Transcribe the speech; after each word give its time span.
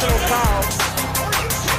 Personal 0.00 0.18
foul. 0.28 1.78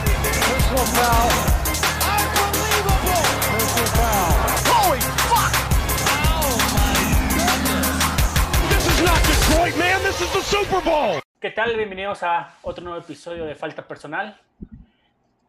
Personal 8.70 10.82
foul. 10.84 11.21
¿Qué 11.40 11.50
tal? 11.52 11.76
Bienvenidos 11.76 12.23
a 12.23 12.55
otro 12.62 12.84
nuevo 12.84 13.00
episodio 13.00 13.45
de 13.45 13.55
Falta 13.55 13.88
Personal. 13.88 14.40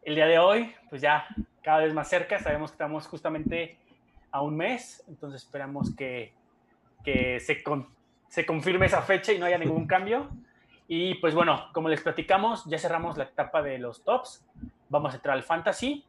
El 0.03 0.15
día 0.15 0.25
de 0.25 0.39
hoy, 0.39 0.73
pues 0.89 1.01
ya 1.01 1.27
cada 1.61 1.79
vez 1.79 1.93
más 1.93 2.09
cerca, 2.09 2.39
sabemos 2.39 2.71
que 2.71 2.75
estamos 2.75 3.07
justamente 3.07 3.77
a 4.31 4.41
un 4.41 4.55
mes, 4.57 5.03
entonces 5.07 5.43
esperamos 5.43 5.93
que, 5.95 6.33
que 7.03 7.39
se, 7.39 7.61
con- 7.61 7.87
se 8.29 8.45
confirme 8.45 8.85
esa 8.85 9.01
fecha 9.01 9.31
y 9.33 9.39
no 9.39 9.45
haya 9.45 9.57
ningún 9.57 9.85
cambio. 9.85 10.29
Y 10.93 11.15
pues 11.15 11.33
bueno, 11.33 11.69
como 11.71 11.87
les 11.87 12.01
platicamos, 12.01 12.65
ya 12.65 12.77
cerramos 12.77 13.17
la 13.17 13.23
etapa 13.23 13.61
de 13.61 13.77
los 13.77 14.03
tops, 14.03 14.45
vamos 14.89 15.13
a 15.13 15.15
entrar 15.15 15.37
al 15.37 15.43
fantasy. 15.43 16.05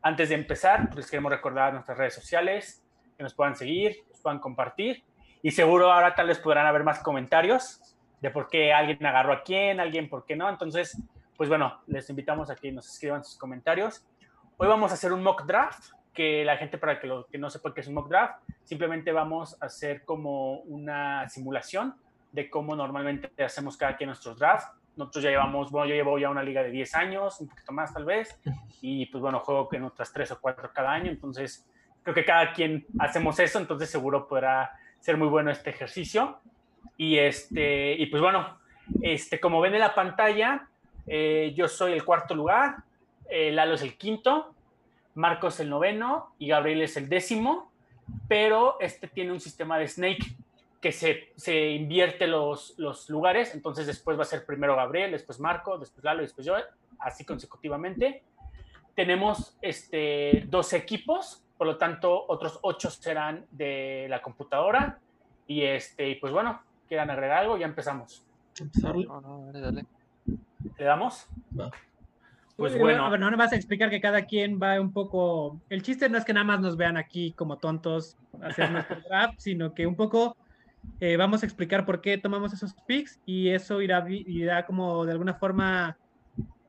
Antes 0.00 0.30
de 0.30 0.36
empezar, 0.36 0.86
pues 0.86 0.96
les 0.96 1.10
queremos 1.10 1.30
recordar 1.30 1.74
nuestras 1.74 1.98
redes 1.98 2.14
sociales, 2.14 2.82
que 3.14 3.22
nos 3.22 3.34
puedan 3.34 3.54
seguir, 3.56 3.94
nos 4.08 4.20
puedan 4.22 4.38
compartir 4.38 5.04
y 5.42 5.50
seguro 5.50 5.92
ahora 5.92 6.14
tal 6.14 6.28
vez 6.28 6.38
podrán 6.38 6.64
haber 6.64 6.82
más 6.82 7.00
comentarios 7.00 7.94
de 8.22 8.30
por 8.30 8.48
qué 8.48 8.72
alguien 8.72 9.04
agarró 9.04 9.34
a 9.34 9.42
quién, 9.42 9.80
alguien 9.80 10.08
por 10.08 10.24
qué 10.24 10.34
no. 10.34 10.48
Entonces, 10.48 10.96
pues 11.36 11.50
bueno, 11.50 11.82
les 11.86 12.08
invitamos 12.08 12.48
a 12.48 12.56
que 12.56 12.72
nos 12.72 12.90
escriban 12.90 13.22
sus 13.22 13.36
comentarios. 13.36 14.02
Hoy 14.56 14.66
vamos 14.66 14.92
a 14.92 14.94
hacer 14.94 15.12
un 15.12 15.22
mock 15.22 15.44
draft, 15.44 15.92
que 16.14 16.42
la 16.42 16.56
gente 16.56 16.78
para 16.78 16.98
que, 16.98 17.06
lo, 17.06 17.26
que 17.26 17.36
no 17.36 17.50
sepa 17.50 17.74
qué 17.74 17.82
es 17.82 17.86
un 17.86 17.92
mock 17.92 18.08
draft, 18.08 18.42
simplemente 18.64 19.12
vamos 19.12 19.60
a 19.60 19.66
hacer 19.66 20.06
como 20.06 20.60
una 20.60 21.28
simulación 21.28 21.96
de 22.32 22.50
cómo 22.50 22.74
normalmente 22.74 23.30
hacemos 23.44 23.76
cada 23.76 23.96
quien 23.96 24.08
nuestros 24.08 24.38
drafts. 24.38 24.68
Nosotros 24.96 25.24
ya 25.24 25.30
llevamos, 25.30 25.70
bueno, 25.70 25.88
yo 25.88 25.94
llevo 25.94 26.18
ya 26.18 26.28
una 26.28 26.42
liga 26.42 26.62
de 26.62 26.70
10 26.70 26.94
años, 26.96 27.40
un 27.40 27.48
poquito 27.48 27.72
más 27.72 27.94
tal 27.94 28.04
vez, 28.04 28.38
y 28.82 29.06
pues 29.06 29.22
bueno, 29.22 29.40
juego 29.40 29.68
en 29.72 29.84
otras 29.84 30.12
3 30.12 30.32
o 30.32 30.40
4 30.40 30.70
cada 30.74 30.92
año, 30.92 31.10
entonces 31.10 31.66
creo 32.02 32.14
que 32.14 32.24
cada 32.24 32.52
quien 32.52 32.86
hacemos 32.98 33.38
eso, 33.38 33.58
entonces 33.58 33.90
seguro 33.90 34.26
podrá 34.26 34.72
ser 35.00 35.16
muy 35.16 35.28
bueno 35.28 35.50
este 35.50 35.70
ejercicio. 35.70 36.40
Y, 36.96 37.18
este, 37.18 37.94
y 37.94 38.06
pues 38.06 38.20
bueno, 38.20 38.58
este, 39.02 39.40
como 39.40 39.60
ven 39.60 39.74
en 39.74 39.80
la 39.80 39.94
pantalla, 39.94 40.68
eh, 41.06 41.52
yo 41.56 41.68
soy 41.68 41.92
el 41.92 42.04
cuarto 42.04 42.34
lugar, 42.34 42.76
eh, 43.28 43.50
Lalo 43.50 43.74
es 43.74 43.82
el 43.82 43.96
quinto, 43.96 44.54
Marcos 45.14 45.60
el 45.60 45.70
noveno 45.70 46.34
y 46.38 46.48
Gabriel 46.48 46.82
es 46.82 46.96
el 46.96 47.08
décimo, 47.08 47.70
pero 48.28 48.76
este 48.80 49.08
tiene 49.08 49.32
un 49.32 49.40
sistema 49.40 49.78
de 49.78 49.88
snake 49.88 50.36
que 50.82 50.90
se, 50.90 51.32
se 51.36 51.70
invierte 51.70 52.26
los, 52.26 52.74
los 52.76 53.08
lugares, 53.08 53.54
entonces 53.54 53.86
después 53.86 54.18
va 54.18 54.22
a 54.22 54.26
ser 54.26 54.44
primero 54.44 54.74
Gabriel, 54.74 55.12
después 55.12 55.38
Marco, 55.38 55.78
después 55.78 56.02
Lalo 56.04 56.22
y 56.22 56.24
después 56.24 56.44
yo, 56.44 56.56
así 56.98 57.24
consecutivamente. 57.24 58.24
Tenemos 58.96 59.56
este, 59.62 60.44
12 60.48 60.76
equipos, 60.76 61.44
por 61.56 61.68
lo 61.68 61.78
tanto 61.78 62.24
otros 62.26 62.58
8 62.62 62.90
serán 62.90 63.46
de 63.52 64.08
la 64.10 64.20
computadora 64.20 64.98
y 65.46 65.62
este, 65.62 66.10
y 66.10 66.14
pues 66.16 66.32
bueno, 66.32 66.60
quieran 66.88 67.10
agregar 67.10 67.38
algo, 67.38 67.56
ya 67.56 67.66
empezamos. 67.66 68.26
Empezarle. 68.60 69.06
No, 69.06 69.20
no, 69.20 69.46
dale, 69.46 69.60
dale. 69.60 69.86
¿Le 70.78 70.84
damos? 70.84 71.28
Va. 71.58 71.70
Pues 72.56 72.72
Sí, 72.72 72.78
bueno. 72.80 73.06
A 73.06 73.10
ver, 73.10 73.20
no 73.20 73.30
me 73.30 73.36
vas 73.36 73.52
a 73.52 73.56
explicar 73.56 73.88
que 73.88 74.00
cada 74.00 74.26
quien 74.26 74.60
va 74.60 74.80
un 74.80 74.92
poco. 74.92 75.60
El 75.70 75.82
chiste 75.82 76.08
no 76.08 76.18
es 76.18 76.24
que 76.24 76.32
nada 76.32 76.44
más 76.44 76.60
nos 76.60 76.76
vean 76.76 76.96
aquí 76.96 77.32
como 77.32 77.58
tontos 77.58 78.18
hacer 78.42 78.70
nuestro 78.72 79.00
draft, 79.08 79.38
sino 79.38 79.74
que 79.74 79.86
un 79.86 79.94
poco 79.94 80.36
eh, 81.00 81.16
vamos 81.16 81.42
a 81.42 81.46
explicar 81.46 81.84
por 81.84 82.00
qué 82.00 82.18
tomamos 82.18 82.52
esos 82.52 82.74
picks 82.86 83.20
y 83.26 83.50
eso 83.50 83.80
irá, 83.82 84.04
irá 84.08 84.64
como 84.66 85.04
de 85.04 85.12
alguna 85.12 85.34
forma 85.34 85.96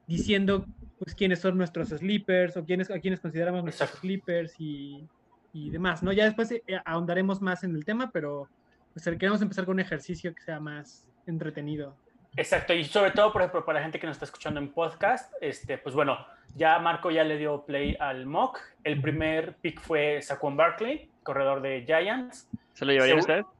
diciendo 0.07 0.65
pues 0.99 1.15
quiénes 1.15 1.39
son 1.39 1.57
nuestros 1.57 1.89
sleepers 1.89 2.55
o 2.57 2.63
quiénes, 2.65 2.89
a 2.89 2.99
quiénes 2.99 3.19
consideramos 3.19 3.63
nuestros 3.63 3.89
Exacto. 3.89 4.07
sleepers 4.07 4.53
y, 4.59 5.07
y 5.51 5.69
demás, 5.69 6.01
¿no? 6.01 6.13
Ya 6.13 6.25
después 6.25 6.51
eh, 6.51 6.61
ahondaremos 6.85 7.41
más 7.41 7.63
en 7.63 7.75
el 7.75 7.83
tema, 7.83 8.09
pero 8.11 8.47
pues, 8.93 9.03
queremos 9.17 9.41
empezar 9.41 9.65
con 9.65 9.73
un 9.73 9.79
ejercicio 9.81 10.33
que 10.33 10.41
sea 10.41 10.59
más 10.59 11.05
entretenido. 11.27 11.95
Exacto, 12.35 12.73
y 12.73 12.83
sobre 12.85 13.11
todo, 13.11 13.31
por 13.31 13.41
ejemplo, 13.41 13.63
para 13.65 13.79
la 13.79 13.83
gente 13.83 13.99
que 13.99 14.07
nos 14.07 14.15
está 14.15 14.25
escuchando 14.25 14.59
en 14.59 14.69
podcast, 14.71 15.31
este, 15.41 15.77
pues 15.77 15.93
bueno, 15.93 16.17
ya 16.55 16.79
Marco 16.79 17.11
ya 17.11 17.23
le 17.23 17.37
dio 17.37 17.63
play 17.65 17.95
al 17.99 18.25
mock. 18.25 18.59
El 18.83 19.01
primer 19.01 19.55
pick 19.57 19.79
fue 19.79 20.21
Saquon 20.21 20.55
Barkley, 20.57 21.09
corredor 21.21 21.61
de 21.61 21.83
Giants. 21.85 22.49
¿Se 22.73 22.85
lo 22.85 22.91
llevarían 22.93 23.21
Seguro- 23.21 23.53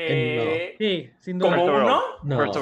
Eh, 0.00 0.74
Sí, 0.78 1.10
sin 1.20 1.38
duda. 1.38 1.50
¿Como 1.56 1.64
uno? 1.64 2.02
No. 2.22 2.38
First. 2.38 2.56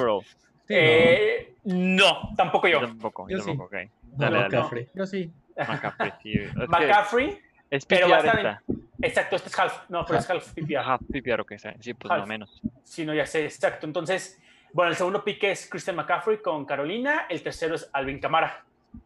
Sí, 0.67 0.73
Eh, 0.75 1.53
no, 1.65 2.33
tampoco 2.35 2.67
yo. 2.67 2.81
Yo 2.81 2.87
tampoco, 2.87 3.29
Yo 3.29 3.37
yo 3.37 3.43
sí. 3.43 3.49
tampoco, 3.51 3.75
ok. 3.75 3.81
No, 3.83 3.89
Dale, 4.17 4.37
dale. 4.37 4.49
McCaffrey. 4.57 4.89
yo 4.95 5.05
sí. 5.05 5.31
McCaffrey, 5.55 6.11
sí. 6.23 6.39
Es 6.39 6.51
que 6.53 6.67
McCaffrey, 6.67 7.39
es 7.69 7.85
pero 7.85 8.09
va 8.09 8.61
exacto, 9.01 9.35
este 9.35 9.49
es 9.49 9.59
half. 9.59 9.89
No, 9.89 10.05
pero 10.05 10.19
es 10.19 10.29
half 10.29 10.53
PPR. 10.53 10.77
Ajá, 10.77 10.97
PPR, 10.97 11.41
ok, 11.41 11.53
sí, 11.57 11.69
sí, 11.79 11.93
pues 11.93 12.11
Half. 12.11 12.21
no 12.21 12.27
menos. 12.27 12.61
Sí, 12.83 13.05
no, 13.05 13.13
ya 13.13 13.25
sé, 13.25 13.43
exacto. 13.45 13.85
Entonces, 13.85 14.41
bueno, 14.73 14.89
el 14.91 14.97
segundo 14.97 15.23
pick 15.23 15.43
es 15.43 15.69
Christian 15.69 15.95
McCaffrey 15.95 16.37
con 16.41 16.65
Carolina. 16.65 17.27
El 17.29 17.41
tercero 17.43 17.75
es 17.75 17.89
Alvin 17.93 18.19
Camara. 18.19 18.63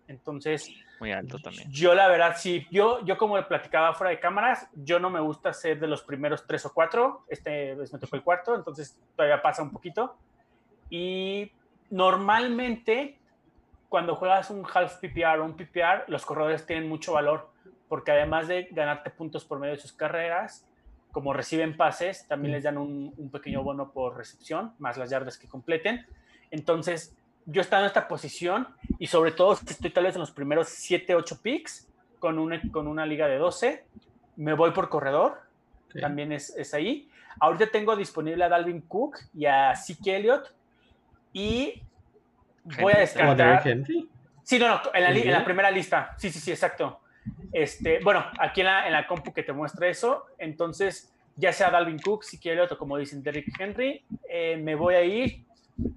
Entonces, 0.08 0.72
Muy 1.02 1.12
alto 1.14 1.40
también. 1.40 1.68
Yo 1.72 1.96
la 1.96 2.08
verdad 2.08 2.36
sí, 2.38 2.68
yo, 2.70 3.04
yo 3.04 3.18
como 3.18 3.44
platicaba 3.48 3.96
fuera 3.96 4.12
de 4.12 4.20
cámaras, 4.20 4.70
yo 4.76 5.00
no 5.00 5.10
me 5.10 5.20
gusta 5.20 5.52
ser 5.52 5.80
de 5.80 5.88
los 5.88 6.04
primeros 6.04 6.46
tres 6.46 6.64
o 6.68 6.72
cuatro, 6.72 7.26
este 7.28 7.74
vez 7.74 7.92
me 7.92 7.98
tocó 7.98 8.16
el 8.16 8.22
cuarto, 8.22 8.56
entonces 8.56 9.02
todavía 9.16 9.42
pasa 9.42 9.64
un 9.64 9.72
poquito. 9.72 10.16
Y 10.92 11.52
normalmente 11.90 13.18
cuando 13.90 14.16
juegas 14.16 14.52
un 14.52 14.64
half 14.72 14.98
PPR 14.98 15.40
o 15.40 15.46
un 15.46 15.58
PPR, 15.58 16.04
los 16.06 16.24
corredores 16.24 16.68
tienen 16.68 16.88
mucho 16.88 17.14
valor, 17.14 17.50
porque 17.90 18.12
además 18.12 18.48
de 18.48 18.68
ganarte 18.70 19.10
puntos 19.10 19.44
por 19.44 19.58
medio 19.58 19.74
de 19.74 19.82
sus 19.82 19.94
carreras, 19.94 20.68
como 21.12 21.34
reciben 21.34 21.76
pases, 21.76 22.28
también 22.28 22.52
les 22.52 22.64
dan 22.64 22.78
un, 22.78 23.12
un 23.18 23.32
pequeño 23.32 23.64
bono 23.64 23.92
por 23.92 24.16
recepción, 24.16 24.76
más 24.78 24.98
las 24.98 25.10
yardas 25.10 25.40
que 25.40 25.48
completen. 25.48 26.06
Entonces, 26.52 27.18
yo 27.46 27.62
estando 27.62 27.86
en 27.86 27.88
esta 27.88 28.08
posición 28.08 28.68
y 29.00 29.08
sobre 29.08 29.32
todo 29.32 29.56
si 29.56 29.66
estoy 29.68 29.92
tal 29.92 30.06
vez 30.06 30.16
en 30.16 30.22
los 30.22 30.32
primeros 30.32 30.70
7, 30.70 31.16
8 31.16 31.40
picks 31.42 31.88
con 32.20 32.40
una, 32.40 32.62
con 32.72 32.88
una 32.88 33.06
liga 33.06 33.28
de 33.28 33.38
12, 33.38 33.84
me 34.38 34.54
voy 34.54 34.72
por 34.72 34.90
corredor, 34.90 35.40
también 36.00 36.32
es, 36.32 36.56
es 36.56 36.74
ahí. 36.74 37.10
Ahorita 37.40 37.68
tengo 37.68 37.96
disponible 37.96 38.44
a 38.44 38.50
Dalvin 38.50 38.82
Cook 38.82 39.18
y 39.34 39.46
a 39.46 39.76
Zeke 39.76 40.16
Elliott 40.16 40.54
y 41.34 41.82
voy 42.80 42.94
a 42.94 42.98
¿O 42.98 43.00
descartar... 43.00 43.64
Sí, 44.44 44.60
no, 44.60 44.68
no, 44.68 44.82
en 44.94 45.04
la, 45.04 45.10
en 45.12 45.32
la 45.32 45.46
primera 45.46 45.72
lista. 45.72 46.16
Sí, 46.18 46.30
sí, 46.30 46.40
sí, 46.40 46.52
exacto. 46.52 47.02
Este, 47.52 48.00
bueno, 48.04 48.26
aquí 48.40 48.62
en 48.62 48.68
la, 48.68 48.88
en 48.88 48.94
la 48.94 49.08
compu 49.08 49.34
que 49.34 49.44
te 49.44 49.54
muestra 49.54 49.88
eso, 49.88 50.26
entonces, 50.38 51.14
ya 51.36 51.54
sea 51.54 51.70
Dalvin 51.70 52.00
Cook, 52.00 52.24
si 52.24 52.40
quiere 52.40 52.62
otro, 52.62 52.78
como 52.78 52.98
dicen 52.98 53.22
Derrick 53.22 53.60
Henry, 53.60 54.04
eh, 54.30 54.58
me 54.58 54.76
voy 54.76 54.96
a 54.96 55.04
ir 55.04 55.46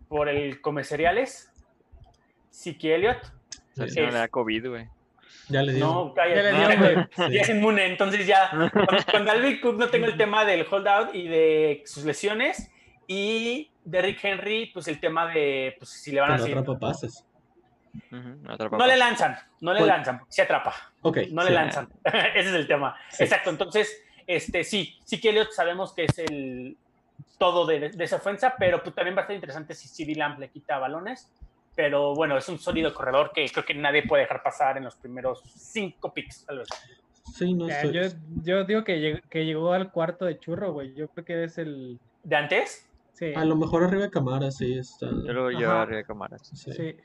por 0.08 0.28
el 0.28 0.60
come 0.60 0.84
cereales, 0.84 1.52
Siki 2.50 2.88
no 2.88 3.84
le 3.86 4.12
da 4.12 4.28
COVID, 4.28 4.68
güey. 4.68 4.88
Ya 5.48 5.62
le 5.62 5.74
dio. 5.74 5.86
No, 5.86 6.14
Ya 6.16 6.24
le 6.26 6.52
dio. 6.52 7.08
Ya 7.30 7.42
es 7.42 7.48
inmune, 7.48 7.86
entonces 7.86 8.26
ya 8.26 8.50
con, 9.10 9.24
Dalvin 9.24 9.60
Cook 9.60 9.76
no 9.76 9.88
tengo 9.88 10.06
el 10.06 10.16
tema 10.16 10.44
del 10.44 10.66
holdout 10.68 11.14
y 11.14 11.28
de 11.28 11.82
sus 11.84 12.04
lesiones 12.04 12.70
y 13.06 13.70
Derrick 13.84 14.24
Henry, 14.24 14.70
pues 14.72 14.88
el 14.88 15.00
tema 15.00 15.26
de 15.26 15.74
pues, 15.78 15.90
si 15.90 16.12
le 16.12 16.20
van 16.20 16.32
a 16.32 16.78
pases. 16.78 17.26
Ujú, 18.10 18.28
no 18.42 18.54
atrapa 18.54 18.76
No 18.76 18.86
le 18.86 18.96
lanzan, 18.96 19.36
no 19.60 19.72
le 19.72 19.80
Pues- 19.80 19.88
lanzan, 19.88 20.20
se 20.28 20.42
atrapa. 20.42 20.74
Ok. 21.02 21.18
no 21.30 21.42
sí. 21.42 21.48
le 21.48 21.54
lanzan. 21.54 21.88
Ese 22.04 22.48
es 22.48 22.54
el 22.54 22.66
tema. 22.66 22.96
Sí. 23.10 23.24
Exacto. 23.24 23.50
Entonces, 23.50 24.02
este, 24.26 24.64
sí, 24.64 24.98
sí 25.04 25.20
que 25.20 25.30
Elliott 25.30 25.50
sabemos 25.52 25.92
que 25.92 26.04
es 26.04 26.18
el 26.18 26.76
todo 27.38 27.66
de, 27.66 27.90
de 27.90 28.04
esa 28.04 28.16
ofensa, 28.16 28.54
pero 28.58 28.82
pues, 28.82 28.94
también 28.94 29.16
va 29.16 29.22
a 29.22 29.26
ser 29.26 29.34
interesante 29.36 29.75
si 29.75 29.88
CD 29.88 30.14
Lamb 30.14 30.38
le 30.38 30.48
quita 30.50 30.78
balones. 30.78 31.31
Pero 31.76 32.14
bueno, 32.14 32.36
es 32.38 32.48
un 32.48 32.58
sólido 32.58 32.94
corredor 32.94 33.32
que 33.34 33.44
creo 33.48 33.64
que 33.64 33.75
nadie 33.75 34.04
puede 34.06 34.22
dejar 34.22 34.42
pasar 34.44 34.76
en 34.76 34.84
los 34.84 34.94
primeros 34.94 35.42
cinco 35.56 36.12
picks. 36.14 36.44
tal 36.46 36.58
vez. 36.58 36.69
Sí, 37.34 37.52
no 37.52 37.66
sé. 37.69 37.92
yo, 37.92 38.02
yo 38.44 38.64
digo 38.64 38.84
que, 38.84 38.96
lleg- 38.98 39.22
que 39.28 39.44
llegó 39.44 39.72
al 39.72 39.90
cuarto 39.90 40.25
de 40.25 40.38
churro, 40.38 40.72
güey. 40.72 40.94
Yo 40.94 41.08
creo 41.08 41.25
que 41.25 41.44
es 41.44 41.58
el. 41.58 41.98
¿De 42.22 42.36
antes? 42.36 42.88
Sí. 43.14 43.32
A 43.34 43.44
lo 43.44 43.56
mejor 43.56 43.82
arriba 43.82 44.04
de 44.04 44.10
cámara, 44.10 44.50
sí 44.52 44.78
está. 44.78 45.06
Yo 45.06 45.32
lo 45.32 45.48
Ajá. 45.48 45.58
llevaría 45.58 45.96
de 45.98 46.04
cámaras. 46.04 46.42
Sí. 46.54 46.72
sí. 46.72 46.96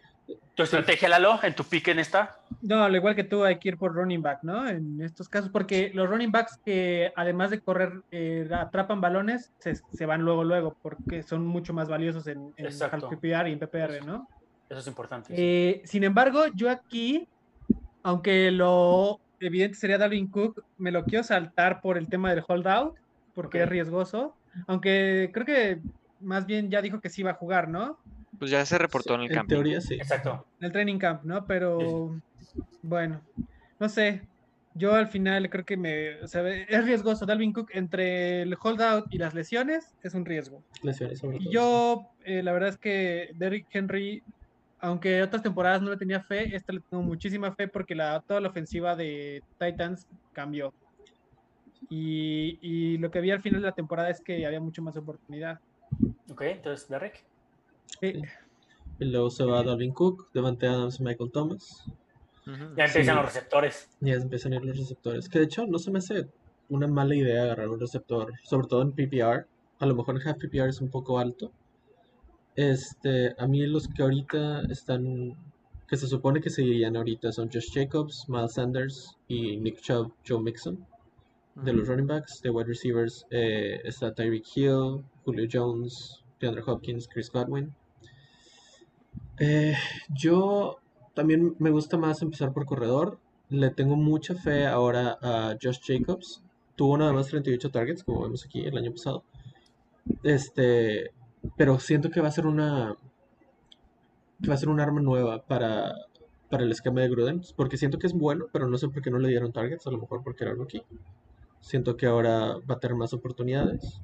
¿Tu 0.55 0.63
estrategia, 0.63 1.09
Lalo, 1.09 1.39
en 1.41 1.55
tu 1.55 1.63
pick 1.63 1.87
en 1.87 1.99
esta? 1.99 2.35
No, 2.61 2.83
al 2.83 2.95
igual 2.95 3.15
que 3.15 3.23
tú, 3.23 3.43
hay 3.43 3.57
que 3.57 3.69
ir 3.69 3.77
por 3.77 3.93
running 3.93 4.21
back, 4.21 4.39
¿no? 4.43 4.67
En 4.67 5.01
estos 5.01 5.29
casos, 5.29 5.49
porque 5.49 5.91
los 5.93 6.09
running 6.09 6.31
backs 6.31 6.59
que 6.65 7.11
además 7.15 7.51
de 7.51 7.61
correr, 7.61 8.01
eh, 8.11 8.47
atrapan 8.51 8.99
balones, 8.99 9.53
se, 9.59 9.75
se 9.75 10.05
van 10.05 10.21
luego, 10.21 10.43
luego, 10.43 10.75
porque 10.81 11.23
son 11.23 11.45
mucho 11.45 11.73
más 11.73 11.87
valiosos 11.87 12.27
en, 12.27 12.53
en 12.57 12.77
PPR 12.77 13.49
y 13.49 13.53
en 13.53 13.59
PPR, 13.59 14.05
¿no? 14.05 14.27
Eso 14.67 14.79
es 14.79 14.87
importante. 14.87 15.29
sí. 15.29 15.35
Eh, 15.37 15.81
sin 15.85 16.03
embargo, 16.03 16.43
yo 16.53 16.69
aquí, 16.69 17.27
aunque 18.03 18.51
lo 18.51 19.19
evidente 19.39 19.77
sería 19.77 19.97
Dalvin 19.97 20.29
Cook, 20.29 20.61
me 20.77 20.91
lo 20.91 21.05
quiero 21.05 21.23
saltar 21.23 21.79
por 21.81 21.97
el 21.97 22.09
tema 22.09 22.35
del 22.35 22.43
holdout, 22.45 22.93
porque 23.33 23.59
Ok. 23.59 23.63
es 23.63 23.69
riesgoso. 23.69 24.35
Aunque 24.67 25.29
creo 25.33 25.45
que 25.45 25.79
más 26.19 26.45
bien 26.45 26.69
ya 26.69 26.81
dijo 26.81 26.99
que 26.99 27.09
sí 27.09 27.23
va 27.23 27.31
a 27.31 27.35
jugar, 27.35 27.69
¿no? 27.69 27.97
Pues 28.39 28.51
ya 28.51 28.65
se 28.65 28.77
reportó 28.77 29.15
en 29.15 29.21
el 29.21 29.27
En 29.27 29.33
camping. 29.33 29.55
teoría 29.55 29.81
sí. 29.81 29.95
Exacto. 29.95 30.45
En 30.59 30.65
el 30.67 30.71
training 30.71 30.97
camp, 30.97 31.23
¿no? 31.23 31.45
Pero 31.45 32.15
bueno, 32.81 33.21
no 33.79 33.89
sé. 33.89 34.21
Yo 34.75 34.93
al 34.95 35.07
final 35.07 35.49
creo 35.49 35.65
que 35.65 35.75
me. 35.75 36.21
O 36.21 36.27
sea, 36.27 36.47
es 36.47 36.85
riesgoso. 36.85 37.25
Dalvin 37.25 37.51
Cook 37.51 37.69
entre 37.73 38.43
el 38.43 38.55
holdout 38.61 39.07
y 39.13 39.17
las 39.17 39.33
lesiones 39.33 39.93
es 40.03 40.13
un 40.13 40.25
riesgo. 40.25 40.63
Lesiones 40.83 41.19
sobre 41.19 41.37
Y 41.37 41.43
todo. 41.45 41.51
yo, 41.51 42.09
eh, 42.23 42.41
la 42.43 42.53
verdad 42.53 42.69
es 42.69 42.77
que 42.77 43.31
Derrick 43.35 43.67
Henry, 43.71 44.23
aunque 44.79 45.21
otras 45.21 45.41
temporadas 45.43 45.81
no 45.81 45.89
le 45.89 45.97
tenía 45.97 46.21
fe, 46.21 46.55
esta 46.55 46.71
le 46.71 46.79
tengo 46.81 47.03
muchísima 47.03 47.51
fe 47.55 47.67
porque 47.67 47.95
la, 47.95 48.21
toda 48.21 48.39
la 48.39 48.49
ofensiva 48.49 48.95
de 48.95 49.43
Titans 49.57 50.07
cambió. 50.31 50.73
Y, 51.89 52.59
y 52.61 52.97
lo 52.99 53.09
que 53.09 53.21
vi 53.21 53.31
al 53.31 53.41
final 53.41 53.61
de 53.61 53.67
la 53.67 53.73
temporada 53.75 54.09
es 54.09 54.21
que 54.21 54.45
había 54.45 54.59
mucho 54.59 54.81
más 54.81 54.95
oportunidad. 54.95 55.59
Ok, 56.29 56.41
entonces, 56.43 56.87
Derek. 56.87 57.25
Sí. 58.01 58.21
Y 58.99 59.05
luego 59.05 59.29
se 59.29 59.43
va 59.45 59.63
Dalvin 59.63 59.93
Cook, 59.93 60.29
Devante 60.33 60.67
Adams, 60.67 60.99
Michael 60.99 61.31
Thomas. 61.31 61.85
Ya 62.75 62.85
empiezan 62.85 63.03
Sí. 63.03 63.11
los 63.21 63.25
receptores. 63.25 63.89
Y 64.01 64.07
ya 64.07 64.15
empiezan 64.15 64.53
a 64.53 64.55
ir 64.57 64.65
los 64.65 64.77
receptores. 64.77 65.29
Que 65.29 65.39
de 65.39 65.45
hecho 65.45 65.65
no 65.67 65.77
se 65.79 65.91
me 65.91 65.99
hace 65.99 66.27
una 66.69 66.87
mala 66.87 67.15
idea 67.15 67.43
agarrar 67.43 67.69
un 67.69 67.79
receptor, 67.79 68.33
sobre 68.43 68.67
todo 68.67 68.81
en 68.81 68.91
PPR. 68.93 69.45
A 69.79 69.85
lo 69.85 69.95
mejor 69.95 70.15
en 70.19 70.27
half 70.27 70.37
PPR 70.37 70.69
es 70.69 70.81
un 70.81 70.89
poco 70.89 71.19
alto. 71.19 71.51
Este, 72.55 73.35
a 73.37 73.47
mí 73.47 73.65
los 73.67 73.87
que 73.87 74.01
ahorita 74.03 74.61
están, 74.69 75.35
que 75.87 75.95
se 75.97 76.07
supone 76.07 76.41
que 76.41 76.49
seguirían 76.49 76.97
ahorita 76.97 77.31
son 77.31 77.49
Josh 77.51 77.71
Jacobs, 77.73 78.25
Miles 78.27 78.53
Sanders 78.53 79.17
y 79.27 79.57
Nick 79.57 79.79
Chubb, 79.81 80.11
Joe 80.27 80.41
Mixon. 80.41 80.85
De 81.55 81.73
los 81.73 81.87
running 81.87 82.07
backs, 82.07 82.41
de 82.41 82.49
wide 82.51 82.67
receivers, 82.67 83.25
eh, 83.31 83.81
está 83.83 84.13
Tyreek 84.13 84.45
Hill, 84.55 85.03
Julio 85.25 85.47
Jones, 85.51 86.23
DeAndre 86.39 86.63
Hopkins, 86.65 87.07
Chris 87.07 87.29
Godwin. 87.29 87.73
Eh, 89.39 89.75
yo 90.09 90.79
también 91.13 91.55
me 91.59 91.69
gusta 91.69 91.97
más 91.97 92.21
empezar 92.21 92.53
por 92.53 92.65
corredor. 92.65 93.19
Le 93.49 93.71
tengo 93.71 93.95
mucha 93.95 94.35
fe 94.35 94.67
ahora 94.67 95.17
a 95.21 95.57
Josh 95.61 95.79
Jacobs. 95.85 96.43
Tuvo 96.75 96.97
nada 96.97 97.13
más 97.13 97.27
38 97.27 97.71
targets, 97.71 98.03
como 98.03 98.21
vemos 98.21 98.45
aquí 98.45 98.61
el 98.61 98.77
año 98.77 98.91
pasado. 98.91 99.23
Este, 100.23 101.11
pero 101.57 101.79
siento 101.79 102.09
que 102.09 102.21
va 102.21 102.27
a 102.27 102.31
ser 102.31 102.45
una 102.47 102.95
que 104.41 104.47
va 104.47 104.55
a 104.55 104.57
ser 104.57 104.69
un 104.69 104.79
arma 104.79 105.01
nueva 105.01 105.43
para, 105.43 105.93
para 106.49 106.63
el 106.63 106.71
esquema 106.71 107.01
de 107.01 107.09
Gruden, 107.09 107.41
porque 107.55 107.77
siento 107.77 107.99
que 107.99 108.07
es 108.07 108.13
bueno, 108.13 108.45
pero 108.51 108.67
no 108.67 108.77
sé 108.77 108.87
por 108.87 109.01
qué 109.01 109.11
no 109.11 109.19
le 109.19 109.29
dieron 109.29 109.51
targets, 109.51 109.85
a 109.87 109.91
lo 109.91 109.97
mejor 109.97 110.23
porque 110.23 110.45
era 110.45 110.53
rookie. 110.53 110.83
Siento 111.59 111.97
que 111.97 112.05
ahora 112.05 112.55
va 112.69 112.75
a 112.75 112.79
tener 112.79 112.95
más 112.95 113.13
oportunidades. 113.13 114.01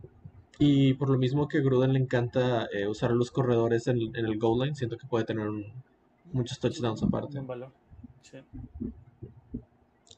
Y 0.59 0.93
por 0.93 1.09
lo 1.09 1.17
mismo 1.17 1.47
que 1.47 1.61
Gruden 1.61 1.93
le 1.93 1.99
encanta 1.99 2.67
eh, 2.71 2.87
usar 2.87 3.11
a 3.11 3.15
los 3.15 3.31
corredores 3.31 3.87
en, 3.87 3.97
en 4.15 4.25
el 4.25 4.37
goal 4.39 4.61
line, 4.63 4.75
siento 4.75 4.97
que 4.97 5.05
puede 5.07 5.25
tener 5.25 5.47
un- 5.47 5.65
muchos 6.31 6.59
touchdowns 6.59 7.03
aparte. 7.03 7.33
Buen 7.33 7.47
valor. 7.47 7.71
Sí. 8.21 8.37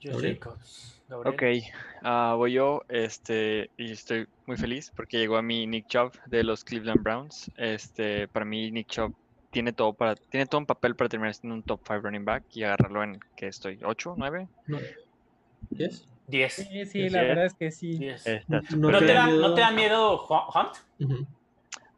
Gabriel. 0.04 0.40
Ok, 1.10 1.44
ah, 2.04 2.34
voy 2.38 2.54
yo, 2.54 2.82
este, 2.90 3.70
y 3.78 3.92
estoy 3.92 4.28
muy 4.46 4.58
feliz 4.58 4.92
porque 4.96 5.18
llegó 5.18 5.38
a 5.38 5.42
mí 5.42 5.66
Nick 5.66 5.88
Chubb 5.88 6.12
de 6.26 6.44
los 6.44 6.64
Cleveland 6.64 7.02
Browns. 7.02 7.50
Este, 7.56 8.28
para 8.28 8.46
mí 8.46 8.70
Nick 8.72 8.88
Chubb 8.88 9.14
tiene 9.50 9.72
todo 9.74 9.94
para, 9.94 10.16
tiene 10.16 10.46
todo 10.46 10.60
un 10.60 10.66
papel 10.66 10.96
para 10.96 11.10
terminar 11.10 11.34
siendo 11.34 11.56
un 11.56 11.64
top 11.64 11.80
5 11.88 12.02
running 12.02 12.26
back 12.26 12.44
y 12.54 12.64
agarrarlo 12.64 13.04
en 13.04 13.20
que 13.36 13.48
estoy 13.48 13.80
8, 13.84 14.16
9. 14.18 14.48
No. 14.68 14.80
¿Yes? 15.72 16.06
10. 16.28 16.54
Sí, 16.54 16.86
sí, 16.86 17.10
la 17.10 17.22
verdad 17.24 17.46
es 17.46 17.54
que 17.56 17.72
sí. 17.72 17.98
10. 17.98 18.28
Está 18.28 18.62
No 18.76 18.92
¿No, 18.92 19.00
te 19.00 19.14
da? 19.14 19.28
¿No 19.28 19.54
te 19.54 19.62
da 19.62 19.72
miedo 19.72 20.28
Hu- 20.28 20.46
Hunt? 20.54 21.22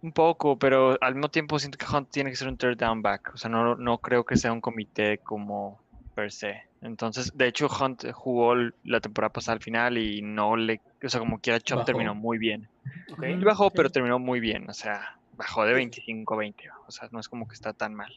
Un 0.02 0.14
poco, 0.14 0.58
pero 0.58 0.98
al 1.02 1.16
mismo 1.16 1.30
tiempo 1.30 1.60
siento 1.60 1.78
que 1.78 1.86
Hunt 1.94 2.10
tiene 2.10 2.30
que 2.30 2.36
ser 2.38 2.48
un 2.48 2.58
third 2.58 2.78
down 2.78 3.02
back. 3.02 3.32
O 3.34 3.38
sea, 3.38 3.50
no, 3.50 3.76
no 3.76 3.98
creo 3.98 4.24
que 4.24 4.38
sea 4.38 4.54
un 4.54 4.62
comité 4.62 5.18
como 5.20 5.82
per 6.16 6.32
se. 6.32 6.62
Entonces, 6.82 7.36
de 7.36 7.48
hecho, 7.48 7.68
Hunt 7.68 8.10
jugó 8.14 8.56
la 8.84 9.02
temporada 9.02 9.34
pasada 9.34 9.56
al 9.56 9.64
final 9.64 9.98
y 9.98 10.22
no 10.22 10.56
le. 10.56 10.80
O 11.04 11.10
sea, 11.10 11.20
como 11.20 11.40
quiera, 11.40 11.60
Bajó. 11.72 11.84
terminó 11.86 12.16
muy 12.16 12.38
bien. 12.38 12.70
Ok. 13.12 13.24
Y 13.24 13.34
Ujú. 13.36 13.46
bajó, 13.46 13.72
pero 13.72 13.90
terminó 13.90 14.20
muy 14.20 14.40
bien. 14.40 14.70
O 14.70 14.74
sea, 14.74 15.18
bajó 15.34 15.66
de 15.66 15.74
25 15.74 16.36
a 16.36 16.38
20. 16.38 16.70
O 16.88 16.92
sea, 16.92 17.10
no 17.12 17.20
es 17.20 17.28
como 17.28 17.48
que 17.48 17.56
está 17.56 17.74
tan 17.74 17.94
mal. 17.94 18.14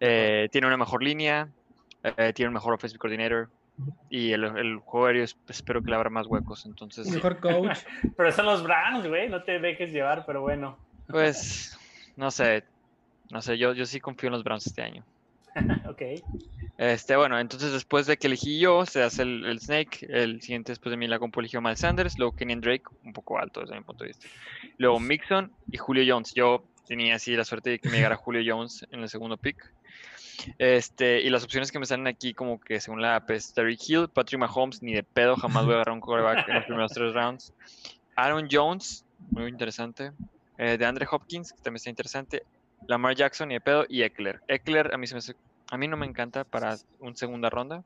Eh, 0.00 0.48
tiene 0.50 0.66
una 0.66 0.76
mejor 0.76 1.02
línea, 1.04 1.48
eh, 2.02 2.32
tiene 2.32 2.48
un 2.48 2.54
mejor 2.54 2.74
offensive 2.74 2.98
coordinator. 2.98 3.48
Y 4.10 4.32
el, 4.32 4.44
el 4.44 4.76
juego 4.78 5.06
aéreo 5.06 5.24
es- 5.24 5.36
espero 5.48 5.82
que 5.82 5.90
le 5.90 5.96
abra 5.96 6.10
más 6.10 6.26
huecos. 6.26 6.64
Entonces, 6.66 7.08
Mejor 7.10 7.38
coach. 7.40 7.78
Pero 8.16 8.32
son 8.32 8.46
los 8.46 8.62
Browns, 8.62 9.06
güey. 9.06 9.28
No 9.28 9.42
te 9.42 9.58
dejes 9.58 9.92
llevar, 9.92 10.24
pero 10.26 10.40
bueno. 10.42 10.78
pues, 11.08 11.78
no 12.16 12.30
sé. 12.30 12.64
No 13.30 13.42
sé, 13.42 13.58
yo, 13.58 13.72
yo 13.74 13.84
sí 13.86 14.00
confío 14.00 14.28
en 14.28 14.32
los 14.34 14.44
Browns 14.44 14.66
este 14.66 14.82
año. 14.82 15.04
ok. 15.88 16.02
Este, 16.78 17.16
bueno, 17.16 17.38
entonces 17.38 17.72
después 17.72 18.06
de 18.06 18.18
que 18.18 18.26
elegí 18.26 18.60
yo, 18.60 18.84
se 18.86 19.02
hace 19.02 19.22
el, 19.22 19.44
el 19.46 19.58
Snake. 19.60 20.06
El 20.08 20.40
siguiente 20.42 20.72
después 20.72 20.90
de 20.90 20.96
mí 20.96 21.06
la 21.08 21.18
compu 21.18 21.40
eligió 21.40 21.60
Miles 21.60 21.80
Sanders. 21.80 22.18
Luego 22.18 22.36
Kenyan 22.36 22.60
Drake, 22.60 22.84
un 23.04 23.12
poco 23.12 23.38
alto 23.38 23.60
desde 23.62 23.74
mi 23.74 23.80
punto 23.82 24.04
de 24.04 24.08
vista. 24.08 24.28
Luego 24.78 25.00
Mixon 25.00 25.50
y 25.72 25.76
Julio 25.78 26.04
Jones. 26.06 26.34
Yo 26.34 26.62
tenía 26.86 27.16
así 27.16 27.34
la 27.34 27.44
suerte 27.44 27.70
de 27.70 27.78
que 27.78 27.88
me 27.88 27.96
llegara 27.96 28.14
Julio 28.16 28.42
Jones 28.46 28.86
en 28.90 29.00
el 29.00 29.08
segundo 29.08 29.36
pick. 29.38 29.72
Este, 30.58 31.20
y 31.20 31.30
las 31.30 31.44
opciones 31.44 31.70
que 31.70 31.78
me 31.78 31.86
salen 31.86 32.06
aquí, 32.06 32.34
como 32.34 32.58
que 32.60 32.80
según 32.80 33.02
la 33.02 33.16
app, 33.16 33.30
es 33.30 33.52
Terry 33.52 33.78
Hill, 33.80 34.08
Patrick 34.08 34.40
Mahomes, 34.40 34.82
ni 34.82 34.94
de 34.94 35.02
pedo, 35.02 35.36
jamás 35.36 35.64
voy 35.64 35.72
a 35.72 35.76
agarrar 35.76 35.94
un 35.94 36.00
quarterback 36.00 36.48
en 36.48 36.54
los 36.54 36.64
primeros 36.64 36.92
tres 36.92 37.12
rounds. 37.12 37.52
Aaron 38.16 38.48
Jones, 38.50 39.04
muy 39.18 39.48
interesante. 39.48 40.12
Eh, 40.58 40.78
de 40.78 40.86
Andre 40.86 41.06
Hopkins, 41.10 41.52
que 41.52 41.60
también 41.62 41.76
está 41.76 41.90
interesante. 41.90 42.42
Lamar 42.86 43.14
Jackson, 43.14 43.48
ni 43.48 43.54
de 43.54 43.60
pedo. 43.60 43.84
Y 43.88 44.02
Eckler. 44.02 44.40
Eckler 44.48 44.94
a 44.94 44.96
mí, 44.98 45.06
se 45.06 45.14
me 45.14 45.18
hace- 45.18 45.36
a 45.70 45.76
mí 45.76 45.88
no 45.88 45.96
me 45.96 46.06
encanta 46.06 46.44
para 46.44 46.76
un 46.98 47.14
segunda 47.16 47.50
ronda. 47.50 47.84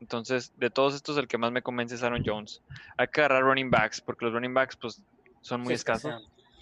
Entonces, 0.00 0.52
de 0.56 0.70
todos 0.70 0.94
estos, 0.94 1.16
el 1.18 1.28
que 1.28 1.38
más 1.38 1.52
me 1.52 1.62
convence 1.62 1.94
es 1.94 2.02
Aaron 2.02 2.22
Jones. 2.24 2.62
Hay 2.96 3.08
que 3.08 3.20
agarrar 3.20 3.42
running 3.42 3.70
backs, 3.70 4.00
porque 4.00 4.24
los 4.24 4.34
running 4.34 4.54
backs, 4.54 4.76
pues, 4.76 5.02
son 5.40 5.60
muy 5.60 5.74
Sí, 5.74 5.76
escasos. 5.76 6.14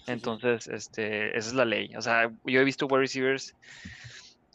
Entonces, 0.07 0.67
este, 0.67 1.37
esa 1.37 1.49
es 1.49 1.53
la 1.53 1.65
ley. 1.65 1.93
O 1.95 2.01
sea, 2.01 2.31
yo 2.45 2.61
he 2.61 2.63
visto 2.63 2.85
wide 2.87 3.01
receivers 3.01 3.55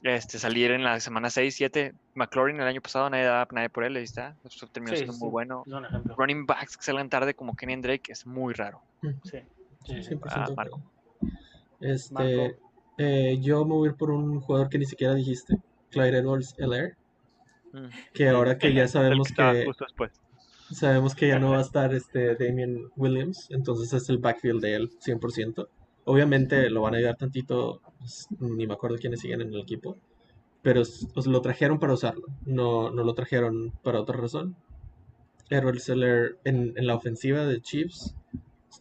este, 0.05 0.39
salir 0.39 0.71
en 0.71 0.85
la 0.85 1.01
semana 1.01 1.31
6, 1.31 1.55
7. 1.57 1.95
McLaurin 2.15 2.61
el 2.61 2.67
año 2.69 2.81
pasado 2.81 3.09
nadie 3.11 3.25
daba 3.25 3.49
nadie 3.53 3.71
por 3.71 3.83
él, 3.85 3.97
ahí 3.97 4.05
está. 4.05 4.37
Eso 4.45 4.67
terminó 4.69 4.93
Sí, 4.93 4.99
siendo 4.99 5.15
sí, 5.15 5.21
muy 5.21 5.31
bueno. 5.31 5.65
Running 6.17 6.47
backs 6.47 6.77
que 6.77 6.85
salgan 6.85 7.09
tarde 7.11 7.35
como 7.35 7.57
Kenny 7.57 7.77
Drake 7.77 8.13
es 8.13 8.27
muy 8.27 8.53
raro. 8.55 8.83
Sí. 9.03 9.11
Sí, 9.25 9.39
Sí, 9.87 10.03
sí. 10.03 10.15
100% 10.15 10.21
Ah, 10.31 10.53
Marco. 10.57 10.81
Este, 11.81 12.13
Marco. 12.15 12.59
eh, 12.99 13.39
yo 13.41 13.65
me 13.65 13.73
voy 13.75 13.89
a 13.89 13.91
ir 13.91 13.97
por 13.97 14.11
un 14.11 14.41
jugador 14.41 14.69
que 14.69 14.79
ni 14.79 14.85
siquiera 14.87 15.15
dijiste, 15.15 15.57
Clyde 15.91 16.19
Edwards 16.19 16.55
Helaire, 16.59 16.95
Mm. 17.73 17.89
que 18.13 18.29
ahora 18.29 18.57
que 18.57 18.73
ya 18.73 18.83
El 18.85 18.89
sabemos 18.89 19.27
que 19.27 19.33
estaba 19.33 19.53
que 19.53 19.65
justo 19.65 19.85
después. 19.85 20.13
sabemos 20.71 21.15
que 21.17 21.27
ya 21.29 21.39
no 21.41 21.51
va 21.51 21.59
a 21.59 21.61
estar 21.73 21.93
este 21.93 22.37
Damien 22.37 22.89
Williams, 22.97 23.49
entonces 23.51 23.93
es 23.93 24.09
el 24.11 24.19
backfield 24.19 24.61
de 24.63 24.75
él 24.77 24.91
100%. 25.01 25.67
Obviamente 26.05 26.69
lo 26.71 26.83
van 26.83 26.95
a 26.95 26.99
ayudar 26.99 27.17
tantito, 27.17 27.81
pues, 27.99 28.29
ni 28.39 28.67
me 28.67 28.75
acuerdo 28.75 28.99
quiénes 28.99 29.21
siguen 29.21 29.41
en 29.41 29.55
el 29.55 29.61
equipo, 29.61 29.97
pero 30.63 30.83
lo 31.27 31.41
trajeron 31.41 31.79
para 31.79 31.95
usarlo, 31.95 32.27
no, 32.45 32.91
no 32.91 33.05
lo 33.05 33.15
trajeron 33.15 33.73
para 33.83 34.01
otra 34.01 34.17
razón. 34.19 34.57
Edwards 35.51 35.89
Helaire 35.89 36.37
en, 36.45 36.73
en 36.77 36.87
la 36.87 36.95
ofensiva 36.95 37.45
de 37.47 37.61
Chiefs, 37.61 38.15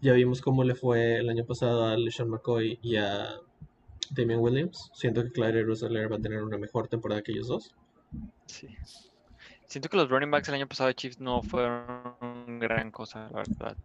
ya 0.01 0.13
vimos 0.13 0.41
cómo 0.41 0.63
le 0.63 0.75
fue 0.75 1.17
el 1.17 1.29
año 1.29 1.45
pasado 1.45 1.85
a 1.85 1.97
LeSean 1.97 2.29
McCoy 2.29 2.79
y 2.81 2.97
a 2.97 3.35
Damian 4.11 4.39
Williams. 4.39 4.91
Siento 4.93 5.23
que 5.23 5.31
Clyde 5.31 5.61
Edwards 5.61 5.83
Helaire 5.83 6.09
va 6.09 6.17
a 6.17 6.21
tener 6.21 6.43
una 6.43 6.57
mejor 6.57 6.87
temporada 6.87 7.21
que 7.21 7.31
ellos 7.31 7.47
dos. 7.47 7.75
Sí. 8.45 8.67
Siento 9.65 9.89
que 9.89 9.97
los 9.97 10.09
running 10.09 10.29
backs 10.29 10.49
el 10.49 10.55
año 10.55 10.67
pasado 10.67 10.89
de 10.89 10.95
Chiefs 10.95 11.19
no 11.19 11.41
fueron 11.41 12.59
gran 12.59 12.91
cosa, 12.91 13.29
la 13.31 13.37
verdad. 13.37 13.77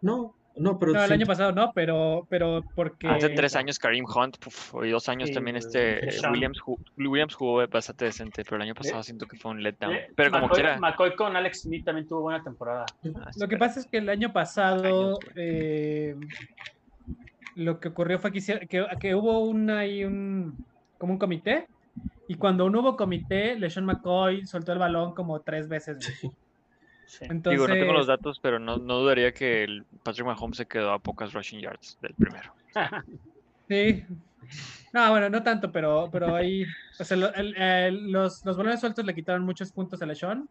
No, 0.00 0.34
no, 0.56 0.78
pero 0.78 0.92
No, 0.92 1.04
el 1.04 1.12
año 1.12 1.26
pasado 1.26 1.52
no, 1.52 1.72
pero, 1.74 2.26
pero 2.30 2.62
porque. 2.74 3.08
Hace 3.08 3.30
tres 3.30 3.56
años 3.56 3.78
Kareem 3.78 4.04
Hunt, 4.04 4.38
puf, 4.38 4.74
y 4.84 4.90
dos 4.90 5.08
años 5.08 5.28
Sí, 5.28 5.34
también 5.34 5.56
este 5.56 6.08
eh. 6.08 6.20
Williams, 6.30 6.60
ju- 6.60 6.78
Williams 6.96 7.34
jugó 7.34 7.66
bastante 7.68 8.04
decente, 8.06 8.44
pero 8.44 8.56
el 8.56 8.62
año 8.62 8.74
pasado 8.74 9.02
siento 9.02 9.26
que 9.26 9.36
fue 9.36 9.50
un 9.50 9.62
letdown. 9.62 9.94
Eh, 9.94 10.08
Pero 10.14 10.30
como 10.30 10.42
McCoy, 10.46 10.60
quiera. 10.60 10.78
McCoy 10.78 11.14
con 11.16 11.36
Alex 11.36 11.62
Smith 11.62 11.84
también 11.84 12.06
tuvo 12.06 12.22
buena 12.22 12.42
temporada. 12.42 12.84
ah, 13.16 13.30
Lo 13.36 13.48
que 13.48 13.56
pasa 13.56 13.80
es 13.80 13.86
que 13.86 13.98
el 13.98 14.08
año 14.08 14.32
pasado 14.32 14.84
Años, 14.84 15.18
eh, 15.36 16.14
lo 17.56 17.80
que 17.80 17.88
ocurrió 17.88 18.18
fue 18.18 18.32
que, 18.32 18.40
que, 18.68 18.86
que 19.00 19.14
hubo 19.14 19.40
un, 19.40 19.70
ahí 19.70 20.04
un 20.04 20.56
como 20.98 21.12
un 21.14 21.18
comité 21.18 21.66
y 22.28 22.36
cuando 22.36 22.68
no 22.70 22.80
hubo 22.80 22.96
comité, 22.96 23.56
LeSean 23.58 23.84
McCoy 23.84 24.46
soltó 24.46 24.72
el 24.72 24.78
balón 24.78 25.14
como 25.14 25.40
tres 25.40 25.68
veces. 25.68 25.98
Sí. 26.20 26.30
Sí. 27.06 27.26
Entonces, 27.28 27.60
Digo, 27.60 27.68
no 27.68 27.74
tengo 27.74 27.92
los 27.92 28.06
datos, 28.06 28.38
pero 28.42 28.58
no, 28.58 28.78
no 28.78 28.98
dudaría 28.98 29.32
que 29.32 29.64
el 29.64 29.84
Patrick 30.02 30.26
Mahomes 30.26 30.56
se 30.56 30.66
quedó 30.66 30.92
a 30.92 30.98
pocas 30.98 31.32
rushing 31.32 31.60
yards 31.60 31.96
del 32.00 32.14
primero. 32.14 32.54
sí. 33.68 34.04
No, 34.92 35.10
bueno, 35.10 35.28
no 35.30 35.42
tanto, 35.42 35.70
pero, 35.72 36.08
pero 36.12 36.34
ahí, 36.34 36.64
o 36.98 37.04
sea, 37.04 37.16
el- 37.34 37.56
el- 37.56 38.12
los, 38.12 38.44
los 38.44 38.56
balones 38.56 38.80
sueltos 38.80 39.04
le 39.04 39.14
quitaron 39.14 39.44
muchos 39.44 39.72
puntos 39.72 40.00
a 40.02 40.06
LeSean 40.06 40.46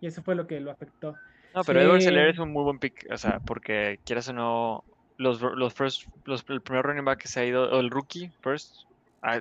y 0.00 0.06
eso 0.06 0.22
fue 0.22 0.34
lo 0.34 0.46
que 0.46 0.60
lo 0.60 0.70
afectó. 0.70 1.16
No, 1.54 1.62
pero 1.64 1.80
Sí. 1.80 1.86
Edwards 1.86 2.06
Helaire 2.06 2.30
es 2.30 2.38
un 2.38 2.52
muy 2.52 2.62
buen 2.62 2.78
pick, 2.78 3.06
o 3.10 3.16
sea, 3.16 3.40
porque 3.40 4.00
quieras 4.04 4.28
o 4.28 4.32
no, 4.32 4.84
los, 5.16 5.40
los 5.40 5.74
first, 5.74 6.02
los, 6.24 6.44
el 6.48 6.62
primer 6.62 6.84
running 6.84 7.04
back 7.04 7.20
que 7.22 7.28
se 7.28 7.40
ha 7.40 7.44
ido, 7.44 7.70
o 7.70 7.80
el 7.80 7.90
rookie 7.90 8.30
first, 8.40 8.84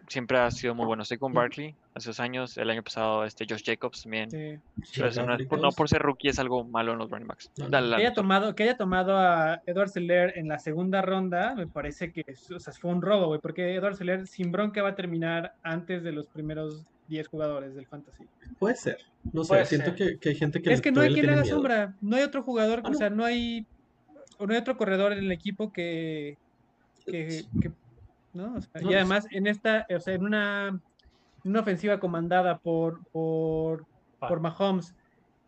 siempre 0.08 0.40
ha 0.40 0.50
sido 0.52 0.74
muy 0.76 0.86
bueno. 0.86 1.04
Estoy 1.04 1.18
con 1.20 1.34
Barkley 1.34 1.76
dos 2.06 2.20
años, 2.20 2.58
el 2.58 2.70
año 2.70 2.84
pasado 2.84 3.24
este 3.26 3.46
Josh 3.50 3.64
Jacobs 3.66 4.04
también. 4.04 4.30
Sí. 4.32 4.60
Pero 4.96 5.26
no, 5.26 5.36
es 5.36 5.48
por, 5.48 5.60
no 5.62 5.72
por 5.72 5.90
ser 5.90 6.02
rookie 6.02 6.30
es 6.30 6.40
algo 6.40 6.64
malo 6.64 6.94
en 6.94 7.00
los 7.00 7.10
running 7.10 7.28
backs. 7.28 7.52
No, 7.58 7.66
no. 7.66 7.70
Dale, 7.72 7.96
Que 7.98 8.02
haya, 8.04 8.14
tomado, 8.14 8.56
que 8.56 8.64
haya 8.64 8.78
tomado 8.78 9.18
a 9.18 9.62
Edward 9.66 9.90
Seller 9.90 10.34
en 10.38 10.48
la 10.48 10.60
segunda 10.60 11.02
ronda, 11.02 11.56
me 11.56 11.68
parece 11.68 12.12
que 12.12 12.24
o 12.56 12.60
sea, 12.60 12.74
fue 12.74 12.92
un 12.92 13.02
robo, 13.02 13.28
güey, 13.28 13.40
porque 13.40 13.74
Edward 13.76 13.96
Seller 13.96 14.28
sin 14.28 14.52
bronca 14.52 14.82
va 14.82 14.90
a 14.90 14.96
terminar 14.96 15.54
antes 15.64 16.04
de 16.04 16.12
los 16.12 16.28
primeros 16.28 16.86
10 17.08 17.28
jugadores 17.28 17.74
del 17.76 17.88
Fantasy. 17.88 18.24
Puede 18.60 18.76
ser. 18.76 18.98
No 19.34 19.44
sé, 19.44 19.50
Puede 19.50 19.66
siento 19.66 19.96
que, 19.96 20.18
que 20.18 20.30
hay 20.30 20.36
gente 20.36 20.62
que 20.62 20.72
es 20.72 20.82
que 20.82 20.92
no 20.92 21.02
hay 21.02 21.14
quien 21.14 21.26
le 21.26 21.32
haga 21.34 21.42
miedo. 21.42 21.56
sombra, 21.56 21.94
no 22.02 22.16
hay 22.16 22.24
otro 22.24 22.44
jugador, 22.44 22.82
Ah, 22.86 22.90
o 22.90 22.94
sea, 22.94 23.10
no 23.10 23.26
hay, 23.26 23.66
o 24.38 24.46
no 24.48 24.54
hay 24.54 24.60
otro 24.60 24.78
corredor 24.78 25.14
en 25.14 25.20
el 25.20 25.32
equipo 25.32 25.74
que, 25.74 26.38
que, 27.06 27.44
que- 27.62 27.72
¿no? 28.34 28.56
O 28.56 28.62
sea, 28.62 28.82
No, 28.82 28.92
y 28.92 28.94
además 28.94 29.26
en 29.32 29.48
esta, 29.48 29.88
o 29.94 30.00
sea, 30.00 30.14
en 30.14 30.24
una, 30.24 30.80
una 31.44 31.62
ofensiva 31.62 32.00
comandada 32.00 32.60
por, 32.60 33.02
por, 33.12 33.88
por 34.28 34.40
Mahomes 34.42 34.96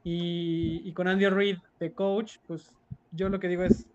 y, 0.04 0.82
y 0.88 0.94
con 0.94 1.08
Andy 1.08 1.28
Reid 1.30 1.58
de 1.80 1.94
coach, 1.94 2.38
pues 2.48 2.76
yo 3.12 3.30
lo 3.30 3.40
que 3.40 3.48
digo 3.50 3.64
es 3.64 3.90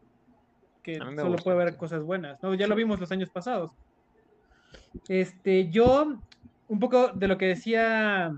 que 0.82 1.08
solo 1.16 1.38
gusta, 1.38 1.44
puede 1.44 1.60
haber 1.60 1.74
sí. 1.74 1.78
cosas 1.78 2.02
buenas, 2.02 2.38
¿no? 2.42 2.54
Ya 2.54 2.66
lo 2.66 2.76
vimos 2.76 3.00
los 3.00 3.12
años 3.12 3.30
pasados. 3.30 3.72
Este, 5.08 5.70
yo, 5.70 6.20
un 6.66 6.78
poco 6.80 7.08
de 7.12 7.28
lo 7.28 7.38
que 7.38 7.46
decía 7.46 8.30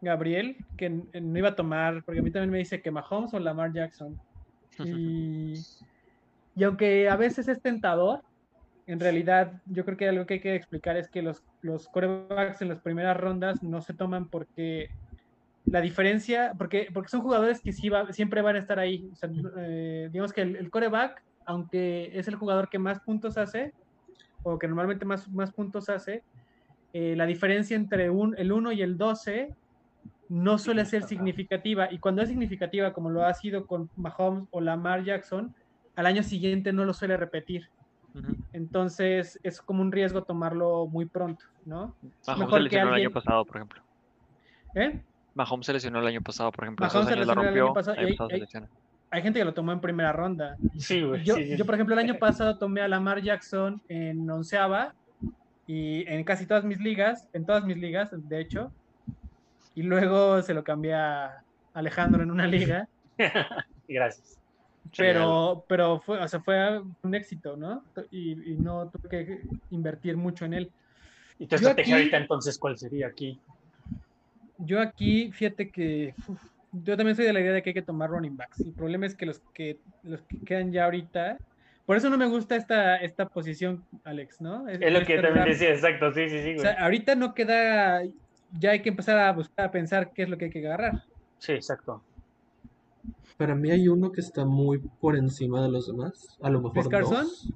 Gabriel, 0.00 0.56
que 0.76 0.86
n- 0.86 1.06
no 1.14 1.38
iba 1.38 1.50
a 1.50 1.56
tomar, 1.56 2.02
porque 2.04 2.20
a 2.20 2.22
mí 2.22 2.30
también 2.30 2.50
me 2.50 2.58
dice 2.58 2.82
que 2.82 2.90
Mahomes 2.90 3.32
o 3.34 3.38
Lamar 3.40 3.72
Jackson. 3.72 4.20
Y, 4.82 5.66
y 6.54 6.64
aunque 6.64 7.08
a 7.08 7.16
veces 7.16 7.48
es 7.48 7.62
tentador, 7.62 8.22
en 8.86 9.00
realidad 9.00 9.60
yo 9.64 9.84
creo 9.84 9.96
que 9.96 10.08
algo 10.08 10.26
que 10.26 10.34
hay 10.34 10.40
que 10.40 10.54
explicar 10.54 10.96
es 10.96 11.08
que 11.10 11.22
los, 11.22 11.42
los 11.62 11.88
quarterbacks 11.88 12.62
en 12.62 12.68
las 12.68 12.80
primeras 12.82 13.16
rondas 13.16 13.62
no 13.62 13.80
se 13.80 13.94
toman 13.94 14.28
porque 14.28 14.88
la 15.64 15.80
diferencia, 15.80 16.52
porque, 16.58 16.88
porque 16.92 17.08
son 17.08 17.22
jugadores 17.22 17.60
que 17.62 17.72
sí 17.72 17.88
va- 17.88 18.12
siempre 18.12 18.42
van 18.42 18.56
a 18.56 18.58
estar 18.58 18.78
ahí. 18.78 19.08
O 19.12 19.16
sea, 19.16 19.30
eh, 19.58 20.08
digamos 20.12 20.32
que 20.32 20.42
el, 20.42 20.56
el 20.56 20.70
quarterback, 20.70 21.20
aunque 21.46 22.10
es 22.18 22.28
el 22.28 22.36
jugador 22.36 22.68
que 22.68 22.78
más 22.78 23.00
puntos 23.00 23.38
hace, 23.38 23.72
o 24.42 24.58
que 24.58 24.68
normalmente 24.68 25.06
más, 25.06 25.28
más 25.30 25.52
puntos 25.52 25.88
hace, 25.88 26.24
eh, 26.92 27.16
la 27.16 27.26
diferencia 27.26 27.76
entre 27.76 28.10
un, 28.10 28.34
el 28.38 28.52
1 28.52 28.72
y 28.72 28.82
el 28.82 28.96
12 28.98 29.54
no 30.28 30.58
suele 30.58 30.84
ser 30.84 31.02
significativa. 31.04 31.92
Y 31.92 31.98
cuando 31.98 32.22
es 32.22 32.28
significativa, 32.28 32.92
como 32.92 33.10
lo 33.10 33.24
ha 33.24 33.34
sido 33.34 33.66
con 33.66 33.90
Mahomes 33.96 34.48
o 34.50 34.60
Lamar 34.60 35.04
Jackson, 35.04 35.54
al 35.96 36.06
año 36.06 36.22
siguiente 36.22 36.72
no 36.72 36.84
lo 36.84 36.92
suele 36.94 37.16
repetir. 37.16 37.62
Entonces 38.52 39.38
es 39.42 39.60
como 39.60 39.82
un 39.82 39.90
riesgo 39.92 40.22
tomarlo 40.22 40.86
muy 40.86 41.06
pronto, 41.06 41.44
¿no? 41.64 41.94
Mahomes 42.26 42.38
mejor 42.40 42.50
se 42.50 42.56
que 42.58 42.62
lesionó 42.64 42.88
el 42.88 42.94
alguien- 42.94 43.06
año 43.08 43.14
pasado, 43.14 43.44
por 43.44 43.56
ejemplo. 43.56 43.82
¿Eh? 44.74 45.00
Mahomes 45.34 45.66
se 45.66 45.72
lesionó 45.72 46.00
el 46.00 46.06
año 46.06 46.20
pasado, 46.20 46.52
por 46.52 46.64
ejemplo. 46.64 46.86
Mahomes 46.86 47.08
se 47.08 47.16
lesionó 47.16 47.42
el 47.42 47.48
año 47.48 47.66
rompió. 47.66 47.74
pasado, 47.74 47.96
el. 47.96 48.68
Hay 49.10 49.22
gente 49.22 49.38
que 49.38 49.44
lo 49.44 49.54
tomó 49.54 49.72
en 49.72 49.80
primera 49.80 50.12
ronda. 50.12 50.56
Sí, 50.78 51.02
güey. 51.02 51.22
Yo, 51.24 51.34
sí, 51.36 51.44
sí, 51.44 51.56
yo, 51.56 51.64
por 51.66 51.74
ejemplo, 51.74 51.94
el 51.94 51.98
año 52.00 52.14
pasado 52.18 52.58
tomé 52.58 52.80
a 52.80 52.88
Lamar 52.88 53.20
Jackson 53.22 53.80
en 53.88 54.28
onceava 54.30 54.94
y 55.66 56.04
en 56.08 56.24
casi 56.24 56.46
todas 56.46 56.64
mis 56.64 56.78
ligas, 56.80 57.28
en 57.32 57.46
todas 57.46 57.64
mis 57.64 57.76
ligas, 57.76 58.10
de 58.12 58.40
hecho, 58.40 58.72
y 59.74 59.82
luego 59.82 60.42
se 60.42 60.52
lo 60.54 60.62
cambié 60.62 60.94
a 60.94 61.42
Alejandro 61.72 62.22
en 62.22 62.30
una 62.30 62.46
liga, 62.46 62.88
Gracias. 63.88 64.38
Pero, 64.96 65.64
pero 65.68 66.00
fue, 66.00 66.18
o 66.20 66.28
sea, 66.28 66.40
fue 66.40 66.80
un 67.02 67.14
éxito, 67.14 67.56
¿no? 67.56 67.84
Y, 68.10 68.52
y 68.52 68.56
no 68.56 68.90
tuve 68.90 69.08
que 69.08 69.42
invertir 69.70 70.16
mucho 70.16 70.44
en 70.44 70.54
él. 70.54 70.72
¿Y 71.38 71.46
tu 71.46 71.56
Yo 71.56 71.56
estrategia 71.56 71.94
aquí- 71.96 72.02
ahorita 72.02 72.16
entonces 72.18 72.58
cuál 72.58 72.78
sería 72.78 73.08
aquí? 73.08 73.40
Yo 74.58 74.80
aquí, 74.80 75.32
fíjate 75.32 75.70
que 75.70 76.14
uf, 76.28 76.40
yo 76.72 76.96
también 76.96 77.16
soy 77.16 77.24
de 77.26 77.32
la 77.32 77.40
idea 77.40 77.52
de 77.52 77.62
que 77.62 77.70
hay 77.70 77.74
que 77.74 77.82
tomar 77.82 78.10
running 78.10 78.36
backs. 78.36 78.60
El 78.60 78.72
problema 78.74 79.06
es 79.06 79.14
que 79.16 79.26
los 79.26 79.40
que, 79.52 79.78
los 80.02 80.22
que 80.22 80.38
quedan 80.44 80.72
ya 80.72 80.84
ahorita, 80.84 81.38
por 81.86 81.96
eso 81.96 82.08
no 82.08 82.16
me 82.16 82.26
gusta 82.26 82.56
esta, 82.56 82.96
esta 82.96 83.26
posición, 83.26 83.84
Alex, 84.04 84.40
¿no? 84.40 84.68
Es 84.68 84.80
lo 84.92 85.04
que 85.04 85.20
también 85.20 85.44
decía, 85.44 85.70
exacto, 85.70 86.12
sí, 86.12 86.28
sí, 86.28 86.40
sí, 86.42 86.54
O 86.56 86.60
sea, 86.60 86.72
ahorita 86.84 87.14
no 87.14 87.34
queda, 87.34 88.02
ya 88.58 88.70
hay 88.70 88.80
que 88.80 88.88
empezar 88.90 89.18
a 89.18 89.32
buscar, 89.32 89.66
a 89.66 89.70
pensar 89.70 90.12
qué 90.14 90.22
es 90.22 90.28
lo 90.28 90.38
que 90.38 90.46
hay 90.46 90.50
que 90.50 90.66
agarrar. 90.66 91.02
Sí, 91.38 91.52
exacto. 91.52 92.04
Para 93.36 93.54
mí 93.54 93.70
hay 93.70 93.88
uno 93.88 94.12
que 94.12 94.20
está 94.20 94.44
muy 94.44 94.78
por 95.00 95.16
encima 95.16 95.62
de 95.62 95.68
los 95.68 95.86
demás. 95.88 96.38
A 96.42 96.50
lo 96.50 96.58
mejor 96.60 96.72
¿Chris 96.74 96.88
Carson? 96.88 97.26
dos. 97.26 97.52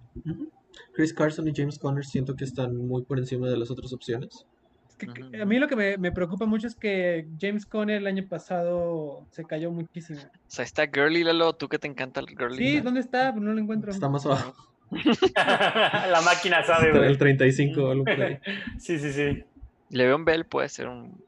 Chris 0.95 1.13
Carson 1.15 1.47
y 1.49 1.53
James 1.55 1.79
Conner 1.79 2.05
siento 2.05 2.35
que 2.35 2.45
están 2.45 2.77
muy 2.77 3.03
por 3.03 3.19
encima 3.19 3.49
de 3.49 3.57
las 3.57 3.71
otras 3.71 3.93
opciones. 3.93 4.47
Es 4.89 4.97
que 4.97 5.07
Ujú. 5.09 5.43
a 5.43 5.45
mí 5.45 5.59
lo 5.59 5.69
que 5.69 5.77
me, 5.77 5.97
me 5.99 6.11
preocupa 6.11 6.47
mucho 6.47 6.67
es 6.67 6.75
que 6.75 7.29
James 7.41 7.65
Conner 7.67 7.99
el 7.99 8.07
año 8.09 8.27
pasado 8.29 9.25
se 9.31 9.45
cayó 9.45 9.71
muchísimo. 9.71 10.19
O 10.21 10.31
sea, 10.49 10.65
está 10.65 10.87
Girly, 10.93 11.23
Lalo. 11.23 11.53
Tú 11.53 11.69
que 11.69 11.79
te 11.79 11.87
encanta 11.87 12.19
el 12.21 12.27
Girly. 12.29 12.57
Sí, 12.59 12.81
¿dónde 12.81 13.01
está? 13.01 13.31
No 13.33 13.53
lo 13.53 13.61
encuentro. 13.61 13.91
Está 13.93 14.09
más 14.09 14.27
abajo. 14.27 14.55
La 15.37 16.21
máquina 16.25 16.63
sabe, 16.65 16.91
güey. 16.93 17.07
el 17.11 17.19
35 17.19 17.81
o 17.83 17.91
algo 17.91 18.05
por 18.05 18.21
ahí. 18.23 18.39
Sí, 18.79 18.99
sí, 18.99 19.13
sí. 19.13 19.45
Le'Veon 19.91 20.25
Bell 20.25 20.45
puede 20.45 20.69
ser 20.69 20.89
un. 20.89 21.23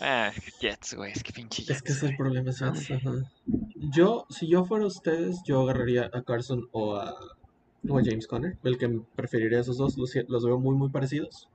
Ah, 0.00 0.30
Jets, 0.60 0.94
güey. 0.94 1.12
Es 1.12 1.22
que 1.22 1.32
pinche 1.32 1.62
Jets. 1.62 1.76
Es 1.78 1.82
que 1.82 1.92
es 1.92 2.02
el 2.02 2.16
problema, 2.16 2.50
Jets, 2.50 2.90
ajá. 2.90 3.12
Yo, 3.94 4.26
si 4.28 4.48
yo 4.48 4.64
fuera 4.64 4.84
ustedes, 4.86 5.42
yo 5.46 5.62
agarraría 5.62 6.10
a 6.12 6.22
Carson 6.22 6.68
o 6.72 6.96
a, 6.96 7.14
o 7.88 7.98
a 7.98 8.02
James 8.04 8.26
Conner. 8.26 8.58
El 8.64 8.76
que 8.78 8.88
preferiría 9.14 9.60
esos 9.60 9.78
dos, 9.78 9.96
los, 9.96 10.12
los 10.28 10.44
veo 10.44 10.58
muy, 10.58 10.76
muy 10.76 10.90
parecidos. 10.90 11.48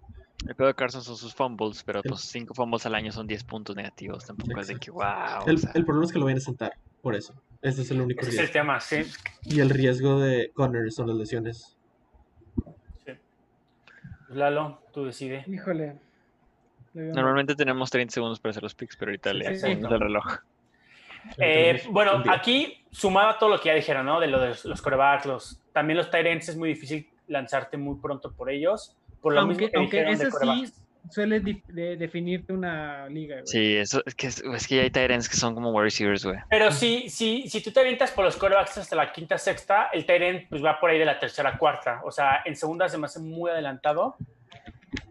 El 0.48 0.56
pedo 0.56 0.68
de 0.70 0.74
Carson 0.74 1.04
son 1.04 1.18
sus 1.18 1.36
fumbles, 1.36 1.84
pero 1.84 2.02
El- 2.04 2.10
pues 2.10 2.22
5 2.22 2.54
fumbles 2.56 2.86
al 2.88 2.96
año 2.96 3.12
son 3.12 3.28
10 3.28 3.44
puntos 3.44 3.76
negativos. 3.76 4.26
Tampoco 4.26 4.60
es 4.60 4.68
de 4.68 4.76
que, 4.78 4.90
wow. 4.90 5.04
El, 5.46 5.56
o 5.56 5.58
sea, 5.60 5.72
el 5.76 5.86
problema 5.86 6.06
es 6.06 6.12
que 6.12 6.18
lo 6.20 6.26
vayan 6.26 6.38
a 6.40 6.42
sentar, 6.42 6.74
por 7.02 7.16
eso. 7.16 7.36
Ese 7.62 7.84
es 7.84 7.92
el 7.92 8.02
único 8.02 8.22
Ese 8.22 8.32
es 8.32 8.36
el 8.38 8.42
riesgo. 8.46 8.54
tema, 8.54 8.80
sí. 8.80 9.04
Y 9.46 9.60
el 9.60 9.70
riesgo 9.70 10.20
de 10.20 10.50
Conner 10.56 10.92
son 10.92 11.08
las 11.10 11.18
lesiones. 11.18 11.78
sí. 13.06 13.12
Lalo, 14.30 14.82
tú 14.94 15.06
decides. 15.06 15.48
Híjole. 15.48 16.00
Normalmente 16.94 17.56
tenemos 17.56 17.90
30 17.90 18.14
segundos 18.14 18.40
para 18.40 18.52
hacer 18.52 18.64
los 18.64 18.76
picks, 18.76 18.96
pero 18.98 19.12
ahorita 19.12 19.32
Sí, 19.32 19.38
le 19.38 19.56
sí, 19.58 19.66
sí. 19.66 19.72
el 19.72 20.00
reloj. 20.00 20.26
Eh, 21.38 21.82
bueno, 21.90 22.24
aquí, 22.30 22.84
sumado 22.92 23.30
a 23.30 23.38
todo 23.40 23.50
lo 23.50 23.60
que 23.60 23.68
ya 23.70 23.76
dijeron, 23.76 24.06
¿no? 24.06 24.20
De 24.20 24.28
lo 24.28 24.40
de 24.40 24.50
los, 24.50 24.66
los 24.66 24.82
corebacks, 24.82 25.26
los, 25.26 25.60
también 25.72 25.98
los 25.98 26.10
ends 26.14 26.50
es 26.50 26.58
muy 26.58 26.70
difícil 26.70 27.08
lanzarte 27.28 27.78
muy 27.78 27.96
pronto 28.02 28.32
por 28.32 28.50
ellos. 28.50 28.96
Por 29.22 29.34
lo 29.34 29.42
Aunque, 29.42 29.56
mismo 29.66 29.72
que 29.72 29.78
aunque 29.78 29.98
dijeron 30.00 30.18
de 30.20 30.26
ese 30.28 30.72
sí 30.72 30.74
suele 31.10 31.40
de- 31.40 31.96
definirte 31.98 32.54
una 32.54 33.08
liga. 33.08 33.36
güey. 33.38 33.48
Sí, 33.48 33.76
eso 33.76 34.04
es 34.06 34.14
que, 34.16 34.28
es, 34.28 34.42
que 34.68 34.76
ya 34.76 34.82
hay 35.02 35.12
ends 35.12 35.28
que 35.30 35.36
son 35.36 35.54
como 35.56 35.72
wide 35.72 35.84
receivers, 35.86 36.26
güey. 36.26 36.38
Pero 36.50 36.72
si, 36.72 37.10
si, 37.10 37.48
si 37.50 37.62
tú 37.62 37.72
te 37.72 37.80
avientas 37.80 38.12
por 38.12 38.24
los 38.26 38.36
corebacks 38.36 38.78
hasta 38.78 38.96
la 38.96 39.12
quinta, 39.12 39.38
sexta, 39.38 39.90
el 39.94 40.06
end 40.10 40.48
pues 40.50 40.64
va 40.64 40.80
por 40.80 40.90
ahí 40.90 41.00
de 41.00 41.06
la 41.06 41.20
tercera, 41.20 41.58
cuarta. 41.58 42.02
O 42.04 42.12
sea, 42.12 42.42
en 42.46 42.56
segunda 42.56 42.88
se 42.90 42.98
me 42.98 43.06
hace 43.06 43.20
muy 43.20 43.50
adelantado. 43.50 44.16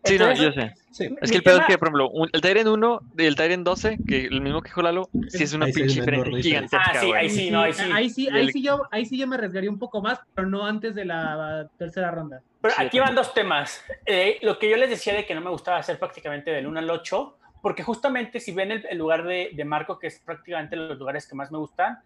Sí, 0.04 0.18
no, 0.18 0.32
yo 0.32 0.52
sé. 0.52 0.72
Sí, 0.90 1.08
Es 1.20 1.30
que 1.30 1.36
el 1.36 1.42
pedo 1.44 1.54
es 1.56 1.60
tema- 1.60 1.66
que, 1.68 1.78
por 1.78 1.88
ejemplo, 1.88 2.10
un- 2.10 2.28
el 2.32 2.40
Tyrant 2.40 2.66
1 2.68 3.00
y 3.16 3.24
el 3.24 3.36
Tyrant 3.36 3.64
12, 3.64 3.98
que 4.08 4.24
el 4.26 4.40
mismo 4.40 4.60
que 4.60 4.68
dijo 4.70 4.82
Lalo, 4.82 5.08
sí 5.28 5.44
es 5.44 5.52
una 5.54 5.66
pinche 5.66 6.00
diferencia 6.00 6.42
gigantesca, 6.42 6.84
Ah, 6.90 7.00
sí, 7.00 7.06
güey. 7.06 7.20
ahí 7.20 7.30
sí, 7.30 7.50
no, 7.50 7.60
ahí 7.62 7.72
sí. 7.72 7.82
Ahí 7.92 8.10
sí, 8.10 8.28
ahí 8.28 8.40
el- 8.46 8.52
sí 8.52 8.62
yo, 8.62 8.82
ahí 8.90 9.06
sí 9.06 9.16
yo 9.18 9.26
me 9.28 9.36
arriesgaría 9.36 9.70
un 9.70 9.78
poco 9.78 10.02
más, 10.02 10.18
pero 10.34 10.48
no 10.48 10.66
antes 10.66 10.94
de 10.96 11.04
la 11.04 11.68
tercera 11.78 12.10
ronda. 12.10 12.42
Pero 12.60 12.74
Sí, 12.74 12.82
aquí 12.82 12.98
van 12.98 13.14
dos 13.14 13.32
temas. 13.32 13.84
Eh, 14.04 14.38
lo 14.42 14.58
que 14.58 14.68
yo 14.68 14.76
les 14.76 14.90
decía 14.90 15.14
de 15.14 15.24
que 15.24 15.34
no 15.34 15.40
me 15.40 15.50
gustaba 15.50 15.78
hacer 15.78 15.98
prácticamente 15.98 16.50
del 16.50 16.66
1 16.66 16.78
al 16.80 16.90
8, 16.90 17.36
porque 17.62 17.82
justamente 17.84 18.40
si 18.40 18.52
ven 18.52 18.72
el, 18.72 18.84
el 18.90 18.98
lugar 18.98 19.24
de, 19.24 19.50
de 19.54 19.64
Marco, 19.64 19.98
que 19.98 20.08
es 20.08 20.18
prácticamente 20.18 20.74
los 20.76 20.98
lugares 20.98 21.26
que 21.28 21.36
más 21.36 21.52
me 21.52 21.58
gustan, 21.58 21.98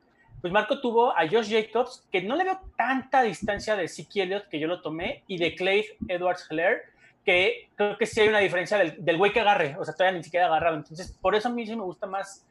pues 0.43 0.53
Marco 0.53 0.79
tuvo 0.81 1.17
a 1.17 1.27
Josh 1.27 1.49
Jacobs, 1.51 2.07
que 2.13 2.21
no 2.23 2.37
le 2.37 2.45
veo 2.45 2.61
tanta 2.77 3.23
distancia 3.23 3.77
de 3.77 3.89
Zeke 3.89 4.25
Elliott, 4.25 4.49
que 4.51 4.61
yo 4.61 4.67
lo 4.69 4.83
tomé, 4.83 5.23
y 5.27 5.39
de 5.39 5.55
Clay 5.55 5.87
Edwards 6.07 6.47
Heller, 6.51 6.83
que 7.25 7.69
creo 7.77 7.97
que 7.97 8.07
sí 8.07 8.21
hay 8.21 8.29
una 8.29 8.39
diferencia 8.41 8.77
del, 8.79 9.03
del 9.05 9.17
güey 9.17 9.33
que 9.33 9.41
agarre, 9.41 9.77
o 9.79 9.85
sea, 9.85 9.95
todavía 9.95 10.19
ni 10.19 10.25
siquiera 10.25 10.47
agarrado. 10.47 10.77
Entonces, 10.77 11.13
por 11.21 11.35
eso 11.35 11.49
a 11.49 11.53
mí 11.53 11.67
sí 11.67 11.75
me 11.75 11.83
gusta 11.83 12.07
más 12.07 12.45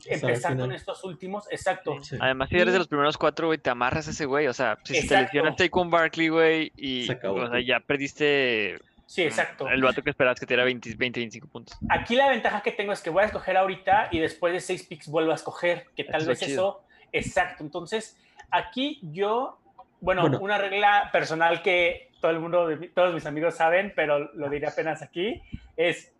final. 0.00 0.56
con 0.58 0.72
estos 0.72 1.04
últimos. 1.04 1.50
Exacto. 1.50 2.02
Sí. 2.02 2.16
Además, 2.20 2.48
si 2.48 2.56
eres 2.56 2.72
de 2.72 2.78
los 2.78 2.88
primeros 2.88 3.16
cuatro, 3.16 3.46
güey, 3.48 3.58
te 3.58 3.70
amarras 3.70 4.08
a 4.08 4.10
ese 4.10 4.26
güey. 4.26 4.46
O 4.48 4.52
sea, 4.52 4.78
si 4.84 4.94
se 4.94 5.00
te 5.00 5.06
Exacto. 5.06 5.22
lesionaste 5.34 5.70
con 5.70 5.90
Barkley, 5.90 6.28
güey, 6.28 6.72
y 6.76 7.06
Se 7.06 7.12
acabó. 7.12 7.42
o 7.42 7.50
sea, 7.50 7.60
ya 7.60 7.80
perdiste 7.80 8.78
Sí, 9.06 9.22
exacto. 9.22 9.68
el 9.68 9.80
vato 9.82 10.02
que 10.02 10.10
esperabas 10.10 10.40
que 10.40 10.46
te 10.46 10.54
diera 10.54 10.64
20, 10.64 10.94
20, 10.96 11.20
25 11.20 11.46
puntos. 11.48 11.78
Aquí 11.88 12.16
la 12.16 12.28
ventaja 12.28 12.60
que 12.62 12.72
tengo 12.72 12.92
es 12.92 13.00
que 13.00 13.10
voy 13.10 13.22
a 13.22 13.26
escoger 13.26 13.56
ahorita 13.56 14.08
y 14.10 14.18
después 14.18 14.52
de 14.52 14.60
seis 14.60 14.82
picks 14.82 15.06
vuelvo 15.08 15.30
a 15.30 15.36
escoger, 15.36 15.86
que 15.94 16.02
tal 16.02 16.22
Eso 16.22 16.30
vez 16.30 16.42
es 16.42 16.48
eso, 16.48 16.82
exacto. 17.12 17.62
Entonces, 17.62 18.16
aquí 18.50 18.98
yo, 19.02 19.58
bueno, 20.00 20.22
Bueno. 20.22 20.38
una 20.40 20.58
regla 20.58 21.08
personal 21.12 21.62
que 21.62 22.10
todo 22.20 22.30
el 22.30 22.40
mundo, 22.40 22.68
todos 22.94 23.14
mis 23.14 23.26
amigos 23.26 23.54
saben, 23.54 23.92
pero 23.94 24.32
lo 24.34 24.48
diré 24.48 24.66
apenas 24.66 25.02
aquí, 25.02 25.40
es 25.76 26.12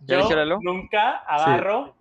¿Ya 0.00 0.20
yo 0.20 0.58
nunca 0.62 1.18
agarro 1.18 1.94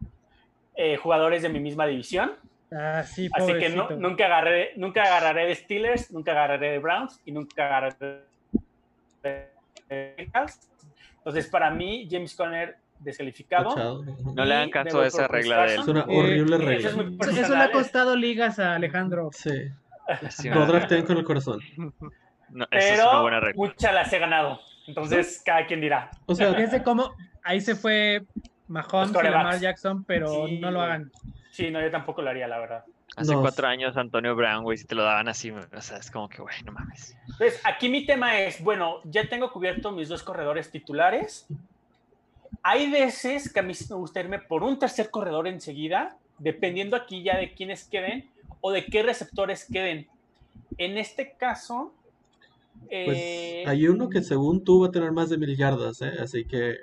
eh, 0.75 0.95
jugadores 0.97 1.41
de 1.41 1.49
mi 1.49 1.59
misma 1.59 1.85
división, 1.85 2.33
Ah, 2.71 3.01
sí, 3.03 3.27
así 3.33 3.53
que 3.55 3.69
no- 3.69 3.89
nunca, 3.89 4.25
agarré, 4.27 4.73
nunca 4.75 5.01
agarraré 5.01 5.47
de 5.47 5.55
Steelers, 5.55 6.11
nunca 6.11 6.31
agarraré 6.33 6.71
de 6.73 6.77
Browns 6.79 7.19
y 7.25 7.31
nunca 7.31 7.65
agarraré 7.65 8.25
de 9.23 9.49
Bengals. 9.89 10.69
Entonces, 11.17 11.47
para 11.49 11.71
mí, 11.71 12.07
James 12.09 12.35
Conner 12.35 12.77
descalificado. 12.99 14.03
No 14.35 14.45
le 14.45 14.53
hagan 14.53 14.69
caso 14.69 14.99
de 14.99 15.05
a 15.05 15.07
esa 15.07 15.27
regla 15.27 15.65
de 15.65 15.73
él. 15.75 15.79
Es 15.81 15.87
una 15.87 16.03
horrible 16.03 16.55
eh, 16.57 16.59
regla. 16.59 16.77
eso 16.77 16.89
es 16.89 16.95
muy 16.95 17.05
Eso, 17.05 17.17
personal, 17.17 17.43
eso 17.43 17.55
le 17.55 17.63
ha 17.63 17.71
costado 17.71 18.15
ligas 18.15 18.59
a 18.59 18.75
Alejandro. 18.75 19.29
Sí, 19.33 19.49
Sí, 20.29 20.49
lo 20.49 20.57
una- 20.57 20.65
drafteen 20.65 21.05
con 21.05 21.17
el 21.17 21.23
corazón. 21.23 21.61
No, 22.49 22.65
esa 22.71 22.93
es 22.93 22.99
una 22.99 23.09
Pero 23.09 23.21
buena 23.21 23.39
regla. 23.39 23.53
muchas 23.55 23.93
las 23.93 24.11
he 24.13 24.19
ganado. 24.19 24.59
Entonces, 24.87 25.41
cada 25.45 25.65
quien 25.67 25.81
dirá. 25.81 26.09
O 26.25 26.33
sea, 26.35 26.51
Fíjense 26.53 26.81
cómo 26.83 27.13
ahí 27.43 27.61
se 27.61 27.75
fue 27.75 28.23
Mahomes 28.67 29.11
y 29.11 29.23
Lamar. 29.23 29.59
Jackson, 29.59 30.03
pero 30.03 30.47
Sí, 30.47 30.57
no 30.59 30.71
lo 30.71 30.81
hagan. 30.81 31.11
Sí, 31.51 31.69
no, 31.69 31.79
yo 31.81 31.91
tampoco 31.91 32.21
lo 32.23 32.29
haría, 32.31 32.47
la 32.47 32.57
verdad. 32.59 32.83
Hace 33.15 33.33
No, 33.33 33.41
cuatro 33.41 33.67
años 33.67 33.97
Antonio 33.97 34.35
Brown, 34.35 34.63
güey, 34.63 34.77
si 34.77 34.85
te 34.85 34.95
lo 34.95 35.03
daban 35.03 35.27
así, 35.27 35.51
o 35.51 35.81
sea, 35.81 35.97
es 35.97 36.09
como 36.09 36.29
que, 36.29 36.41
güey, 36.41 36.55
no 36.63 36.71
mames. 36.71 37.15
Entonces, 37.23 37.59
aquí 37.65 37.89
mi 37.89 38.05
tema 38.05 38.39
es, 38.39 38.63
bueno, 38.63 38.99
ya 39.03 39.27
tengo 39.27 39.51
cubierto 39.51 39.91
mis 39.91 40.07
dos 40.09 40.23
corredores 40.23 40.71
titulares. 40.71 41.47
Hay 42.63 42.89
veces 42.91 43.51
que 43.51 43.59
a 43.59 43.63
mí 43.63 43.73
sí 43.73 43.85
me 43.89 43.95
gusta 43.95 44.19
irme 44.21 44.39
por 44.39 44.63
un 44.63 44.79
tercer 44.79 45.09
corredor 45.09 45.47
enseguida, 45.47 46.17
dependiendo 46.37 46.95
aquí 46.95 47.23
ya 47.23 47.37
de 47.37 47.53
quiénes 47.53 47.83
queden 47.87 48.29
o 48.61 48.71
de 48.71 48.85
qué 48.85 49.03
receptores 49.03 49.65
queden. 49.71 50.07
En 50.77 50.97
este 50.97 51.35
caso, 51.37 51.93
pues 52.87 53.17
eh, 53.17 53.63
hay 53.67 53.87
uno 53.87 54.09
que 54.09 54.21
según 54.21 54.63
tú 54.63 54.81
va 54.81 54.87
a 54.87 54.91
tener 54.91 55.11
más 55.11 55.29
de 55.29 55.37
mil 55.37 55.55
yardas, 55.55 56.01
¿eh? 56.01 56.13
Así 56.19 56.45
que... 56.45 56.77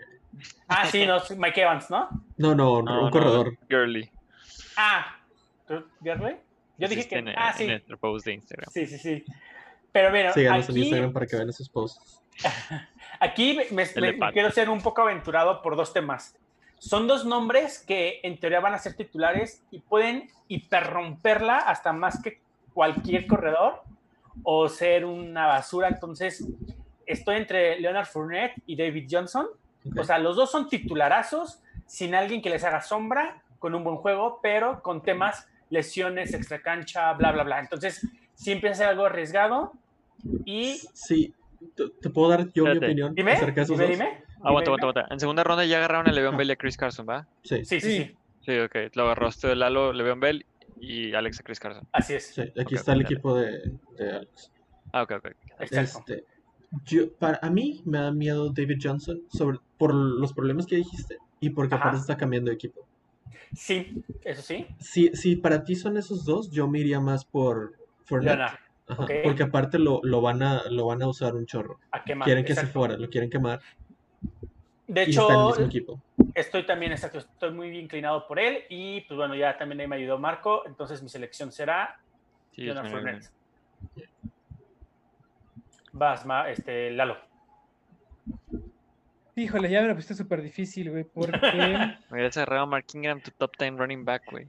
ah, 0.69 0.87
sí, 0.87 1.07
no, 1.07 1.21
Mike 1.37 1.63
Evans, 1.63 1.91
¿no? 1.91 2.09
No, 2.37 2.55
no, 2.55 2.83
No, 2.83 2.99
un 2.99 3.05
no, 3.07 3.11
corredor. 3.11 3.57
Girly. 3.69 4.11
Ah, 4.77 5.17
¿Gurley? 6.01 6.37
Yo 6.79 6.89
dije 6.89 7.09
que, 7.09 7.17
en, 7.17 7.29
ah, 7.31 7.51
en 7.53 7.57
sí, 7.57 7.67
nuestro 7.67 7.99
post 7.99 8.27
de 8.27 8.35
Instagram. 8.35 8.71
sí, 8.71 8.87
sí, 8.87 8.99
sí. 8.99 9.25
Pero 9.93 10.11
mira, 10.11 10.33
Síganos 10.35 10.69
en 10.69 10.73
aquí, 10.73 10.83
Instagram 10.83 11.13
para 11.13 11.27
que 11.27 11.37
vean 11.37 11.49
esos 11.49 11.69
posts. 11.71 12.23
Aquí 13.21 13.59
me, 13.73 13.83
El 13.83 14.19
quiero 14.33 14.51
ser 14.51 14.69
un 14.69 14.83
poco 14.83 15.01
aventurado 15.01 15.63
por 15.63 15.75
dos 15.75 15.95
temas. 15.95 16.37
Son 16.87 17.09
dos 17.09 17.25
nombres 17.25 17.81
que 17.85 18.21
en 18.23 18.39
teoría 18.39 18.61
van 18.61 18.73
a 18.75 18.79
ser 18.79 18.95
titulares 18.95 19.65
y 19.73 19.81
pueden 19.81 20.31
hiperromperla 20.47 21.57
hasta 21.59 21.93
más 21.93 22.23
que 22.23 22.41
cualquier 22.75 23.27
corredor 23.27 23.83
o 24.45 24.69
ser 24.69 25.05
una 25.05 25.47
basura. 25.47 25.89
Entonces, 25.89 26.47
estoy 27.05 27.39
entre 27.39 27.81
Leonard 27.81 28.07
Fournette 28.07 28.55
y 28.67 28.77
David 28.77 29.09
Johnson. 29.11 29.47
Ok. 29.85 29.99
O 29.99 30.05
sea, 30.05 30.19
los 30.19 30.37
dos 30.37 30.49
son 30.51 30.69
titularazos, 30.69 31.61
sin 31.87 32.15
alguien 32.15 32.41
que 32.41 32.51
les 32.51 32.63
haga 32.63 32.81
sombra, 32.83 33.43
con 33.59 33.75
un 33.75 33.83
buen 33.83 33.97
juego, 33.97 34.39
pero 34.41 34.81
con 34.83 35.03
temas, 35.03 35.49
lesiones, 35.71 36.35
extra 36.35 36.63
cancha, 36.63 37.13
bla, 37.15 37.33
bla, 37.33 37.43
bla. 37.43 37.59
Entonces, 37.59 38.07
sí 38.35 38.53
empieza 38.53 38.75
a 38.75 38.77
ser 38.79 38.87
algo 38.91 39.07
arriesgado. 39.07 39.73
Y 40.45 40.75
Sí, 40.95 41.35
te, 41.75 41.89
te 41.89 42.11
puedo 42.11 42.29
dar 42.29 42.53
yo 42.53 42.63
mi 42.65 42.71
Espérate. 42.71 42.87
opinión 42.87 43.15
dime, 43.15 43.33
acerca 43.33 43.55
de 43.55 43.63
esos 43.63 43.79
dime, 43.79 43.89
dos. 43.89 43.99
dime. 43.99 44.26
Aguanta, 44.43 44.71
aguanta, 44.71 44.87
aguanta. 44.89 45.07
En 45.15 45.21
segunda 45.21 45.45
ronda 45.45 45.65
ya 45.65 45.79
agarraron 45.79 46.09
a 46.09 46.13
Le'Veon. 46.13 46.37
Bell 46.37 46.49
y 46.49 46.53
a 46.53 46.57
Chris 46.57 46.77
Carson, 46.77 47.07
¿va? 47.09 47.27
Sí, 47.43 47.65
Sí, 47.65 47.81
sí, 47.81 47.91
Sí. 47.99 48.17
sí. 48.43 48.59
Ok. 48.61 48.77
Lo 48.95 49.05
agarraste 49.05 49.49
de 49.49 49.57
Lalo, 49.57 49.93
Le'Veon 49.93 50.21
Bell 50.21 50.47
y 50.81 51.15
Alex 51.15 51.41
a 51.41 51.43
Chris 51.43 51.59
Carson. 51.61 51.87
Así 51.93 52.15
es. 52.15 52.27
sí, 52.35 52.43
aquí 52.59 52.75
está 52.75 52.93
el 52.93 52.99
dale. 52.99 53.03
equipo 53.15 53.37
de, 53.39 53.73
de 53.99 54.11
Alex. 54.13 54.53
Ah, 54.93 55.03
ok, 55.03 55.13
ok. 55.19 55.29
Este, 55.61 56.25
yo, 56.85 57.13
para, 57.15 57.39
a 57.43 57.51
mí 57.51 57.83
me 57.85 57.99
da 57.99 58.13
miedo 58.13 58.51
David 58.53 58.79
Johnson 58.83 59.23
sobre, 59.29 59.59
por 59.79 59.95
los 59.95 60.33
problemas 60.33 60.67
que 60.67 60.77
dijiste 60.77 61.19
y 61.41 61.51
porque 61.51 61.75
Ajá. 61.75 61.85
aparte 61.85 62.01
está 62.01 62.17
cambiando 62.17 62.51
de 62.51 62.55
equipo. 62.55 62.87
Sí, 63.55 64.03
eso 64.25 64.43
sí. 64.43 64.67
Si, 64.81 65.09
si 65.15 65.37
para 65.37 65.65
ti 65.65 65.75
son 65.77 65.97
esos 65.97 66.25
dos, 66.25 66.51
yo 66.51 66.69
me 66.69 66.79
iría 66.81 67.01
más 67.01 67.25
por 67.25 67.75
Fournette. 68.05 68.41
Ajá. 68.41 68.61
Porque 69.25 69.43
aparte 69.43 69.79
lo, 69.81 70.01
lo, 70.05 70.21
van 70.21 70.43
a, 70.45 70.63
lo 70.71 70.87
van 70.87 71.03
a 71.03 71.09
usar 71.09 71.35
un 71.35 71.45
chorro. 71.47 71.81
a 71.91 72.05
quemar. 72.05 72.25
quieren 72.27 72.45
que 72.45 72.55
se 72.55 72.67
fuera, 72.69 72.97
lo 72.97 73.09
quieren 73.11 73.29
quemar. 73.31 73.61
De 74.89 75.05
y 75.05 75.11
está 75.11 75.23
en 75.23 75.31
el 75.31 75.35
hecho, 75.37 75.49
mismo 75.49 75.67
equipo. 75.67 76.01
estoy 76.35 76.65
también, 76.65 76.93
exacto, 76.93 77.19
estoy 77.19 77.51
muy 77.53 77.77
inclinado 77.79 78.27
por 78.27 78.39
él 78.39 78.65
y 78.69 79.01
pues 79.03 79.17
bueno, 79.17 79.35
ya 79.35 79.57
también 79.59 79.81
ahí 79.81 79.89
me 79.89 79.97
ayudó 79.97 80.19
Marco, 80.19 80.63
entonces 80.67 81.03
mi 81.03 81.09
selección 81.09 81.51
será 81.53 81.99
Sí. 82.53 82.71
Fournette. 82.73 83.29
Vas, 85.93 86.25
Ma- 86.27 86.51
este, 86.51 86.91
Lalo. 86.91 87.17
Híjole, 89.39 89.69
ya 89.69 89.83
me 89.83 89.89
lo 89.89 89.95
pusiste 89.95 90.15
súper 90.15 90.41
difícil, 90.41 90.91
güey, 90.91 91.05
porque 91.05 91.31
Me 92.11 92.13
hubiera 92.13 92.33
cerrado 92.33 92.63
a 92.63 92.67
Mark 92.67 92.87
Ingram, 92.95 93.21
tu 93.21 93.31
top 93.33 93.53
10 93.59 93.77
running 93.77 94.03
back, 94.05 94.23
güey. 94.31 94.47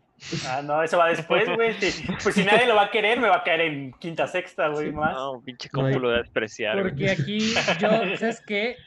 Ah, 0.47 0.61
no, 0.63 0.81
eso 0.81 0.97
va 0.97 1.09
después, 1.09 1.45
güey. 1.55 1.73
Sí, 1.73 2.05
Pues 2.23 2.35
si 2.35 2.45
nadie 2.45 2.65
lo 2.65 2.75
va 2.75 2.83
a 2.83 2.89
querer, 2.91 3.19
me 3.19 3.27
va 3.27 3.37
a 3.37 3.43
caer 3.43 3.61
en 3.61 3.91
quinta, 3.93 4.27
sexta, 4.27 4.69
güey, 4.69 4.87
Sí. 4.87 4.91
más. 4.93 5.13
No, 5.13 5.41
pinche 5.43 5.69
No 5.73 5.81
hay- 5.85 5.93
compu 5.93 5.99
lo 6.07 6.11
de 6.11 6.17
despreciar, 6.19 6.79
güey. 6.79 6.89
porque 6.91 7.11
aquí 7.11 7.39
yo, 7.81 8.17
¿sabes 8.17 8.41
qué? 8.47 8.77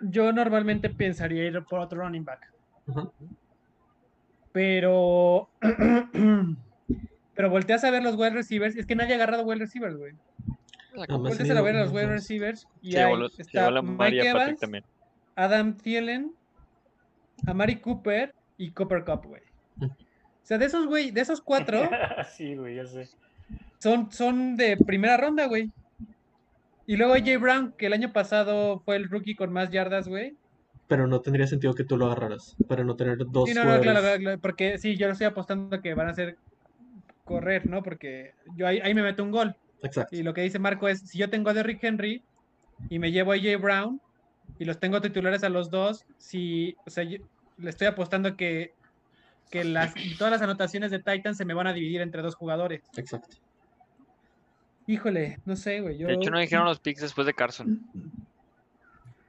Yo 0.00 0.32
normalmente 0.32 0.90
pensaría 0.90 1.44
ir 1.44 1.62
por 1.64 1.80
otro 1.80 2.00
running 2.00 2.24
back, 2.24 2.52
pero 4.52 5.48
pero 7.34 7.50
volteas 7.50 7.84
a 7.84 7.90
ver 7.90 8.02
los 8.02 8.16
wide 8.16 8.30
receivers, 8.30 8.76
es 8.76 8.86
que 8.86 8.96
nadie 8.96 9.12
ha 9.12 9.16
agarrado 9.16 9.44
wide 9.44 9.60
receivers, 9.60 9.96
güey. 9.96 10.14
Más 10.96 11.08
Volteas 11.08 11.50
a 11.50 11.62
ver 11.62 11.74
los 11.74 11.90
unos 11.90 11.94
wide 11.94 12.12
receivers 12.12 12.66
y 12.82 12.96
ahí 12.96 13.12
está 13.38 13.70
la 13.70 13.80
Mike 13.80 14.28
Evans, 14.28 14.58
también. 14.58 14.84
Adam 15.36 15.76
Thielen, 15.76 16.32
Amari 17.46 17.76
Cooper 17.76 18.34
y 18.56 18.72
Cooper 18.72 19.04
Cup, 19.04 19.26
güey. 19.26 19.42
O 19.80 19.88
sea, 20.42 20.58
de 20.58 20.66
esos, 20.66 20.86
güey, 20.86 21.12
de 21.12 21.20
esos 21.20 21.40
cuatro, 21.40 21.80
sí, 22.36 22.56
güey, 22.56 22.76
ya 22.76 22.86
sé. 22.86 23.08
son, 23.78 24.10
son 24.10 24.56
de 24.56 24.76
primera 24.76 25.16
ronda, 25.16 25.46
güey. 25.46 25.70
Y 26.90 26.96
luego 26.96 27.14
AJ 27.14 27.38
Brown, 27.40 27.74
que 27.78 27.86
el 27.86 27.92
año 27.92 28.12
pasado 28.12 28.80
fue 28.80 28.96
el 28.96 29.08
rookie 29.08 29.36
con 29.36 29.52
más 29.52 29.70
yardas, 29.70 30.08
güey. 30.08 30.36
Pero 30.88 31.06
no 31.06 31.20
tendría 31.20 31.46
sentido 31.46 31.72
que 31.72 31.84
tú 31.84 31.96
lo 31.96 32.06
agarraras 32.06 32.56
para 32.66 32.82
no 32.82 32.96
tener 32.96 33.16
dos 33.28 33.48
Sí, 33.48 33.54
no, 33.54 33.60
no, 33.60 33.66
jugadores. 33.76 33.82
claro, 33.82 34.00
claro, 34.00 34.20
claro, 34.20 34.38
porque 34.40 34.76
sí, 34.76 34.96
yo 34.96 35.06
lo 35.06 35.12
estoy 35.12 35.28
apostando 35.28 35.80
que 35.80 35.94
van 35.94 36.08
a 36.08 36.10
hacer 36.10 36.36
correr, 37.24 37.70
¿no? 37.70 37.84
Porque 37.84 38.34
yo 38.56 38.66
ahí, 38.66 38.80
ahí 38.80 38.92
me 38.92 39.02
meto 39.04 39.22
un 39.22 39.30
gol. 39.30 39.54
Exacto. 39.84 40.16
Y 40.16 40.24
lo 40.24 40.34
que 40.34 40.40
dice 40.40 40.58
Marco 40.58 40.88
es, 40.88 41.02
si 41.02 41.16
yo 41.16 41.30
tengo 41.30 41.50
a 41.50 41.54
Derrick 41.54 41.78
Henry 41.84 42.24
y 42.88 42.98
me 42.98 43.12
llevo 43.12 43.30
a 43.30 43.36
AJ 43.36 43.60
Brown 43.62 44.00
y 44.58 44.64
los 44.64 44.80
tengo 44.80 45.00
titulares 45.00 45.44
a 45.44 45.48
los 45.48 45.70
dos, 45.70 46.04
si, 46.18 46.74
o 46.88 46.90
sea, 46.90 47.04
yo 47.04 47.18
le 47.58 47.70
estoy 47.70 47.86
apostando 47.86 48.36
que, 48.36 48.72
que 49.48 49.62
las, 49.62 49.94
todas 50.18 50.32
las 50.32 50.42
anotaciones 50.42 50.90
de 50.90 50.98
Titans 50.98 51.36
se 51.36 51.44
me 51.44 51.54
van 51.54 51.68
a 51.68 51.72
dividir 51.72 52.00
entre 52.00 52.20
dos 52.20 52.34
jugadores. 52.34 52.82
Exacto. 52.96 53.36
Híjole, 54.90 55.38
no 55.44 55.54
sé, 55.56 55.80
güey. 55.80 55.98
Yo... 55.98 56.06
De 56.08 56.14
hecho, 56.14 56.30
no 56.30 56.38
dijeron 56.38 56.64
los 56.64 56.80
picks 56.80 57.00
después 57.00 57.26
de 57.26 57.34
Carson. 57.34 57.80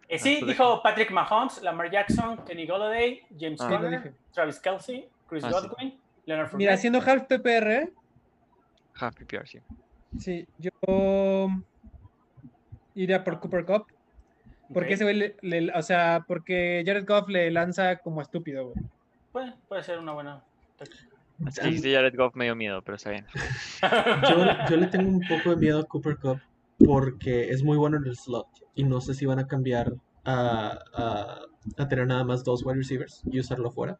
Eh, 0.08 0.18
sí, 0.20 0.40
Ah, 0.42 0.46
dijo 0.46 0.82
Patrick 0.84 1.12
Mahomes, 1.12 1.62
Lamar 1.62 1.90
Jackson, 1.92 2.44
Kenny 2.46 2.66
Golladay, 2.66 3.22
James 3.40 3.62
Ah. 3.62 3.70
Conner. 3.70 4.14
Travis 4.34 4.60
Kelsey, 4.60 5.08
Chris 5.28 5.44
Ah, 5.44 5.50
sí. 5.52 5.54
Godwin, 5.68 6.00
Leonard 6.26 6.48
Fournette. 6.48 6.58
Mira, 6.58 6.74
haciendo 6.74 7.00
half 7.00 7.24
PPR, 7.28 7.92
Half 8.96 9.16
PPR, 9.16 9.48
sí. 9.48 9.60
sí, 10.20 10.48
yo 10.58 10.72
iría 12.96 13.24
por 13.24 13.40
Cooper 13.40 13.66
Cup. 13.66 13.86
Porque 14.74 14.90
Ok. 14.90 14.94
ese 14.96 15.04
güey, 15.04 15.16
le- 15.16 15.36
le- 15.42 15.72
o 15.74 15.82
sea, 15.84 16.24
porque 16.28 16.82
Jared 16.86 17.06
Goff 17.06 17.28
le 17.30 17.52
lanza 17.52 17.98
como 17.98 18.22
estúpido, 18.22 18.70
güey. 18.70 18.76
Puede, 19.32 19.54
puede 19.68 19.84
ser 19.84 20.00
una 20.00 20.14
buena. 20.14 20.42
Sí, 21.50 21.62
dijiste 21.64 21.94
Jared 21.94 22.16
Goff 22.16 22.36
me 22.36 22.46
dio 22.46 22.56
miedo, 22.56 22.82
pero 22.84 22.96
está 22.98 23.10
bien. 23.10 23.26
Yo, 24.30 24.46
yo 24.70 24.78
le 24.78 24.88
tengo 24.88 25.10
un 25.10 25.22
poco 25.28 25.52
de 25.52 25.56
miedo 25.56 25.80
a 25.80 25.84
Cooper 25.86 26.18
Cup 26.18 26.40
porque 26.86 27.50
es 27.50 27.64
muy 27.64 27.78
bueno 27.78 27.98
en 27.98 28.06
el 28.06 28.16
slot 28.16 28.48
y 28.76 28.84
no 28.84 29.02
sé 29.02 29.14
si 29.14 29.26
van 29.26 29.40
a 29.40 29.48
cambiar 29.48 29.94
a, 30.24 30.78
a, 30.94 31.40
a 31.78 31.88
tener 31.88 32.08
nada 32.08 32.24
más 32.24 32.44
dos 32.44 32.64
wide 32.66 32.78
receivers 32.78 33.22
y 33.32 33.40
usarlo 33.40 33.70
afuera. 33.70 33.98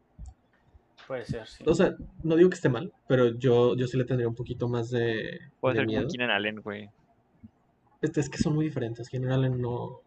Puede 1.06 1.24
ser, 1.26 1.46
sí. 1.46 1.64
O 1.66 1.74
sea, 1.74 1.94
no 2.22 2.36
digo 2.36 2.48
que 2.48 2.54
esté 2.54 2.68
mal, 2.68 2.92
pero 3.08 3.36
yo, 3.36 3.74
yo 3.76 3.86
sí 3.88 3.96
le 3.96 4.04
tendría 4.04 4.28
un 4.28 4.34
poquito 4.36 4.68
más 4.68 4.90
de, 4.90 5.40
Puede 5.60 5.74
de 5.74 5.80
ser 5.80 5.86
miedo. 5.86 6.08
Keenan 6.08 6.30
Allen, 6.30 6.60
güey. 6.60 6.90
Este, 8.00 8.20
es 8.20 8.30
que 8.30 8.38
son 8.38 8.54
muy 8.54 8.64
diferentes. 8.66 9.08
General 9.08 9.42
no. 9.60 10.00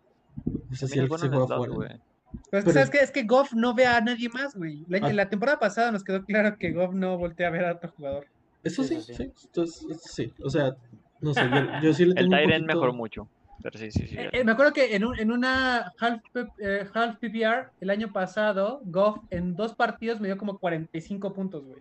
No 0.45 0.75
sé 0.75 0.87
si 0.87 0.95
También 0.99 1.03
él 1.03 1.09
bueno 1.09 1.23
se 1.23 1.29
juega 1.29 1.45
slot, 1.45 1.51
afuera. 1.51 1.73
güey. 1.73 2.01
Pero 2.49 2.59
es 2.59 2.65
que, 2.65 2.71
Pero- 2.71 2.73
¿sabes 2.73 2.89
qué? 2.89 2.97
Es 2.99 3.11
que 3.11 3.23
Goff 3.23 3.53
no 3.53 3.73
ve 3.73 3.85
a 3.85 4.01
nadie 4.01 4.29
más, 4.29 4.55
güey. 4.55 4.83
La, 4.87 4.97
Ah. 5.07 5.13
la 5.13 5.29
temporada 5.29 5.59
pasada 5.59 5.91
nos 5.91 6.03
quedó 6.03 6.23
claro 6.25 6.57
que 6.57 6.71
Goff 6.71 6.93
no 6.93 7.17
voltea 7.17 7.47
a 7.47 7.51
ver 7.51 7.65
a 7.65 7.73
otro 7.73 7.91
jugador. 7.95 8.27
Eso 8.63 8.83
Sí, 8.83 8.99
sí. 9.01 9.13
Entonces, 9.45 10.01
sí. 10.03 10.33
O 10.43 10.49
sea, 10.49 10.75
no 11.21 11.33
sé, 11.33 11.41
yo, 11.49 11.81
yo 11.83 11.93
sí 11.93 12.05
le 12.05 12.11
El 12.11 12.15
tengo 12.15 12.25
un 12.27 12.31
Tyren 12.31 12.49
poquito... 12.61 12.65
mejoró 12.67 12.93
mucho. 12.93 13.27
Pero 13.63 13.79
sí, 13.79 13.89
sí, 13.91 14.07
sí. 14.07 14.15
Eh, 14.17 14.29
eh, 14.31 14.43
me 14.43 14.51
acuerdo 14.51 14.73
que 14.73 14.95
en, 14.95 15.05
un- 15.05 15.17
en 15.19 15.31
una 15.31 15.91
half, 15.99 16.21
eh, 16.59 16.87
half 16.93 17.17
PPR 17.17 17.69
el 17.79 17.89
año 17.89 18.11
pasado, 18.11 18.81
Goff 18.85 19.17
en 19.31 19.55
dos 19.55 19.73
partidos 19.73 20.19
me 20.19 20.27
dio 20.27 20.37
como 20.37 20.57
45 20.59 21.33
puntos, 21.33 21.63
güey. 21.65 21.79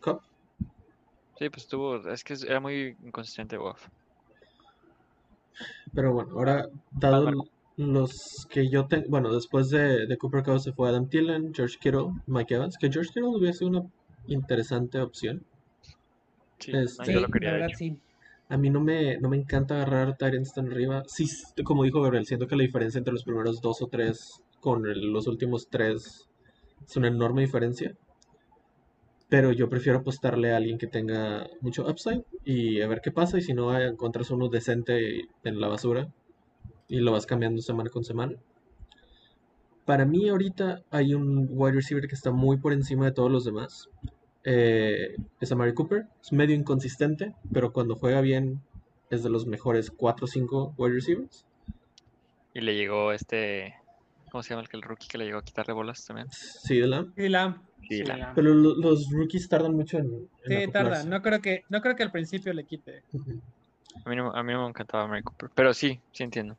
Cup. 0.00 0.22
Sí, 1.38 1.48
pues 1.50 1.66
tuvo. 1.68 2.08
Es 2.08 2.24
que 2.24 2.34
era 2.46 2.60
muy 2.60 2.96
inconsistente, 3.04 3.56
Goff. 3.56 3.88
Pero 5.94 6.12
bueno, 6.12 6.32
ahora, 6.32 6.68
dado. 6.92 7.30
Los 7.76 8.46
que 8.50 8.68
yo 8.70 8.86
tengo, 8.86 9.06
bueno, 9.08 9.32
después 9.34 9.68
de, 9.70 10.06
de 10.06 10.16
Cooper 10.18 10.42
Cup 10.44 10.60
se 10.60 10.72
fue 10.72 10.88
Adam 10.88 11.08
Thielen, 11.08 11.52
George 11.54 11.76
Kittle, 11.80 12.06
Mike 12.26 12.54
Evans, 12.54 12.76
que 12.78 12.90
George 12.90 13.10
Kittle 13.12 13.28
hubiese 13.36 13.58
sido 13.60 13.70
una 13.70 13.82
interesante 14.28 15.00
opción. 15.00 15.44
Sí, 16.58 16.72
Este- 16.72 17.12
yo 17.12 17.20
lo 17.20 17.28
quería, 17.28 17.50
la 17.50 17.56
de 17.56 17.60
verdad 17.60 17.74
hecho. 17.74 17.78
sí. 17.78 17.98
A 18.48 18.56
mí 18.56 18.70
no 18.70 18.80
me, 18.80 19.18
no 19.18 19.28
me 19.28 19.36
encanta 19.38 19.74
agarrar 19.76 20.16
Tyrants 20.16 20.52
tan 20.52 20.68
arriba. 20.70 21.02
Sí, 21.06 21.26
como 21.64 21.84
dijo 21.84 22.00
Gabriel, 22.02 22.26
siento 22.26 22.46
que 22.46 22.56
la 22.56 22.62
diferencia 22.62 22.98
entre 22.98 23.12
los 23.12 23.24
primeros 23.24 23.60
dos 23.60 23.80
o 23.82 23.88
tres 23.88 24.40
con 24.60 24.86
el- 24.86 25.12
los 25.12 25.26
últimos 25.26 25.68
tres 25.68 26.28
es 26.86 26.96
una 26.96 27.08
enorme 27.08 27.42
diferencia. 27.42 27.96
Pero 29.28 29.52
yo 29.52 29.68
prefiero 29.68 29.98
apostarle 29.98 30.52
a 30.52 30.56
alguien 30.58 30.78
que 30.78 30.86
tenga 30.86 31.46
mucho 31.60 31.86
upside 31.88 32.22
y 32.44 32.80
a 32.82 32.86
ver 32.88 33.00
qué 33.02 33.10
pasa. 33.10 33.38
Y 33.38 33.42
si 33.42 33.54
no, 33.54 33.76
encuentras 33.78 34.30
uno 34.30 34.48
decente 34.48 35.22
en 35.42 35.60
la 35.60 35.68
basura 35.68 36.08
y 36.88 36.98
lo 37.00 37.12
vas 37.12 37.26
cambiando 37.26 37.60
semana 37.62 37.90
con 37.90 38.04
semana. 38.04 38.34
Para 39.84 40.06
mí 40.06 40.28
ahorita 40.28 40.80
hay 40.90 41.14
un 41.14 41.46
wide 41.50 41.74
receiver 41.74 42.06
que 42.08 42.14
está 42.14 42.30
muy 42.30 42.56
por 42.58 42.72
encima 42.72 43.04
de 43.06 43.12
todos 43.12 43.30
los 43.30 43.44
demás. 43.44 43.88
Eh, 44.44 45.14
es 45.40 45.52
Amari 45.52 45.74
Cooper. 45.74 46.06
Es 46.22 46.32
medio 46.32 46.54
inconsistente, 46.56 47.34
pero 47.52 47.72
cuando 47.72 47.96
juega 47.96 48.20
bien 48.20 48.60
es 49.10 49.22
de 49.22 49.30
los 49.30 49.46
mejores 49.46 49.90
4 49.90 50.24
o 50.24 50.28
5 50.28 50.74
wide 50.78 50.94
receivers. 50.94 51.44
Y 52.54 52.60
le 52.60 52.74
llegó 52.76 53.12
este. 53.12 53.74
¿Cómo 54.30 54.42
se 54.42 54.50
llama 54.50 54.62
el, 54.62 54.68
que 54.68 54.76
el 54.76 54.82
rookie 54.82 55.06
que 55.06 55.18
le 55.18 55.26
llegó 55.26 55.38
a 55.38 55.44
quitarle 55.44 55.74
bolas 55.74 56.04
también? 56.04 56.26
Sí, 56.30 56.78
de 56.78 56.86
Lamb. 56.86 57.12
Sí, 57.16 57.28
Sí. 57.88 58.02
Pero 58.34 58.54
lo- 58.54 58.74
los 58.76 59.10
rookies 59.12 59.48
tardan 59.48 59.74
mucho 59.74 59.98
en, 59.98 60.06
en 60.06 60.08
Sí, 60.66 60.72
tarda. 60.72 60.88
acoplarse. 60.88 61.08
No 61.08 61.20
creo 61.22 61.40
que, 61.40 61.60
no 61.68 61.80
creo 61.82 61.94
que 61.94 62.02
al 62.02 62.10
principio 62.10 62.52
le 62.54 62.64
quite. 62.64 63.02
A 64.04 64.08
mí, 64.10 64.16
no, 64.16 64.32
a 64.34 64.42
mí 64.42 64.52
no 64.52 64.62
me 64.62 64.68
encantaba 64.70 65.06
Mary 65.06 65.22
Cooper, 65.22 65.50
pero 65.54 65.72
sí, 65.74 66.00
sí 66.12 66.22
entiendo. 66.24 66.56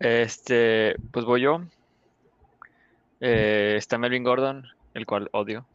Este, 0.00 0.96
pues 1.12 1.24
voy 1.24 1.42
yo. 1.42 1.62
Eh, 3.20 3.74
está 3.76 3.98
Melvin 3.98 4.24
Gordon, 4.24 4.66
el 4.94 5.06
cual 5.06 5.28
odio. 5.32 5.66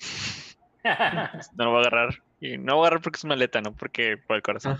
No 1.56 1.66
lo 1.66 1.72
voy 1.72 1.78
a 1.84 1.88
agarrar. 1.88 2.10
Y 2.40 2.58
no 2.60 2.74
lo 2.74 2.76
voy 2.76 2.84
a 2.84 2.88
agarrar 2.88 3.02
porque 3.02 3.18
es 3.18 3.24
una 3.24 3.34
aleta, 3.34 3.60
no 3.60 3.74
porque 3.74 4.18
por 4.18 4.36
el 4.36 4.44
corazón. 4.44 4.78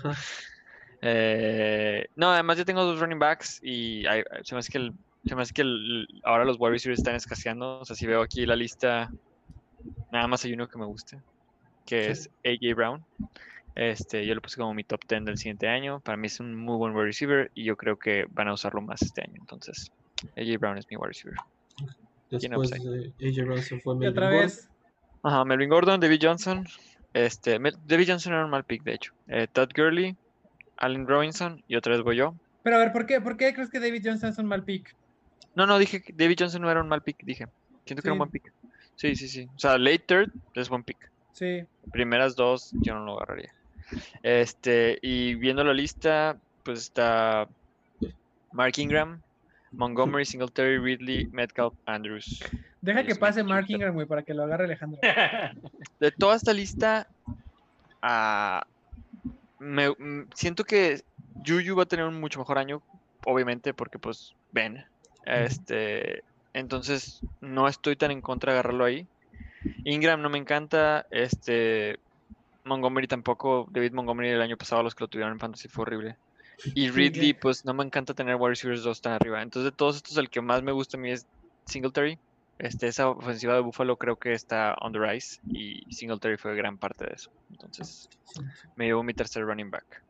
Eh, 1.02 2.06
no, 2.14 2.30
además 2.30 2.58
yo 2.58 2.64
tengo 2.64 2.84
dos 2.84 3.00
running 3.00 3.18
backs 3.18 3.58
y 3.60 4.06
hay- 4.06 4.22
se 4.44 4.54
me 4.54 4.60
hace 4.60 4.70
que, 4.70 4.78
el- 4.78 4.92
se 5.24 5.34
me 5.34 5.42
hace 5.42 5.52
que 5.52 5.62
el- 5.62 6.06
ahora 6.22 6.44
los 6.44 6.58
wide 6.60 6.72
receivers 6.74 7.00
están 7.00 7.16
escaseando. 7.16 7.80
O 7.80 7.84
sea, 7.84 7.96
si 7.96 8.06
veo 8.06 8.22
aquí 8.22 8.46
la 8.46 8.54
lista, 8.54 9.10
nada 10.12 10.28
más 10.28 10.44
hay 10.44 10.52
uno 10.52 10.68
que 10.68 10.78
me 10.78 10.86
guste, 10.86 11.18
que 11.84 12.14
Sí. 12.14 12.28
es 12.28 12.30
AJ 12.44 12.74
Brown. 12.76 13.04
Este, 13.76 14.26
yo 14.26 14.34
lo 14.34 14.40
puse 14.40 14.56
como 14.56 14.72
mi 14.74 14.82
top 14.84 15.00
10 15.08 15.24
del 15.26 15.36
siguiente 15.38 15.68
año. 15.68 16.00
Para 16.00 16.16
mí 16.16 16.26
es 16.26 16.40
un 16.40 16.56
muy 16.56 16.76
buen 16.76 16.94
wide 16.94 17.04
receiver 17.06 17.50
y 17.54 17.64
yo 17.64 17.76
creo 17.76 17.98
que 17.98 18.26
van 18.30 18.48
a 18.48 18.54
usarlo 18.54 18.80
más 18.80 19.02
este 19.02 19.22
año. 19.22 19.34
Entonces, 19.38 19.92
AJ 20.36 20.58
Brown 20.58 20.78
es 20.78 20.86
mi 20.90 20.96
wide 20.96 21.08
receiver. 21.08 21.36
Después 22.30 22.70
de 22.70 23.12
AJ 23.20 23.44
Brown 23.46 23.62
se 23.62 23.78
fue 23.80 23.94
Y 23.94 23.98
Melvin 23.98 24.10
otra 24.12 24.26
Gordon. 24.30 24.40
vez, 24.46 24.68
Ajá, 25.22 25.44
Melvin 25.44 25.68
Gordon, 25.68 26.00
David 26.00 26.20
Johnson. 26.22 26.66
Este, 27.12 27.58
David 27.86 28.06
Johnson 28.08 28.32
era 28.32 28.44
un 28.44 28.50
mal 28.50 28.64
pick, 28.64 28.82
de 28.82 28.94
hecho. 28.94 29.12
Eh, 29.28 29.46
Todd 29.52 29.70
Gurley, 29.76 30.16
Allen 30.78 31.06
Robinson 31.06 31.62
y 31.68 31.76
otra 31.76 31.94
vez 31.94 32.02
voy 32.02 32.16
yo. 32.16 32.34
pero 32.62 32.76
a 32.76 32.78
ver, 32.80 32.92
¿por 32.92 33.06
qué, 33.06 33.20
¿por 33.20 33.36
qué 33.36 33.52
crees 33.54 33.70
que 33.70 33.80
David 33.80 34.02
Johnson 34.04 34.30
es 34.30 34.38
un 34.38 34.46
mal 34.46 34.64
pick? 34.64 34.94
No, 35.54 35.66
no, 35.66 35.78
dije 35.78 36.02
que 36.02 36.12
David 36.12 36.36
Johnson 36.40 36.62
no 36.62 36.70
era 36.70 36.80
un 36.82 36.88
mal 36.88 37.02
pick, 37.02 37.22
dije. 37.24 37.46
Siento 37.84 38.02
que 38.02 38.08
era 38.08 38.12
un 38.14 38.18
buen 38.18 38.30
pick. 38.30 38.52
Sí, 38.96 39.14
sí, 39.16 39.28
sí. 39.28 39.48
O 39.54 39.58
sea, 39.58 39.78
late 39.78 40.00
third 40.00 40.30
es 40.54 40.68
buen 40.68 40.82
pick. 40.82 41.10
Sí. 41.32 41.64
Primeras 41.92 42.34
dos 42.36 42.72
yo 42.82 42.94
no 42.94 43.04
lo 43.04 43.16
agarraría. 43.16 43.52
Este, 44.22 44.98
y 45.02 45.34
viendo 45.34 45.62
la 45.64 45.72
lista, 45.72 46.36
pues 46.62 46.80
está 46.80 47.48
Mark 48.52 48.74
Ingram, 48.78 49.20
Montgomery, 49.72 50.24
Singletary, 50.24 50.78
Ridley, 50.78 51.26
Metcalf, 51.26 51.74
Andrews. 51.86 52.42
Deja 52.80 53.04
que 53.04 53.14
pase 53.14 53.42
Mark. 53.42 53.66
Ingram, 53.68 53.94
güey, 53.94 54.06
para 54.06 54.22
que 54.22 54.34
lo 54.34 54.44
agarre 54.44 54.64
Alejandro. 54.64 55.00
De 56.00 56.10
toda 56.12 56.36
esta 56.36 56.52
lista, 56.52 57.06
ah, 58.02 58.66
me, 59.58 59.90
mm, 59.90 60.28
siento 60.34 60.64
que 60.64 61.02
Juju 61.46 61.76
va 61.76 61.84
a 61.84 61.86
tener 61.86 62.06
un 62.06 62.20
mucho 62.20 62.38
mejor 62.38 62.58
año, 62.58 62.82
obviamente, 63.24 63.74
porque 63.74 63.98
pues 63.98 64.34
ven. 64.52 64.84
Este, 65.24 66.22
entonces 66.54 67.20
no 67.40 67.66
estoy 67.68 67.96
tan 67.96 68.10
en 68.10 68.20
contra 68.20 68.52
de 68.52 68.58
agarrarlo 68.58 68.84
ahí. 68.84 69.06
Ingram 69.84 70.22
no 70.22 70.30
me 70.30 70.38
encanta, 70.38 71.06
este 71.10 71.98
Montgomery 72.66 73.06
tampoco, 73.06 73.66
David 73.70 73.92
Montgomery 73.92 74.30
el 74.30 74.42
año 74.42 74.56
pasado 74.56 74.82
los 74.82 74.94
que 74.94 75.04
lo 75.04 75.08
tuvieron 75.08 75.32
en 75.32 75.40
fantasy 75.40 75.68
fue 75.68 75.82
horrible. 75.82 76.16
Y 76.74 76.90
Ridley, 76.90 77.34
pues 77.34 77.64
no 77.64 77.74
me 77.74 77.84
encanta 77.84 78.14
tener 78.14 78.36
wide 78.36 78.50
receivers 78.50 78.82
2 78.82 79.00
tan 79.00 79.12
arriba. 79.12 79.42
Entonces 79.42 79.70
de 79.70 79.76
todos 79.76 79.96
estos 79.96 80.16
el 80.16 80.30
que 80.30 80.40
más 80.40 80.62
me 80.62 80.72
gusta 80.72 80.96
a 80.96 81.00
mí 81.00 81.10
es 81.10 81.26
Singletary. 81.66 82.18
Este, 82.58 82.86
esa 82.86 83.10
ofensiva 83.10 83.54
de 83.54 83.60
Buffalo 83.60 83.96
creo 83.96 84.16
que 84.16 84.32
está 84.32 84.74
on 84.80 84.92
the 84.92 84.98
rise 84.98 85.40
y 85.46 85.82
Singletary 85.92 86.38
fue 86.38 86.56
gran 86.56 86.78
parte 86.78 87.04
de 87.04 87.12
eso. 87.14 87.30
Entonces 87.50 88.08
me 88.76 88.86
llevo 88.86 89.02
mi 89.02 89.12
tercer 89.12 89.44
running 89.44 89.70
back. 89.70 90.02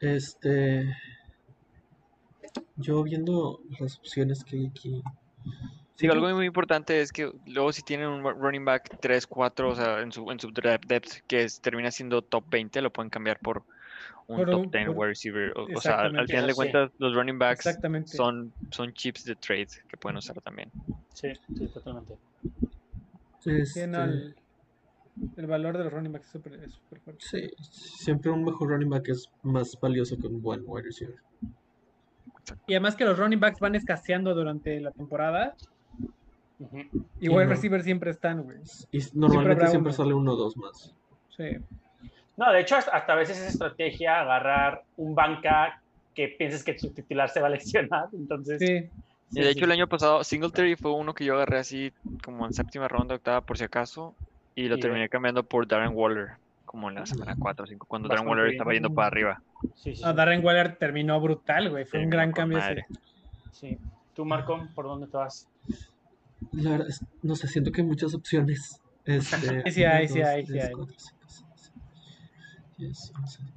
Este. 0.00 0.96
Yo 2.76 3.02
viendo 3.04 3.60
las 3.78 3.98
opciones 3.98 4.42
que 4.42 4.56
hay 4.56 4.66
aquí. 4.66 5.02
Sí, 6.00 6.08
algo 6.08 6.34
muy 6.34 6.46
importante 6.46 6.98
es 7.02 7.12
que 7.12 7.30
luego 7.44 7.72
si 7.72 7.82
tienen 7.82 8.08
un 8.08 8.22
running 8.22 8.64
back 8.64 8.96
3, 9.00 9.26
4, 9.26 9.68
o 9.70 9.74
sea, 9.74 10.00
en 10.00 10.10
su, 10.10 10.30
en 10.30 10.40
su 10.40 10.50
depth, 10.50 10.86
depth, 10.86 11.08
que 11.26 11.42
es- 11.42 11.60
termina 11.60 11.90
siendo 11.90 12.22
top 12.22 12.44
20, 12.48 12.80
lo 12.80 12.90
pueden 12.90 13.10
cambiar 13.10 13.38
por 13.38 13.64
un 14.26 14.36
Por 14.38 14.50
top 14.50 14.60
un- 14.64 14.70
10 14.70 14.86
por- 14.86 14.96
wide 14.96 15.08
receiver. 15.08 15.52
O, 15.58 15.66
o 15.76 15.80
sea, 15.82 16.00
al, 16.00 16.26
final 16.26 16.46
de 16.46 16.52
Sí. 16.52 16.56
cuentas, 16.56 16.90
los 16.96 17.14
running 17.14 17.38
backs 17.38 17.78
son, 18.06 18.54
son 18.70 18.94
chips 18.94 19.24
de 19.24 19.36
trade 19.36 19.68
que 19.88 19.96
pueden 19.98 20.16
usar 20.16 20.40
también. 20.40 20.72
Sí, 21.12 21.32
sí, 21.54 21.68
totalmente. 21.68 22.16
Sí, 23.40 23.50
este, 23.50 23.84
el, 23.84 24.34
el 25.36 25.46
valor 25.46 25.76
de 25.76 25.84
los 25.84 25.92
running 25.92 26.12
backs 26.12 26.26
es 26.28 26.32
súper 26.32 26.54
es 26.64 26.72
súper 26.72 27.00
fuerte. 27.00 27.26
sí, 27.28 27.50
siempre 27.60 28.30
un 28.30 28.42
mejor 28.42 28.70
running 28.70 28.88
back 28.88 29.06
es 29.10 29.30
más 29.42 29.76
valioso 29.82 30.16
que 30.18 30.28
un 30.28 30.40
buen 30.40 30.62
wide 30.64 30.84
receiver. 30.84 31.16
Y 32.66 32.72
además 32.72 32.96
que 32.96 33.04
los 33.04 33.18
running 33.18 33.38
backs 33.40 33.60
van 33.60 33.74
escaseando 33.74 34.34
durante 34.34 34.80
la 34.80 34.92
temporada. 34.92 35.54
Y 36.60 37.26
Sí, 37.26 37.28
wide 37.28 37.44
no. 37.44 37.50
recievers 37.50 37.84
siempre 37.84 38.10
están, 38.10 38.42
güey. 38.42 38.58
Y 38.92 39.00
normalmente 39.14 39.66
siempre 39.68 39.92
sale 39.92 40.12
uno 40.14 40.32
o 40.32 40.36
dos 40.36 40.56
más. 40.56 40.94
Sí. 41.36 41.56
No, 42.36 42.52
de 42.52 42.60
hecho, 42.60 42.76
hasta 42.76 43.12
a 43.12 43.16
veces 43.16 43.38
es 43.38 43.48
estrategia 43.52 44.20
agarrar 44.20 44.82
un 44.96 45.14
banca 45.14 45.80
que 46.14 46.28
pienses 46.38 46.64
que 46.64 46.78
su 46.78 46.90
titular 46.92 47.28
se 47.28 47.40
va 47.40 47.46
a 47.48 47.50
lesionar. 47.50 48.08
Entonces, 48.12 48.58
Sí. 48.58 48.80
sí, 49.30 49.40
Y 49.40 49.42
de 49.42 49.50
hecho, 49.50 49.58
sí, 49.60 49.64
el 49.64 49.72
año 49.72 49.88
pasado, 49.88 50.22
Singletary 50.24 50.76
fue 50.76 50.92
uno 50.92 51.14
que 51.14 51.24
yo 51.24 51.34
agarré 51.34 51.58
así 51.58 51.92
como 52.24 52.44
en 52.46 52.52
séptima 52.52 52.88
ronda, 52.88 53.14
octava 53.14 53.40
por 53.42 53.56
si 53.58 53.64
acaso, 53.64 54.14
y 54.54 54.68
lo 54.68 54.76
Y 54.76 54.80
terminé 54.80 55.08
cambiando 55.08 55.42
por 55.44 55.66
Darren 55.66 55.92
Waller, 55.94 56.32
como 56.66 56.88
en 56.88 56.96
la 56.96 57.06
semana 57.06 57.36
4 57.38 57.64
o 57.64 57.66
5, 57.66 57.86
cuando 57.86 58.08
Darren 58.08 58.26
Waller 58.26 58.44
bien. 58.44 58.54
estaba 58.56 58.72
yendo 58.72 58.92
para 58.92 59.06
arriba. 59.08 59.42
sí, 59.76 59.94
sí, 59.94 60.02
A 60.04 60.10
sí. 60.10 60.16
Darren 60.16 60.44
Waller 60.44 60.76
terminó 60.76 61.20
brutal, 61.20 61.70
güey. 61.70 61.84
Fue 61.84 62.00
un 62.00 62.10
gran 62.10 62.32
cambio 62.32 62.58
ese. 62.58 62.84
Sí. 63.52 63.78
Tú, 64.14 64.24
Marco, 64.24 64.66
¿por 64.74 64.86
dónde 64.86 65.06
te 65.06 65.16
vas? 65.16 65.46
La 66.52 66.70
verdad 66.70 66.88
es- 66.88 67.04
no 67.22 67.34
sé, 67.36 67.48
siento 67.48 67.70
que 67.72 67.80
hay 67.82 67.86
muchas 67.86 68.14
opciones. 68.14 68.80
Este, 69.04 69.36
Sí, 69.72 69.84
hay, 69.84 70.08
sí 70.08 70.20
hay, 70.22 70.46
sí 70.46 70.58
hay. 70.58 70.72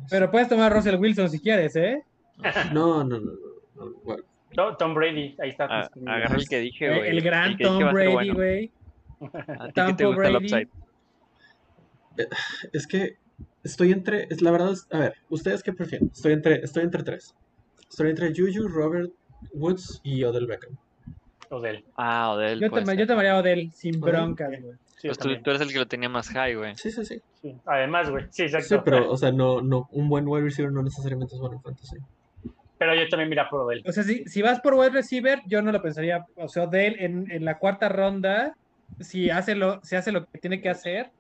Pero 0.10 0.30
puedes 0.32 0.50
tomar 0.50 0.72
a 0.72 0.76
Russell 0.76 0.96
Wilson 1.00 1.30
si 1.30 1.40
quieres, 1.40 1.76
¿eh? 1.76 2.04
No, 2.74 3.04
no, 3.04 3.20
no, 3.20 3.32
no, 3.32 3.86
no, 3.86 3.92
bueno, 4.04 4.24
No, 4.58 4.76
Tom 4.76 4.94
Brady, 4.94 5.36
ahí 5.40 5.50
está. 5.50 5.66
Ah, 5.70 5.90
agarra 6.06 6.36
el 6.36 6.48
que 6.48 6.60
dije, 6.60 6.88
El, 6.88 6.98
güey. 6.98 7.10
el 7.10 7.22
gran 7.22 7.52
el 7.52 7.58
Tom 7.58 7.80
Brady, 7.92 8.12
bueno. 8.12 8.34
güey. 8.36 8.72
El 9.76 10.16
Brady. 10.16 10.36
upside. 10.36 10.70
Es 12.74 12.86
que 12.86 13.18
estoy 13.64 13.92
entre, 13.92 14.28
es 14.30 14.42
la 14.42 14.52
verdad, 14.52 14.74
es- 14.74 14.88
a 14.92 15.00
ver, 15.00 15.14
¿ustedes 15.30 15.64
qué 15.64 15.72
prefieren? 15.74 16.10
Estoy 16.14 16.34
entre, 16.34 16.56
estoy 16.56 16.84
entre 16.84 17.04
tres. 17.04 17.34
Estoy 17.90 18.10
entre 18.10 18.34
Juju, 18.36 18.68
Robert 18.68 19.12
Woods 19.54 20.02
y 20.04 20.24
Odell 20.24 20.46
Beckham. 20.48 20.78
Odell. 21.54 21.84
Ah, 21.96 22.32
Odell. 22.34 22.60
Yo, 22.60 22.70
te, 22.72 22.98
yo 22.98 23.08
tomaría 23.08 23.38
Odell 23.38 23.72
sin 23.74 24.02
Odell. 24.04 24.14
broncas, 24.14 24.50
güey. 24.62 24.74
Sí, 24.98 25.08
Pues 25.10 25.18
tú, 25.18 25.30
eres 25.50 25.62
el 25.62 25.72
que 25.74 25.80
lo 25.80 25.86
tenía 25.88 26.08
más 26.10 26.30
high, 26.30 26.56
güey. 26.56 26.76
Sí, 26.78 26.90
sí, 26.92 27.04
sí. 27.06 27.22
Sí. 27.42 27.54
Además, 27.66 28.10
güey. 28.10 28.26
Sí, 28.30 28.44
exacto. 28.44 28.68
Sí, 28.76 28.82
pero, 28.86 29.12
o 29.12 29.18
sea, 29.18 29.32
no, 29.34 29.62
no, 29.62 29.88
un 29.92 30.08
buen 30.08 30.26
wide 30.28 30.44
receiver 30.46 30.72
no 30.72 30.82
necesariamente 30.82 31.36
es 31.36 31.42
bueno 31.42 31.58
en 31.58 31.62
fantasy. 31.62 31.98
Pero 32.78 32.96
yo 32.96 33.08
también 33.10 33.30
mira 33.30 33.50
por 33.50 33.62
Odell. 33.62 33.84
O 33.86 33.92
sea, 33.92 34.04
si, 34.04 34.24
si 34.26 34.42
vas 34.42 34.62
por 34.62 34.74
wide 34.76 34.92
receiver, 34.92 35.42
yo 35.46 35.62
no 35.62 35.72
lo 35.74 35.82
pensaría. 35.82 36.26
O 36.36 36.48
sea, 36.48 36.64
Odell 36.64 36.96
en, 37.00 37.30
en 37.32 37.44
la 37.44 37.58
cuarta 37.58 37.90
ronda, 37.90 38.56
si 39.02 39.30
hace 39.30 39.56
lo, 39.56 39.82
si 39.84 39.96
hace 39.98 40.12
lo 40.14 40.26
que 40.26 40.40
tiene 40.40 40.62
que 40.62 40.70
hacer, 40.70 41.12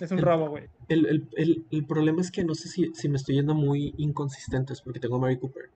es 0.00 0.10
un 0.10 0.18
El- 0.18 0.24
robo, 0.24 0.48
güey. 0.48 0.64
El, 0.88 1.06
el, 1.06 1.28
el, 1.36 1.64
el 1.70 1.86
problema 1.86 2.20
es 2.20 2.30
que 2.30 2.44
no 2.44 2.54
sé 2.54 2.68
si, 2.68 2.92
si 2.94 3.08
me 3.08 3.16
estoy 3.16 3.36
yendo 3.36 3.54
muy 3.54 3.94
inconsistentes 3.96 4.82
porque 4.82 5.00
tengo 5.00 5.16
a 5.16 5.20
Mary 5.20 5.38
Cooper. 5.38 5.70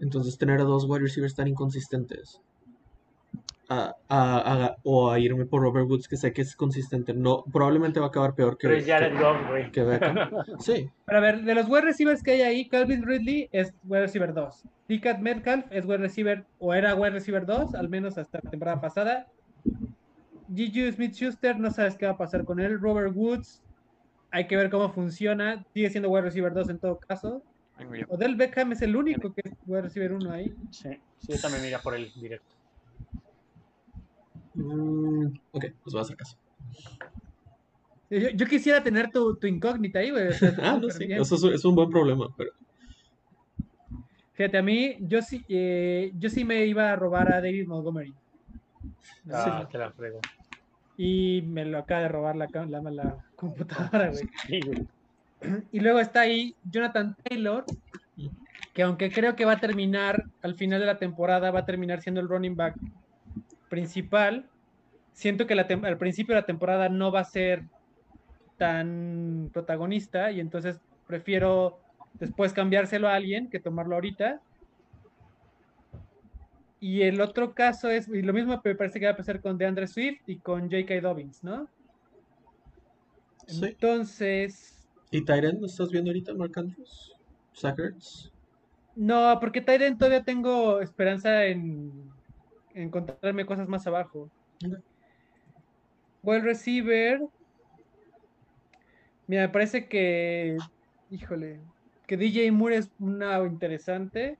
Entonces, 0.00 0.38
tener 0.38 0.60
a 0.60 0.64
dos 0.64 0.84
wide 0.88 1.00
receivers 1.02 1.34
tan 1.34 1.48
inconsistentes. 1.48 2.40
a- 3.70 3.94
a- 4.08 4.64
a- 4.64 4.76
o 4.82 5.10
a 5.10 5.18
irme 5.18 5.44
por 5.44 5.60
Robert 5.60 5.86
Woods, 5.90 6.08
que 6.08 6.16
sé 6.16 6.32
que 6.32 6.40
es 6.40 6.56
consistente. 6.56 7.12
No, 7.12 7.44
probablemente 7.52 8.00
va 8.00 8.06
a 8.06 8.08
acabar 8.08 8.34
peor 8.34 8.56
que, 8.56 8.66
Pero 8.66 8.80
es 8.80 8.86
Jared 8.86 9.12
que- 9.12 9.22
Goff, 9.22 9.46
güey. 9.46 9.70
que 9.70 9.82
Beckham. 9.82 10.16
Sí, 10.58 10.88
Pero 11.04 11.18
a 11.18 11.20
ver, 11.20 11.42
de 11.42 11.54
los 11.54 11.68
wide 11.68 11.82
receivers 11.82 12.22
que 12.22 12.30
hay 12.30 12.40
ahí, 12.40 12.66
Calvin 12.70 13.02
Ridley 13.02 13.46
es 13.52 13.74
wide 13.84 14.00
receiver 14.00 14.32
2. 14.32 14.64
Ticat 14.86 15.18
Metcalf 15.18 15.66
es 15.70 15.84
wide 15.84 15.98
receiver, 15.98 16.46
o 16.58 16.72
era 16.72 16.94
wide 16.94 17.10
receiver 17.10 17.44
2, 17.44 17.74
al 17.74 17.90
menos 17.90 18.16
hasta 18.16 18.40
la 18.42 18.48
temporada 18.50 18.80
pasada. 18.80 19.26
Juju 20.48 20.90
Smith 20.92 21.12
Schuster, 21.12 21.58
no 21.58 21.70
sabes 21.70 21.94
qué 21.96 22.06
va 22.06 22.12
a 22.12 22.16
pasar 22.16 22.46
con 22.46 22.60
él. 22.60 22.80
Robert 22.80 23.12
Woods, 23.14 23.60
hay 24.30 24.46
que 24.46 24.56
ver 24.56 24.70
cómo 24.70 24.90
funciona. 24.94 25.62
Sigue 25.74 25.90
siendo 25.90 26.08
wide 26.08 26.22
receiver 26.22 26.54
2 26.54 26.70
en 26.70 26.78
todo 26.78 26.98
caso. 26.98 27.42
Odell 28.08 28.36
Beckham 28.36 28.72
es 28.72 28.82
el 28.82 28.96
único 28.96 29.32
que 29.32 29.42
wide 29.66 29.82
receiver 29.82 30.12
1 30.12 30.32
ahí. 30.32 30.52
Sí, 30.70 30.90
sí, 31.18 31.32
yo 31.32 31.40
también 31.40 31.62
mira 31.62 31.80
por 31.80 31.94
el 31.94 32.10
directo. 32.12 32.54
Mm, 34.54 35.26
ok, 35.52 35.64
pues 35.82 35.92
voy 35.92 35.98
a 35.98 36.02
hacer 36.02 36.16
caso. 36.16 36.36
Yo, 38.10 38.30
yo 38.30 38.46
quisiera 38.46 38.82
tener 38.82 39.10
tu, 39.10 39.36
tu 39.36 39.46
incógnita 39.46 39.98
ahí, 40.00 40.10
güey. 40.10 40.28
o 40.28 40.32
sea, 40.32 40.50
Ah, 40.62 40.78
no, 40.80 40.90
sí, 40.90 41.06
eso 41.10 41.34
es, 41.36 41.44
es 41.54 41.64
un 41.64 41.74
buen 41.74 41.90
problema, 41.90 42.28
pero 42.36 42.50
Fíjate, 44.32 44.58
a 44.58 44.62
mí, 44.62 44.96
yo 45.00 45.20
sí, 45.20 45.44
eh, 45.48 46.12
yo 46.14 46.30
sí 46.30 46.44
me 46.44 46.64
iba 46.64 46.92
a 46.92 46.96
robar 46.96 47.28
a 47.28 47.40
David 47.40 47.66
Montgomery. 47.66 48.14
Ah, 49.32 49.68
te 49.70 49.78
la 49.78 49.90
frego. 49.92 50.20
Y 50.96 51.42
me 51.42 51.64
lo 51.64 51.78
acaba 51.78 52.02
de 52.02 52.08
robar 52.08 52.36
la, 52.36 52.46
la, 52.66 52.80
la 52.90 53.16
computadora, 53.34 54.10
güey. 54.10 54.28
Sí, 54.46 54.60
güey. 54.64 54.86
Y 55.72 55.80
luego 55.80 56.00
está 56.00 56.20
ahí 56.20 56.54
Jonathan 56.64 57.16
Taylor, 57.22 57.64
que 58.74 58.82
aunque 58.82 59.10
creo 59.10 59.36
que 59.36 59.44
va 59.44 59.52
a 59.52 59.60
terminar 59.60 60.24
al 60.42 60.54
final 60.54 60.80
de 60.80 60.86
la 60.86 60.98
temporada, 60.98 61.50
va 61.50 61.60
a 61.60 61.66
terminar 61.66 62.00
siendo 62.00 62.20
el 62.20 62.28
running 62.28 62.56
back 62.56 62.76
principal. 63.68 64.46
Siento 65.12 65.46
que 65.46 65.54
la 65.54 65.62
al 65.62 65.98
principio 65.98 66.34
de 66.34 66.40
la 66.40 66.46
temporada 66.46 66.88
no 66.88 67.10
va 67.10 67.20
a 67.20 67.24
ser 67.24 67.64
tan 68.56 69.50
protagonista 69.52 70.30
y 70.30 70.40
entonces 70.40 70.80
prefiero 71.06 71.80
después 72.14 72.52
cambiárselo 72.52 73.08
a 73.08 73.14
alguien 73.14 73.48
que 73.48 73.60
tomarlo 73.60 73.94
ahorita. 73.94 74.40
Y 76.80 77.02
el 77.02 77.20
otro 77.20 77.54
caso 77.54 77.88
es, 77.88 78.06
y 78.08 78.22
lo 78.22 78.32
mismo 78.32 78.60
me 78.64 78.74
parece 78.76 79.00
que 79.00 79.06
va 79.06 79.12
a 79.12 79.16
pasar 79.16 79.40
con 79.40 79.58
DeAndre 79.58 79.88
Swift 79.88 80.20
y 80.26 80.38
con 80.38 80.70
J.K. 80.70 81.00
Dobbins, 81.00 81.42
¿no? 81.42 81.68
Sí. 83.48 83.64
Entonces, 83.64 84.77
¿Y 85.10 85.24
Tyren 85.24 85.64
estás 85.64 85.90
viendo 85.90 86.10
ahorita, 86.10 86.34
Mark 86.34 86.52
Andrews? 86.56 87.16
Zach 87.56 87.78
Ertz? 87.78 88.30
No, 88.94 89.38
porque 89.40 89.60
Tyren 89.60 89.96
todavía 89.96 90.22
tengo 90.22 90.80
esperanza 90.80 91.44
en, 91.46 91.92
en 92.74 92.82
encontrarme 92.82 93.46
cosas 93.46 93.68
más 93.68 93.86
abajo. 93.86 94.30
Ok. 94.66 94.78
Well 96.22 96.42
receiver. 96.42 97.20
Mira, 99.26 99.42
me 99.42 99.48
parece 99.48 99.88
que. 99.88 100.56
Híjole. 101.10 101.60
Que 102.06 102.16
DJ 102.16 102.50
Moore 102.52 102.76
es 102.76 102.90
una 102.98 103.38
interesante. 103.44 104.38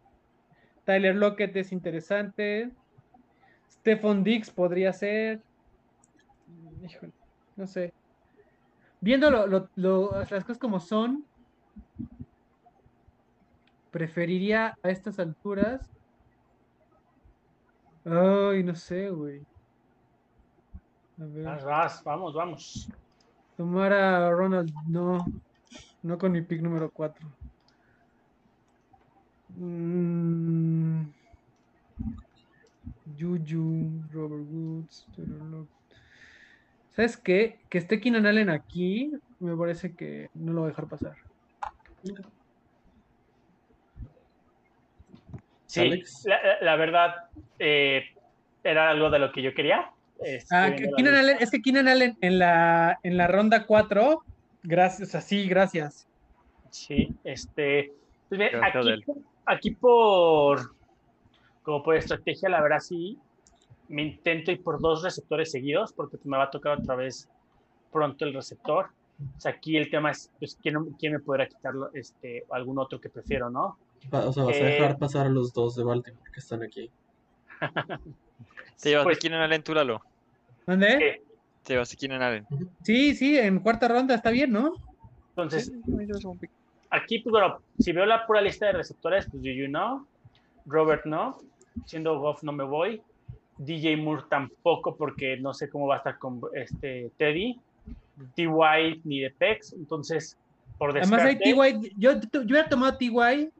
Tyler 0.84 1.14
Lockett 1.14 1.54
es 1.56 1.72
interesante. 1.72 2.70
Stephon 3.70 4.24
Dix 4.24 4.50
podría 4.50 4.92
ser. 4.92 5.40
Híjole. 6.82 7.12
No 7.56 7.66
sé. 7.66 7.92
Viendo 9.00 9.30
lo- 9.30 9.46
lo- 9.46 9.68
lo- 9.76 10.10
las 10.18 10.28
cosas 10.44 10.58
como 10.58 10.80
son, 10.80 11.24
preferiría 13.90 14.76
a 14.82 14.90
estas 14.90 15.18
alturas. 15.18 15.80
Ay, 18.04 18.62
no 18.62 18.74
sé, 18.74 19.10
güey. 19.10 19.40
A 21.20 21.24
ver, 21.24 21.44
vamos, 22.04 22.34
vamos. 22.34 22.88
tomar 23.56 23.92
a 23.92 24.30
Ronald, 24.30 24.72
no. 24.86 25.26
No 26.02 26.16
con 26.16 26.30
mi 26.32 26.42
pick 26.42 26.62
número 26.62 26.90
4. 26.90 27.28
Juju, 33.18 34.04
Robert 34.12 34.46
Woods, 34.48 35.06
Taylor 35.16 35.42
Lockett. 35.50 35.77
¿Sabes 36.98 37.16
qué? 37.16 37.60
Que 37.70 37.78
esté 37.78 38.00
Keenan 38.00 38.26
Allen 38.26 38.50
aquí, 38.50 39.12
me 39.38 39.56
parece 39.56 39.94
que 39.94 40.30
no 40.34 40.52
lo 40.52 40.62
voy 40.62 40.66
a 40.66 40.70
dejar 40.70 40.88
pasar. 40.88 41.14
Sí, 45.66 46.02
la, 46.60 46.74
verdad, 46.74 47.14
eh, 47.60 48.02
era 48.64 48.90
algo 48.90 49.10
de 49.10 49.20
lo 49.20 49.30
que 49.30 49.42
yo 49.42 49.54
quería. 49.54 49.92
Estoy 50.24 50.58
Ah, 50.58 50.74
que 50.74 50.90
Keenan. 50.96 51.14
Allen, 51.14 51.36
es 51.38 51.52
que 51.52 51.62
Keenan 51.62 51.86
Allen 51.86 52.18
en 52.20 52.40
la, 52.40 52.98
en 53.04 53.16
la 53.16 53.28
ronda 53.28 53.64
4, 53.64 54.24
gracias, 54.64 55.14
así, 55.14 55.46
gracias. 55.46 56.08
Sí, 56.70 57.14
este. 57.22 57.92
pues 58.28 58.40
bien, 58.40 58.50
aquí, 58.60 59.04
aquí 59.46 59.70
por. 59.70 60.74
Como 61.62 61.80
por 61.84 61.94
estrategia, 61.94 62.48
la 62.48 62.60
verdad 62.60 62.80
sí. 62.80 63.20
Me 63.88 64.02
intento 64.02 64.50
ir 64.52 64.62
por 64.62 64.80
dos 64.80 65.02
receptores 65.02 65.50
seguidos, 65.50 65.92
porque 65.92 66.18
me 66.24 66.36
va 66.36 66.44
a 66.44 66.50
tocar 66.50 66.78
otra 66.78 66.94
vez 66.94 67.28
pronto 67.92 68.24
el 68.24 68.34
receptor. 68.34 68.86
O 69.36 69.40
sea, 69.40 69.52
aquí 69.52 69.76
el 69.76 69.90
tema 69.90 70.10
es, 70.10 70.30
pues, 70.38 70.56
¿quién, 70.62 70.76
quién 70.98 71.12
me 71.14 71.18
podrá 71.20 71.46
quitarlo? 71.48 71.90
Este, 71.94 72.44
algún 72.50 72.78
otro 72.78 73.00
que 73.00 73.08
prefiero, 73.08 73.50
¿no? 73.50 73.78
O 74.12 74.32
sea, 74.32 74.44
vas 74.44 74.56
a 74.56 74.60
Eh, 74.60 74.64
dejar 74.64 74.98
pasar 74.98 75.26
a 75.26 75.30
los 75.30 75.52
dos 75.52 75.74
de 75.76 75.82
Baltimore 75.84 76.30
que 76.32 76.40
están 76.40 76.62
aquí. 76.62 76.90
Te 78.80 78.90
llevas 78.90 79.04
Pues, 79.04 79.16
a 79.16 79.20
Keenan 79.20 79.40
Allen, 79.40 79.62
tú, 79.62 79.74
Lalo. 79.74 80.00
¿Dónde? 80.66 81.22
Te 81.64 81.72
llevas 81.74 81.92
a 81.92 81.96
Keenan 81.96 82.22
Allen. 82.22 82.46
Sí, 82.82 83.14
sí, 83.16 83.36
en 83.38 83.58
cuarta 83.60 83.88
ronda 83.88 84.14
está 84.14 84.30
bien, 84.30 84.52
¿no? 84.52 84.74
entonces, 85.30 85.72
aquí, 86.90 87.20
pues 87.20 87.30
bueno, 87.30 87.58
si 87.78 87.92
veo 87.92 88.04
la 88.06 88.26
pura 88.26 88.40
lista 88.40 88.66
de 88.66 88.72
receptores, 88.72 89.26
pues 89.30 89.40
Juju 89.42 89.68
no, 89.70 90.06
Robert 90.66 91.04
no, 91.06 91.38
siendo 91.86 92.18
Goff 92.18 92.42
no 92.42 92.50
me 92.52 92.64
voy, 92.64 93.00
DJ 93.58 93.96
Moore 93.96 94.24
tampoco 94.28 94.96
porque 94.96 95.36
no 95.36 95.52
sé 95.52 95.68
cómo 95.68 95.86
va 95.86 95.96
a 95.96 95.98
estar 95.98 96.18
con 96.18 96.40
este 96.54 97.10
Teddy, 97.16 97.58
T.Y. 98.34 99.00
ni 99.04 99.20
de 99.20 99.30
Pex, 99.30 99.72
entonces 99.72 100.36
por 100.78 100.90
Además 100.90 101.20
hay 101.22 101.36
descarte, 101.36 101.80
T.Y. 101.80 101.94
Yo, 101.96 102.12
yo 102.32 102.40
hubiera 102.42 102.68
tomado 102.68 102.96
T.Y. 102.96 103.50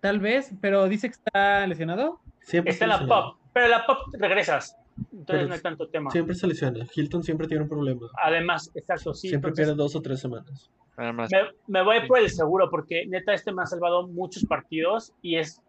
tal 0.00 0.20
vez, 0.20 0.52
pero 0.60 0.88
dice 0.88 1.08
que 1.08 1.14
está 1.14 1.66
lesionado. 1.66 2.20
Siempre 2.40 2.72
está 2.72 2.84
en 2.84 2.90
la 2.90 3.06
pop, 3.06 3.36
pero 3.52 3.66
en 3.66 3.70
la 3.70 3.86
pop 3.86 3.98
regresas, 4.12 4.76
entonces 4.96 5.24
Pero 5.26 5.48
no 5.48 5.54
hay 5.54 5.60
tanto 5.60 5.88
tema. 5.88 6.10
Siempre 6.10 6.34
se 6.34 6.46
lesiona. 6.46 6.86
Hilton 6.94 7.22
siempre 7.22 7.46
tiene 7.46 7.62
un 7.62 7.68
problema. 7.68 8.08
Además, 8.22 8.70
exacto, 8.74 9.14
sí, 9.14 9.28
siempre 9.28 9.48
entonces, 9.48 9.66
pierde 9.66 9.82
dos 9.82 9.96
o 9.96 10.02
tres 10.02 10.20
semanas. 10.20 10.70
Nada 10.98 11.12
más. 11.12 11.30
me, 11.30 11.78
me 11.78 11.84
voy 11.84 12.06
por 12.06 12.18
el 12.18 12.28
seguro 12.28 12.68
porque 12.68 13.06
neta 13.06 13.32
este 13.32 13.50
me 13.50 13.62
ha 13.62 13.66
salvado 13.66 14.06
muchos 14.08 14.44
partidos 14.44 15.14
y 15.22 15.36
es 15.36 15.62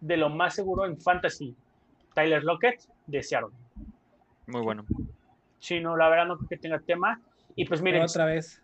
de 0.00 0.18
lo 0.18 0.28
más 0.28 0.54
seguro 0.54 0.84
en 0.84 1.00
fantasy. 1.00 1.54
Tyler 2.14 2.44
Lockett 2.44 2.80
de 3.06 3.22
Seattle. 3.22 3.50
Muy 4.46 4.62
bueno. 4.62 4.84
Sí, 5.58 5.80
no, 5.80 5.96
la 5.96 6.08
verdad 6.08 6.26
no 6.26 6.36
creo 6.36 6.48
que 6.48 6.56
tenga 6.58 6.78
tema. 6.78 7.20
Y 7.54 7.64
pues 7.64 7.82
miren, 7.82 8.02
Otra 8.02 8.26
vez. 8.26 8.62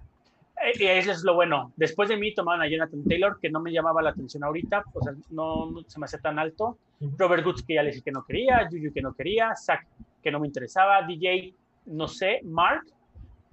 eh, 0.62 0.72
y 0.78 0.84
eso 0.84 1.12
es 1.12 1.24
lo 1.24 1.34
bueno. 1.34 1.72
Después 1.76 2.08
de 2.08 2.16
mí 2.16 2.34
tomaron 2.34 2.62
a 2.62 2.68
Jonathan 2.68 3.02
Taylor, 3.04 3.38
que 3.40 3.50
no 3.50 3.60
me 3.60 3.72
llamaba 3.72 4.02
la 4.02 4.10
atención 4.10 4.44
ahorita, 4.44 4.84
o 4.92 5.02
sea, 5.02 5.14
no, 5.30 5.70
no 5.70 5.82
se 5.86 5.98
me 5.98 6.04
hace 6.04 6.18
tan 6.18 6.38
alto. 6.38 6.78
Robert 7.18 7.44
Woods, 7.44 7.64
que 7.66 7.74
ya 7.74 7.82
le 7.82 7.90
dije 7.90 8.02
que 8.02 8.12
no 8.12 8.24
quería, 8.24 8.68
Juju, 8.70 8.92
que 8.92 9.02
no 9.02 9.12
quería, 9.14 9.54
Zach, 9.56 9.84
que 10.22 10.30
no 10.30 10.38
me 10.38 10.46
interesaba, 10.46 11.02
DJ, 11.02 11.54
no 11.86 12.06
sé, 12.06 12.40
Mark, 12.44 12.84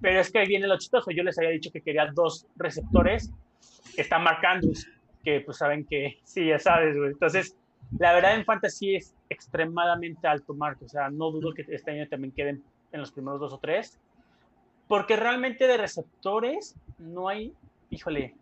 pero 0.00 0.20
es 0.20 0.30
que 0.30 0.38
ahí 0.38 0.46
viene 0.46 0.68
lo 0.68 0.78
chistoso. 0.78 1.10
Yo 1.10 1.22
les 1.24 1.36
había 1.38 1.50
dicho 1.50 1.70
que 1.72 1.80
quería 1.80 2.06
dos 2.12 2.46
receptores. 2.56 3.32
Está 3.96 4.18
Mark 4.18 4.44
Andrews, 4.46 4.86
que 5.24 5.40
pues 5.40 5.56
saben 5.58 5.84
que 5.84 6.18
sí, 6.24 6.46
ya 6.46 6.58
sabes, 6.58 6.96
güey. 6.96 7.10
Entonces, 7.10 7.56
la 7.98 8.12
verdad 8.12 8.34
en 8.34 8.44
fantasy 8.44 8.96
es 8.96 9.14
extremadamente 9.28 10.26
alto 10.26 10.54
Mark, 10.54 10.78
o 10.84 10.88
sea, 10.88 11.10
no 11.10 11.30
dudo 11.30 11.52
que 11.52 11.64
este 11.68 11.90
año 11.90 12.08
también 12.08 12.32
queden 12.32 12.62
en 12.92 13.00
los 13.00 13.12
primeros 13.12 13.40
dos 13.40 13.52
o 13.52 13.58
tres, 13.58 13.98
porque 14.88 15.16
realmente 15.16 15.66
de 15.66 15.76
receptores 15.76 16.76
no 16.98 17.28
hay, 17.28 17.52
híjole, 17.90 18.34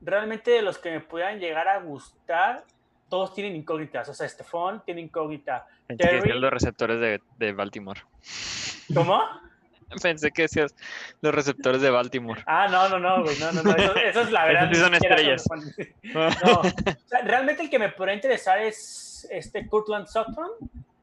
realmente 0.00 0.50
de 0.50 0.62
los 0.62 0.78
que 0.78 0.90
me 0.90 1.00
puedan 1.00 1.38
llegar 1.38 1.68
a 1.68 1.80
gustar, 1.80 2.64
todos 3.08 3.34
tienen 3.34 3.56
incógnitas, 3.56 4.08
o 4.08 4.14
sea, 4.14 4.28
Stephon 4.28 4.82
tiene 4.84 5.02
incógnita. 5.02 5.66
Terry. 5.98 6.32
los 6.38 6.50
receptores 6.50 7.00
de, 7.00 7.20
de 7.38 7.52
Baltimore. 7.52 8.00
¿Cómo? 8.94 9.22
Pensé 10.02 10.30
que 10.30 10.42
decías 10.42 10.74
los 11.20 11.34
receptores 11.34 11.80
de 11.82 11.90
Baltimore. 11.90 12.42
Ah, 12.46 12.68
no, 12.70 12.88
no, 12.88 12.98
no, 12.98 13.22
güey, 13.22 13.38
no, 13.38 13.52
no, 13.52 13.62
no, 13.62 13.70
eso, 13.76 13.94
eso 13.96 14.20
es 14.22 14.30
la 14.30 14.44
verdad. 14.46 14.64
Esos 14.72 14.76
sí 14.78 14.82
son 14.84 14.94
estrellas. 14.94 15.44
No, 16.14 16.26
o 16.60 16.62
sea, 17.06 17.22
realmente 17.24 17.62
el 17.62 17.70
que 17.70 17.78
me 17.78 17.88
podría 17.90 18.14
interesar 18.14 18.58
es 18.60 19.26
este 19.30 19.66
Kurtland 19.66 20.06
Sutton, 20.06 20.50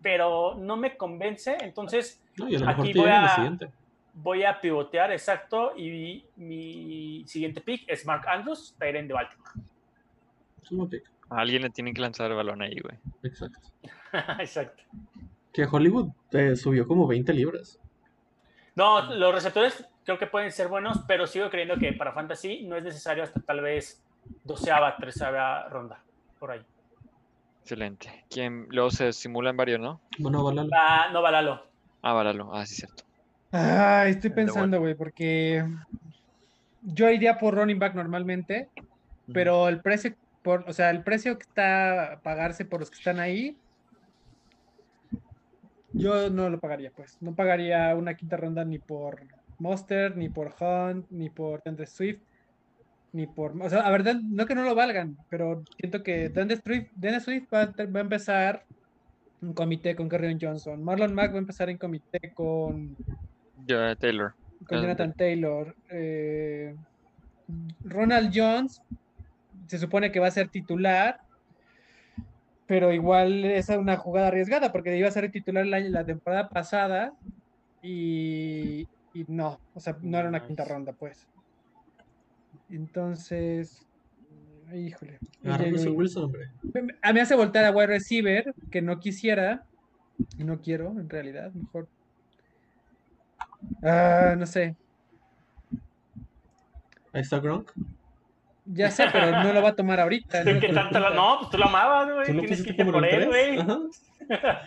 pero 0.02 0.56
no 0.56 0.78
me 0.78 0.96
convence, 0.98 1.58
entonces 1.62 2.22
No, 2.38 2.48
y 2.50 2.56
a 2.56 2.60
lo 2.60 2.66
mejor 2.68 2.86
Aquí 2.86 2.94
voy 3.00 3.10
a- 3.10 3.30
siguiente. 3.36 3.70
voy 4.14 4.44
a 4.44 4.60
pivotear, 4.62 5.12
exacto, 5.12 5.74
y 5.78 6.24
mi 6.36 7.24
siguiente 7.28 7.62
pick 7.62 7.84
es 7.88 8.06
Mark 8.06 8.28
Andrews, 8.28 8.76
Tyrant 8.80 9.08
de 9.08 9.14
Baltimore. 9.14 9.52
Es 10.64 10.72
un 10.72 10.78
buen 10.80 10.90
pick. 10.90 11.04
A 11.30 11.38
alguien 11.42 11.62
le 11.62 11.70
tienen 11.70 11.94
que 11.94 12.02
lanzar 12.02 12.30
el 12.32 12.38
balón 12.38 12.62
ahí, 12.62 12.78
güey. 12.82 12.96
Exacto. 13.24 13.60
exacto. 14.40 14.84
Que 15.54 15.66
Hollywood 15.66 16.10
eh, 16.32 16.56
subió 16.56 16.88
como 16.88 17.08
20 17.08 17.34
libras. 17.34 17.79
No, 18.80 19.14
los 19.14 19.34
receptores 19.34 19.86
creo 20.06 20.18
que 20.18 20.26
pueden 20.26 20.54
ser 20.54 20.70
buenos, 20.70 21.02
pero 21.06 21.28
sigo 21.28 21.50
creyendo 21.50 21.78
que 21.78 21.92
para 21.92 22.14
Fantasy 22.14 22.62
no 22.64 22.78
es 22.78 22.84
necesario 22.86 23.24
hasta 23.24 23.42
tal 23.42 23.60
vez 23.60 24.02
doceava, 24.46 24.96
treceava 24.96 25.68
ronda, 25.68 26.02
por 26.40 26.52
ahí. 26.52 26.62
Excelente. 27.62 28.24
¿Quién? 28.30 28.68
Luego 28.70 28.90
se 28.90 29.12
simulan 29.12 29.58
varios, 29.58 29.82
¿no? 29.82 30.00
Bueno, 30.18 30.46
Balala. 30.46 30.70
Ah, 30.74 31.10
no, 31.12 31.22
Balalo. 31.22 31.66
Ah, 32.02 32.14
Varalo. 32.14 32.56
Ah, 32.56 32.66
sí, 32.66 32.76
cierto. 32.76 33.04
Ay, 33.52 34.12
estoy 34.12 34.30
pensando, 34.30 34.80
güey, 34.80 34.96
porque 34.96 35.66
yo 36.82 37.10
iría 37.10 37.38
por 37.38 37.56
running 37.56 37.80
back 37.80 37.96
normalmente, 37.96 38.70
pero 39.34 39.68
el 39.68 39.82
precio, 39.82 40.16
por, 40.42 40.64
o 40.70 40.72
sea, 40.72 40.90
el 40.90 41.04
precio 41.04 41.38
que 41.38 41.44
está 41.44 42.14
a 42.14 42.20
pagarse 42.22 42.64
por 42.64 42.80
los 42.80 42.90
que 42.90 42.98
están 42.98 43.20
ahí, 43.20 43.58
yo 45.94 46.30
no 46.30 46.50
lo 46.50 46.60
pagaría, 46.60 46.92
pues. 46.96 47.18
No 47.22 47.34
pagaría 47.36 47.96
una 47.96 48.14
quinta 48.16 48.38
ronda 48.38 48.64
ni 48.66 48.80
por 48.80 49.22
Monster, 49.60 50.16
ni 50.16 50.30
por 50.30 50.54
Hunt, 50.60 51.06
ni 51.10 51.30
por 51.30 51.62
Dante 51.64 51.86
Swift, 51.86 52.22
ni 53.14 53.28
por. 53.28 53.60
O 53.62 53.70
sea, 53.70 53.80
a 53.82 53.92
ver, 53.92 54.04
no 54.24 54.46
que 54.46 54.56
no 54.56 54.64
lo 54.64 54.76
valgan, 54.76 55.18
pero 55.30 55.64
siento 55.80 56.04
que 56.04 56.30
Dante 56.30 56.58
Swift, 56.58 56.92
Dante 56.96 57.20
Swift 57.20 57.48
va, 57.54 57.62
a 57.64 57.72
te- 57.72 57.86
va 57.86 58.00
a 58.00 58.04
empezar 58.04 58.64
en 59.42 59.54
comité 59.54 59.96
con 59.96 60.10
Kerryon 60.10 60.40
Johnson. 60.40 60.84
Marlon 60.84 61.14
Mack 61.14 61.32
va 61.32 61.36
a 61.36 61.40
empezar 61.40 61.70
en 61.70 61.78
comité 61.78 62.32
con, 62.34 62.96
Yo, 63.66 63.96
Taylor. 63.98 64.34
con 64.68 64.82
Jonathan 64.82 65.14
Taylor. 65.14 65.76
Eh, 65.90 66.76
Ronald 67.86 68.32
Jones 68.34 68.82
se 69.68 69.78
supone 69.78 70.12
que 70.12 70.20
va 70.20 70.28
a 70.28 70.32
ser 70.32 70.50
titular, 70.50 71.22
pero 72.70 72.94
igual 72.94 73.46
es 73.46 73.68
una 73.70 73.98
jugada 73.98 74.28
arriesgada 74.28 74.72
porque 74.72 74.96
iba 74.96 75.08
a 75.08 75.12
ser 75.12 75.32
titular 75.32 75.66
la 75.66 76.06
temporada 76.06 76.50
pasada 76.50 77.12
y, 77.82 78.88
y 79.12 79.26
no, 79.28 79.60
o 79.74 79.80
sea, 79.80 79.98
no 80.04 80.20
era 80.20 80.30
una 80.30 80.46
quinta 80.46 80.66
ronda, 80.66 80.94
pues. 80.94 81.28
Entonces, 82.70 83.88
híjole. 84.72 85.18
Green. 85.42 85.98
Wilson, 85.98 86.26
hombre. 86.26 86.52
A 87.02 87.12
mí 87.12 87.20
hace 87.20 87.36
voltear 87.36 87.66
a 87.66 87.72
wide 87.72 87.88
receiver, 87.88 88.54
que 88.70 88.84
no 88.84 89.00
quisiera, 89.00 89.66
y 90.38 90.44
no 90.44 90.62
quiero 90.62 90.92
en 90.92 91.10
realidad, 91.10 91.52
mejor. 91.52 91.88
Ah, 93.82 94.36
no 94.38 94.46
sé, 94.46 94.76
Ahí 97.14 97.22
está 97.22 97.40
Gronk. 97.40 97.72
Ya 98.72 98.92
sé, 98.92 99.06
pero 99.12 99.32
no 99.44 99.52
lo 99.54 99.62
va 99.62 99.70
a 99.70 99.76
tomar 99.76 100.00
ahorita. 100.00 100.44
¿Qué 100.44 100.68
¿no? 100.70 100.74
tanto 100.74 101.00
lo- 101.00 101.14
no, 101.14 101.38
pues 101.40 101.52
tú 101.52 101.58
lo 101.58 101.66
amabas, 101.66 102.12
güey. 102.12 102.26
Tienes 102.26 102.64
que 102.64 102.70
irte 102.72 102.86
por 102.86 103.04
él, 103.06 103.28
3. 103.30 103.66
güey. 103.66 103.80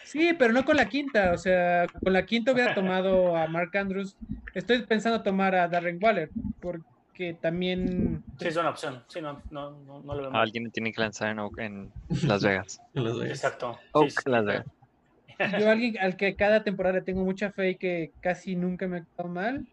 Sí, 0.05 0.33
pero 0.37 0.53
no 0.53 0.65
con 0.65 0.77
la 0.77 0.89
quinta, 0.89 1.33
o 1.33 1.39
sea, 1.39 1.87
con 2.03 2.13
la 2.13 2.27
quinta 2.27 2.53
hubiera 2.53 2.75
tomado 2.75 3.37
a 3.37 3.47
Mark 3.47 3.77
Andrews. 3.77 4.17
Estoy 4.55 4.83
pensando 4.83 5.23
tomar 5.23 5.55
a 5.55 5.69
Darren 5.69 5.99
Waller, 6.03 6.31
porque 6.61 7.35
también 7.41 8.25
Sí, 8.41 8.49
es 8.49 8.57
una 8.57 8.71
opción. 8.71 9.05
Sí, 9.07 9.21
no, 9.21 9.41
no, 9.51 9.71
no, 9.71 10.01
no 10.01 10.15
lo 10.15 10.23
veo 10.23 10.31
mal. 10.33 10.43
Alguien 10.43 10.71
tiene 10.73 10.93
que 10.93 11.01
lanzar 11.01 11.29
en, 11.31 11.39
Oak- 11.39 11.61
en 11.61 11.93
Las 12.27 12.43
Vegas. 12.43 12.81
En 12.95 13.05
Las 13.05 13.19
Vegas. 13.19 13.39
Exacto. 13.39 13.79
Sí, 13.81 13.89
Oak, 13.93 14.11
sí. 14.11 14.17
Las 14.31 14.45
Vegas. 14.45 14.67
yo 15.61 15.71
alguien 15.71 15.97
al 15.99 16.17
que 16.17 16.35
cada 16.35 16.65
temporada 16.65 16.97
le 16.97 17.03
tengo 17.03 17.23
mucha 17.25 17.53
fe 17.53 17.71
y 17.71 17.75
que 17.77 18.11
casi 18.21 18.57
nunca 18.57 18.89
me 18.89 18.99
ha 18.99 19.01
quedado 19.05 19.29
mal, 19.29 19.65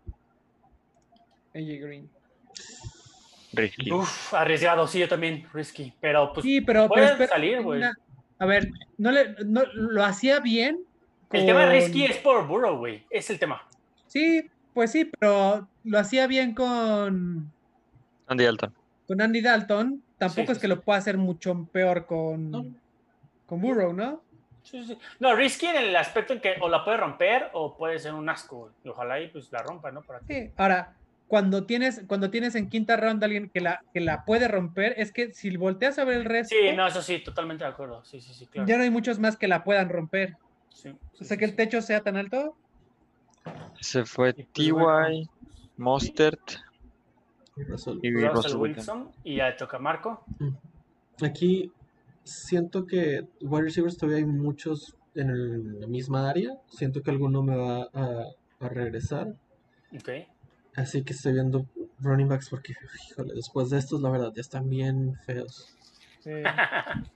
AJ 1.56 1.80
Green. 1.82 2.10
Risky. 3.53 3.91
Uf, 3.91 4.33
arriesgado, 4.33 4.88
sí, 4.88 4.99
yo 4.99 5.07
también, 5.07 5.47
risky. 5.53 5.93
Pero 5.99 6.33
pues 6.33 6.43
Sí, 6.43 6.62
pero, 6.62 6.88
puede 6.88 7.27
salir, 7.27 7.62
güey. 7.62 7.81
A 8.38 8.45
ver, 8.45 8.69
no 8.97 9.12
le, 9.12 9.35
no, 9.45 9.63
lo 9.73 10.03
hacía 10.03 10.39
bien. 10.39 10.79
El 11.31 11.45
tema 11.45 11.65
de 11.65 11.71
risky 11.71 12.05
es 12.05 12.17
por 12.17 12.47
Burrow, 12.47 12.77
güey. 12.77 13.03
Es 13.09 13.29
el 13.29 13.38
tema. 13.39 13.62
Sí, 14.07 14.49
pues 14.73 14.91
sí, 14.91 15.05
pero 15.05 15.67
lo 15.83 15.99
hacía 15.99 16.25
bien 16.27 16.53
con, 16.55 17.51
Andy 18.27 18.43
Dalton. 18.45 18.73
con 19.07 19.21
Andy 19.21 19.41
Dalton. 19.41 20.03
Tampoco 20.17 20.47
Sí, 20.47 20.51
es 20.53 20.57
que 20.57 20.67
sí. 20.67 20.67
lo 20.67 20.81
pueda 20.81 20.99
hacer 20.99 21.17
mucho 21.17 21.67
peor 21.71 22.05
con, 22.05 22.51
No. 22.51 22.65
con 23.45 23.62
Burrow, 23.62 23.93
¿no? 23.93 24.21
Sí, 24.63 24.85
sí. 24.85 24.97
No, 25.19 25.35
risky 25.35 25.65
en 25.67 25.77
el 25.77 25.95
aspecto 25.95 26.33
en 26.33 26.41
que 26.41 26.55
o 26.62 26.67
la 26.69 26.83
puede 26.83 26.97
romper 26.97 27.49
o 27.53 27.75
puede 27.75 27.97
ser 27.99 28.13
un 28.13 28.27
asco. 28.29 28.71
Y 28.83 28.89
ojalá 28.89 29.19
y 29.19 29.27
pues 29.27 29.51
la 29.51 29.62
rompa, 29.63 29.91
¿no? 29.91 30.01
Para 30.01 30.19
ti. 30.19 30.33
Sí. 30.33 30.51
Ahora, 30.57 30.93
cuando 31.30 31.65
tienes, 31.65 32.04
cuando 32.08 32.32
tienes 32.32 32.56
en 32.56 32.70
quinta 32.70 32.98
ronda 32.98 33.26
alguien 33.28 33.50
que 33.54 33.62
la, 33.62 33.80
que 33.94 34.00
la 34.02 34.26
puede 34.26 34.48
romper, 34.48 34.96
es 34.98 35.12
que 35.13 35.32
si 35.32 35.56
volteas 35.56 36.00
a 36.00 36.04
ver 36.04 36.18
el 36.18 36.26
resto, 36.26 36.56
Sí, 36.60 36.76
no, 36.76 36.88
eso 36.88 37.04
sí, 37.04 37.20
totalmente 37.24 37.63
de 37.63 37.70
acuerdo. 37.70 38.04
Sí, 38.04 38.20
sí, 38.20 38.34
sí, 38.34 38.48
claro. 38.48 38.68
ya 38.68 38.78
no 38.78 38.84
hay 38.84 38.89
muchos 38.89 39.20
más 39.20 39.38
que 39.38 39.48
la 39.48 39.63
puedan 39.63 39.89
romper. 39.89 40.36
Sí, 40.70 40.89
sí, 41.13 41.22
O 41.22 41.24
sea 41.24 41.36
sí, 41.36 41.38
que 41.38 41.46
el 41.46 41.56
techo 41.56 41.82
sea 41.84 42.02
tan 42.02 42.18
alto. 42.18 42.58
Se 43.80 44.06
fue 44.06 44.34
pues, 44.34 44.48
TY, 44.54 44.72
bueno. 44.72 45.22
Mostert 45.78 46.42
Y 47.56 47.63
Russell. 47.63 48.00
y 48.02 48.12
Russell 48.28 48.56
Wilson. 48.58 49.12
Y 49.24 49.36
ya 49.38 49.56
toca 49.56 49.78
Marco. 49.78 50.26
Aquí 51.22 51.72
siento 52.24 52.86
que 52.88 53.22
wide 53.42 53.63
receivers 53.65 53.98
todavía 53.98 54.18
hay 54.18 54.26
muchos 54.26 54.96
en 55.13 55.30
el- 55.30 55.80
la 55.82 55.88
misma 55.88 56.28
área. 56.30 56.52
Siento 56.68 57.02
que 57.04 57.12
alguno 57.12 57.44
me 57.44 57.56
va 57.56 57.88
a, 57.94 58.24
a 58.62 58.70
regresar. 58.70 59.28
Ok. 59.94 60.10
Así 60.75 61.03
que 61.03 61.13
estoy 61.13 61.34
viendo 61.34 61.65
running 61.99 62.27
backs 62.29 62.49
porque, 62.49 62.73
híjole, 63.10 63.34
después 63.34 63.69
de 63.69 63.77
estos, 63.79 64.01
la 64.01 64.10
verdad, 64.10 64.32
ya 64.36 64.41
están 64.41 64.69
bien 64.69 65.15
feos. 65.25 65.75
Sí. 66.21 66.32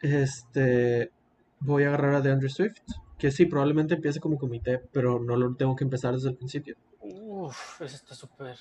Este, 0.02 1.12
voy 1.60 1.84
a 1.84 1.88
agarrar 1.90 2.16
a 2.16 2.22
DeAndre 2.22 2.50
Swift, 2.50 2.80
que 3.18 3.32
sí, 3.32 3.46
probablemente 3.46 3.96
empiece 3.96 4.20
como 4.20 4.38
comité, 4.38 4.82
pero 4.92 5.20
no 5.20 5.36
lo 5.36 5.56
tengo 5.56 5.76
que 5.76 5.84
empezar 5.84 6.14
desde 6.14 6.30
el 6.30 6.36
principio. 6.36 6.76
Uf, 7.02 7.82
ese 7.82 7.96
está 7.96 8.16
súper. 8.16 8.56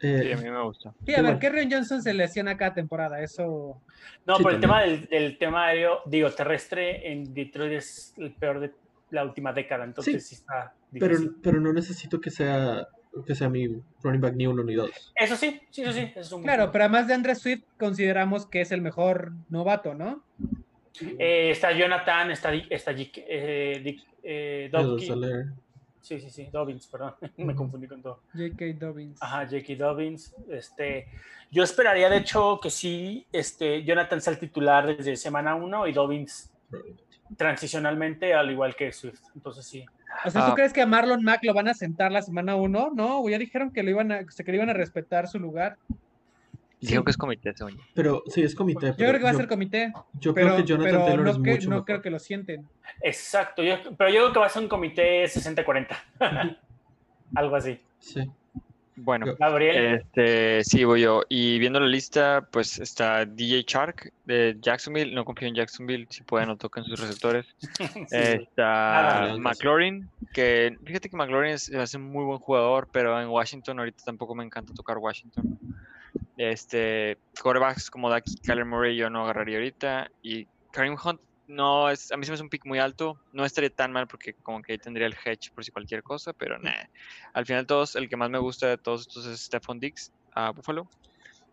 Eh, 0.00 0.20
Sí, 0.24 0.32
a 0.32 0.36
mí 0.36 0.50
me 0.50 0.62
gusta. 0.64 0.90
Sí, 0.90 0.96
a 0.98 1.04
Qué 1.04 1.12
ver, 1.12 1.22
bueno. 1.22 1.38
Kerryon 1.38 1.70
Johnson 1.70 2.02
se 2.02 2.12
lesiona 2.12 2.56
cada 2.56 2.74
temporada, 2.74 3.20
eso. 3.22 3.80
No, 4.26 4.36
Sí, 4.36 4.42
pero 4.42 4.56
el 4.56 4.60
tema 4.60 4.82
del, 4.82 5.06
del 5.06 5.38
tema 5.38 5.66
aéreo, 5.66 6.00
digo, 6.06 6.28
terrestre 6.30 7.12
en 7.12 7.32
Detroit 7.32 7.72
es 7.74 8.14
el 8.16 8.32
peor 8.34 8.58
de 8.60 8.72
la 9.10 9.24
última 9.24 9.52
década, 9.52 9.84
entonces 9.84 10.26
sí, 10.26 10.34
Sí, 10.34 10.40
está 10.40 10.74
pero, 10.92 11.08
difícil. 11.16 11.36
pero 11.42 11.60
no 11.60 11.72
necesito 11.72 12.20
que 12.20 12.30
sea, 12.30 12.88
que 13.26 13.34
sea 13.34 13.48
mi 13.48 13.68
running 14.02 14.20
back 14.20 14.34
ni 14.34 14.46
uno 14.46 14.64
ni 14.64 14.74
dos. 14.74 14.90
Eso 15.14 15.36
sí, 15.36 15.60
sí, 15.70 15.82
eso 15.82 15.92
sí. 15.92 16.00
eso 16.00 16.20
es 16.20 16.32
un 16.32 16.42
Claro, 16.42 16.72
pero 16.72 16.84
además 16.84 17.06
de 17.08 17.14
Andre 17.14 17.34
Swift, 17.34 17.64
consideramos 17.78 18.46
que 18.46 18.60
es 18.62 18.72
el 18.72 18.80
mejor 18.80 19.32
novato, 19.50 19.94
¿no? 19.94 20.22
Eh, 21.18 21.50
está 21.50 21.72
Jonathan, 21.72 22.30
está, 22.30 22.50
Dick- 22.52 22.66
está 22.70 22.92
Dick, 22.92 23.12
eh, 23.26 23.80
Dick, 23.84 24.00
eh. 24.22 24.70
Sí, 26.00 26.18
sí, 26.20 26.30
sí, 26.30 26.48
Dobbins, 26.52 26.86
perdón, 26.88 27.14
me 27.36 27.54
confundí 27.54 27.86
con 27.86 28.02
todo. 28.02 28.22
J.K. 28.32 28.64
Dobbins. 28.78 29.22
Ajá, 29.22 29.44
J.K. 29.48 29.74
Dobbins. 29.76 30.34
Este, 30.50 31.06
yo 31.50 31.62
esperaría, 31.62 32.10
de 32.10 32.16
hecho, 32.18 32.58
que 32.60 32.70
sí, 32.70 33.24
este, 33.30 33.84
Jonathan 33.84 34.20
sea 34.20 34.32
el 34.32 34.38
titular 34.40 34.96
desde 34.96 35.16
semana 35.16 35.54
1 35.54 35.86
y 35.86 35.92
Dobbins 35.92 36.50
transicionalmente, 37.36 38.34
al 38.34 38.50
igual 38.50 38.74
que 38.74 38.92
Swift. 38.92 39.20
Entonces 39.34 39.64
sí. 39.66 39.84
O 40.24 40.30
sea, 40.30 40.46
¿tú 40.46 40.52
Ah. 40.52 40.54
crees 40.54 40.72
que 40.72 40.82
a 40.82 40.86
Marlon 40.86 41.22
Mack 41.24 41.42
lo 41.44 41.54
van 41.54 41.68
a 41.68 41.74
sentar 41.74 42.12
la 42.12 42.22
semana 42.22 42.54
1? 42.56 42.90
No, 42.94 43.28
ya 43.28 43.38
dijeron 43.38 43.72
que 43.72 43.82
lo 43.82 43.90
iban 43.90 44.12
a, 44.12 44.24
que 44.24 44.50
le 44.52 44.56
iban 44.56 44.70
a 44.70 44.74
respetar 44.74 45.26
su 45.28 45.38
lugar. 45.38 45.76
Dijeron 46.80 47.04
que 47.04 47.12
es 47.12 47.16
comité, 47.16 47.52
según 47.54 47.74
yo. 47.76 47.82
Pero 47.94 48.22
sí, 48.26 48.42
es 48.42 48.54
comité. 48.56 48.88
Yo 48.88 48.94
creo 49.06 49.12
que 49.18 49.22
va 49.24 49.30
a 49.30 49.34
ser 49.34 49.46
comité, 49.48 49.92
Yo 50.14 50.34
pero, 50.34 50.48
creo 50.48 50.56
que 50.58 50.64
Jonathan 50.64 50.90
pero 50.92 51.04
Taylor 51.06 51.24
no, 51.24 51.30
es 51.30 51.36
que- 51.38 51.50
mucho 51.52 51.64
no 51.70 51.76
mejor. 51.76 51.84
creo 51.86 52.02
que 52.02 52.10
lo 52.10 52.18
sienten. 52.18 52.68
Exacto, 53.00 53.62
yo, 53.62 53.76
pero 53.96 54.10
yo 54.10 54.16
creo 54.22 54.32
que 54.32 54.38
va 54.40 54.46
a 54.46 54.48
ser 54.48 54.62
un 54.62 54.68
comité 54.68 55.24
60-40. 55.28 55.96
Algo 57.34 57.56
así. 57.56 57.78
Sí. 58.00 58.28
Bueno, 58.94 59.26
Gabriel, 59.38 59.94
este, 60.02 60.62
sí, 60.64 60.84
voy 60.84 61.00
yo. 61.00 61.22
Y 61.28 61.58
viendo 61.58 61.80
la 61.80 61.86
lista, 61.86 62.46
pues 62.50 62.78
está 62.78 63.24
DJ 63.24 63.64
Shark 63.66 64.12
de 64.26 64.56
Jacksonville. 64.60 65.14
No 65.14 65.24
confío 65.24 65.48
en 65.48 65.54
Jacksonville. 65.54 66.06
Si 66.10 66.22
pueden, 66.22 66.48
no 66.48 66.56
toquen 66.58 66.84
sus 66.84 67.00
receptores. 67.00 67.46
sí. 67.80 68.06
Está 68.10 69.34
McLaurin, 69.38 70.08
que 70.34 70.76
fíjate 70.84 71.08
que 71.08 71.16
McLaurin 71.16 71.52
es, 71.52 71.70
es 71.70 71.94
un 71.94 72.02
muy 72.02 72.24
buen 72.24 72.38
jugador, 72.38 72.86
pero 72.92 73.18
en 73.20 73.28
Washington 73.28 73.78
ahorita 73.78 74.04
tampoco 74.04 74.34
me 74.34 74.44
encanta 74.44 74.74
tocar 74.74 74.98
Washington. 74.98 75.58
Este, 76.36 77.16
quarterbacks 77.40 77.90
como 77.90 78.10
Dak- 78.10 78.40
Kyler 78.42 78.64
Murray 78.64 78.96
yo 78.96 79.08
no 79.10 79.22
agarraría 79.24 79.56
ahorita. 79.56 80.10
Y 80.22 80.46
Kareem 80.70 80.96
Hunt, 81.02 81.20
no 81.52 81.90
es, 81.90 82.10
a 82.10 82.16
mí 82.16 82.24
se 82.24 82.30
me 82.30 82.34
hace 82.34 82.42
un 82.42 82.48
pick 82.48 82.64
muy 82.66 82.78
alto. 82.78 83.18
No 83.32 83.44
estaría 83.44 83.70
tan 83.70 83.92
mal 83.92 84.06
porque 84.06 84.34
como 84.34 84.62
que 84.62 84.72
ahí 84.72 84.78
tendría 84.78 85.06
el 85.06 85.14
hedge 85.14 85.50
por 85.54 85.64
si 85.64 85.70
cualquier 85.70 86.02
cosa, 86.02 86.32
pero 86.32 86.58
nah. 86.58 86.72
Al 87.34 87.46
final 87.46 87.66
todos, 87.66 87.94
el 87.96 88.08
que 88.08 88.16
más 88.16 88.30
me 88.30 88.38
gusta 88.38 88.68
de 88.68 88.78
todos 88.78 89.02
estos 89.02 89.26
es 89.26 89.40
Stephon 89.40 89.78
Diggs 89.78 90.12
a 90.34 90.50
Buffalo. 90.50 90.88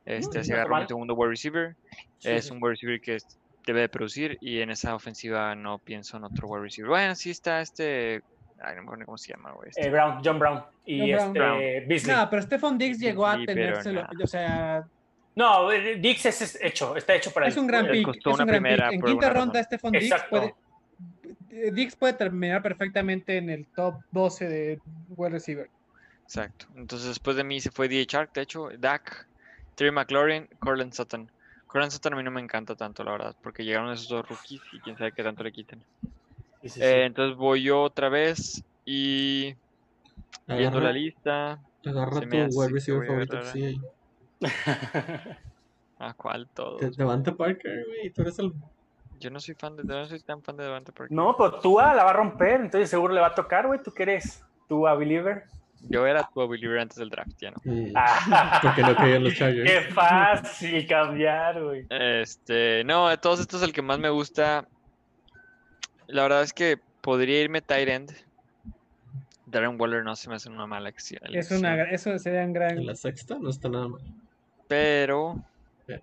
Este, 0.05 0.39
no 0.39 0.43
se 0.43 0.51
está 0.51 0.61
agarró 0.63 0.81
un 0.81 0.87
segundo 0.87 1.13
wide 1.13 1.29
receiver. 1.31 1.75
sí, 2.19 2.29
es 2.29 2.45
sí. 2.45 2.51
un 2.51 2.57
wide 2.63 2.71
receiver 2.71 3.01
que 3.01 3.17
debe 3.65 3.81
de 3.81 3.89
producir 3.89 4.37
y 4.41 4.61
en 4.61 4.71
esa 4.71 4.95
ofensiva 4.95 5.53
no 5.55 5.77
pienso 5.77 6.17
en 6.17 6.23
otro 6.23 6.47
wide 6.47 6.63
receiver. 6.63 6.89
Bueno, 6.89 7.13
sí 7.15 7.29
está 7.29 7.61
este. 7.61 8.23
Ay, 8.61 8.75
no 8.75 8.81
me 8.81 8.87
acuerdo 8.87 9.05
cómo 9.05 9.17
se 9.17 9.31
llama, 9.33 9.51
güey. 9.51 9.69
este, 9.69 9.85
Eh, 9.85 9.89
Brown, 9.89 10.21
John 10.23 10.39
Brown 10.39 10.63
y 10.85 11.13
John 11.13 11.31
Brown. 11.33 11.61
este 11.61 11.85
Beasley. 11.87 12.15
No, 12.15 12.29
pero 12.29 12.41
Stephon 12.41 12.77
Diggs 12.77 12.99
llegó 12.99 13.27
a 13.27 13.37
tenérselo. 13.45 14.01
nada. 14.01 14.13
O 14.23 14.27
sea, 14.27 14.87
No, 15.39 15.71
eh, 15.71 15.95
Dix 15.95 16.25
es, 16.25 16.59
hecho, 16.61 16.97
está 16.97 17.15
hecho 17.15 17.31
para 17.31 17.47
es 17.47 17.55
él. 17.55 17.61
un 17.61 17.67
gran 17.67 17.87
pick. 17.89 18.03
costó 18.03 18.31
Es 18.31 18.35
una 18.35 18.43
un 18.43 18.47
gran 18.49 18.61
primera 18.61 18.89
pick. 18.89 18.99
En 18.99 19.05
quinta 19.05 19.29
ronda. 19.29 19.63
Stephon 19.63 19.95
Exacto. 19.95 20.29
puede. 20.29 20.55
eh, 21.51 21.71
Diggs 21.71 21.95
puede 21.95 22.11
terminar 22.13 22.61
perfectamente 22.61 23.37
en 23.37 23.49
el 23.49 23.65
top 23.67 23.95
12 24.11 24.49
de 24.49 24.79
wide 25.15 25.29
receiver. 25.31 25.69
Exacto. 26.23 26.65
Entonces 26.75 27.07
después 27.07 27.37
de 27.37 27.45
mí 27.45 27.61
se 27.61 27.71
fue 27.71 27.87
DJ 27.87 28.05
Shark, 28.05 28.33
de 28.33 28.41
hecho, 28.41 28.67
Dak, 28.77 29.27
Terry 29.75 29.91
McLaurin, 29.91 30.47
Cortland 30.59 30.91
Sutton. 30.93 31.31
Cortland 31.67 31.91
Sutton 31.93 32.13
a 32.13 32.15
mí 32.17 32.23
no 32.23 32.31
me 32.31 32.41
encanta 32.41 32.75
tanto, 32.75 33.03
la 33.05 33.11
verdad, 33.13 33.35
porque 33.41 33.63
llegaron 33.63 33.93
esos 33.93 34.09
dos 34.09 34.27
rookies 34.27 34.61
y 34.73 34.79
quién 34.81 34.97
sabe 34.97 35.13
qué 35.13 35.23
tanto 35.23 35.41
le 35.43 35.53
quiten. 35.53 35.81
Sí, 36.61 36.67
sí, 36.67 36.69
sí. 36.69 36.81
Eh, 36.83 37.05
entonces 37.05 37.37
voy 37.37 37.63
yo 37.63 37.81
otra 37.81 38.09
vez 38.09 38.61
y 38.83 39.55
viendo 40.47 40.81
la 40.81 40.91
lista. 40.91 41.59
agarra 41.85 42.19
tu 42.19 42.27
wide 42.27 42.73
receiver 42.73 43.07
favorito. 43.07 43.41
Sí, 43.45 43.79
¿A 45.99 46.13
cuál 46.13 46.47
todos? 46.53 46.79
De- 46.81 46.91
Devante 46.91 47.31
Parker, 47.31 47.85
güey, 47.87 48.09
tú 48.11 48.21
eres 48.21 48.39
el... 48.39 48.53
Yo 49.19 49.29
no 49.29 49.39
soy 49.41 49.53
fan 49.55 49.75
de, 49.75 49.83
no 49.83 50.05
soy 50.05 50.19
tan 50.21 50.41
fan 50.41 50.55
de 50.55 50.63
Devante 50.63 50.93
Parker. 50.93 51.11
no, 51.15 51.35
pero 51.37 51.59
Tua 51.59 51.93
la 51.93 52.05
va 52.05 52.11
a 52.11 52.13
romper, 52.13 52.61
entonces 52.61 52.89
seguro 52.89 53.13
le 53.13 53.19
va 53.19 53.27
a 53.27 53.35
tocar, 53.35 53.67
güey. 53.67 53.81
¿Tú 53.83 53.91
qué 53.93 54.03
eres? 54.03 54.45
Tua 54.69 54.95
Believer. 54.95 55.43
Yo 55.89 56.05
era 56.05 56.29
tu 56.33 56.45
believer 56.47 56.79
antes 56.79 56.97
del 56.97 57.09
draft, 57.09 57.31
ya 57.39 57.51
no. 57.51 57.57
Ah, 57.95 58.59
Porque 58.63 58.81
no 58.81 58.95
caían 58.95 59.23
los 59.23 59.33
Chargers. 59.33 59.69
qué 59.69 59.93
fácil 59.93 60.85
cambiar, 60.87 61.61
güey. 61.63 61.85
Este, 61.89 62.83
no, 62.85 63.07
de 63.09 63.17
todos 63.17 63.39
estos 63.39 63.61
el 63.63 63.71
que 63.73 63.81
más 63.81 63.97
me 63.99 64.09
gusta. 64.09 64.67
La 66.07 66.23
verdad 66.23 66.43
es 66.43 66.51
que 66.53 66.77
podría 67.01 67.41
irme 67.41 67.61
tight 67.61 67.87
end. 67.87 68.11
Darren 69.45 69.79
Waller 69.79 70.03
no 70.03 70.15
se 70.15 70.29
me 70.29 70.35
hace 70.35 70.49
una 70.49 70.67
mala 70.67 70.89
acción. 70.89 71.21
Es 71.33 71.49
una, 71.51 71.81
eso 71.83 72.17
sería 72.19 72.43
un 72.43 72.53
gran. 72.53 72.77
En 72.77 72.85
la 72.85 72.95
sexta 72.95 73.37
no 73.39 73.49
está 73.49 73.69
nada 73.69 73.87
mal. 73.87 74.01
Pero 74.69 75.43
Pero 75.85 76.01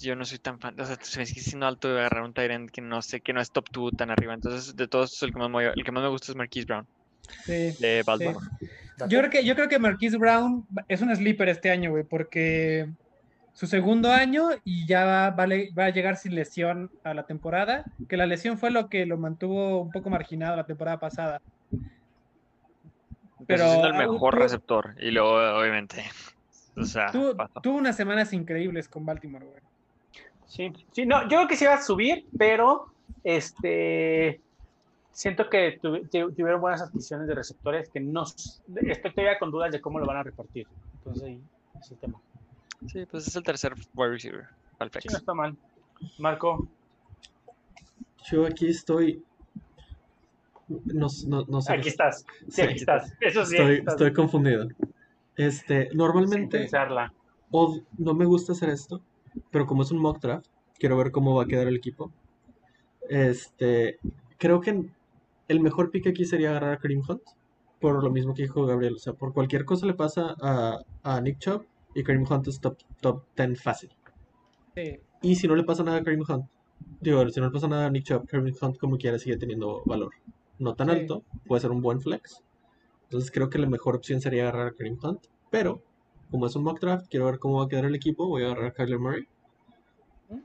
yo 0.00 0.14
no 0.14 0.24
soy 0.24 0.38
tan 0.38 0.60
fan. 0.60 0.78
O 0.78 0.84
sea, 0.84 0.96
se 1.00 1.18
me 1.18 1.26
sigue 1.26 1.40
siendo 1.40 1.66
alto 1.66 1.88
de 1.92 1.98
agarrar 2.00 2.22
un 2.22 2.32
tight 2.34 2.50
end 2.50 2.70
que 2.70 2.80
no 2.80 3.00
sé, 3.02 3.20
que 3.20 3.32
no 3.32 3.40
es 3.40 3.50
top 3.50 3.64
2 3.72 3.92
tan 3.96 4.10
arriba. 4.10 4.34
Entonces, 4.34 4.76
de 4.76 4.86
todos 4.86 5.20
el 5.22 5.32
que 5.32 5.38
más 5.38 5.50
me, 5.50 5.64
el 5.66 5.84
que 5.84 5.92
más 5.92 6.02
me 6.02 6.08
gusta 6.10 6.30
es 6.30 6.36
Marquise 6.36 6.66
Brown 6.66 6.86
Sí. 7.46 7.74
de 7.80 8.02
Baltimore. 8.06 8.46
Yo 9.08 9.18
creo 9.18 9.30
que, 9.30 9.44
yo 9.44 9.54
creo 9.54 9.68
que 9.68 9.78
Marquise 9.78 10.18
Brown 10.18 10.66
es 10.88 11.00
un 11.00 11.14
sleeper 11.16 11.48
este 11.48 11.70
año, 11.70 11.90
güey, 11.90 12.04
porque 12.04 12.86
su 13.54 13.66
segundo 13.66 14.12
año 14.12 14.50
y 14.64 14.86
ya 14.86 15.04
va, 15.04 15.30
vale- 15.30 15.70
va 15.76 15.86
a 15.86 15.90
llegar 15.90 16.16
sin 16.16 16.34
lesión 16.34 16.90
a 17.02 17.14
la 17.14 17.24
temporada, 17.24 17.84
que 18.08 18.16
la 18.16 18.26
lesión 18.26 18.58
fue 18.58 18.70
lo 18.70 18.88
que 18.88 19.06
lo 19.06 19.16
mantuvo 19.16 19.80
un 19.80 19.90
poco 19.90 20.10
marginado 20.10 20.56
la 20.56 20.66
temporada 20.66 21.00
pasada. 21.00 21.40
Empezó 21.70 23.46
Pero, 23.46 23.68
siendo 23.68 23.88
el 23.88 23.94
mejor 23.94 24.38
receptor. 24.38 24.94
Y 24.98 25.10
luego, 25.10 25.34
obviamente. 25.58 26.04
O 26.76 26.84
sea, 26.84 27.06
Tuvo, 27.12 27.76
unas 27.76 27.96
semanas 27.96 28.32
increíbles 28.32 28.88
con 28.88 29.04
Baltimore, 29.04 29.44
güey. 29.46 29.60
Sí, 30.46 30.72
sí, 30.92 31.06
no, 31.06 31.22
yo 31.22 31.28
creo 31.38 31.48
que 31.48 31.56
sí 31.56 31.64
va 31.64 31.74
a 31.74 31.82
subir, 31.82 32.26
pero 32.36 32.86
este 33.22 34.40
siento 35.12 35.48
que 35.48 35.80
tuvi- 35.80 36.08
tu- 36.10 36.32
tuvieron 36.34 36.60
buenas 36.60 36.82
adquisiciones 36.82 37.26
de 37.28 37.34
receptores 37.34 37.88
que 37.90 38.00
no 38.00 38.24
estoy 38.24 39.12
todavía 39.12 39.38
con 39.38 39.50
dudas 39.50 39.72
de 39.72 39.80
cómo 39.80 39.98
lo 39.98 40.06
van 40.06 40.18
a 40.18 40.22
repartir. 40.22 40.66
Entonces 40.94 41.22
ahí 41.24 41.40
es 41.80 41.90
el 41.92 41.98
tema. 41.98 42.20
Sí, 42.86 43.06
pues 43.06 43.26
es 43.28 43.36
el 43.36 43.42
tercer 43.42 43.74
wide 43.94 44.10
receiver. 44.10 44.46
Al 44.78 44.90
Sí, 45.00 45.08
no 45.10 45.16
está 45.18 45.34
mal. 45.34 45.56
Marco, 46.18 46.68
yo 48.30 48.46
aquí 48.46 48.68
estoy... 48.68 49.22
No, 50.68 51.06
no, 51.28 51.44
no 51.46 51.60
sé. 51.60 51.72
aquí 51.74 51.88
estás. 51.88 52.24
Sí, 52.48 52.50
Sí, 52.50 52.62
aquí 52.62 52.74
estás. 52.74 53.12
Eso 53.20 53.44
sí, 53.44 53.56
Estoy, 53.56 53.66
aquí 53.72 53.78
estás. 53.80 53.94
estoy 53.94 54.12
confundido. 54.12 54.66
Este, 55.36 55.88
normalmente 55.94 56.68
od- 57.50 57.82
no 57.98 58.14
me 58.14 58.24
gusta 58.24 58.52
hacer 58.52 58.70
esto, 58.70 59.00
pero 59.50 59.66
como 59.66 59.82
es 59.82 59.90
un 59.90 59.98
mock 59.98 60.20
draft, 60.20 60.46
quiero 60.78 60.96
ver 60.96 61.10
cómo 61.10 61.34
va 61.34 61.44
a 61.44 61.46
quedar 61.46 61.66
el 61.68 61.76
equipo. 61.76 62.12
Este, 63.08 63.98
creo 64.38 64.60
que 64.60 64.90
el 65.48 65.60
mejor 65.60 65.90
pick 65.90 66.06
aquí 66.06 66.24
sería 66.24 66.50
agarrar 66.50 66.72
a 66.74 66.78
Kareem 66.78 67.02
Hunt, 67.06 67.22
por 67.80 68.02
lo 68.02 68.10
mismo 68.10 68.34
que 68.34 68.42
dijo 68.42 68.64
Gabriel. 68.66 68.94
O 68.94 68.98
sea, 68.98 69.12
por 69.12 69.32
cualquier 69.32 69.64
cosa 69.64 69.86
le 69.86 69.94
pasa 69.94 70.34
a, 70.40 70.78
a 71.02 71.20
Nick 71.20 71.38
Chubb 71.38 71.64
y 71.94 72.02
Kareem 72.02 72.24
Hunt 72.28 72.48
es 72.48 72.60
top, 72.60 72.78
top 73.00 73.24
10 73.36 73.60
fácil. 73.62 73.90
Sí. 74.74 75.00
Y 75.22 75.36
si 75.36 75.46
no 75.48 75.54
le 75.54 75.64
pasa 75.64 75.82
nada 75.84 75.98
a 75.98 76.02
Kareem 76.02 76.22
Hunt, 76.28 76.46
digo, 77.00 77.28
si 77.28 77.40
no 77.40 77.46
le 77.46 77.52
pasa 77.52 77.68
nada 77.68 77.86
a 77.86 77.90
Nick 77.90 78.04
Chubb, 78.04 78.26
Kareem 78.26 78.54
Hunt 78.60 78.78
como 78.78 78.96
quiera 78.96 79.18
sigue 79.18 79.36
teniendo 79.36 79.82
valor. 79.84 80.12
No 80.58 80.74
tan 80.74 80.88
Sí. 80.88 80.94
alto, 81.00 81.24
puede 81.46 81.60
ser 81.60 81.70
un 81.72 81.82
buen 81.82 82.00
flex. 82.00 82.42
Entonces 83.14 83.30
creo 83.30 83.48
que 83.48 83.58
la 83.60 83.68
mejor 83.68 83.94
opción 83.94 84.20
sería 84.20 84.42
agarrar 84.42 84.66
a 84.66 84.72
Kareem 84.72 84.98
Hunt. 85.00 85.20
Pero, 85.48 85.80
como 86.32 86.46
es 86.48 86.56
un 86.56 86.64
mock 86.64 86.80
draft, 86.80 87.06
quiero 87.08 87.26
ver 87.26 87.38
cómo 87.38 87.58
va 87.58 87.66
a 87.66 87.68
quedar 87.68 87.84
el 87.84 87.94
equipo. 87.94 88.26
Voy 88.26 88.42
a 88.42 88.46
agarrar 88.46 88.66
a 88.66 88.72
Kyler 88.72 88.98
Murray. 88.98 89.28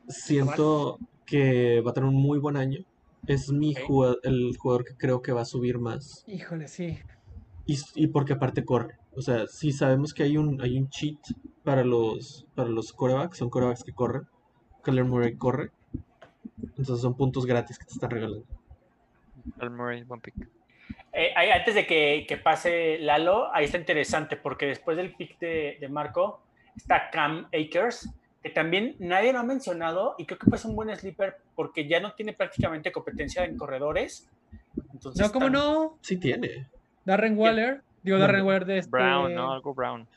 Siento 0.08 1.00
que 1.26 1.82
va 1.82 1.90
a 1.90 1.94
tener 1.96 2.08
un 2.10 2.22
muy 2.22 2.38
buen 2.38 2.58
año. 2.58 2.78
Es 3.26 3.52
mi 3.52 3.72
Ok. 3.76 3.82
jugad- 3.88 4.16
el 4.22 4.56
jugador 4.56 4.84
que 4.86 4.94
creo 4.96 5.24
que 5.24 5.32
va 5.32 5.42
a 5.42 5.46
subir 5.46 5.80
más. 5.80 6.24
Híjole, 6.28 6.68
sí. 6.68 7.00
Y, 7.66 7.80
y 7.96 8.06
porque 8.08 8.34
aparte 8.34 8.64
corre. 8.64 8.98
O 9.16 9.22
sea, 9.24 9.48
si 9.48 9.72
sabemos 9.72 10.14
que 10.14 10.22
hay 10.22 10.38
un, 10.38 10.62
hay 10.62 10.78
un 10.78 10.90
cheat 10.90 11.18
para 11.64 11.84
los, 11.84 12.46
para 12.54 12.70
los 12.70 12.94
corebacks, 12.94 13.40
son 13.40 13.50
corebacks 13.50 13.84
que 13.84 13.94
corren. 13.94 14.28
Kyler 14.84 15.06
Murray 15.06 15.36
corre. 15.38 15.72
Entonces 16.62 17.00
son 17.02 17.16
puntos 17.16 17.48
gratis 17.48 17.80
que 17.80 17.86
te 17.86 17.94
están 17.94 18.12
regalando. 18.12 18.46
Al 19.58 19.72
Murray, 19.72 20.04
buen 20.04 20.22
pick. 20.22 20.36
Eh, 21.14 21.34
ahí, 21.36 21.50
antes 21.50 21.76
de 21.76 21.88
que, 21.88 22.26
que 22.28 22.38
pase 22.38 22.98
Lalo, 23.00 23.54
ahí 23.54 23.66
está 23.66 23.78
interesante 23.78 24.38
porque 24.38 24.68
después 24.68 24.96
del 24.96 25.14
pick 25.16 25.40
de, 25.40 25.78
de 25.80 25.90
Marco 25.90 26.42
está 26.76 27.10
Cam 27.10 27.48
Akers, 27.48 28.10
que 28.44 28.50
también 28.52 28.96
nadie 29.00 29.34
lo 29.34 29.40
ha 29.40 29.44
mencionado 29.44 30.16
y 30.18 30.26
creo 30.26 30.38
que 30.40 30.50
pues 30.50 30.64
un 30.66 30.76
buen 30.76 30.96
sleeper 30.96 31.38
porque 31.56 31.88
ya 31.88 32.00
no 32.00 32.14
tiene 32.14 32.34
prácticamente 32.34 32.92
competencia 32.92 33.44
en 33.44 33.58
corredores. 33.58 34.30
Entonces, 34.94 35.26
No, 35.26 35.32
¿cómo 35.34 35.48
tam- 35.48 35.52
no? 35.52 35.98
Sí 36.02 36.18
tiene. 36.18 36.68
Darren 37.06 37.38
Waller. 37.38 37.82
Digo, 38.04 38.18
No, 38.18 38.26
Darren 38.26 38.46
Waller 38.46 38.66
de 38.66 38.78
este... 38.78 38.92
Brown, 38.92 39.34
¿no? 39.34 39.52
Algo 39.52 39.74
Brown. 39.74 40.08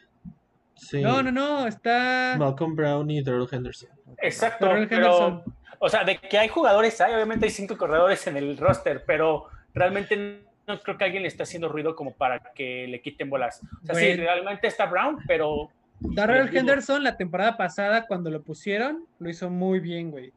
Sí. 0.76 1.00
No, 1.00 1.22
no, 1.22 1.32
no, 1.32 1.66
está... 1.66 2.36
Malcolm 2.38 2.76
Brown 2.76 3.10
y 3.10 3.22
Daryl 3.22 3.48
Henderson. 3.50 3.88
Exacto, 4.18 4.66
pero, 4.68 4.82
Henderson. 4.82 5.42
o 5.78 5.88
sea, 5.88 6.04
de 6.04 6.18
que 6.18 6.38
hay 6.38 6.48
jugadores, 6.48 7.00
hay, 7.00 7.14
obviamente 7.14 7.46
hay 7.46 7.50
cinco 7.50 7.76
corredores 7.76 8.26
en 8.26 8.36
el 8.36 8.56
roster, 8.56 9.04
pero 9.04 9.46
realmente 9.74 10.42
no 10.66 10.80
creo 10.80 10.96
que 10.96 11.04
alguien 11.04 11.22
le 11.22 11.28
esté 11.28 11.42
haciendo 11.42 11.68
ruido 11.68 11.94
como 11.96 12.12
para 12.12 12.38
que 12.54 12.86
le 12.88 13.00
quiten 13.00 13.28
bolas. 13.30 13.60
O 13.82 13.86
sea, 13.86 13.94
sí, 13.94 14.06
Bueno. 14.06 14.22
realmente 14.22 14.66
está 14.66 14.86
Brown, 14.86 15.18
pero 15.26 15.70
Darrell. 16.00 16.54
Henderson 16.56 17.02
la 17.02 17.16
temporada 17.16 17.56
pasada 17.56 18.06
cuando 18.06 18.30
lo 18.30 18.42
pusieron, 18.42 19.04
lo 19.18 19.28
hizo 19.30 19.50
muy 19.50 19.80
bien, 19.80 20.10
güey. 20.10 20.32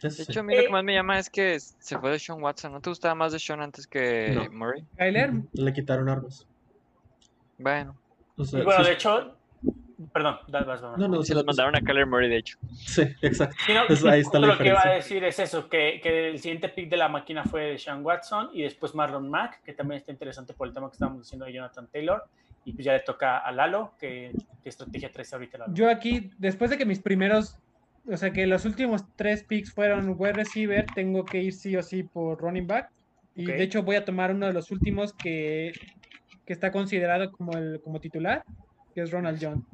De 0.00 0.08
hecho, 0.08 0.40
a 0.40 0.42
mí 0.42 0.54
lo 0.54 0.60
Eh, 0.60 0.64
que 0.66 0.70
más 0.72 0.84
me 0.84 0.92
llama 0.92 1.18
es 1.18 1.30
que 1.30 1.58
se 1.58 1.98
fue 1.98 2.10
de 2.10 2.18
Sean 2.18 2.42
Watson. 2.42 2.72
¿No 2.72 2.80
te 2.80 2.90
gustaba 2.90 3.14
más 3.14 3.32
de 3.32 3.38
Sean 3.38 3.62
antes 3.62 3.86
que 3.86 4.32
No. 4.34 4.50
Murray? 4.50 4.84
Kyler, 4.98 5.32
Le 5.52 5.72
quitaron 5.72 6.08
armas. 6.10 6.46
Bueno, 7.58 7.96
O 8.36 8.44
sea, 8.44 8.60
y 8.60 8.64
bueno, 8.64 8.82
sí- 8.82 8.90
de 8.90 8.94
hecho, 8.94 9.36
perdón, 10.12 10.38
vas, 10.48 10.66
vas, 10.66 10.82
vas. 10.82 10.98
No, 10.98 11.08
no, 11.08 11.22
se 11.22 11.34
los 11.34 11.44
mandaron 11.44 11.76
a 11.76 11.80
Kyler 11.80 12.06
Murray, 12.06 12.28
de 12.28 12.36
hecho. 12.38 12.58
Sí, 12.74 13.02
exacto. 13.22 13.56
Sí, 13.66 13.72
no, 13.72 14.10
ahí 14.10 14.20
está 14.20 14.38
la 14.38 14.48
lo 14.48 14.58
que 14.58 14.68
iba 14.68 14.74
a 14.80 14.82
diferencia. 14.82 14.94
decir 14.94 15.24
es 15.24 15.38
eso, 15.38 15.68
que, 15.68 16.00
que 16.02 16.30
el 16.30 16.38
siguiente 16.38 16.68
pick 16.68 16.88
de 16.88 16.96
la 16.96 17.08
máquina 17.08 17.44
fue 17.44 17.78
Sean 17.78 18.04
Watson 18.04 18.50
y 18.52 18.62
después 18.62 18.94
Marlon 18.94 19.28
Mack, 19.30 19.62
que 19.62 19.72
también 19.72 19.98
está 20.00 20.12
interesante 20.12 20.54
por 20.54 20.68
el 20.68 20.74
tema 20.74 20.88
que 20.88 20.94
estábamos 20.94 21.22
diciendo 21.22 21.46
de 21.46 21.52
Jonathan 21.52 21.88
Taylor. 21.92 22.24
Y 22.66 22.72
pues 22.72 22.84
ya 22.86 22.92
le 22.94 23.00
toca 23.00 23.38
a 23.38 23.52
Lalo, 23.52 23.92
que 24.00 24.32
qué 24.62 24.68
estrategia 24.70 25.12
traes 25.12 25.32
ahorita, 25.34 25.58
Lalo. 25.58 25.74
yo 25.74 25.90
aquí, 25.90 26.30
después 26.38 26.70
de 26.70 26.78
que 26.78 26.86
mis 26.86 26.98
primeros, 26.98 27.58
o 28.10 28.16
sea, 28.16 28.32
que 28.32 28.46
los 28.46 28.64
últimos 28.64 29.02
tres 29.16 29.44
picks 29.44 29.70
fueron 29.72 30.14
wide 30.16 30.32
receiver, 30.32 30.86
tengo 30.94 31.24
que 31.26 31.42
ir 31.42 31.52
sí 31.52 31.76
o 31.76 31.82
sí 31.82 32.04
por 32.04 32.38
running 32.40 32.66
back. 32.66 32.90
Y 33.36 33.42
Ok. 33.50 33.56
de 33.56 33.62
hecho 33.64 33.82
voy 33.82 33.96
a 33.96 34.04
tomar 34.06 34.30
uno 34.32 34.46
de 34.46 34.54
los 34.54 34.70
últimos 34.70 35.12
que, 35.12 35.72
que 36.46 36.52
está 36.54 36.70
considerado 36.72 37.30
como, 37.32 37.52
el, 37.52 37.80
como 37.82 38.00
titular, 38.00 38.44
que 38.94 39.02
es 39.02 39.10
Ronald 39.10 39.38
John. 39.40 39.64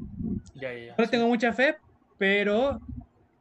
Ya, 0.55 0.73
ya, 0.73 0.87
ya. 0.87 0.95
No 0.99 1.09
tengo 1.09 1.27
mucha 1.29 1.53
fe, 1.53 1.77
pero, 2.19 2.81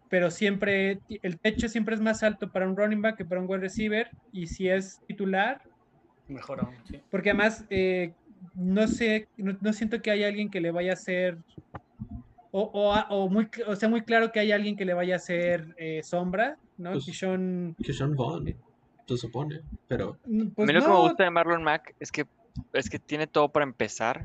pero 0.10 0.30
siempre, 0.32 1.00
el 1.22 1.40
techo 1.40 1.68
siempre 1.70 1.96
es 1.96 2.02
más 2.02 2.22
alto 2.24 2.52
para 2.52 2.68
un 2.68 2.76
running 2.76 3.02
back 3.02 3.18
que 3.18 3.26
para 3.26 3.42
un 3.42 3.48
wide 3.50 3.62
receiver. 3.62 4.10
Y 4.32 4.48
si 4.48 4.68
es 4.70 5.00
titular, 5.08 5.62
Mejor 6.28 6.60
aún, 6.60 6.76
sí. 6.86 7.02
porque 7.10 7.32
además 7.32 7.66
eh, 7.70 8.14
no 8.54 8.88
sé, 8.88 9.28
no, 9.38 9.58
no 9.62 9.74
siento 9.74 10.02
que 10.02 10.12
haya 10.12 10.28
alguien 10.28 10.50
que 10.52 10.62
le 10.62 10.70
vaya 10.72 10.92
a 10.92 10.94
hacer, 10.94 11.38
o, 12.52 12.62
o, 12.64 12.94
a- 12.94 13.08
o 13.10 13.30
muy, 13.30 13.48
o 13.68 13.76
sea, 13.76 13.90
muy 13.90 14.02
claro 14.02 14.32
que 14.32 14.40
hay 14.40 14.52
alguien 14.52 14.76
que 14.76 14.86
le 14.86 14.94
vaya 14.94 15.16
a 15.16 15.18
hacer 15.18 15.74
eh, 15.78 16.02
sombra, 16.04 16.58
¿no? 16.78 16.92
Pues, 16.94 17.06
Kishon, 17.06 17.76
Que 17.84 17.94
Sean 17.94 18.16
Vaughn, 18.16 18.56
se 19.08 19.18
supone. 19.18 19.62
Pero 19.88 20.18
mm, 20.26 20.42
a 20.42 20.50
pues 20.56 20.68
mí 20.68 20.74
lo 20.74 20.82
que 20.82 20.88
me 20.88 20.96
gusta 20.96 21.24
de 21.24 21.30
Marlon 21.32 21.64
Mack 21.64 21.96
es 22.00 22.12
que, 22.12 22.26
es 22.74 22.90
que 22.90 23.00
tiene 23.00 23.28
todo 23.28 23.50
para 23.50 23.64
empezar. 23.66 24.22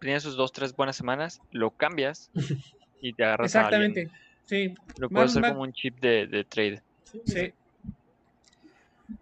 Tiene 0.00 0.20
sus 0.20 0.36
dos, 0.36 0.52
tres 0.52 0.74
buenas 0.74 0.96
semanas, 0.96 1.40
lo 1.50 1.70
cambias 1.70 2.30
y 3.00 3.12
te 3.12 3.24
agarras 3.24 3.54
a 3.54 3.58
exactamente, 3.60 4.10
sí, 4.44 4.74
Lo 4.98 5.08
puedes 5.08 5.36
hacer 5.36 5.50
como 5.50 5.62
un 5.62 5.72
chip 5.72 5.98
de, 6.00 6.26
de 6.26 6.44
trade. 6.44 6.82
sí. 7.24 7.52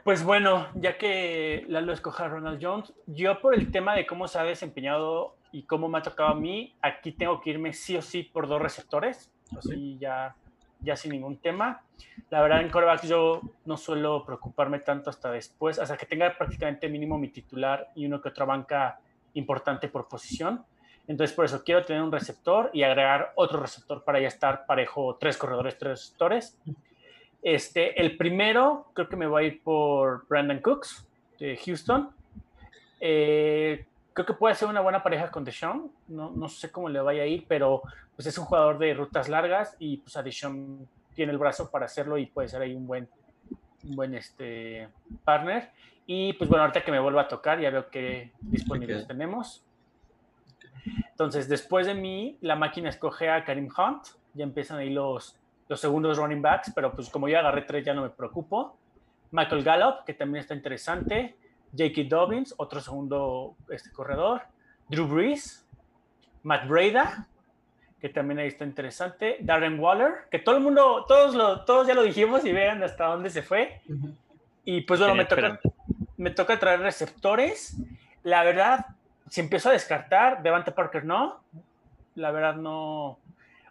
Pues 0.04 0.22
bueno, 0.22 0.68
ya 0.76 0.96
que 0.96 1.64
Lalo 1.68 1.92
escoja 1.92 2.24
a 2.24 2.28
Ronald 2.28 2.60
Jones, 2.62 2.92
yo 3.06 3.40
por 3.40 3.54
el 3.54 3.72
tema 3.72 3.96
de 3.96 4.06
cómo 4.06 4.28
se 4.28 4.38
ha 4.38 4.44
desempeñado 4.44 5.34
y 5.50 5.64
cómo 5.64 5.88
me 5.88 5.98
ha 5.98 6.02
tocado 6.02 6.30
a 6.30 6.34
mí, 6.34 6.74
aquí 6.80 7.12
tengo 7.12 7.40
que 7.40 7.50
irme 7.50 7.72
sí 7.72 7.96
o 7.96 8.02
sí 8.02 8.22
por 8.22 8.46
dos 8.46 8.62
receptores, 8.62 9.30
así 9.56 9.98
ya, 9.98 10.36
ya 10.80 10.96
sin 10.96 11.10
ningún 11.10 11.36
tema. 11.36 11.82
La 12.30 12.40
verdad 12.40 12.60
en 12.60 12.70
corebacks 12.70 13.08
yo 13.08 13.42
no 13.64 13.76
suelo 13.76 14.24
preocuparme 14.24 14.78
tanto 14.78 15.10
hasta 15.10 15.32
después, 15.32 15.78
hasta 15.80 15.96
que 15.96 16.06
tenga 16.06 16.36
prácticamente 16.38 16.88
mínimo 16.88 17.18
mi 17.18 17.28
titular 17.28 17.90
y 17.96 18.06
uno 18.06 18.20
que 18.22 18.28
otra 18.28 18.44
banca 18.44 19.00
importante 19.34 19.88
por 19.88 20.08
posición. 20.08 20.64
Entonces 21.08 21.34
por 21.34 21.44
eso 21.44 21.62
quiero 21.64 21.84
tener 21.84 22.02
un 22.02 22.12
receptor 22.12 22.70
y 22.72 22.82
agregar 22.82 23.32
otro 23.34 23.60
receptor 23.60 24.04
para 24.04 24.20
ya 24.20 24.28
estar 24.28 24.66
parejo, 24.66 25.16
tres 25.18 25.36
corredores, 25.36 25.76
tres 25.78 25.90
receptores. 25.90 26.58
Este, 27.42 28.00
el 28.00 28.16
primero, 28.16 28.86
creo 28.94 29.08
que 29.08 29.16
me 29.16 29.26
voy 29.26 29.44
a 29.44 29.46
ir 29.48 29.62
por 29.62 30.26
Brandon 30.28 30.60
Cooks 30.60 31.06
de 31.40 31.56
Houston. 31.56 32.10
Eh, 33.00 33.84
creo 34.12 34.26
que 34.26 34.34
puede 34.34 34.54
ser 34.54 34.68
una 34.68 34.80
buena 34.80 35.02
pareja 35.02 35.30
con 35.30 35.44
Deshaun. 35.44 35.90
No, 36.06 36.30
no 36.30 36.48
sé 36.48 36.70
cómo 36.70 36.88
le 36.88 37.00
vaya 37.00 37.22
a 37.22 37.26
ir, 37.26 37.44
pero 37.48 37.82
pues 38.14 38.26
es 38.26 38.38
un 38.38 38.44
jugador 38.44 38.78
de 38.78 38.94
rutas 38.94 39.28
largas 39.28 39.76
y 39.80 39.96
pues 39.96 40.16
a 40.16 40.22
Deshaun 40.22 40.88
tiene 41.14 41.32
el 41.32 41.38
brazo 41.38 41.70
para 41.70 41.86
hacerlo 41.86 42.16
y 42.16 42.26
puede 42.26 42.48
ser 42.48 42.62
ahí 42.62 42.74
un 42.74 42.86
buen, 42.86 43.08
un 43.84 43.96
buen 43.96 44.14
este, 44.14 44.88
partner. 45.24 45.70
Y 46.06 46.32
pues 46.34 46.48
bueno, 46.50 46.64
ahorita 46.64 46.84
que 46.84 46.90
me 46.90 47.00
vuelva 47.00 47.22
a 47.22 47.28
tocar, 47.28 47.60
ya 47.60 47.70
veo 47.70 47.88
qué 47.90 48.32
disponibles 48.40 49.02
Ok. 49.02 49.08
tenemos. 49.08 49.64
Entonces, 51.10 51.48
después 51.48 51.86
de 51.86 51.94
mí, 51.94 52.38
la 52.40 52.56
máquina 52.56 52.88
escoge 52.88 53.30
a 53.30 53.44
Karim 53.44 53.68
Hunt. 53.76 54.06
Ya 54.34 54.44
empiezan 54.44 54.78
ahí 54.78 54.90
los, 54.90 55.38
los 55.68 55.80
segundos 55.80 56.18
running 56.18 56.42
backs, 56.42 56.72
pero 56.74 56.92
pues 56.92 57.08
como 57.08 57.28
ya 57.28 57.40
agarré 57.40 57.62
tres, 57.62 57.84
ya 57.84 57.94
no 57.94 58.02
me 58.02 58.10
preocupo. 58.10 58.76
Michael 59.30 59.62
Gallup, 59.62 60.04
que 60.04 60.14
también 60.14 60.42
está 60.42 60.54
interesante. 60.54 61.36
J.K. 61.76 62.02
Dobbins, 62.08 62.54
otro 62.58 62.80
segundo 62.80 63.54
este, 63.68 63.90
corredor. 63.90 64.42
Drew 64.88 65.06
Brees. 65.06 65.66
Matt 66.42 66.66
Breda, 66.66 67.28
que 68.00 68.08
también 68.08 68.40
ahí 68.40 68.48
está 68.48 68.64
interesante. 68.64 69.36
Darren 69.40 69.78
Waller, 69.78 70.26
que 70.30 70.38
todo 70.38 70.56
el 70.56 70.62
mundo, 70.62 71.04
todos, 71.06 71.34
lo, 71.34 71.64
todos 71.64 71.86
ya 71.86 71.94
lo 71.94 72.02
dijimos 72.02 72.44
y 72.44 72.52
vean 72.52 72.82
hasta 72.82 73.06
dónde 73.06 73.30
se 73.30 73.42
fue. 73.42 73.80
Y 74.64 74.80
pues 74.82 75.00
bueno, 75.00 75.14
me 75.14 75.24
toca, 75.24 75.60
me 76.22 76.30
toca 76.30 76.58
traer 76.58 76.80
receptores. 76.80 77.76
La 78.22 78.44
verdad, 78.44 78.86
si 79.28 79.40
empiezo 79.40 79.70
a 79.70 79.72
descartar, 79.72 80.42
Devante 80.42 80.70
Parker 80.70 81.04
no. 81.04 81.42
La 82.14 82.30
verdad 82.30 82.54
no. 82.54 83.18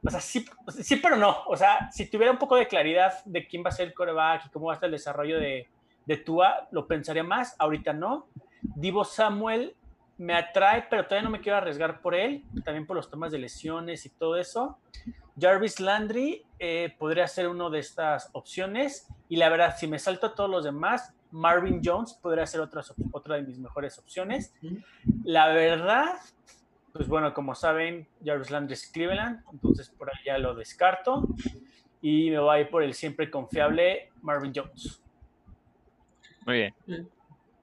O 0.04 0.10
sea, 0.10 0.20
sí, 0.20 0.46
sí, 0.82 0.98
pero 0.98 1.16
no. 1.16 1.44
O 1.46 1.56
sea, 1.56 1.90
si 1.92 2.08
tuviera 2.08 2.32
un 2.32 2.38
poco 2.38 2.58
de 2.58 2.68
claridad 2.68 3.24
de 3.24 3.48
quién 3.48 3.64
va 3.64 3.70
a 3.70 3.72
ser 3.72 3.88
el 3.88 3.94
coreback 3.94 4.48
y 4.48 4.50
cómo 4.50 4.66
va 4.66 4.74
a 4.74 4.76
estar 4.76 4.88
el 4.88 4.92
desarrollo 4.92 5.40
de, 5.40 5.70
de 6.06 6.18
Tua, 6.18 6.68
lo 6.72 6.88
pensaría 6.88 7.24
más. 7.24 7.56
Ahorita 7.58 7.94
no. 7.94 8.28
Divo 8.62 9.06
Samuel 9.06 9.76
me 10.18 10.34
atrae, 10.34 10.86
pero 10.90 11.06
todavía 11.06 11.24
no 11.24 11.32
me 11.32 11.40
quiero 11.40 11.58
arriesgar 11.58 12.02
por 12.02 12.16
él, 12.16 12.44
también 12.66 12.86
por 12.86 12.98
los 12.98 13.10
temas 13.10 13.32
de 13.32 13.40
lesiones 13.40 14.06
y 14.06 14.10
todo 14.10 14.36
eso. 14.36 14.78
Jarvis 15.40 15.80
Landry 15.80 16.46
eh, 16.60 16.94
podría 17.00 17.28
ser 17.28 17.48
una 17.48 17.70
de 17.70 17.80
estas 17.80 18.30
opciones. 18.34 19.08
Y 19.30 19.38
la 19.38 19.48
verdad, 19.48 19.78
si 19.78 19.88
me 19.88 19.98
salto 19.98 20.28
a 20.28 20.36
todos 20.36 20.50
los 20.50 20.66
demás, 20.66 21.14
Marvin 21.32 21.82
Jones 21.84 22.14
podría 22.14 22.46
ser 22.46 22.62
otra, 22.62 22.84
otra 23.12 23.36
de 23.36 23.44
mis 23.44 23.60
mejores 23.60 23.98
opciones. 23.98 24.54
La 25.24 25.50
verdad, 25.50 26.16
pues 26.94 27.08
bueno, 27.08 27.34
como 27.34 27.56
saben, 27.56 28.08
Jarvis 28.24 28.52
Landry 28.52 28.74
es 28.74 28.88
Cleveland, 28.88 29.44
entonces 29.52 29.90
por 29.90 30.10
ahí 30.10 30.26
ya 30.26 30.38
lo 30.38 30.56
descarto. 30.56 31.28
Y 32.02 32.30
me 32.32 32.40
voy 32.40 32.58
a 32.58 32.62
ir 32.62 32.70
por 32.70 32.84
el 32.84 32.94
siempre 32.94 33.30
confiable 33.30 34.10
Marvin 34.22 34.52
Jones. 34.56 35.02
Muy 36.46 36.56
bien. 36.56 37.10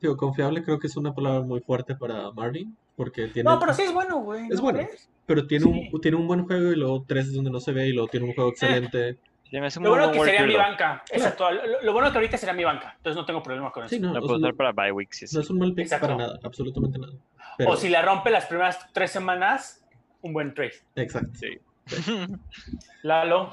Digo, 0.00 0.16
confiable 0.16 0.62
creo 0.62 0.78
que 0.78 0.86
es 0.86 0.96
una 0.96 1.14
palabra 1.14 1.40
muy 1.40 1.60
fuerte 1.60 1.96
para 1.96 2.30
Marvin, 2.30 2.76
porque 2.94 3.26
tiene, 3.28 3.50
No, 3.50 3.58
pero 3.58 3.74
sí 3.74 3.82
es 3.82 3.92
bueno, 3.92 4.20
güey. 4.20 4.44
Es 4.44 4.56
¿no 4.56 4.62
bueno. 4.62 4.78
crees? 4.78 5.08
pero 5.28 5.46
tiene, 5.46 5.64
sí. 5.64 5.90
un, 5.92 6.00
tiene 6.00 6.16
un 6.16 6.26
buen 6.26 6.46
juego 6.46 6.72
y 6.72 6.76
luego 6.76 7.04
tres 7.06 7.30
donde 7.34 7.50
no 7.50 7.60
se 7.60 7.72
ve 7.72 7.86
y 7.88 7.92
luego 7.92 8.08
tiene 8.08 8.26
un 8.26 8.34
juego 8.34 8.48
excelente. 8.48 9.18
Se 9.50 9.60
me 9.60 9.66
hace 9.66 9.80
Lo 9.80 9.90
muy 9.90 9.98
bueno 9.98 10.08
buen 10.08 10.20
que 10.20 10.26
sería 10.26 10.46
mi 10.46 10.56
banca. 10.56 11.02
Exacto. 11.10 11.50
Lo, 11.50 11.82
lo 11.82 11.92
bueno 11.92 12.10
que 12.10 12.18
ahorita 12.18 12.36
será 12.36 12.52
mi 12.52 12.64
banca. 12.64 12.94
Entonces 12.96 13.16
no 13.16 13.24
tengo 13.24 13.42
problema 13.42 13.70
con 13.72 13.84
eso. 13.84 13.94
Sí, 13.94 14.00
no, 14.00 14.12
Lo 14.12 14.20
puedo 14.20 14.36
usar 14.36 14.54
para 14.54 14.72
bye 14.72 14.92
weeks. 14.92 15.22
y 15.22 15.24
así. 15.24 15.36
no 15.36 15.42
es 15.42 15.50
un 15.50 15.58
mal 15.58 15.72
pick 15.74 15.84
Exacto. 15.86 16.06
para 16.06 16.18
nada, 16.18 16.38
absolutamente 16.42 16.98
nada. 16.98 17.12
Pero, 17.56 17.70
O 17.70 17.76
si 17.76 17.88
la 17.88 18.02
rompe 18.02 18.30
las 18.30 18.46
primeras 18.46 18.86
tres 18.92 19.10
semanas, 19.10 19.84
un 20.22 20.32
buen 20.32 20.54
trade. 20.54 20.74
Exacto. 20.96 21.30
Sí. 21.34 21.58
Lalo. 23.02 23.50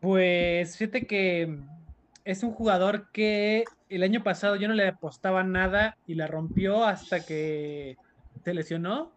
Pues 0.00 0.76
fíjate 0.78 1.06
que 1.06 1.58
es 2.24 2.42
un 2.42 2.52
jugador 2.52 3.10
que 3.12 3.64
el 3.88 4.02
año 4.02 4.22
pasado 4.22 4.56
yo 4.56 4.68
no 4.68 4.74
le 4.74 4.88
apostaba 4.88 5.42
nada 5.44 5.96
y 6.06 6.14
la 6.14 6.26
rompió 6.26 6.84
hasta 6.84 7.24
que 7.24 7.96
se 8.44 8.54
lesionó. 8.54 9.12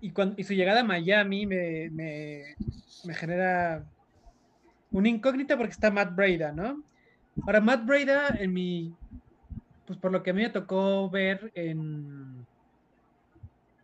Y, 0.00 0.10
cuan- 0.12 0.34
y 0.36 0.44
su 0.44 0.54
llegada 0.54 0.80
a 0.80 0.84
Miami 0.84 1.46
me, 1.46 1.90
me- 1.90 2.54
me 3.04 3.14
genera 3.14 3.84
una 4.90 5.08
incógnita 5.08 5.56
porque 5.56 5.72
está 5.72 5.90
Matt 5.90 6.14
Breda, 6.14 6.52
¿no? 6.52 6.82
Ahora, 7.46 7.60
Matt 7.60 7.84
Breda, 7.86 8.36
en 8.38 8.52
mi. 8.52 8.92
Pues 9.86 9.98
por 9.98 10.12
lo 10.12 10.22
que 10.22 10.30
a 10.30 10.34
mí 10.34 10.42
me 10.42 10.50
tocó 10.50 11.08
ver 11.08 11.50
en, 11.54 12.46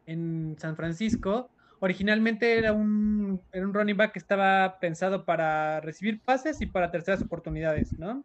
en 0.06 0.56
San 0.58 0.76
Francisco, 0.76 1.50
originalmente 1.80 2.58
era 2.58 2.72
un, 2.72 3.40
era 3.52 3.66
un 3.66 3.72
running 3.72 3.96
back 3.96 4.12
que 4.12 4.18
estaba 4.18 4.78
pensado 4.80 5.24
para 5.24 5.80
recibir 5.80 6.20
pases 6.24 6.60
y 6.60 6.66
para 6.66 6.90
terceras 6.90 7.22
oportunidades, 7.22 7.92
¿no? 7.98 8.22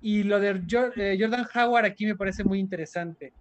Y 0.00 0.22
lo 0.22 0.38
de 0.40 0.62
eh, 0.96 1.16
Jordan 1.20 1.46
Howard 1.54 1.84
aquí 1.84 2.06
me 2.06 2.16
parece 2.16 2.44
muy 2.44 2.58
interesante. 2.58 3.32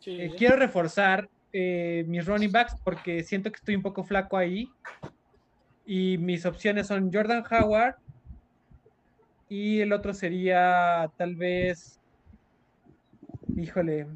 Sí, 0.00 0.20
Eh, 0.20 0.34
quiero 0.36 0.56
reforzar 0.56 1.28
eh, 1.52 2.04
mis 2.06 2.26
running 2.26 2.50
backs 2.50 2.74
porque 2.82 3.22
siento 3.22 3.50
que 3.50 3.56
estoy 3.56 3.74
un 3.76 3.82
poco 3.82 4.04
flaco 4.04 4.36
ahí. 4.36 4.68
Y 5.84 6.18
mis 6.18 6.46
opciones 6.46 6.86
son 6.86 7.12
Jordan 7.12 7.44
Howard. 7.50 7.94
Y 9.48 9.80
el 9.80 9.92
otro 9.92 10.14
sería 10.14 11.10
tal 11.16 11.36
vez. 11.36 12.00
Híjole. 13.56 14.06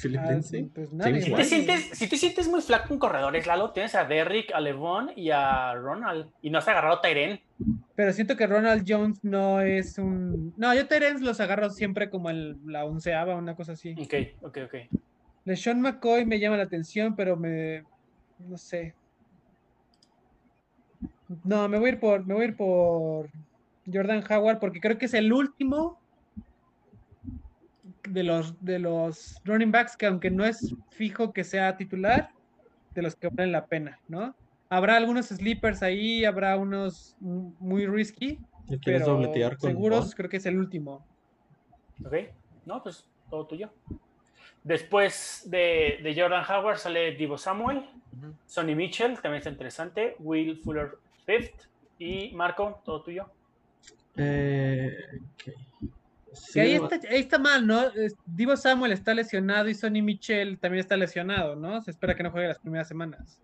Philip 0.00 0.20
ah, 0.22 0.32
Lindsay. 0.32 0.64
pues 0.64 0.90
Si 0.90 1.32
te, 1.32 1.44
sientes, 1.44 1.90
si 1.92 2.08
te 2.08 2.16
sientes 2.16 2.48
muy 2.48 2.60
flaco 2.60 2.92
en 2.92 2.98
corredores, 2.98 3.46
Lalo, 3.46 3.70
tienes 3.70 3.94
a 3.94 4.04
Derrick, 4.04 4.52
a 4.52 4.60
Levon 4.60 5.10
y 5.16 5.30
a 5.30 5.74
Ronald. 5.74 6.30
Y 6.42 6.50
no 6.50 6.58
has 6.58 6.68
agarrado 6.68 6.96
a 6.96 7.00
Tyren. 7.00 7.40
Pero 7.94 8.12
siento 8.12 8.36
que 8.36 8.46
Ronald 8.46 8.84
Jones 8.86 9.22
no 9.22 9.60
es 9.60 9.96
un. 9.98 10.52
No, 10.56 10.74
yo 10.74 10.88
Terence 10.88 11.24
los 11.24 11.40
agarro 11.40 11.70
siempre 11.70 12.10
como 12.10 12.28
el- 12.28 12.58
la 12.66 12.84
onceava, 12.84 13.36
una 13.36 13.54
cosa 13.54 13.72
así. 13.72 13.94
Ok, 13.96 14.14
ok, 14.42 14.58
ok. 14.66 14.74
LeSean 15.44 15.80
McCoy 15.80 16.24
me 16.24 16.38
llama 16.38 16.56
la 16.56 16.64
atención, 16.64 17.14
pero 17.14 17.36
me. 17.36 17.84
No 18.38 18.56
sé. 18.56 18.94
No, 21.42 21.68
me 21.68 21.78
voy 21.78 21.90
a 21.90 21.92
ir 21.94 22.00
por. 22.00 22.26
Me 22.26 22.34
voy 22.34 22.44
a 22.44 22.48
ir 22.48 22.56
por 22.56 23.30
Jordan 23.92 24.24
Howard 24.30 24.58
porque 24.58 24.80
creo 24.80 24.98
que 24.98 25.06
es 25.06 25.14
el 25.14 25.32
último 25.32 25.98
de 28.08 28.22
los 28.22 28.64
de 28.64 28.78
los 28.78 29.40
running 29.44 29.72
backs 29.72 29.96
que 29.96 30.06
aunque 30.06 30.30
no 30.30 30.44
es 30.44 30.74
fijo 30.90 31.32
que 31.32 31.44
sea 31.44 31.76
titular, 31.76 32.30
de 32.94 33.02
los 33.02 33.16
que 33.16 33.28
valen 33.28 33.52
la 33.52 33.66
pena, 33.66 34.00
¿no? 34.08 34.34
Habrá 34.70 34.96
algunos 34.96 35.26
sleepers 35.26 35.82
ahí, 35.82 36.24
habrá 36.24 36.56
unos 36.56 37.16
muy 37.20 37.86
risky, 37.86 38.40
¿Le 38.68 38.78
quieres 38.78 39.02
pero 39.02 39.14
dobletear 39.14 39.56
con 39.58 39.70
seguros 39.70 40.14
creo 40.14 40.30
que 40.30 40.38
es 40.38 40.46
el 40.46 40.58
último. 40.58 41.06
Ok. 42.04 42.14
No, 42.64 42.82
pues 42.82 43.06
todo 43.28 43.46
tuyo. 43.46 43.70
Después 44.64 45.42
de, 45.46 46.00
de 46.02 46.14
Jordan 46.18 46.44
Howard 46.50 46.78
sale 46.78 47.12
Divo 47.12 47.38
Samuel. 47.38 47.88
Sonny 48.46 48.74
Mitchell, 48.74 49.14
también 49.20 49.38
está 49.38 49.50
interesante, 49.50 50.16
Will 50.20 50.56
Fuller 50.58 50.98
Fifth 51.26 51.66
y 51.98 52.30
Marco, 52.32 52.80
todo 52.84 53.02
tuyo. 53.02 53.26
Eh, 54.16 54.96
ok. 55.34 55.54
Sí, 56.32 56.52
Que 56.54 56.60
ahí 56.62 56.74
está, 56.74 56.96
ahí 57.10 57.20
está 57.20 57.38
mal, 57.38 57.66
¿no? 57.66 57.82
Divo 58.24 58.56
Samuel 58.56 58.92
está 58.92 59.14
lesionado 59.14 59.68
y 59.68 59.74
Sonny 59.74 60.02
Mitchell 60.02 60.58
también 60.58 60.80
está 60.80 60.96
lesionado, 60.96 61.54
¿no? 61.56 61.80
Se 61.82 61.90
espera 61.90 62.14
que 62.16 62.22
no 62.22 62.30
juegue 62.30 62.48
las 62.48 62.58
primeras 62.58 62.88
semanas. 62.88 63.38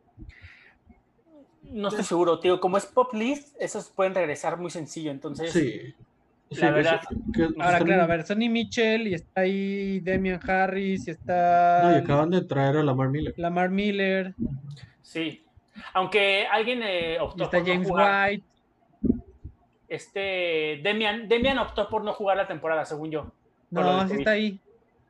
No 1.64 1.88
estoy 1.88 2.04
seguro, 2.04 2.40
tío. 2.40 2.60
Como 2.60 2.78
es 2.78 2.86
pop 2.86 3.12
list, 3.14 3.54
esos 3.60 3.90
pueden 3.90 4.14
regresar 4.14 4.56
muy 4.56 4.70
sencillo. 4.70 5.10
Entonces, 5.12 5.52
Sí. 5.52 5.94
Sí, 6.50 6.60
La 6.62 6.70
verdad. 6.72 7.00
que- 7.34 7.42
Ahora, 7.44 7.72
están- 7.72 7.84
claro, 7.86 8.02
a 8.02 8.06
ver, 8.06 8.26
Sonny 8.26 8.48
Mitchell 8.48 9.06
y 9.06 9.14
está 9.14 9.42
ahí 9.42 10.00
Demian 10.00 10.40
Harris 10.48 11.06
y 11.06 11.12
está 11.12 11.82
No, 11.84 11.92
y 11.92 11.94
acaban 12.00 12.30
de 12.30 12.42
traer 12.42 12.76
a 12.78 12.82
Lamar 12.82 13.08
Miller. 13.08 13.34
Lamar 13.36 13.70
Miller 13.70 14.34
sí. 15.02 15.44
Aunque 15.94 16.46
alguien 16.50 16.82
eh, 16.82 17.14
y 17.14 17.18
optó 17.18 17.44
está 17.44 17.58
por 17.58 17.66
no 17.68 17.72
James 17.72 17.88
jugar, 17.88 18.30
White. 18.30 18.44
este 19.88 20.80
Demian, 20.82 21.28
Demian 21.28 21.58
optó 21.58 21.88
por 21.88 22.04
no 22.04 22.12
jugar 22.12 22.36
la 22.36 22.46
temporada, 22.46 22.84
según 22.84 23.10
yo. 23.10 23.32
No, 23.70 24.06
sí 24.08 24.14
está 24.18 24.32
ahí. 24.32 24.58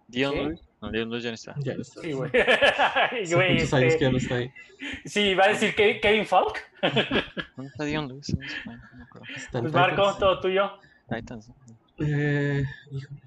Dion 0.09 0.33
¿Sí? 0.33 0.39
Lewis. 0.41 0.61
No, 0.83 0.91
Dion 0.91 1.11
Lewis 1.11 1.23
ya 1.25 1.31
no 1.31 1.35
está. 1.35 1.55
Ya 1.59 1.75
no 1.75 1.83
está. 1.83 2.01
Sí, 2.01 2.13
güey. 2.13 2.31
Hace 3.23 3.35
Güey, 3.35 3.55
muchos 3.55 3.75
años 3.75 3.87
este, 3.93 3.99
que 3.99 4.05
ya 4.05 4.11
no 4.11 4.17
está 4.19 4.35
ahí. 4.37 4.51
sí, 5.05 5.35
va 5.35 5.45
a 5.45 5.49
decir 5.49 5.75
Kevin 5.75 6.27
Falk. 6.27 6.59
¿Dónde 7.57 7.71
está 7.71 7.85
Dion 7.85 8.09
Lewis? 8.09 8.35
No 8.67 8.73
no 8.73 8.81
Pues 9.61 9.73
Marco, 9.73 10.15
todo 10.19 10.41
tuyo. 10.41 10.73
Titans. 11.15 11.53
Eh, 11.99 12.65
híjole. 12.91 13.21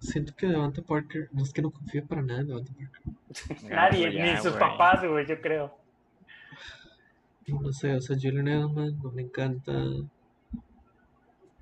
Siento 0.00 0.32
que 0.36 0.46
Devante 0.46 0.82
Parker. 0.82 1.28
No 1.32 1.42
es 1.42 1.52
que 1.52 1.60
no 1.62 1.70
confío 1.70 2.06
para 2.06 2.22
nada 2.22 2.40
en 2.40 2.46
Devante 2.48 2.72
Parker. 2.72 3.62
Nadie, 3.70 4.12
Ya, 4.14 4.32
ni 4.34 4.40
sus 4.40 4.52
papás, 4.52 5.04
güey, 5.06 5.26
yo 5.26 5.40
creo. 5.40 5.76
No 7.46 7.72
sé, 7.72 7.94
o 7.94 8.00
sea, 8.00 8.16
Julian 8.16 8.48
Edelman 8.48 8.98
no 9.02 9.10
me 9.10 9.22
encanta. 9.22 9.72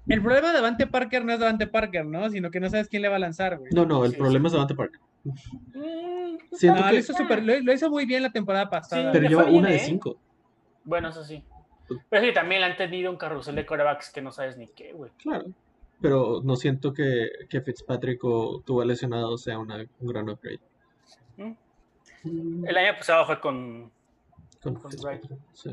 El 0.09 0.23
problema 0.23 0.49
de 0.49 0.55
Davante 0.55 0.87
Parker 0.87 1.25
no 1.25 1.33
es 1.33 1.39
Davante 1.41 1.67
Parker, 1.67 2.05
¿no? 2.07 2.29
Sino 2.31 2.51
que 2.51 2.61
no 2.61 2.69
sabes 2.71 2.89
quién 2.89 3.03
le 3.03 3.09
va 3.09 3.17
a 3.17 3.21
lanzar, 3.21 3.59
güey. 3.59 3.71
No, 3.73 3.85
no, 3.87 4.05
el 4.05 4.13
Sí, 4.13 4.17
problema 4.19 4.47
es 4.49 4.53
Devante 4.53 4.75
Parker. 4.75 5.01
Mm, 5.25 6.37
Siento 6.53 6.81
No, 6.81 6.87
que- 6.87 6.93
lo 6.93 6.99
hizo, 6.99 7.13
súper- 7.13 7.43
lo, 7.45 7.59
lo 7.61 7.73
hizo 7.73 7.91
muy 7.91 8.05
bien 8.07 8.23
la 8.23 8.31
temporada 8.31 8.69
pasada. 8.71 9.11
Pero 9.13 9.23
le 9.25 9.29
lleva 9.29 9.45
bien, 9.45 9.57
una 9.59 9.69
de 9.71 9.77
¿eh? 9.77 9.81
cinco. 9.81 10.17
Bueno, 10.85 11.09
eso 11.09 11.25
sí. 11.25 11.43
Pero 12.11 12.27
sí, 12.27 12.33
también 12.33 12.61
le 12.61 12.67
han 12.69 12.77
tenido 12.77 13.11
un 13.11 13.17
carrusel 13.17 13.55
de 13.55 13.67
corebacks 13.67 14.11
que 14.11 14.21
no 14.23 14.33
sabes 14.33 14.57
ni 14.57 14.67
qué, 14.69 14.93
güey. 14.93 15.11
Claro. 15.19 15.47
pero 16.01 16.41
no 16.43 16.57
siento 16.57 16.93
que, 16.93 17.29
que 17.49 17.61
Fitzpatrick 17.61 18.23
o 18.25 18.61
Tua 18.65 18.85
lesionado 18.85 19.39
sea 19.39 19.59
una, 19.59 19.77
un 19.77 20.07
gran 20.09 20.29
upgrade. 20.29 20.61
¿Mm? 21.37 21.53
Mm, 22.25 22.67
El 22.67 22.77
año 22.77 22.97
pasado 22.99 23.25
fue 23.27 23.41
con. 23.41 23.91
Con 24.63 24.75
con 24.75 24.91
Fitzpatrick, 24.91 25.39
sí. 25.53 25.71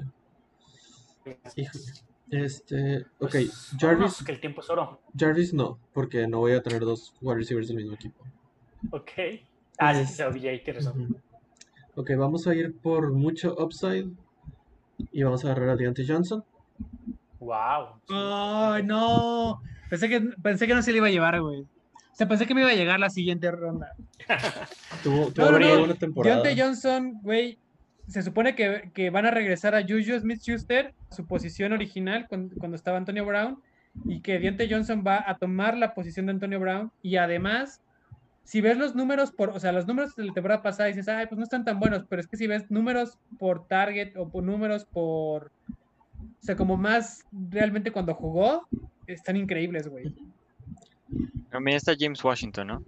Híjole. 1.55 1.85
Este, 2.31 3.01
ok, 3.19 3.31
pues, 3.31 3.69
Jarvis, 3.79 3.81
vámonos, 3.81 4.23
que 4.23 4.31
el 4.31 4.39
tiempo 4.39 4.61
es 4.61 4.69
oro. 4.69 4.99
Jarvis 5.17 5.53
no, 5.53 5.77
porque 5.93 6.27
no 6.27 6.39
voy 6.39 6.53
a 6.53 6.63
tener 6.63 6.81
dos 6.81 7.13
wide 7.21 7.35
receivers 7.37 7.67
del 7.67 7.77
mismo 7.77 7.93
equipo. 7.93 8.23
Ok. 8.91 9.11
Ah, 9.77 9.93
sí, 9.93 10.05
sí, 10.05 10.21
OBJ, 10.23 10.63
tienes 10.63 10.85
razón. 10.85 11.01
Ujú. 11.03 11.19
Ok, 11.95 12.11
vamos 12.17 12.47
a 12.47 12.55
ir 12.55 12.75
por 12.77 13.11
mucho 13.11 13.55
upside 13.57 14.09
y 15.11 15.23
vamos 15.23 15.43
a 15.43 15.51
agarrar 15.51 15.69
a 15.69 15.75
Deontay 15.75 16.07
Johnson. 16.07 16.43
Wow. 17.39 17.99
Ay, 18.09 18.83
no. 18.83 19.61
Pensé 19.89 20.09
que, 20.09 20.21
pensé 20.41 20.67
que 20.67 20.73
no 20.73 20.81
se 20.81 20.91
le 20.91 20.97
iba 20.97 21.07
a 21.07 21.11
llevar, 21.11 21.39
güey. 21.41 21.61
O 21.61 22.15
sea, 22.15 22.27
pensé 22.27 22.45
que 22.45 22.53
me 22.53 22.61
iba 22.61 22.69
a 22.69 22.75
llegar 22.75 22.99
la 22.99 23.09
siguiente 23.09 23.51
ronda. 23.51 23.93
Tuvo, 25.03 25.31
tuvo 25.31 25.51
No, 25.51 25.79
buena 25.79 25.95
temporada. 25.95 26.35
Deontay 26.41 26.59
Johnson, 26.59 27.19
güey, 27.21 27.57
se 28.07 28.21
supone 28.21 28.55
que, 28.55 28.91
que 28.93 29.09
van 29.09 29.25
a 29.25 29.31
regresar 29.31 29.75
a 29.75 29.81
Juju 29.81 30.19
Smith-Schuster, 30.19 30.93
su 31.09 31.25
posición 31.25 31.73
original 31.73 32.27
cuando, 32.27 32.55
cuando 32.57 32.75
estaba 32.75 32.97
Antonio 32.97 33.25
Brown, 33.25 33.61
y 34.05 34.21
que 34.21 34.39
Deontay 34.39 34.71
Johnson 34.71 35.03
va 35.05 35.23
a 35.27 35.37
tomar 35.37 35.77
la 35.77 35.93
posición 35.93 36.25
de 36.27 36.33
Antonio 36.33 36.59
Brown, 36.59 36.91
y 37.01 37.17
además, 37.17 37.81
si 38.43 38.61
ves 38.61 38.77
los 38.77 38.95
números 38.95 39.31
por, 39.31 39.49
o 39.49 39.59
sea, 39.59 39.71
los 39.71 39.87
números 39.87 40.15
de 40.15 40.25
la 40.25 40.33
temporada 40.33 40.61
pasada, 40.61 40.87
dices, 40.89 41.07
ay, 41.07 41.27
pues 41.27 41.37
no 41.37 41.43
están 41.43 41.63
tan 41.65 41.79
buenos, 41.79 42.05
pero 42.09 42.19
es 42.21 42.27
que 42.27 42.37
si 42.37 42.47
ves 42.47 42.69
números 42.69 43.17
por 43.39 43.67
target 43.67 44.15
o 44.17 44.29
por 44.29 44.43
números 44.43 44.85
por, 44.85 45.45
o 45.47 46.41
sea, 46.41 46.55
como 46.55 46.77
más 46.77 47.23
realmente 47.31 47.91
cuando 47.91 48.13
jugó, 48.13 48.67
están 49.07 49.37
increíbles, 49.37 49.87
güey. 49.87 50.13
También 51.49 51.77
está 51.77 51.93
James 51.97 52.23
Washington, 52.23 52.67
¿no? 52.67 52.83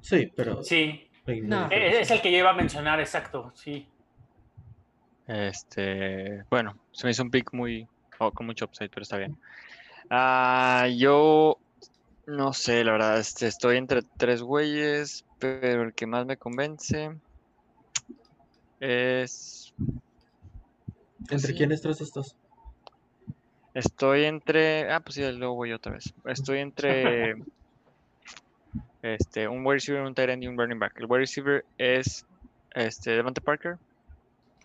Sí, 0.00 0.32
pero 0.36 0.62
Sí, 0.62 1.08
No. 1.44 1.68
e- 1.70 2.00
es 2.00 2.10
el 2.10 2.20
que 2.20 2.30
yo 2.30 2.38
iba 2.38 2.50
a 2.50 2.54
mencionar, 2.54 3.00
exacto. 3.00 3.52
Sí. 3.54 3.88
Este, 5.26 6.44
bueno, 6.50 6.78
se 6.92 7.06
me 7.06 7.10
hizo 7.10 7.22
un 7.22 7.30
pick 7.30 7.52
muy 7.52 7.86
oh, 8.20 8.30
con 8.30 8.46
mucho 8.46 8.66
upside, 8.66 8.90
pero 8.90 9.02
está 9.02 9.16
bien. 9.18 9.36
Ah, 10.10 10.86
yo 10.96 11.58
no 12.26 12.52
sé, 12.52 12.84
la 12.84 12.92
verdad, 12.92 13.18
este, 13.18 13.46
estoy 13.46 13.76
entre 13.76 14.02
tres 14.16 14.42
güeyes, 14.42 15.24
pero 15.38 15.82
el 15.82 15.94
que 15.94 16.06
más 16.06 16.26
me 16.26 16.36
convence 16.36 17.10
es 18.80 19.72
¿Entre 21.30 21.48
sí. 21.48 21.54
quiénes 21.54 21.82
tres 21.82 22.00
estás? 22.00 22.36
Estoy 23.74 24.24
entre. 24.24 24.90
Ah, 24.90 25.00
pues 25.00 25.16
sí, 25.16 25.32
luego 25.32 25.54
voy 25.54 25.72
otra 25.72 25.92
vez. 25.92 26.04
Estoy 26.24 26.60
entre. 26.60 27.34
este, 29.02 29.48
un 29.48 29.64
wide 29.66 29.74
receiver, 29.74 30.02
un 30.02 30.14
tight 30.14 30.30
end 30.30 30.44
y 30.44 30.46
un 30.46 30.56
running 30.58 30.78
back. 30.78 30.92
El 30.96 31.06
wide 31.06 31.20
receiver 31.20 31.64
es 31.76 32.24
este, 32.74 33.10
Devante 33.10 33.40
Parker. 33.40 33.76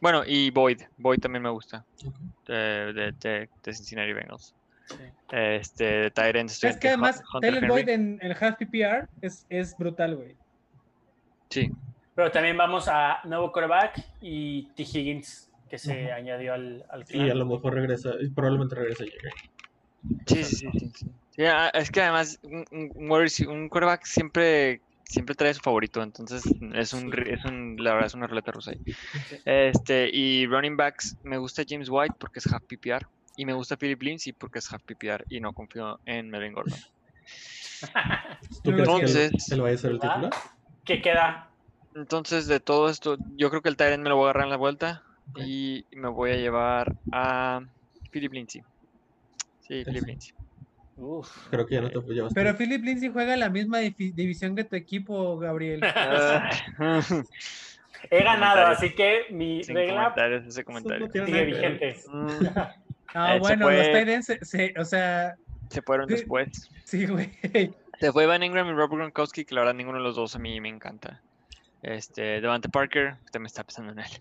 Bueno, 0.02 0.24
y 0.26 0.50
Boyd. 0.50 0.82
Boyd 0.98 1.20
también 1.20 1.44
me 1.44 1.50
gusta. 1.50 1.86
De, 2.48 3.14
de- 3.20 3.50
de 3.64 3.74
Cincinnati 3.74 4.14
Bengals. 4.14 4.56
Sí. 4.86 4.96
Este, 5.32 6.08
estoy 6.08 6.70
Es 6.70 6.78
que 6.78 6.90
además, 6.90 7.24
Henry. 7.42 7.68
Boyd 7.68 7.90
en 7.90 8.20
el 8.22 8.32
half 8.32 8.58
PPR 8.58 9.08
es, 9.22 9.46
es 9.50 9.78
brutal, 9.78 10.16
güey. 10.16 10.36
Sí, 11.50 11.72
Pero 12.16 12.32
también 12.32 12.58
vamos 12.58 12.88
a 12.88 13.20
nuevo 13.26 13.52
quarterback 13.52 14.02
y 14.22 14.64
T. 14.76 14.84
Higgins, 14.84 15.50
que 15.70 15.78
se 15.78 16.12
añadió 16.12 16.54
al, 16.54 16.86
al 16.90 17.06
Y 17.10 17.30
a 17.30 17.36
lo 17.36 17.46
mejor 17.46 17.74
regresa, 17.74 18.12
y 18.20 18.30
probablemente 18.30 18.76
regresa 18.76 19.04
Jagger. 19.06 19.32
sí, 20.28 20.44
sí, 20.44 20.56
sí. 20.56 20.70
sí, 20.74 20.92
sí. 20.96 21.46
Ah, 21.46 21.72
es 21.74 21.90
que 21.92 22.02
además, 22.02 22.40
un, 22.44 22.66
un, 22.72 23.70
quarterback 23.70 24.06
siempre. 24.06 24.82
Siempre 25.04 25.36
trae 25.36 25.54
su 25.54 25.60
favorito, 25.60 26.02
entonces 26.02 26.42
es 26.74 26.94
un, 26.94 27.14
es 27.28 27.44
un, 27.44 27.76
la 27.78 27.92
verdad 27.92 28.08
es 28.08 28.14
una 28.14 28.28
ruleta 28.28 28.54
rusa 28.54 28.72
ahí. 28.72 28.80
Este, 29.44 30.10
y 30.10 30.48
running 30.48 30.78
backs, 30.78 31.18
me 31.24 31.38
gusta 31.38 31.64
James 31.68 31.90
White 31.90 32.16
porque 32.18 32.40
es 32.40 32.48
half 32.48 32.64
PPR. 32.64 33.06
Y 33.42 33.46
me 33.46 33.54
gusta 33.54 33.76
Philip 33.76 34.00
Lindsay 34.04 34.34
porque 34.34 34.60
es 34.60 34.72
half 34.72 34.84
PPR 34.84 35.26
y 35.28 35.40
no 35.40 35.52
confío 35.52 36.00
en 36.06 36.30
Melvin 36.30 36.54
Gordon. 36.54 36.78
¿Tú 38.64 38.72
crees 38.72 38.88
que 38.88 38.94
Entonces- 38.94 39.52
él 39.52 39.62
vaya 39.62 39.74
a 39.74 39.78
ser 39.80 39.92
el 39.94 40.00
titular? 40.00 40.30
¿Qué 40.86 41.02
queda? 41.02 41.50
Entonces, 41.96 42.46
de 42.46 42.60
todo 42.60 42.88
esto, 42.88 43.18
yo 43.38 43.50
creo 43.50 43.64
que 43.64 43.70
el 43.70 43.78
Tyrant 43.78 44.04
me 44.04 44.10
lo 44.10 44.16
voy 44.18 44.28
a 44.28 44.30
agarrar 44.30 44.44
en 44.44 44.52
la 44.52 44.58
vuelta 44.58 45.02
y 45.36 45.86
me 45.92 46.08
voy 46.10 46.30
a 46.30 46.36
llevar 46.36 46.94
a 47.12 47.62
Philip 48.12 48.32
Lindsay. 48.32 48.62
Sí, 49.68 49.84
Philip. 49.86 50.06
Lindsay. 50.06 50.34
Uf. 50.98 51.28
Creo 51.50 51.66
que 51.66 51.74
ya 51.74 51.82
no 51.82 51.90
te 51.90 52.00
llevas. 52.14 52.34
Pero 52.36 52.56
Philip 52.56 52.84
Lindsay 52.84 53.10
juega 53.10 53.34
en 53.34 53.40
la 53.40 53.50
misma 53.50 53.80
divi- 53.82 54.14
división 54.14 54.56
que 54.56 54.66
tu 54.66 54.76
equipo, 54.76 55.40
Gabriel. 55.40 55.82
He 58.12 58.24
ganado, 58.24 58.68
así 58.68 58.94
que 58.94 59.22
mi 59.32 59.64
Sin 59.64 59.76
regla 59.78 60.14
sigue 61.12 61.46
vigente. 61.46 62.00
No, 63.14 63.28
Eh, 63.28 63.34
se 63.34 63.40
bueno, 63.40 63.70
los 63.70 63.80
fue- 63.82 63.92
tight 63.94 64.08
ends, 64.10 64.26
se- 64.28 64.46
se- 64.46 64.74
o 64.80 64.86
sea, 64.86 65.36
se 65.70 65.82
fueron 65.82 66.08
Sí. 66.08 66.16
después. 66.16 66.70
sí, 66.86 67.06
güey. 67.06 67.32
Se 68.00 68.12
fue 68.12 68.26
Van 68.26 68.42
Ingram 68.44 68.68
y 68.68 68.72
Robert 68.72 68.92
Gronkowski, 68.94 69.46
que 69.46 69.54
la 69.56 69.62
verdad 69.62 69.76
ninguno 69.76 69.98
de 70.00 70.04
los 70.04 70.16
dos 70.16 70.36
a 70.36 70.40
mí 70.40 70.60
me 70.60 70.70
encanta. 70.70 71.22
Este, 71.84 72.42
Devante 72.42 72.70
Parker, 72.70 73.16
usted 73.26 73.40
me 73.40 73.48
está 73.48 73.64
pensando 73.64 73.92
en 73.92 74.00
él. 74.00 74.12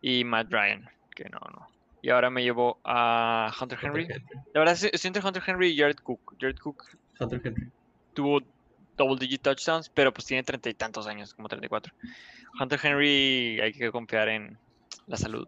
Y 0.00 0.24
Matt 0.24 0.50
Ryan, 0.50 0.88
que 1.14 1.24
no, 1.30 1.38
no. 1.38 1.68
Y 2.02 2.10
ahora 2.10 2.30
me 2.30 2.42
llevo 2.42 2.80
a 2.84 3.52
Hunter 3.60 3.78
Henry. 3.80 4.08
La 4.52 4.60
verdad, 4.60 4.76
entre 5.04 5.24
Hunter 5.26 5.42
Henry 5.46 5.68
y 5.68 5.78
Jared 5.78 5.96
Cook. 5.96 6.36
Jared 6.40 6.58
Cook 6.58 6.84
Hunter 7.20 7.40
Henry. 7.44 7.70
tuvo 8.12 8.40
double 8.96 9.16
digit 9.18 9.40
touchdowns, 9.42 9.88
pero 9.88 10.12
pues 10.12 10.26
tiene 10.26 10.42
treinta 10.42 10.68
y 10.68 10.74
tantos 10.74 11.06
años, 11.06 11.32
como 11.34 11.48
34. 11.48 11.94
Hunter 12.60 12.80
Henry 12.82 13.60
hay 13.62 13.72
que 13.72 13.90
confiar 13.92 14.28
en 14.28 14.58
la 15.06 15.16
salud. 15.16 15.46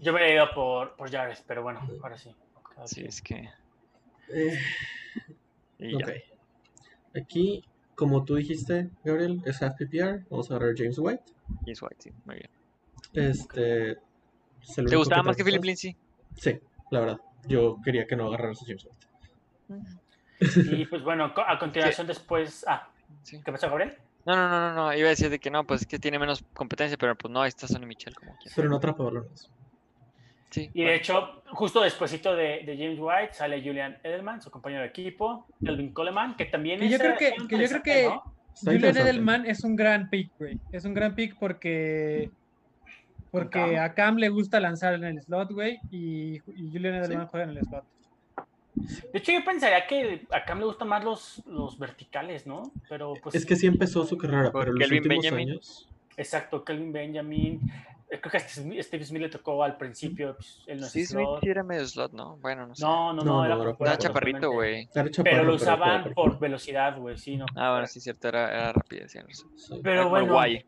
Yo 0.00 0.12
me 0.12 0.22
he 0.28 0.34
ido 0.34 0.46
por, 0.54 0.96
por 0.96 1.10
Jared, 1.10 1.38
pero 1.46 1.62
bueno, 1.62 1.80
ahora 2.02 2.16
sí. 2.16 2.34
Quien. 2.92 3.06
es 3.06 3.22
que. 3.22 3.48
Eh, 4.28 4.58
y 5.78 5.94
ok. 5.94 6.06
ya. 6.06 7.20
Aquí, 7.20 7.64
como 7.94 8.24
tú 8.24 8.36
dijiste, 8.36 8.90
Gabriel, 9.04 9.42
es 9.44 9.62
half 9.62 9.74
PPR. 9.76 10.24
Vamos 10.30 10.50
a 10.50 10.54
agarrar 10.54 10.74
a 10.74 10.76
James 10.76 10.98
White. 10.98 11.22
James 11.64 11.82
White, 11.82 11.96
sí, 11.98 12.12
muy 12.24 12.36
bien. 12.36 12.50
Este. 13.12 13.98
¿Te 14.74 14.96
gustaba 14.96 15.22
más 15.22 15.36
que 15.36 15.44
Philip. 15.44 15.62
Lindsay? 15.64 15.96
Sí, 16.36 16.58
la 16.90 17.00
verdad. 17.00 17.20
Yo 17.46 17.76
quería 17.84 18.06
que 18.06 18.16
no 18.16 18.28
agarraras 18.28 18.62
a 18.62 18.66
James 18.66 18.86
White. 18.86 18.96
Y 20.76 20.86
pues 20.86 21.02
bueno, 21.02 21.32
a 21.36 21.58
continuación 21.58 22.06
después... 22.06 22.64
Ah, 22.68 22.88
Sí. 23.22 23.40
¿qué 23.44 23.52
pasó, 23.52 23.68
Gabriel? 23.68 23.96
No, 24.24 24.36
no, 24.36 24.48
no, 24.48 24.60
no, 24.60 24.74
no. 24.74 24.94
Iba 24.94 25.08
a 25.08 25.10
decir 25.10 25.30
de 25.30 25.38
que 25.38 25.50
no, 25.50 25.64
pues 25.66 25.80
es 25.82 25.86
que 25.86 25.98
tiene 25.98 26.18
menos 26.18 26.44
competencia, 26.54 26.96
pero 26.96 27.16
pues 27.16 27.32
no, 27.32 27.42
ahí 27.42 27.48
está 27.48 27.66
Sonny 27.66 27.86
Michel 27.86 28.14
como 28.14 28.36
quiera. 28.36 28.52
Pero 28.54 28.68
no 28.68 28.76
atrapa 28.76 29.02
balones. 29.04 29.50
Sí. 30.50 30.70
Y 30.74 30.84
de 30.84 30.94
hecho, 30.94 31.42
justo 31.46 31.80
despuesito 31.80 32.36
de, 32.36 32.62
de 32.66 32.76
James 32.76 32.98
White 33.00 33.32
sale 33.32 33.62
Julian 33.62 33.98
Edelman, 34.02 34.42
su 34.42 34.50
compañero 34.50 34.82
de 34.82 34.88
equipo, 34.88 35.46
Elvin 35.64 35.92
Coleman, 35.94 36.36
que 36.36 36.44
también 36.44 36.78
Que 36.80 36.88
yo 36.90 36.96
es, 36.96 37.02
creo 37.02 37.16
que- 37.16 37.32
que 37.48 37.58
yo 37.58 37.68
creo 37.68 37.82
que- 37.82 38.20
Julian. 38.62 38.96
Edelman 38.96 39.46
es 39.46 39.64
un 39.64 39.74
gran 39.76 40.10
pick, 40.10 40.30
güey. 40.38 40.58
Es 40.70 40.84
un 40.84 40.92
gran 40.92 41.14
pick 41.14 41.38
porque 41.38 42.30
porque 43.30 43.48
Cam. 43.60 43.76
a 43.82 43.94
Cam 43.94 44.16
le 44.16 44.28
gusta 44.28 44.60
lanzar 44.60 44.92
en 44.92 45.04
el 45.04 45.22
slot, 45.22 45.52
güey, 45.52 45.80
y, 45.90 46.34
y 46.36 46.70
Julian 46.70 46.96
Edelman 46.96 47.28
juega 47.28 47.44
en 47.50 47.56
el 47.56 47.64
slot. 47.64 47.84
De 48.74 49.18
hecho, 49.18 49.32
yo 49.32 49.44
pensaría 49.44 49.86
que 49.86 50.26
a 50.30 50.44
Cam 50.44 50.58
le 50.58 50.64
gustan 50.64 50.88
más 50.88 51.04
los, 51.04 51.42
los 51.46 51.78
verticales, 51.78 52.46
¿no? 52.46 52.62
Pero 52.88 53.14
pues... 53.22 53.34
Es 53.34 53.44
que 53.44 53.56
sí 53.56 53.66
empezó 53.66 54.04
su 54.06 54.16
carrera, 54.16 54.50
pero 54.52 54.72
en 54.72 54.78
los 54.78 54.90
últimos 54.90 55.08
Benjamin. 55.22 55.50
años. 55.50 55.88
Exacto, 56.16 56.64
Kelvin 56.64 56.92
Benjamin. 56.92 57.60
eh, 58.10 58.18
Creo 58.20 58.30
que 58.30 58.36
a 58.36 58.40
Steve 58.40 58.82
Steve 58.82 59.04
Smith 59.04 59.22
le 59.22 59.28
tocó 59.28 59.62
al 59.62 59.76
principio, 59.76 60.34
pues, 60.36 60.62
él 60.66 60.80
no 60.80 60.86
es 60.86 60.92
Sí, 60.92 61.04
Smith 61.06 61.24
slot. 61.26 61.40
sí 61.42 61.48
era 61.50 61.62
medio 61.62 61.86
slot, 61.86 62.12
¿no? 62.12 62.36
Bueno, 62.38 62.66
no 62.66 62.74
sé. 62.74 62.82
No, 62.84 63.12
no, 63.12 63.22
No, 63.22 63.32
no, 63.38 63.44
era 63.44 63.56
no, 63.56 63.76
era 63.80 63.98
chaparrito, 63.98 64.50
güey. 64.50 64.88
Pero 65.22 65.44
lo 65.44 65.54
usaban 65.54 66.12
por 66.14 66.38
velocidad, 66.38 66.98
güey, 66.98 67.16
sí, 67.18 67.36
no. 67.36 67.46
Ah, 67.56 67.72
bueno, 67.72 67.86
sí, 67.86 68.00
cierto, 68.00 68.28
era, 68.28 68.48
era 68.50 68.72
rapidez. 68.72 69.12
Sí. 69.12 69.80
Pero 69.82 69.94
Era 69.94 70.02
como 70.04 70.16
el 70.16 70.22
bueno, 70.22 70.32
guay. 70.34 70.64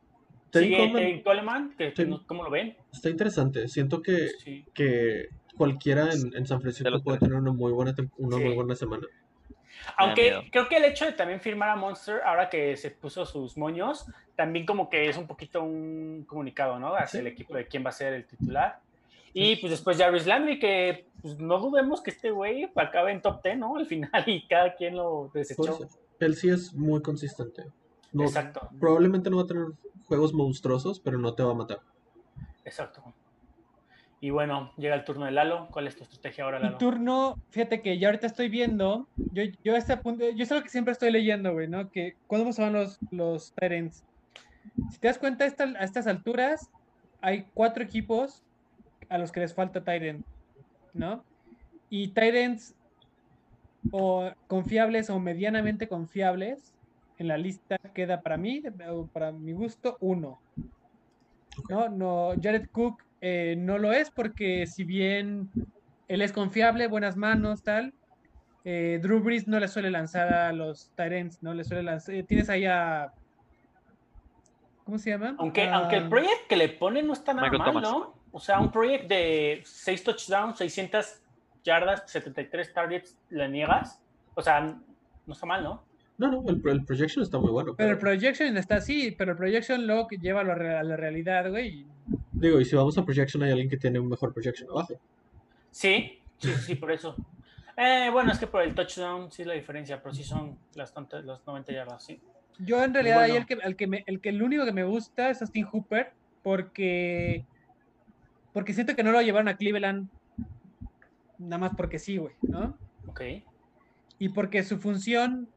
Sigue 0.53 1.23
Coleman 1.25 1.75
no- 2.07 2.27
¿cómo 2.27 2.45
lo 2.45 2.51
ven? 2.51 2.77
está 2.93 3.11
interesante. 3.11 3.67
Siento 3.67 4.01
que, 4.01 4.29
Sí. 4.45 4.65
que 4.73 5.29
cualquiera 5.57 6.11
en, 6.13 6.35
en 6.37 6.47
San 6.47 6.61
Francisco 6.61 7.03
puede 7.03 7.19
tener 7.19 7.35
una 7.35 7.53
muy 7.53 7.73
buena, 7.73 7.95
una 8.19 8.37
Sí. 8.37 8.45
muy 8.45 8.55
buena 8.55 8.75
semana. 8.75 9.07
Aunque 9.97 10.49
creo 10.51 10.69
que 10.69 10.77
el 10.77 10.85
hecho 10.85 11.05
de 11.05 11.13
también 11.13 11.41
firmar 11.41 11.69
a 11.69 11.77
Monster, 11.77 12.21
ahora 12.25 12.49
que 12.49 12.77
se 12.77 12.91
puso 12.91 13.27
sus 13.27 13.57
moños, 13.57 14.07
también 14.35 14.65
como 14.65 14.89
que 14.89 15.09
es 15.09 15.17
un 15.17 15.27
poquito 15.27 15.63
un 15.63 16.25
comunicado, 16.27 16.79
¿no? 16.79 16.95
Hacia 16.95 17.07
Sí. 17.09 17.19
el 17.19 17.27
equipo 17.27 17.55
de 17.55 17.67
quién 17.67 17.85
va 17.85 17.91
a 17.91 17.93
ser 17.93 18.15
el 18.15 18.25
titular. 18.27 18.81
Y 19.33 19.57
pues 19.57 19.73
después 19.73 19.99
Jarvis 19.99 20.27
Landry, 20.27 20.59
que 20.61 21.07
pues, 21.21 21.39
no 21.39 21.59
dudemos 21.59 22.01
que 22.01 22.11
este 22.13 22.31
güey 22.31 22.71
acabe 22.77 23.11
en 23.13 23.21
top 23.21 23.43
10, 23.43 23.59
¿no? 23.59 23.77
Al 23.77 23.85
final 23.87 24.11
y 24.27 24.47
cada 24.47 24.75
quien 24.75 24.97
lo 24.97 25.31
desechó. 25.35 25.65
ser. 25.77 25.89
Él 26.21 26.37
sí 26.37 26.49
es 26.51 26.73
muy 26.73 27.03
consistente. 27.03 27.65
No, 28.13 28.23
Exacto, 28.25 28.71
probablemente 28.79 29.29
no 29.29 29.39
va 29.39 29.43
a 29.43 29.47
tener 29.47 29.67
juegos 30.07 30.33
monstruosos, 30.33 31.01
pero 31.01 31.19
no 31.19 31.35
te 31.35 31.43
va 31.43 31.51
a 31.51 31.55
matar. 31.55 31.81
exacto. 32.65 33.03
Y 34.25 34.31
bueno, 34.31 34.73
llega 34.79 34.95
el 34.95 35.05
turno 35.05 35.27
de 35.27 35.33
Lalo. 35.33 35.69
¿Cuál 35.71 35.87
es 35.87 35.97
tu 35.97 36.03
estrategia 36.05 36.45
ahora, 36.45 36.59
Mi 36.59 36.65
Lalo? 36.65 36.79
turno, 36.79 37.35
fíjate 37.51 37.83
que 37.83 37.99
ya 37.99 38.09
ahorita 38.09 38.27
estoy 38.27 38.49
viendo, 38.49 39.07
yo, 39.19 39.43
yo 39.63 39.75
a 39.75 39.77
este 39.77 39.99
punto, 39.99 40.25
yo 40.31 40.43
es 40.45 40.51
algo 40.51 40.65
que 40.65 40.71
siempre 40.71 40.93
estoy 40.93 41.11
leyendo, 41.13 41.53
güey, 41.53 41.69
¿no? 41.69 41.91
Que 41.91 42.15
cuándo 42.27 42.51
se 42.55 42.63
van 42.63 42.73
los, 42.73 42.99
los 43.11 43.53
Tyrants. 43.53 44.03
Si 44.91 44.99
te 44.99 45.09
das 45.09 45.19
cuenta, 45.19 45.45
esta- 45.45 45.65
a 45.79 45.85
estas 45.85 46.07
alturas 46.07 46.71
hay 47.21 47.45
cuatro 47.53 47.85
equipos 47.85 48.43
a 49.11 49.19
los 49.19 49.31
que 49.31 49.41
les 49.41 49.53
falta 49.53 49.85
Tyrant, 49.85 50.25
¿no? 50.95 51.23
Y 51.91 52.09
Tyrants 52.15 52.75
o 53.91 54.33
confiables 54.47 55.11
o 55.11 55.19
medianamente 55.21 55.87
confiables 55.87 56.73
en 57.19 57.29
la 57.29 57.37
lista 57.37 57.77
queda 57.95 58.23
para 58.23 58.39
mí, 58.39 58.63
para 59.13 59.33
mi 59.33 59.53
gusto, 59.53 59.99
uno. 60.01 60.41
No, 61.69 61.91
no, 61.91 62.33
Jared 62.43 62.69
Cook 62.73 63.03
eh, 63.27 63.55
no 63.57 63.79
lo 63.79 63.91
es 63.93 64.11
porque 64.11 64.67
si 64.67 64.85
bien 64.85 65.49
él 66.09 66.21
es 66.21 66.31
confiable, 66.33 66.89
buenas 66.89 67.17
manos, 67.17 67.63
tal, 67.63 67.95
eh, 68.65 68.99
Drew 69.03 69.21
Brees 69.21 69.49
no 69.49 69.59
le 69.59 69.69
suele 69.69 69.91
lanzar 69.91 70.29
a 70.33 70.53
los 70.53 70.91
Tyrants, 70.95 71.43
no 71.43 71.55
le 71.55 71.65
suele 71.65 71.83
lanzar. 71.85 72.15
eh, 72.15 72.23
tienes 72.23 72.51
ahí 72.51 72.67
a. 72.67 73.13
¿Cómo 74.85 74.99
se 74.99 75.11
llama? 75.11 75.35
Aunque, 75.39 75.63
A- 75.63 75.77
aunque 75.77 75.97
el 75.97 76.09
proyecto 76.09 76.45
que 76.49 76.57
le 76.57 76.69
ponen 76.69 77.07
no 77.07 77.15
está 77.15 77.33
nada 77.33 77.49
Michael 77.51 77.73
mal, 77.75 77.83
Thomas. 77.83 77.91
¿no? 77.91 78.15
O 78.33 78.41
sea, 78.41 78.61
un 78.61 78.71
proyecto 78.71 79.09
de 79.15 79.63
6 79.65 80.05
touchdowns, 80.05 80.59
600 80.59 81.23
yardas, 81.65 82.03
73 82.07 82.73
targets, 82.75 83.17
¿le 83.31 83.49
niegas? 83.49 84.03
O 84.35 84.43
sea, 84.43 84.61
no 84.61 85.33
está 85.33 85.47
mal, 85.47 85.63
¿no? 85.65 85.83
No, 86.19 86.31
no, 86.31 86.43
el, 86.49 86.61
el 86.69 86.85
projection 86.85 87.23
está 87.25 87.39
muy 87.39 87.51
bueno. 87.51 87.75
Pero 87.77 87.91
el 87.93 87.99
projection 87.99 88.57
está 88.59 88.77
así, 88.77 89.13
pero 89.17 89.33
el 89.33 89.39
projection 89.39 89.87
luego 89.87 90.07
que 90.07 90.19
lleva 90.19 90.43
a 90.43 90.45
la, 90.45 90.55
re- 90.55 90.77
a 90.77 90.83
la 90.83 90.97
realidad, 90.97 91.49
güey. 91.51 91.87
Digo, 92.45 92.61
y 92.61 92.65
si 92.67 92.77
vamos 92.77 92.99
a 92.99 93.05
projection, 93.05 93.43
hay 93.43 93.53
alguien 93.53 93.71
que 93.71 93.79
tiene 93.79 93.99
un 93.99 94.07
mejor 94.09 94.35
projection 94.35 94.69
abajo. 94.71 95.01
Sí, 95.71 96.21
sí, 96.39 96.51
sí, 96.51 96.51
sí, 96.67 96.75
por 96.75 96.93
eso. 96.93 97.17
Eh, 97.77 98.11
bueno, 98.13 98.31
es 98.33 98.39
que 98.39 98.47
por 98.47 98.61
el 98.63 98.75
touchdown 98.75 99.31
sí 99.33 99.41
es 99.43 99.49
la 99.49 99.55
diferencia, 99.55 100.03
pero 100.03 100.15
sí 100.15 100.23
son 100.23 100.59
las, 100.75 100.93
tonta- 100.93 101.23
las 101.23 101.45
90 101.47 101.73
yardas, 101.73 102.05
sí. 102.05 102.21
Yo 102.59 102.85
en 102.85 102.93
realidad 102.93 103.21
ahí 103.21 103.31
bueno. 103.33 103.47
el 103.51 103.59
que, 103.59 103.67
el 103.67 103.77
que 103.77 103.87
me- 103.87 104.05
el 104.07 104.21
que 104.21 104.29
el 104.29 104.43
único 104.43 104.65
que 104.67 104.73
me 104.73 104.85
gusta 104.85 105.31
es 105.31 105.41
Austin 105.41 105.65
Hooper 105.65 106.13
porque 106.43 107.47
porque 108.53 108.75
siento 108.75 108.95
que 108.95 109.03
no 109.03 109.11
lo 109.11 109.21
llevaron 109.23 109.49
a 109.49 109.57
Cleveland 109.57 110.09
nada 111.39 111.59
más 111.59 111.73
porque 111.77 111.99
sí, 111.99 112.19
güey, 112.19 112.35
¿no? 112.43 112.79
Ok. 113.09 113.23
Y 114.19 114.29
porque 114.29 114.63
su 114.63 114.79
función, 114.79 115.49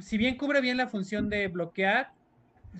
si 0.00 0.16
bien 0.16 0.36
cubre 0.36 0.60
bien 0.62 0.78
la 0.78 0.88
función 0.88 1.28
de 1.28 1.46
bloquear, 1.46 2.10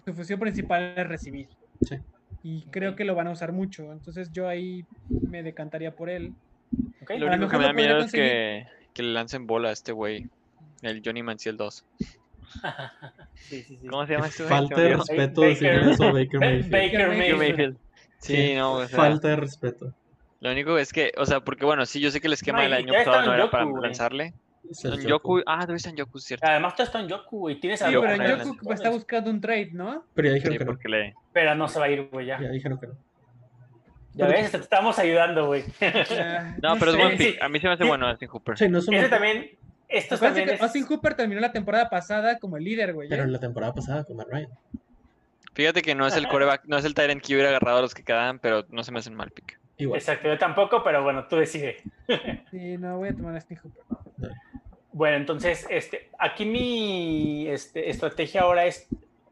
su 0.05 0.13
función 0.15 0.41
principal 0.41 0.95
es 0.97 1.07
recibir. 1.07 1.49
Sí. 1.83 1.97
Y 2.43 2.63
creo 2.71 2.97
que 2.97 3.05
lo 3.05 3.15
van 3.15 3.27
a 3.27 3.33
usar 3.33 3.53
mucho. 3.53 3.93
Entonces 3.93 4.31
yo 4.33 4.49
ahí 4.49 4.85
me 5.29 5.43
decantaría 5.43 5.95
por 5.95 6.09
él. 6.11 6.33
ok. 7.03 7.11
Lo 7.19 7.27
único 7.27 7.49
que 7.49 7.59
mejor 7.59 7.59
me 7.59 7.65
da 7.67 7.73
miedo 7.73 7.99
es 7.99 8.13
que, 8.13 8.67
que 8.95 9.03
le 9.03 9.13
lancen 9.13 9.47
bola 9.47 9.69
a 9.69 9.73
este 9.73 9.93
güey. 9.93 10.27
El 10.83 11.03
Johnny 11.05 11.23
Manziel 11.23 11.57
2. 11.57 11.85
Sí, 13.35 13.63
sí, 13.63 13.77
sí. 13.81 13.87
¿Cómo 13.87 14.07
se 14.07 14.13
llama 14.13 14.27
este 14.27 14.43
güey? 14.45 14.49
Falta 14.55 14.81
de 14.81 14.95
respeto 14.97 15.41
Baker- 15.43 15.49
decirle 15.51 15.91
eso 15.93 16.05
a 16.05 16.13
Baker 16.13 16.41
Ba- 16.41 16.47
Mayfield. 16.47 16.71
Baker 17.19 17.37
Mayfield. 17.37 17.77
Sí, 18.19 18.55
no, 18.55 18.73
o 18.75 18.87
sea, 18.87 18.97
Falta 18.97 19.29
de 19.29 19.37
respeto. 19.37 19.95
lo 20.41 20.51
único 20.53 20.77
es 20.79 20.93
que, 20.93 21.13
o 21.17 21.25
sea, 21.27 21.41
porque 21.41 21.65
bueno, 21.65 21.87
sí, 21.87 22.01
yo 22.01 22.11
sé 22.11 22.21
que 22.21 22.27
el 22.27 22.33
esquema 22.35 22.59
No, 22.59 22.65
del 22.65 22.73
año 22.75 22.93
pasado 22.93 23.25
no 23.27 23.35
era 23.35 23.51
para 23.51 23.65
lanzarle. 23.65 24.35
Es 24.69 24.85
el 24.85 25.01
Yoku, 25.07 25.37
Joku. 25.39 25.43
ah, 25.47 25.65
debe 25.67 25.77
estar 25.77 25.95
Yoku, 25.95 26.19
cierto. 26.19 26.47
Además, 26.47 26.77
tú 26.77 26.83
estás 26.83 27.03
en 27.03 27.09
Yoku, 27.09 27.39
güey. 27.39 27.59
Tienes 27.61 27.81
Sí, 27.81 27.87
a 27.87 27.89
pero 28.01 28.05
él. 28.13 28.39
Njoku 28.45 28.73
está 28.73 28.91
buscando 28.91 29.31
un 29.31 29.41
trade, 29.41 29.71
¿no? 29.73 30.05
Pero 30.15 30.29
ya 30.29 30.35
dijeron 30.35 30.53
Sí, 30.77 30.83
que 30.83 30.89
no. 30.89 30.97
le... 30.97 31.15
Pero 31.33 31.55
no 31.55 31.69
se 31.69 31.79
va 31.79 31.87
a 31.87 31.89
ir, 31.89 32.09
güey, 32.11 32.27
ya. 32.27 32.41
Ya 32.41 32.49
dijeron 32.51 32.79
que 32.79 32.87
no. 32.89 32.95
Ya 34.15 34.27
ves, 34.27 34.51
te 34.51 34.57
estamos 34.59 34.99
ayudando, 34.99 35.47
güey. 35.47 35.65
No, 36.63 36.77
pero 36.79 36.91
es 36.93 36.97
buen 36.97 37.17
sí. 37.19 37.25
pick. 37.33 37.43
A 37.43 37.49
mí 37.49 37.61
se 37.61 37.67
me 37.69 37.75
hace 37.75 37.85
Sí. 37.85 37.89
bueno 37.89 38.07
Austin 38.09 38.29
Hooper. 38.29 38.59
Sí, 38.59 38.69
no 38.69 38.79
es 38.79 38.89
una- 38.89 38.99
Ese 38.99 39.09
también, 39.09 39.51
estos 39.89 40.19
Acuérdense 40.19 40.41
también 40.41 40.49
que 40.49 40.55
es... 40.55 40.63
Austin 40.63 40.85
Hooper 40.87 41.15
terminó 41.15 41.41
la 41.41 41.53
temporada 41.53 41.89
pasada 41.89 42.39
como 42.39 42.57
el 42.57 42.65
líder, 42.65 42.93
güey. 42.93 43.07
¿eh? 43.07 43.11
Pero 43.11 43.23
en 43.25 43.33
la 43.33 43.41
temporada 43.41 43.73
pasada 43.73 44.05
con 44.05 44.17
Matt 44.17 44.29
Ryan. 44.31 44.51
Fíjate 45.55 45.83
que 45.83 45.95
no 45.97 46.07
es 46.07 46.17
el 46.17 46.29
coreback, 46.29 46.63
no 46.67 46.77
es 46.79 46.85
el 46.85 46.95
Tyrant 46.95 47.21
que 47.23 47.35
hubiera 47.35 47.49
agarrado 47.51 47.79
a 47.79 47.83
los 47.83 47.93
que 47.95 48.05
quedaban, 48.05 48.39
pero 48.39 48.65
no 48.71 48.85
se 48.85 48.93
me 48.93 49.01
hace 49.01 49.11
un 49.11 49.17
mal 49.17 49.31
pick. 49.33 49.59
Igual. 49.79 49.99
Exacto, 49.99 50.29
yo 50.29 50.39
tampoco, 50.39 50.83
pero 50.85 51.03
bueno, 51.03 51.27
tú 51.27 51.37
decides. 51.37 51.83
Sí, 52.51 52.77
no, 52.79 52.99
voy 52.99 53.09
a 53.09 53.17
tomar 53.17 53.33
a 53.35 53.37
Austin 53.39 53.59
Hooper. 53.59 54.31
Bueno, 54.93 55.17
entonces, 55.17 55.67
este, 55.71 56.11
aquí 56.19 56.45
mi 56.45 57.47
este, 57.49 57.91
estrategia 57.91 58.43
ahora 58.43 58.67
es 58.67 58.89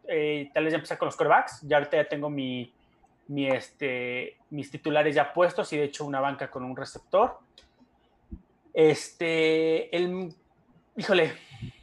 eh, 0.06 0.50
tal 0.54 0.64
vez 0.64 0.72
ya 0.72 0.76
empezar 0.76 0.98
con 0.98 1.06
los 1.06 1.16
corebacks. 1.16 1.62
Ya 1.62 1.78
ahorita 1.78 1.96
ya 1.96 2.08
tengo 2.08 2.30
mi, 2.30 2.72
mi, 3.28 3.48
este, 3.48 4.36
mis 4.50 4.70
titulares 4.70 5.14
ya 5.14 5.32
puestos 5.32 5.72
y 5.72 5.76
de 5.76 5.84
hecho 5.84 6.04
una 6.04 6.20
banca 6.20 6.50
con 6.50 6.64
un 6.64 6.76
receptor. 6.76 7.38
Este, 8.72 9.94
el, 9.96 10.32
híjole, 10.96 11.32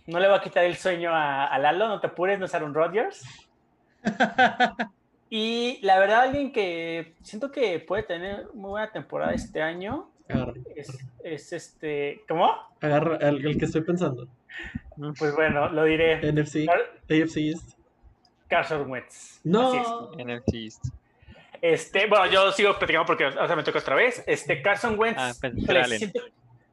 no 0.08 0.20
le 0.20 0.28
va 0.28 0.38
a 0.38 0.42
quitar 0.42 0.64
el 0.64 0.78
sueño 0.78 1.14
a, 1.14 1.46
a 1.48 1.60
Lalo, 1.60 1.88
no 1.88 2.00
te 2.00 2.08
apures, 2.08 2.40
no 2.40 2.46
es 2.46 2.56
Aaron 2.56 2.74
Rodgers. 2.74 3.24
Y 5.30 5.80
la 5.82 6.00
verdad, 6.00 6.22
alguien 6.22 6.52
que 6.52 7.16
siento 7.22 7.52
que 7.52 7.80
puede 7.80 8.04
tener 8.04 8.48
muy 8.54 8.70
buena 8.70 8.92
temporada 8.92 9.34
este 9.34 9.62
año 9.62 10.10
es, 10.76 10.98
es 11.24 11.54
este, 11.54 12.24
¿cómo? 12.28 12.52
agarra 12.82 13.18
el, 13.18 13.46
el 13.46 13.58
que 13.58 13.66
estoy 13.66 13.82
pensando. 13.82 14.28
Pues 15.20 15.36
bueno, 15.36 15.70
lo 15.70 15.84
diré. 15.84 16.18
NFC, 16.32 16.66
Car- 16.66 16.80
AFC 17.10 17.38
East. 17.38 17.78
Carson 18.48 18.90
Wentz. 18.90 19.40
No. 19.44 20.12
NFC 20.18 20.54
East. 20.54 20.86
Este, 21.62 22.08
bueno, 22.08 22.28
yo 22.28 22.52
sigo 22.52 22.78
platicando 22.78 23.06
porque 23.06 23.26
o 23.26 23.48
sea, 23.48 23.56
me 23.56 23.64
toca 23.64 23.80
otra 23.80 23.96
vez. 23.96 24.24
Este, 24.28 24.62
Carson 24.62 24.98
Wentz. 25.00 25.18
Ah, 25.20 25.34
Allen. 25.70 26.00
siento- 26.00 26.22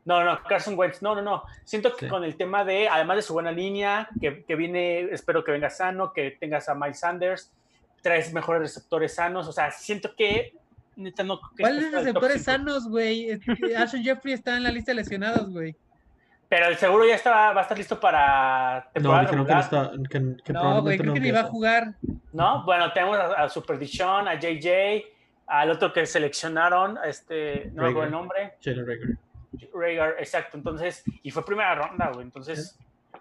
no, 0.05 0.25
no, 0.25 0.43
Carson 0.43 0.77
Wentz, 0.79 1.01
no, 1.01 1.15
no, 1.15 1.23
no. 1.23 1.45
Siento 1.65 1.95
que 1.97 2.07
Sí. 2.07 2.11
con 2.11 2.25
el 2.25 2.37
tema 2.37 2.65
de, 2.65 2.89
además 2.89 3.17
de 3.17 3.23
su 3.23 3.33
buena 3.35 3.53
línea, 3.53 4.09
que, 4.21 4.45
que 4.45 4.57
viene, 4.57 5.03
espero 5.13 5.45
que 5.45 5.53
venga 5.53 5.71
sano, 5.71 6.13
que 6.13 6.33
tengas 6.33 6.69
a 6.69 6.75
Miles 6.75 6.99
Sanders, 7.01 7.53
traes 8.03 8.33
mejores 8.33 8.63
receptores 8.63 9.15
sanos, 9.15 9.47
o 9.47 9.53
sea, 9.53 9.71
siento 9.71 10.15
que 10.17 10.55
neta 10.97 11.23
no. 11.23 11.41
¿Cuáles 11.59 11.93
receptores 11.93 12.45
sanos, 12.45 12.89
güey? 12.89 13.41
Alshon 13.77 14.03
Jeffrey 14.05 14.35
está 14.35 14.57
en 14.57 14.63
la 14.65 14.71
lista 14.71 14.93
de 14.93 14.97
lesionados, 14.97 15.51
güey. 15.51 15.77
Pero 16.49 16.67
el 16.67 16.77
seguro 16.77 17.07
ya 17.09 17.15
está, 17.15 17.53
va 17.53 17.61
a 17.61 17.63
estar 17.63 17.79
listo 17.79 17.99
para 17.99 18.85
No, 18.87 18.93
temporada 18.93 19.23
dijeron 19.23 19.47
que 19.47 19.53
no 19.55 19.61
está. 19.61 19.93
Que, 20.11 20.37
que 20.45 20.53
No, 20.53 20.83
güey, 20.83 20.99
creo 20.99 21.09
no 21.09 21.15
que 21.15 21.21
ni 21.21 21.31
va 21.31 21.41
a 21.41 21.45
jugar. 21.45 21.95
¿no? 22.33 22.63
Bueno, 22.65 22.93
tenemos 22.93 23.17
a, 23.19 23.45
a 23.45 23.49
Super 23.49 23.79
Dishon, 23.79 24.29
a 24.29 24.39
JJ, 24.39 25.03
al 25.47 25.71
otro 25.71 25.93
que 25.93 26.07
seleccionaron, 26.07 26.99
este, 27.05 27.71
no 27.75 27.83
me 27.83 27.91
acuerdo 27.91 28.01
Rager. 28.01 28.05
el 28.05 28.11
nombre, 28.11 28.55
Jalen 28.63 28.87
Rager. 28.87 29.19
Rhaegar, 29.75 30.15
exacto, 30.19 30.57
entonces, 30.57 31.05
y 31.23 31.31
fue 31.31 31.45
primera 31.45 31.75
ronda, 31.75 32.11
güey, 32.13 32.25
entonces, 32.25 32.79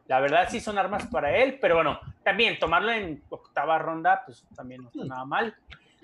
la 0.08 0.20
verdad 0.22 0.48
sí 0.50 0.62
son 0.62 0.78
armas 0.78 1.08
para 1.08 1.36
él, 1.36 1.58
pero 1.62 1.76
bueno, 1.76 2.00
también 2.24 2.58
tomarlo 2.58 2.92
en 2.92 3.22
octava 3.30 3.78
ronda, 3.80 4.24
pues 4.26 4.46
también 4.56 4.82
no 4.82 4.90
está 4.90 5.04
nada 5.04 5.26
mal. 5.26 5.56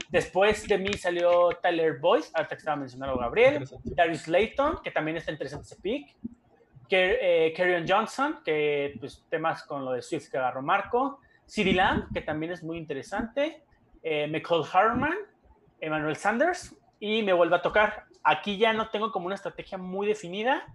Después 0.10 0.66
de 0.68 0.78
mí 0.78 0.94
salió 0.94 1.50
Tyler 1.62 2.00
Boyce, 2.00 2.32
ahorita 2.34 2.56
que 2.56 2.60
estaba 2.60 2.78
mencionando 2.78 3.18
Gabriel. 3.18 3.68
Darius 3.84 4.28
Layton, 4.28 4.80
que 4.84 4.92
también 4.92 5.18
está 5.18 5.32
interesante 5.32 5.66
ese 5.66 5.76
pick. 5.82 6.16
Eh, 6.90 7.54
Kerryon 7.56 7.86
Johnson, 7.88 8.40
que 8.44 8.96
pues 9.00 9.26
temas 9.30 9.64
con 9.64 9.84
lo 9.84 9.92
de 9.92 10.02
Swift 10.02 10.30
que 10.30 10.38
agarró 10.38 10.62
Marco. 10.62 11.20
CeeDee 11.46 11.74
Lamb, 11.74 12.14
que 12.14 12.22
también 12.22 12.54
es 12.54 12.64
muy 12.64 12.78
interesante. 12.78 13.64
Eh, 14.04 14.28
McCall 14.28 14.66
Harman, 14.72 15.16
Emmanuel 15.80 16.16
Sanders, 16.16 16.76
y 17.00 17.24
me 17.24 17.34
vuelve 17.34 17.58
a 17.58 17.62
tocar. 17.62 18.06
Aquí 18.24 18.58
ya 18.58 18.74
no 18.74 18.90
tengo 18.90 19.12
como 19.12 19.26
una 19.26 19.36
estrategia 19.36 19.78
muy 19.78 20.08
definida. 20.08 20.66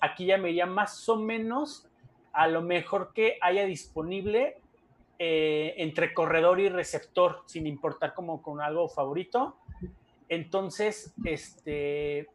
Aquí 0.00 0.26
ya 0.26 0.38
me 0.38 0.50
iría 0.50 0.66
más 0.66 1.08
o 1.08 1.16
menos 1.16 1.88
a 2.32 2.46
lo 2.46 2.62
mejor 2.62 3.12
que 3.12 3.38
haya 3.40 3.64
disponible 3.64 4.60
eh, 5.18 5.74
entre 5.78 6.14
corredor 6.14 6.60
y 6.60 6.68
receptor, 6.68 7.42
sin 7.46 7.66
importar 7.66 8.14
como 8.14 8.40
con 8.40 8.60
algo 8.60 8.88
favorito. 8.88 9.56
Entonces, 10.28 11.12
este, 11.24 12.28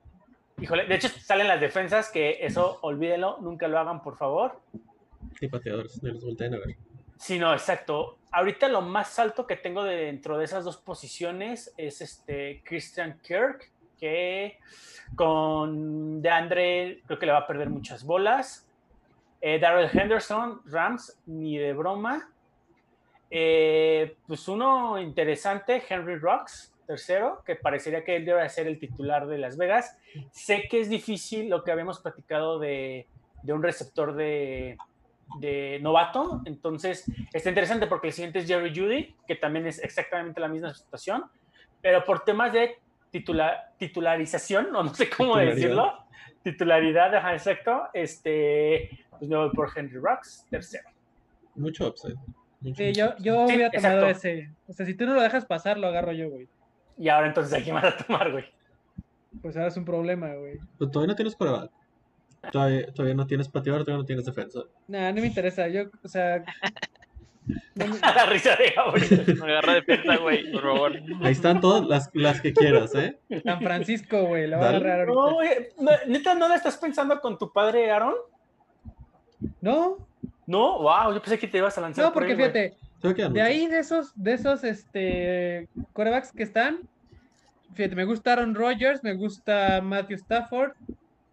híjole, 0.60 0.86
de 0.86 0.96
hecho 0.96 1.08
salen 1.08 1.48
las 1.48 1.62
defensas, 1.62 2.10
que 2.10 2.40
eso 2.42 2.80
olvídenlo, 2.82 3.38
nunca 3.42 3.68
lo 3.68 3.80
hagan, 3.80 4.02
por 4.02 4.18
favor. 4.18 4.60
Y 5.40 5.48
pateadores, 5.48 6.02
de 6.02 6.12
los 6.12 6.26
volteen 6.26 6.56
a 6.56 6.58
ver. 6.58 6.76
Sí, 7.18 7.40
no, 7.40 7.54
exacto. 7.54 8.18
Ahorita 8.32 8.68
lo 8.68 8.82
más 8.82 9.18
alto 9.20 9.48
que 9.48 9.56
tengo 9.56 9.84
de 9.84 9.96
dentro 9.96 10.38
de 10.38 10.46
esas 10.46 10.66
dos 10.66 10.78
posiciones 10.78 11.74
es 11.78 12.02
este 12.02 12.62
Christian 12.66 13.20
Kirk, 13.24 13.72
que 14.00 14.60
con 15.16 16.22
DeAndre 16.22 17.02
creo 17.06 17.20
que 17.20 17.26
le 17.28 17.32
va 17.32 17.40
a 17.40 17.48
perder 17.48 17.70
muchas 17.70 18.04
bolas. 18.04 18.68
Eh, 19.40 19.60
Darrell 19.60 19.90
Henderson, 19.94 20.62
Rams, 20.66 21.18
ni 21.26 21.58
de 21.58 21.74
broma. 21.74 22.33
Eh, 23.36 24.16
pues 24.28 24.48
uno 24.48 25.00
interesante, 25.02 25.82
Henry 25.90 26.18
Rocks, 26.18 26.72
tercero, 26.86 27.42
que 27.44 27.56
parecería 27.56 28.04
que 28.04 28.16
él 28.16 28.26
debe 28.26 28.48
ser 28.50 28.68
el 28.68 28.78
titular 28.78 29.26
de 29.26 29.40
Las 29.40 29.58
Vegas. 29.58 29.98
Sé 30.32 30.68
que 30.70 30.80
es 30.82 30.88
difícil 30.90 31.50
lo 31.50 31.64
que 31.64 31.72
habíamos 31.72 32.00
platicado 32.00 32.60
de, 32.60 33.08
de 33.42 33.54
un 33.54 33.64
receptor 33.64 34.14
de, 34.14 34.78
de 35.40 35.80
novato, 35.82 36.42
entonces 36.46 37.06
está 37.34 37.50
interesante 37.50 37.88
porque 37.88 38.08
el 38.08 38.14
siguiente 38.14 38.38
es 38.40 38.48
Jerry 38.48 38.70
Judy, 38.70 39.16
que 39.26 39.36
también 39.36 39.66
es 39.66 39.84
exactamente 39.84 40.40
la 40.40 40.48
misma 40.48 40.72
situación, 40.76 41.24
pero 41.82 42.04
por 42.04 42.24
temas 42.24 42.54
de 42.54 42.78
titula- 43.12 43.72
titularización, 43.80 44.72
no, 44.72 44.84
no 44.84 44.94
sé 44.94 45.10
cómo 45.10 45.38
decirlo. 45.38 45.98
Titularidad, 46.44 47.16
ajá, 47.16 47.34
exacto. 47.34 47.88
Este, 47.94 48.90
pues 49.18 49.28
me 49.28 49.38
voy 49.38 49.50
por 49.52 49.72
Henry 49.76 49.98
Rocks, 49.98 50.46
tercero. 50.52 50.88
Mucho 51.56 51.88
upside. 51.88 52.16
Sí, 52.76 52.94
yo, 52.94 53.16
yo 53.20 53.48
Sí, 53.48 53.56
hubiera 53.56 53.72
tomado 53.72 54.08
exacto. 54.08 54.28
ese. 54.30 54.50
O 54.68 54.74
sea, 54.74 54.86
si 54.86 54.94
tú 54.94 55.06
no 55.06 55.14
lo 55.16 55.22
dejas 55.22 55.46
pasar, 55.46 55.78
lo 55.78 55.88
agarro 55.88 56.12
yo, 56.14 56.30
güey. 56.30 56.48
Y 56.98 57.10
ahora 57.10 57.28
entonces, 57.28 57.54
¿a 57.54 57.62
quién 57.64 57.76
vas 57.76 57.86
a 57.86 57.98
tomar, 57.98 58.32
güey? 58.32 58.46
Pues 59.42 59.56
ahora 59.58 59.68
es 59.70 59.78
un 59.78 59.86
problema, 59.86 60.34
güey. 60.36 60.60
Pero 60.78 60.92
todavía 60.92 61.12
no 61.12 61.16
tienes 61.16 61.36
coreback. 61.36 61.72
Todavía, 62.52 62.86
todavía 62.94 63.16
no 63.16 63.26
tienes 63.26 63.48
pateador, 63.50 63.82
todavía 63.84 64.02
no 64.02 64.06
tienes 64.06 64.26
defensa. 64.26 64.62
Nah, 64.88 65.12
no 65.12 65.22
me 65.22 65.28
interesa. 65.28 65.68
Yo, 65.70 65.84
o 66.04 66.08
sea. 66.08 66.44
no 67.76 67.88
me- 67.88 68.00
la 68.00 68.26
risa 68.28 68.56
de 68.56 68.72
Gabriel. 68.76 69.38
Agarra 69.44 69.74
defensa, 69.74 70.18
güey, 70.18 70.52
por 70.52 70.62
favor. 70.62 70.92
Ahí 71.22 71.32
están 71.32 71.60
todas 71.62 71.86
las, 71.86 72.10
las 72.14 72.40
que 72.42 72.54
quieras, 72.54 72.94
¿eh? 72.96 73.18
San 73.44 73.62
Francisco, 73.62 74.24
güey. 74.26 74.48
Lo 74.48 74.58
voy 74.58 74.66
a 74.66 74.70
agarrar 74.70 75.08
No, 75.08 75.22
ahorita. 75.22 75.34
güey, 75.36 75.68
no, 75.80 75.92
¿Neta 76.08 76.36
no 76.36 76.48
la 76.48 76.56
estás 76.56 76.78
pensando 76.78 77.20
con 77.20 77.38
tu 77.38 77.52
padre, 77.52 77.90
Aaron? 77.92 78.14
No, 79.62 79.98
No, 80.48 80.80
wow, 80.80 81.14
yo 81.14 81.22
pensé 81.22 81.38
que 81.40 81.48
te 81.48 81.58
ibas 81.58 81.78
a 81.78 81.82
lanzar. 81.82 82.06
no, 82.06 82.14
por 82.14 82.24
porque 82.24 82.36
fíjate, 82.36 82.74
de 83.32 83.42
ahí 83.42 83.68
de 83.68 83.80
esos, 83.80 84.12
de 84.16 84.34
esos, 84.34 84.64
este, 84.64 85.68
corebacks 85.94 86.32
que 86.32 86.44
están, 86.44 86.80
fíjate, 87.74 87.96
me 87.96 88.06
gusta 88.06 88.34
Aaron 88.34 88.56
Rodgers, 88.56 89.04
me 89.04 89.14
gusta 89.14 89.82
Matthew 89.82 90.18
Stafford, 90.18 90.72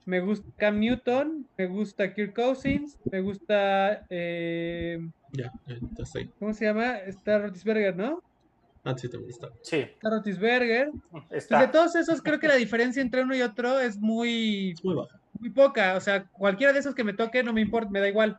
me 0.06 0.20
gusta 0.20 0.48
Cam 0.56 0.80
Newton, 0.80 1.46
me 1.56 1.66
gusta 1.66 2.12
Kirk 2.14 2.34
Cousins, 2.34 2.98
me 3.11 3.20
gusta, 3.20 4.04
eh, 4.11 4.98
Ya, 5.32 5.52
ya, 5.66 6.04
sé. 6.04 6.28
¿cómo 6.38 6.52
se 6.54 6.64
llama? 6.64 6.98
Está 6.98 7.38
Rotisberger, 7.38 7.96
¿no? 7.96 8.22
Ah, 8.82 8.96
sí, 8.96 9.08
también 9.11 9.30
está. 9.30 9.48
Sí, 9.62 9.76
Está 9.76 10.08
Rotisberger. 10.11 10.90
De 11.30 11.68
todos 11.68 11.94
esos, 11.96 12.22
creo 12.22 12.40
que 12.40 12.48
la 12.48 12.54
diferencia 12.56 13.02
entre 13.02 13.22
uno 13.22 13.36
y 13.36 13.42
otro 13.42 13.78
es 13.78 13.98
muy, 13.98 14.70
Es 14.70 14.82
muy 14.82 14.94
baja. 14.94 15.20
muy 15.38 15.50
poca. 15.50 15.96
O 15.96 16.00
sea, 16.00 16.24
cualquiera 16.24 16.72
de 16.72 16.78
esos 16.78 16.94
que 16.94 17.04
me 17.04 17.12
toque 17.12 17.42
no 17.42 17.52
me 17.52 17.61
importa, 17.61 17.90
me 17.90 18.00
da 18.00 18.08
igual. 18.08 18.38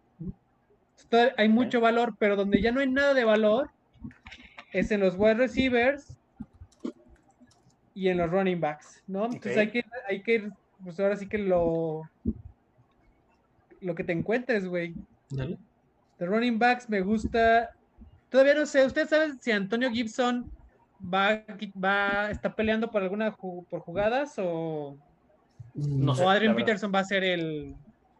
Hay 1.37 1.49
mucho 1.49 1.81
valor, 1.81 2.15
pero 2.19 2.35
donde 2.35 2.61
ya 2.61 2.71
no 2.71 2.79
hay 2.79 2.89
nada 2.89 3.13
de 3.13 3.23
valor 3.25 3.69
es 4.71 4.91
en 4.91 5.01
los 5.01 5.15
wide 5.17 5.33
receivers 5.35 6.17
y 7.93 8.07
en 8.07 8.17
los 8.17 8.29
running 8.31 8.59
backs, 8.61 9.03
¿no? 9.07 9.25
Entonces 9.25 9.57
hay 9.57 9.69
que, 9.71 9.83
hay 10.07 10.23
que 10.23 10.33
ir, 10.35 10.49
pues 10.83 10.99
ahora 10.99 11.17
sí 11.17 11.27
que 11.27 11.37
lo, 11.37 12.03
lo 13.81 13.95
que 13.95 14.03
te 14.03 14.13
encuentres, 14.13 14.65
güey. 14.67 14.93
Dale. 15.29 15.57
De 16.17 16.25
running 16.25 16.57
backs 16.59 16.87
me 16.89 17.01
gusta. 17.01 17.69
Todavía 18.29 18.53
no 18.55 18.65
sé, 18.65 18.85
¿ustedes 18.85 19.09
saben 19.09 19.37
si 19.39 19.51
Antonio 19.51 19.89
Gibson 19.91 20.49
va, 21.03 21.43
va 21.83 22.31
está 22.31 22.55
peleando 22.55 22.89
por 22.89 23.01
alguna 23.03 23.35
ju- 23.35 23.65
por 23.67 23.81
jugadas 23.81 24.35
o, 24.37 24.97
No 25.73 26.15
sé. 26.15 26.23
o 26.23 26.29
Adrian. 26.29 26.55
Peterson 26.55 26.91
va 26.95 26.99
a 26.99 27.03
ser 27.03 27.23
el 27.25 27.75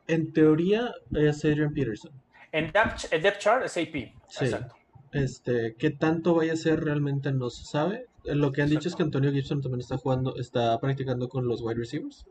En 0.07 0.33
teoría 0.33 0.91
es 1.13 1.45
Adrian 1.45 1.73
Peterson. 1.73 2.11
En 2.51 2.71
depth, 2.71 3.11
en 3.11 3.21
depth 3.21 3.39
chart 3.39 3.63
es 3.65 3.77
AP. 3.77 4.13
Sí. 4.27 4.45
Exacto. 4.45 4.75
Este, 5.13 5.75
qué 5.77 5.89
tanto 5.91 6.33
vaya 6.35 6.53
a 6.53 6.57
ser 6.57 6.83
realmente 6.83 7.31
no 7.31 7.49
se 7.49 7.65
sabe. 7.65 8.05
Eh, 8.25 8.35
Lo 8.35 8.51
que 8.51 8.61
han 8.61 8.69
dicho 8.69 8.87
es 8.87 8.95
que 8.95 9.03
Antonio 9.03 9.31
Gibson 9.31 9.61
también 9.61 9.81
está 9.81 9.97
jugando, 9.97 10.35
está 10.37 10.79
practicando 10.79 11.27
con 11.29 11.47
los 11.47 11.61
wide 11.61 11.79
receivers. 11.79 12.25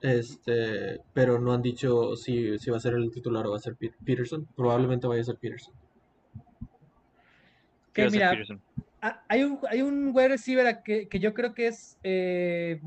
Este, 0.00 0.98
pero 1.12 1.38
no 1.38 1.52
han 1.52 1.60
dicho 1.62 2.16
si, 2.16 2.58
si 2.58 2.70
va 2.70 2.78
a 2.78 2.80
ser 2.80 2.94
el 2.94 3.10
titular 3.10 3.46
o 3.46 3.50
va 3.50 3.56
a 3.56 3.60
ser 3.60 3.76
Pe- 3.76 3.92
Peterson. 4.04 4.46
Probablemente 4.56 5.06
vaya 5.06 5.20
a 5.20 5.24
ser 5.24 5.36
Peterson. 5.36 5.74
que 7.92 8.02
¿Qué 8.02 8.02
hace 8.04 8.16
mira, 8.16 8.30
Peterson? 8.30 8.60
hay 9.28 9.42
un 9.44 9.58
hay 9.68 9.82
un 9.82 10.10
wide 10.14 10.28
receiver 10.28 10.82
que, 10.84 11.08
que 11.08 11.18
yo 11.20 11.32
creo 11.34 11.54
que 11.54 11.66
es 11.68 11.98
eh, 12.02 12.80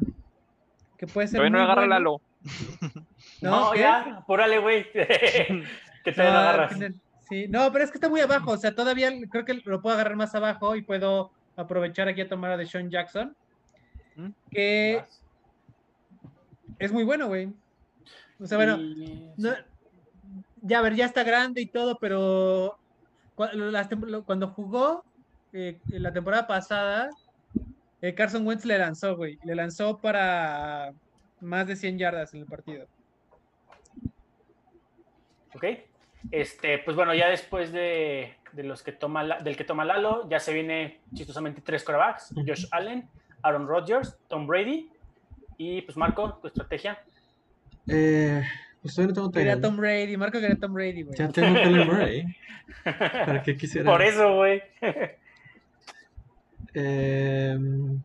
que 0.97 1.07
puede 1.07 1.27
ser 1.27 1.39
Todavía 1.39 1.57
no 1.57 1.63
agarra 1.63 1.81
bueno. 1.81 1.93
Lalo. 1.95 2.21
No, 3.41 3.71
¿qué? 3.71 3.79
ya, 3.79 4.17
apúrale, 4.17 4.59
güey. 4.59 4.85
que 6.03 6.11
te 6.11 6.23
No, 6.23 6.31
lo 6.31 6.37
agarras. 6.37 6.77
tiene- 6.77 6.95
Sí, 7.29 7.47
no, 7.47 7.71
pero 7.71 7.85
es 7.85 7.89
que 7.91 7.97
está 7.97 8.09
muy 8.09 8.19
abajo, 8.19 8.51
o 8.51 8.57
sea, 8.57 8.75
todavía 8.75 9.09
creo 9.31 9.45
que 9.45 9.53
lo 9.65 9.81
puedo 9.81 9.95
agarrar 9.95 10.15
más 10.17 10.35
abajo 10.35 10.75
y 10.75 10.81
puedo 10.81 11.31
aprovechar 11.55 12.07
aquí 12.07 12.21
a 12.21 12.27
tomar 12.29 12.51
a 12.51 12.57
Deshaun 12.57 12.89
Jackson, 12.89 13.35
¿Mm? 14.15 14.27
que 14.51 14.97
Vas. 14.99 15.23
es 16.79 16.91
muy 16.91 17.03
bueno, 17.05 17.27
güey. 17.27 17.51
O 18.39 18.45
sea, 18.45 18.57
bueno, 18.57 18.77
no- 19.37 19.53
ya 20.61 20.79
a 20.79 20.81
ver, 20.81 20.95
ya 20.95 21.05
está 21.05 21.23
grande 21.23 21.61
y 21.61 21.67
todo, 21.67 21.97
pero 21.99 22.77
las 23.37 23.87
cuando 24.25 24.49
jugó 24.49 25.03
eh, 25.53 25.79
la 25.87 26.11
temporada 26.11 26.45
pasada, 26.45 27.09
eh, 28.01 28.13
Carson 28.13 28.45
Wentz 28.45 28.65
le 28.65 28.77
lanzó, 28.77 29.15
güey, 29.15 29.39
le 29.43 29.55
lanzó 29.55 29.97
para 29.99 30.93
más 31.39 31.67
de 31.67 31.75
100 31.77 31.97
yardas 31.97 32.33
en 32.33 32.41
el 32.41 32.45
partido. 32.47 32.85
Ok. 35.55 35.65
Este, 36.31 36.77
pues 36.79 36.95
bueno, 36.95 37.13
ya 37.13 37.29
después 37.29 37.71
de, 37.71 38.33
de 38.53 38.63
los 38.63 38.81
que 38.83 38.91
toma 38.91 39.23
la- 39.23 39.39
del 39.39 39.55
que 39.57 39.63
toma 39.63 39.85
Lalo, 39.85 40.27
ya 40.29 40.39
se 40.39 40.53
viene 40.53 40.99
chistosamente 41.13 41.61
tres 41.61 41.83
quarterbacks: 41.83 42.31
Ujú. 42.31 42.45
Josh 42.47 42.65
Allen, 42.71 43.07
Aaron 43.41 43.67
Rodgers, 43.67 44.17
Tom 44.27 44.47
Brady. 44.47 44.89
Y 45.57 45.81
pues 45.83 45.97
Marco, 45.97 46.33
tu 46.41 46.47
estrategia. 46.47 46.97
Eh, 47.87 48.41
pues 48.81 48.95
todavía 48.95 49.09
no 49.09 49.13
tengo 49.15 49.31
Quería. 49.31 49.61
Tom 49.61 49.77
Brady, 49.77 50.17
Marco 50.17 50.39
quería 50.39 50.55
Tom 50.57 50.73
Brady, 50.73 51.03
güey. 51.03 51.17
Ya 51.17 51.29
tengo 51.29 51.53
Kyler 51.53 51.85
Murray. 51.91 52.25
¿Para 52.83 53.43
qué 53.43 53.55
quisiera? 53.57 53.91
Por 53.91 54.01
eso, 54.01 54.35
güey. 54.35 54.63
Em, 56.75 58.01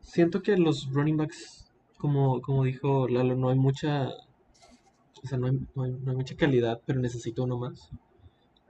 siento 0.00 0.42
que 0.42 0.56
los 0.56 0.88
running 0.92 1.16
backs, 1.16 1.68
como, 1.96 2.40
como 2.40 2.64
dijo 2.64 3.08
Lalo, 3.08 3.34
no 3.34 3.48
hay 3.50 3.56
mucha, 3.58 4.08
o 5.28 5.30
sea, 5.30 5.38
no 5.38 5.46
hay, 5.46 5.58
no 5.74 5.82
hay- 5.82 5.92
no 5.92 6.10
hay 6.10 6.16
mucha 6.16 6.34
calidad, 6.36 6.80
pero 6.86 7.00
necesito 7.00 7.44
uno 7.44 7.58
más. 7.58 7.90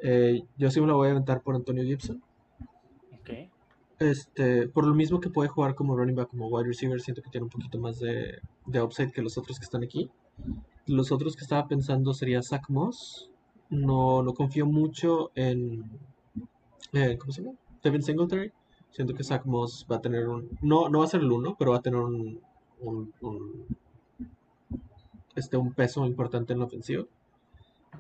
Eh, 0.03 0.43
yo 0.57 0.71
sí 0.71 0.81
me 0.81 0.87
la 0.89 0.95
voy 0.95 1.09
a 1.09 1.11
aventar 1.13 1.41
por 1.43 1.55
Antonio 1.55 1.85
Gibson. 1.85 2.21
Este, 4.01 4.69
por 4.69 4.87
lo 4.87 4.95
mismo 4.95 5.21
que 5.21 5.31
puede 5.31 5.49
jugar 5.49 5.75
como 5.75 5.97
running 5.97 6.15
back, 6.17 6.29
como 6.31 6.49
wide 6.49 6.67
receiver, 6.69 7.01
siento 7.01 7.23
que 7.23 7.31
tiene 7.31 7.45
un 7.45 7.51
poquito 7.51 7.79
más 7.79 7.99
de, 8.01 8.39
de 8.67 8.83
upside 8.83 9.13
que 9.13 9.23
los 9.23 9.39
otros 9.39 9.59
que 9.59 9.65
están 9.65 9.83
aquí. 9.85 10.11
Los 10.87 11.13
otros 11.13 11.37
que 11.37 11.43
estaba 11.43 11.67
pensando 11.69 12.13
sería 12.15 12.43
Zach 12.43 12.69
Moss. 12.69 13.31
No, 13.71 14.23
no 14.23 14.35
confío 14.35 14.67
mucho 14.67 15.31
en, 15.35 15.85
eh, 16.93 17.17
¿cómo 17.19 17.33
se 17.33 17.43
llama? 17.43 17.57
Devin 17.83 18.03
Singletary. 18.03 18.53
Siento 18.91 19.15
que 19.15 19.23
Zach 19.25 19.45
Moss 19.45 19.87
va 19.91 19.97
a 19.97 20.01
tener 20.01 20.29
un, 20.29 20.49
no, 20.63 20.89
no 20.89 21.01
va 21.01 21.05
a 21.05 21.09
ser 21.09 21.21
el 21.21 21.31
uno, 21.31 21.55
pero 21.59 21.73
va 21.73 21.79
a 21.79 21.83
tener 21.83 22.01
un, 22.01 22.41
un, 22.81 23.13
un- 23.21 23.67
este, 25.39 25.57
un 25.57 25.73
peso 25.73 26.05
importante 26.07 26.53
en 26.53 26.59
la 26.59 26.67
ofensiva. 26.67 27.05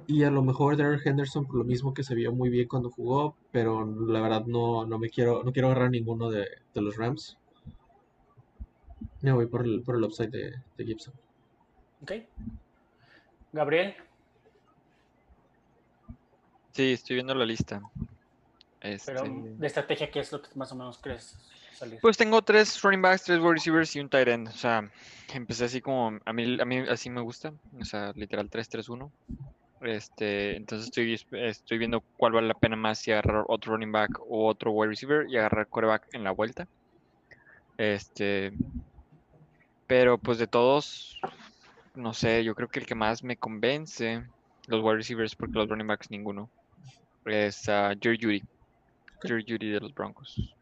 Y 0.07 0.25
a 0.25 0.31
lo 0.31 0.43
mejor 0.43 0.77
Derek 0.77 1.07
Henderson 1.07 1.47
por 1.47 1.57
lo 1.57 1.65
mismo 1.65 1.95
que 1.95 2.03
se 2.03 2.15
vio 2.15 2.33
muy 2.33 2.51
bien 2.51 2.69
cuando 2.69 2.91
jugó, 2.91 3.37
pero 3.53 3.85
la 3.85 4.21
verdad 4.21 4.45
no, 4.47 4.87
no 4.87 4.99
me 4.99 5.11
quiero, 5.11 5.43
no 5.45 5.53
quiero 5.53 5.69
agarrar 5.69 5.91
ninguno 5.91 6.31
de, 6.31 6.47
de 6.75 6.83
los 6.83 6.97
Rams. 6.97 7.39
Me 9.21 9.33
voy 9.33 9.47
por 9.47 9.65
el, 9.65 9.83
por 9.83 9.97
el 9.97 10.05
upside 10.05 10.31
de, 10.31 10.55
de 10.77 10.85
Gibson. 10.85 11.15
Ok. 12.03 12.13
Gabriel. 13.53 13.95
Sí, 16.73 16.93
estoy 16.93 17.17
viendo 17.17 17.35
la 17.35 17.45
lista. 17.45 17.83
Pero 18.81 18.95
Este, 18.95 19.13
de 19.13 19.67
estrategia, 19.67 20.11
¿qué 20.11 20.21
es 20.21 20.31
lo 20.31 20.41
que 20.41 20.49
más 20.55 20.71
o 20.71 20.77
menos 20.77 20.99
crees 20.99 21.37
salir? 21.79 21.99
Pues 22.01 22.17
tengo 22.17 22.43
tres 22.43 22.81
running 22.83 23.03
backs, 23.03 23.25
tres 23.25 23.39
wide 23.41 23.55
receivers 23.55 23.95
y 23.97 24.01
un 24.01 24.09
tight 24.09 24.29
end. 24.29 24.49
O 24.49 24.53
sea, 24.53 24.91
empecé 25.33 25.65
así 25.65 25.81
como 25.81 26.19
a 26.25 26.33
mí, 26.33 26.61
a 26.61 26.65
mí 26.65 26.79
así 26.89 27.11
me 27.11 27.21
gusta. 27.21 27.53
O 27.81 27.85
sea, 27.85 28.13
literal 28.15 28.51
3-3-1. 28.51 29.11
Este, 29.81 30.57
entonces 30.57 30.89
estoy, 30.89 31.21
estoy 31.41 31.79
viendo 31.79 32.01
cuál 32.17 32.33
vale 32.33 32.49
la 32.49 32.55
pena 32.55 32.75
más 32.75 32.99
si 32.99 33.13
agarrar 33.13 33.45
otro 33.47 33.73
running 33.73 33.93
back 33.93 34.19
o 34.29 34.49
otro 34.49 34.73
wide 34.73 34.91
receiver 34.91 35.27
y 35.29 35.37
agarrar 35.37 35.69
quarterback 35.69 36.09
en 36.13 36.25
la 36.25 36.33
vuelta. 36.33 36.67
Este, 37.77 38.53
pero 39.87 40.19
pues 40.19 40.39
de 40.39 40.49
todos, 40.49 41.21
no 41.95 42.13
sé, 42.13 42.43
yo 42.43 42.55
creo 42.57 42.69
que 42.69 42.81
el 42.81 42.87
que 42.87 42.97
más 42.97 43.23
me 43.23 43.37
convence, 43.37 44.25
los 44.67 44.83
wide 44.83 44.97
receivers, 44.97 45.37
porque 45.37 45.55
los 45.55 45.69
running 45.69 45.87
backs 45.87 46.11
ninguno, 46.11 46.51
es 47.25 47.69
ah, 47.69 47.95
Jerry 48.01 48.19
Judy. 48.21 48.43
Jerry 49.23 49.45
Judy 49.47 49.71
de 49.71 49.81
los 49.81 49.95
Broncos. 49.95 50.55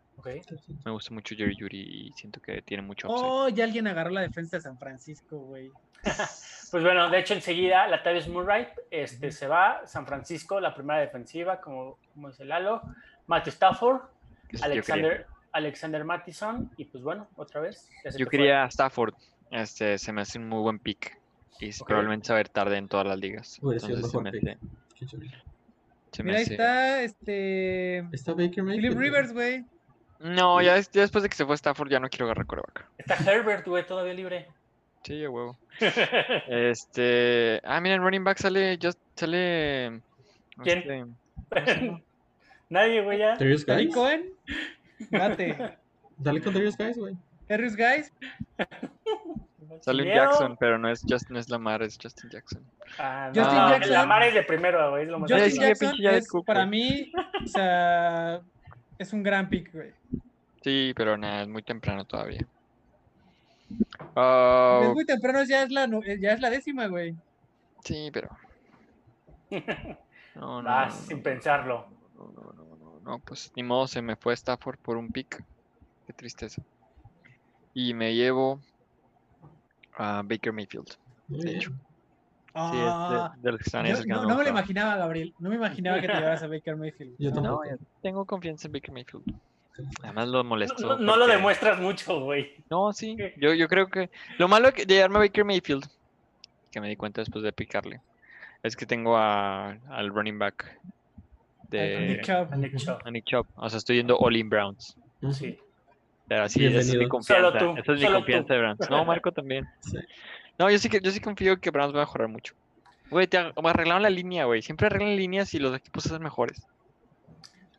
Me 0.85 0.91
gusta 0.91 1.13
mucho 1.15 1.35
Jerry 1.37 1.57
Judy 1.59 1.79
y 2.09 2.13
siento 2.15 2.41
que 2.41 2.63
tiene 2.63 2.83
mucho 2.83 3.09
upside. 3.09 3.29
Oh, 3.29 3.49
ya 3.49 3.65
alguien 3.65 3.87
agarró 3.87 4.11
la 4.11 4.23
defensa 4.23 4.57
de 4.57 4.63
San 4.63 4.79
Francisco, 4.79 5.39
güey. 5.39 5.71
Pues 6.71 6.83
bueno, 6.83 7.09
de 7.09 7.21
hecho 7.21 7.33
enseguida 7.33 7.87
Latavius 7.87 8.27
Murray 8.29 8.67
este, 8.91 9.31
se 9.31 9.47
va, 9.47 9.83
San 9.87 10.05
Francisco, 10.05 10.59
la 10.59 10.75
primera 10.75 10.99
defensiva, 10.99 11.61
como, 11.61 11.97
como 12.13 12.29
dice 12.29 12.45
Lalo, 12.45 12.83
Matthew 13.29 13.53
Stafford. 13.53 14.01
Alexander, 14.63 15.27
Alexander 15.53 16.05
Mattison, 16.05 16.71
y 16.77 16.85
pues 16.87 17.05
bueno, 17.05 17.29
otra 17.37 17.61
vez. 17.61 17.89
se 18.03 18.19
Yo 18.19 18.27
quería 18.27 18.65
a 18.65 18.67
Stafford. 18.67 19.15
Este, 19.53 19.97
se 19.97 20.13
me 20.13 20.23
hace 20.23 20.39
un 20.41 20.49
muy 20.49 20.61
buen 20.61 20.81
pick. 20.81 21.19
Y 21.61 21.69
s- 21.69 21.83
Ok. 21.83 21.87
probablemente 21.89 22.27
saber 22.27 22.49
tarde 22.49 22.77
en 22.79 22.89
todas 22.89 23.07
las 23.07 23.19
ligas. 23.19 23.59
Entonces 23.63 24.11
se 24.11 24.21
me 24.21 24.29
hace- 24.31 24.41
se 26.11 26.23
ahí 26.23 26.35
hace- 26.43 26.53
está 26.53 27.03
este. 27.03 27.99
Está 28.13 28.33
Baker 28.33 28.65
Mayfield. 28.65 28.97
Philip. 28.97 28.99
Rivers, 28.99 29.33
güey. 29.33 29.65
No, 30.21 30.61
ya, 30.63 30.75
des- 30.75 30.91
ya 30.91 31.03
después 31.03 31.23
de 31.23 31.29
que 31.29 31.37
se 31.37 31.45
fue 31.45 31.55
Stafford 31.57 31.91
ya 31.91 32.01
no 32.01 32.09
quiero 32.09 32.27
agarrar 32.27 32.47
coreback. 32.47 32.87
Está 32.99 33.17
Herbert, 33.31 33.67
güey, 33.67 33.87
todavía 33.87 34.15
libre. 34.15 34.47
Sí, 35.05 35.25
a 35.25 35.31
huevo. 35.31 35.57
Este. 36.49 37.61
Ah, 37.65 37.81
mira, 37.81 37.95
en 37.97 38.03
running 38.03 38.25
back 38.25 38.39
sale. 38.39 38.79
Just, 38.83 38.99
sale. 39.15 40.01
¿Quién? 40.63 40.79
este. 40.79 41.05
Nadie, 42.69 43.03
güey, 43.03 43.19
ya. 43.19 43.37
Darius 43.37 43.65
Guys. 43.65 43.95
Cohen, 43.95 44.27
date. 45.11 45.77
Dale 46.19 46.41
con 46.41 46.55
Darius 46.55 46.77
Guys, 46.77 46.99
güey. 46.99 47.15
Harris 47.49 47.77
Guys, 47.77 48.13
Sale 49.83 50.03
un. 50.03 50.09
Jackson, 50.09 50.57
pero 50.59 50.79
no 50.79 50.89
es, 50.91 51.03
Just, 51.09 51.31
no 51.31 51.39
es 51.39 51.49
Lamar, 51.49 51.83
es 51.83 51.97
Justin 52.03 52.31
Jackson. 52.31 52.65
Ah, 52.99 53.31
Justin 53.35 53.55
no, 53.57 53.71
Jackson. 53.71 53.93
La 53.93 54.07
Mara 54.07 54.27
es 54.27 54.35
de 54.35 54.43
primero, 54.43 54.91
güey. 54.91 55.05
Es 55.05 55.09
lo 55.09 55.19
más 55.21 55.31
Justin 55.31 55.69
Justin 55.69 55.93
Jackson 56.01 56.39
es 56.41 56.45
para 56.45 56.67
mí, 56.67 57.13
o 57.45 57.47
sea, 57.47 58.41
es 58.99 59.13
un 59.13 59.23
gran 59.23 59.49
pick, 59.49 59.73
güey. 59.73 59.93
Sí, 60.63 60.93
pero 60.97 61.17
nada, 61.17 61.43
es 61.43 61.49
muy 61.49 61.63
temprano 61.63 62.05
todavía. 62.05 62.47
Ah, 64.15 64.81
Es 64.83 64.95
muy 64.95 65.05
temprano, 65.05 65.43
ya 65.45 65.63
es 65.63 65.71
la, 65.71 65.87
no- 65.87 66.03
ya 66.03 66.33
es 66.33 66.41
la 66.41 66.51
décima, 66.51 66.87
güey. 66.87 67.15
sí, 67.85 68.11
pero. 68.13 68.29
No, 70.35 70.61
no, 70.61 70.69
Vas 70.69 70.95
no, 70.95 71.01
no, 71.01 71.07
sin 71.07 71.17
no, 71.17 71.23
pensarlo. 71.23 71.87
No, 72.15 72.31
no, 72.31 72.53
no, 72.53 72.77
no, 72.77 73.01
no, 73.01 73.19
pues 73.21 73.51
ni 73.57 73.63
modo, 73.63 73.87
se 73.87 74.03
me 74.03 74.17
fue 74.17 74.35
Stafford 74.35 74.79
por 74.83 74.99
un 74.99 75.11
pick. 75.11 75.43
Qué 76.07 76.13
tristeza. 76.13 76.61
Y 77.73 77.95
me 77.95 78.15
llevo 78.15 78.61
a 79.97 80.21
Baker 80.23 80.53
Mayfield. 80.53 80.89
De 81.29 81.57
hecho. 81.57 81.73
Sí, 82.57 82.79
es 82.79 83.11
de, 83.11 83.43
de 83.43 83.51
los 83.53 83.59
que 83.61 83.65
están 83.67 83.85
ahí 83.85 83.91
yo- 83.93 83.97
cercanos 83.99 84.23
no, 84.23 84.29
no 84.31 84.37
me 84.37 84.45
lo 84.45 84.51
imaginaba, 84.51 84.97
Gabriel. 84.97 85.35
No 85.39 85.51
me 85.51 85.57
imaginaba 85.57 86.01
que 86.01 86.07
te 86.09 86.15
llevaras 86.15 86.43
a 86.43 86.47
Baker 86.49 86.77
Mayfield. 86.77 87.15
Yo 87.19 87.31
No, 87.31 87.43
tampoco. 87.43 87.65
tengo 88.03 88.25
confianza 88.25 88.67
en 88.69 88.73
Baker 88.73 88.93
Mayfield. 88.93 89.25
Además 90.03 90.29
lo 90.29 90.39
No, 90.43 90.49
molesto. 90.49 90.87
no- 90.97 90.99
no 90.99 91.17
lo 91.17 91.27
demuestras 91.27 91.79
mucho, 91.81 92.21
güey. 92.21 92.53
No, 92.71 92.93
sí. 92.95 93.17
Yo, 93.37 93.53
yo 93.53 93.69
creo 93.69 93.89
que 93.89 94.09
lo 94.39 94.49
malo 94.49 94.71
de 94.71 94.87
llevarme 94.87 95.17
a 95.17 95.21
Baker 95.21 95.45
Mayfield, 95.45 95.85
que 96.73 96.81
me 96.81 96.89
di 96.89 96.97
cuenta 96.97 97.21
después 97.21 97.45
de 97.45 97.53
picarle, 97.53 98.01
es 98.63 98.75
que 98.75 98.87
tengo 98.87 99.17
a, 99.19 99.73
al 99.91 100.09
running 100.09 100.39
back 100.39 100.79
Nick 101.71 101.71
de 101.71 102.21
Chubb. 102.23 102.53
A 102.53 102.57
Nick 102.57 102.77
Chubb. 102.79 102.99
a 103.05 103.11
Nick 103.11 103.25
Chubb. 103.27 103.47
O 103.57 103.69
sea, 103.69 103.79
estoy 103.79 103.97
yendo 103.97 104.17
All 104.19 104.37
in 104.37 104.49
Browns. 104.49 104.97
Sí. 105.33 105.59
Pero 106.29 106.45
así, 106.45 106.65
esa 106.65 106.79
es 106.81 106.95
mi 106.97 107.07
confianza. 107.07 107.49
Esa 107.79 107.93
es 107.93 108.01
mi 108.01 108.07
confianza 108.07 108.47
tú. 108.49 108.53
de 108.55 108.59
Browns. 108.61 108.91
No, 108.91 109.05
Marco 109.05 109.31
también. 109.33 109.69
Sí. 109.81 109.99
No, 110.59 110.71
yo 110.71 110.79
sí 110.79 110.89
que 110.89 111.01
yo 111.01 111.11
sí 111.11 111.21
confío 111.21 111.61
que 111.61 111.71
Browns 111.71 111.95
va 111.95 111.99
a 112.03 112.05
mejorar 112.05 112.29
mucho. 112.29 112.55
Güey, 113.11 113.27
te 113.27 113.39
arreglaron 113.39 114.03
la 114.03 114.11
línea, 114.11 114.47
güey. 114.47 114.63
Siempre 114.63 114.87
arreglan 114.87 115.17
líneas 115.17 115.55
y 115.55 115.59
los 115.59 115.77
equipos 115.77 116.07
hacen 116.07 116.23
mejores. 116.23 116.67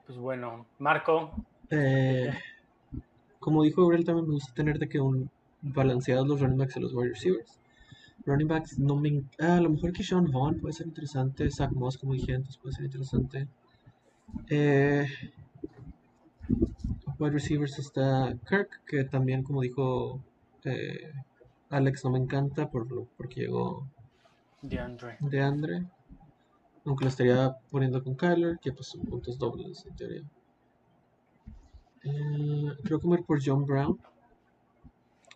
Pues 0.06 0.18
bueno, 0.18 0.66
Marco. 0.80 1.32
Eh, 1.70 2.32
como 3.40 3.64
dijo 3.64 3.82
Gabriel, 3.82 4.06
también 4.06 4.28
me 4.28 4.34
gusta 4.36 4.54
tener 4.54 4.80
de 4.80 4.88
que 4.88 5.00
un 5.00 5.30
balanceados 5.62 6.28
los 6.28 6.40
running 6.40 6.58
backs 6.58 6.78
y 6.78 6.80
los 6.80 6.94
wide 6.94 7.10
receivers. 7.10 7.60
Running 8.26 8.48
backs 8.48 8.80
no 8.80 8.96
me... 8.96 9.24
ah, 9.40 9.58
a 9.58 9.62
lo 9.62 9.70
mejor 9.70 9.92
que 9.92 10.04
Sean 10.04 10.32
Vaughn 10.32 10.60
puede 10.60 10.74
ser 10.74 10.88
interesante. 10.88 11.50
Zach 11.52 11.72
Moss, 11.72 11.98
como 11.98 12.14
dije 12.14 12.36
antes, 12.36 12.58
puede 12.58 12.76
ser 12.76 12.86
interesante. 12.86 13.48
Eh, 14.50 15.08
wide 17.20 17.32
receivers 17.32 17.80
está 17.80 18.34
Kirk, 18.48 18.82
que 18.86 19.04
también, 19.04 19.44
como 19.44 19.62
dijo 19.62 20.22
eh, 20.64 21.12
Alex, 21.70 22.06
no 22.06 22.12
me 22.12 22.20
encanta 22.20 22.70
por 22.70 22.90
lo, 22.90 23.06
porque 23.18 23.42
llegó 23.42 23.88
DeAndre. 24.62 25.18
de 25.20 25.42
Andre. 25.42 25.86
Aunque 26.86 27.04
lo 27.04 27.10
estaría 27.10 27.58
poniendo 27.70 28.02
con 28.02 28.16
Kyler, 28.16 28.60
que 28.60 28.72
pues 28.72 28.88
son 28.88 29.02
puntos 29.02 29.38
dobles 29.38 29.86
en 29.86 29.96
teoría. 29.96 30.24
Eh, 32.04 32.78
creo 32.84 33.00
que 33.00 33.08
me 33.08 33.10
voy 33.10 33.18
a 33.18 33.20
ir 33.20 33.26
por 33.26 33.42
John 33.44 33.66
Brown, 33.66 34.00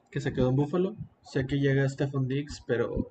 que 0.09 0.21
se 0.21 0.31
quedó 0.31 0.49
en 0.49 0.55
Buffalo. 0.55 0.95
Sé 1.21 1.45
que 1.45 1.59
llega 1.59 1.87
Stefan 1.89 2.27
Diggs, 2.27 2.63
pero 2.65 3.09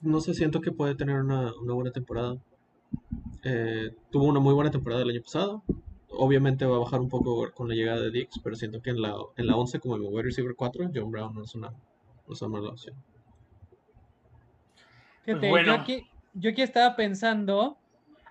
no 0.00 0.20
sé, 0.20 0.34
siento 0.34 0.60
que 0.60 0.72
puede 0.72 0.96
tener 0.96 1.20
una, 1.20 1.52
una 1.54 1.74
buena 1.74 1.92
temporada. 1.92 2.36
Eh, 3.44 3.94
tuvo 4.10 4.24
una 4.24 4.40
muy 4.40 4.54
buena 4.54 4.72
temporada 4.72 5.02
el 5.02 5.10
año 5.10 5.22
pasado. 5.22 5.62
Obviamente 6.18 6.64
va 6.64 6.76
a 6.76 6.80
bajar 6.80 7.00
un 7.00 7.08
poco 7.08 7.50
con 7.52 7.68
la 7.68 7.74
llegada 7.74 8.00
de 8.00 8.10
Diggs, 8.10 8.40
pero 8.42 8.56
siento 8.56 8.80
que 8.80 8.90
en 8.90 9.00
la, 9.00 9.14
en 9.36 9.46
la 9.46 9.56
11 9.56 9.80
como 9.80 9.96
el 9.96 10.02
wide 10.02 10.22
receiver 10.22 10.54
4, 10.54 10.90
John 10.94 11.10
Brown 11.10 11.34
no 11.34 11.42
es 11.42 11.54
una, 11.54 11.70
no 11.70 12.32
es 12.32 12.42
una 12.42 12.58
mala 12.58 12.70
opción. 12.70 12.96
Fíjate, 15.24 15.48
bueno. 15.50 15.74
yo, 15.74 15.80
aquí, 15.80 16.08
yo 16.34 16.50
aquí 16.50 16.62
estaba 16.62 16.94
pensando. 16.94 17.76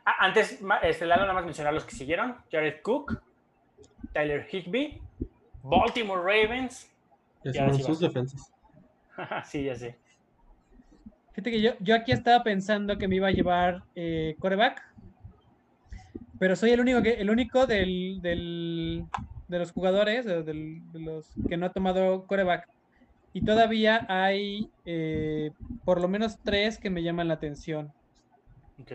Ah, 0.06 0.16
antes, 0.20 0.60
este, 0.84 1.06
Lalo, 1.06 1.24
nada 1.24 1.34
más 1.34 1.46
mencionar 1.46 1.74
los 1.74 1.84
que 1.84 1.96
siguieron. 1.96 2.38
Jared 2.52 2.82
Cook, 2.82 3.22
Tyler 4.14 4.48
Higby, 4.50 5.02
Baltimore 5.64 6.22
Ravens. 6.22 6.92
Ya 7.44 7.52
Y 7.54 7.58
ahora 7.58 7.74
son 7.74 7.82
sí 7.82 7.84
sus 7.84 8.00
defensas. 8.00 8.54
sí, 9.46 9.64
ya 9.64 9.76
sé. 9.76 9.98
Fíjate 11.32 11.52
que 11.52 11.62
yo, 11.62 11.72
yo 11.82 11.96
aquí 11.96 12.14
estaba 12.14 12.44
pensando 12.44 12.98
que 12.98 13.10
me 13.10 13.18
iba 13.18 13.28
a 13.28 13.32
llevar 13.32 13.84
eh, 13.94 14.38
coreback. 14.40 14.82
Pero 16.40 16.56
soy 16.56 16.72
el 16.72 16.80
único 16.80 17.02
que, 17.02 17.14
el 17.14 17.30
único 17.30 17.66
del, 17.66 18.20
del- 18.22 19.06
de 19.48 19.60
los 19.60 19.72
jugadores, 19.72 20.26
de, 20.26 20.82
los 20.94 21.28
que 21.48 21.58
no 21.58 21.68
ha 21.68 21.72
tomado 21.72 22.26
coreback. 22.28 22.68
Y 23.34 23.42
todavía 23.44 24.06
hay 24.10 24.70
eh, 24.86 25.52
por 25.84 26.02
lo 26.02 26.08
menos 26.08 26.38
tres 26.44 26.78
que 26.80 26.90
me 26.90 27.04
llaman 27.04 27.28
la 27.28 27.36
atención. 27.36 27.92
Ok. 28.80 28.92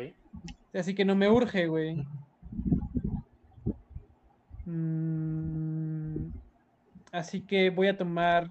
Así 0.74 0.95
que 0.95 1.05
no 1.05 1.14
me 1.14 1.28
urge, 1.28 1.66
güey. 1.66 1.97
Mm, 4.64 6.28
así 7.12 7.41
que 7.41 7.70
voy 7.70 7.88
a 7.88 7.97
tomar. 7.97 8.51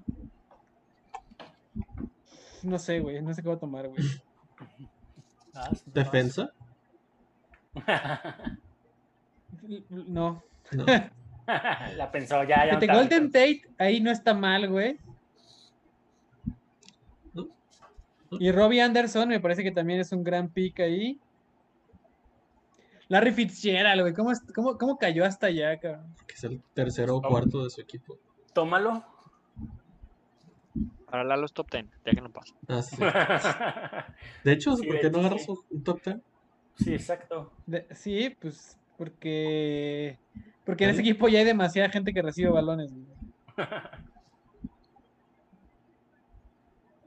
No 2.63 2.77
sé, 2.77 2.99
güey. 2.99 3.21
No 3.21 3.33
sé 3.33 3.41
qué 3.41 3.47
voy 3.47 3.57
a 3.57 3.59
tomar, 3.59 3.87
güey. 3.87 4.03
Vas, 5.53 5.83
¿Defensa? 5.93 6.51
No. 9.89 10.43
No. 10.71 10.85
La 11.95 12.11
pensó, 12.11 12.43
ya, 12.43 12.65
ya. 12.65 12.79
no 12.79 12.93
Golden. 12.93 13.31
Tate 13.31 13.61
ahí 13.79 13.99
no 14.01 14.11
está 14.11 14.33
mal, 14.33 14.69
güey. 14.69 14.99
Y 18.31 18.51
Robbie 18.51 18.81
Anderson 18.81 19.29
me 19.29 19.39
parece 19.39 19.63
que 19.63 19.71
también 19.71 19.99
es 19.99 20.11
un 20.11 20.23
gran 20.23 20.49
pick 20.49 20.79
ahí. 20.81 21.19
Larry 23.07 23.31
Fitzgerald, 23.31 24.01
güey. 24.01 24.13
¿Cómo, 24.13 24.31
cómo, 24.53 24.77
cómo 24.77 24.97
cayó 24.99 25.25
hasta 25.25 25.47
allá, 25.47 25.79
cabrón? 25.79 26.13
Que 26.27 26.35
es 26.35 26.43
el 26.43 26.61
tercero 26.75 27.15
o 27.17 27.21
cuarto 27.23 27.63
de 27.63 27.71
su 27.71 27.81
equipo. 27.81 28.19
Tómalo. 28.53 29.03
Para 31.09 31.23
Lalo 31.23 31.47
es 31.47 31.53
top 31.53 31.71
10, 31.71 31.85
ya 32.05 32.11
que 32.11 32.21
no 32.21 32.29
pasa. 32.31 32.53
Ah, 32.67 32.83
sí. 32.83 32.97
De 34.43 34.51
hecho, 34.51 34.75
Sí, 34.77 34.85
¿por 34.85 34.99
qué 34.99 35.09
no 35.09 35.19
agarras 35.21 35.45
sí. 35.45 35.51
un 35.51 35.57
un 35.71 35.83
top 35.83 36.01
10? 36.03 36.17
sí, 36.75 36.93
exacto. 36.93 37.51
De- 37.65 37.87
sí, 37.95 38.37
pues 38.39 38.77
porque. 38.99 40.17
Porque 40.65 40.83
en 40.83 40.89
ese 40.89 40.99
equipo 40.99 41.29
ya 41.29 41.39
hay 41.39 41.45
demasiada 41.45 41.89
gente 41.89 42.13
que 42.13 42.21
recibe 42.21 42.49
balones, 42.49 42.91
güey. 42.93 43.05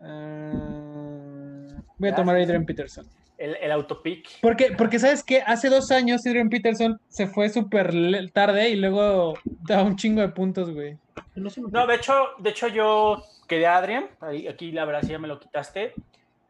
Ah, 0.04 1.80
voy 1.96 2.08
a 2.08 2.14
tomar 2.14 2.34
a. 2.34 2.42
Adrian 2.42 2.64
Peterson. 2.64 3.06
El, 3.38 3.56
el 3.56 3.70
autopick. 3.70 4.40
Porque, 4.40 4.72
porque 4.76 4.98
sabes 4.98 5.22
que 5.22 5.42
hace 5.42 5.68
dos 5.68 5.92
años 5.92 6.26
Adrian 6.26 6.48
Peterson 6.48 6.98
se 7.08 7.28
fue 7.28 7.48
súper 7.50 7.92
tarde 8.32 8.70
y 8.70 8.76
luego 8.76 9.34
daba 9.44 9.84
un 9.84 9.94
chingo 9.94 10.20
de 10.22 10.30
puntos, 10.30 10.70
güey. 10.72 10.98
No, 11.36 11.86
de 11.86 11.94
hecho, 11.94 12.14
de 12.38 12.50
hecho 12.50 12.68
yo 12.68 13.22
quedé 13.46 13.66
a 13.66 13.76
Adrian, 13.76 14.08
ahí, 14.20 14.48
aquí 14.48 14.72
la 14.72 14.84
verdad 14.84 15.02
sí 15.02 15.10
ya 15.10 15.18
me 15.18 15.28
lo 15.28 15.38
quitaste, 15.38 15.92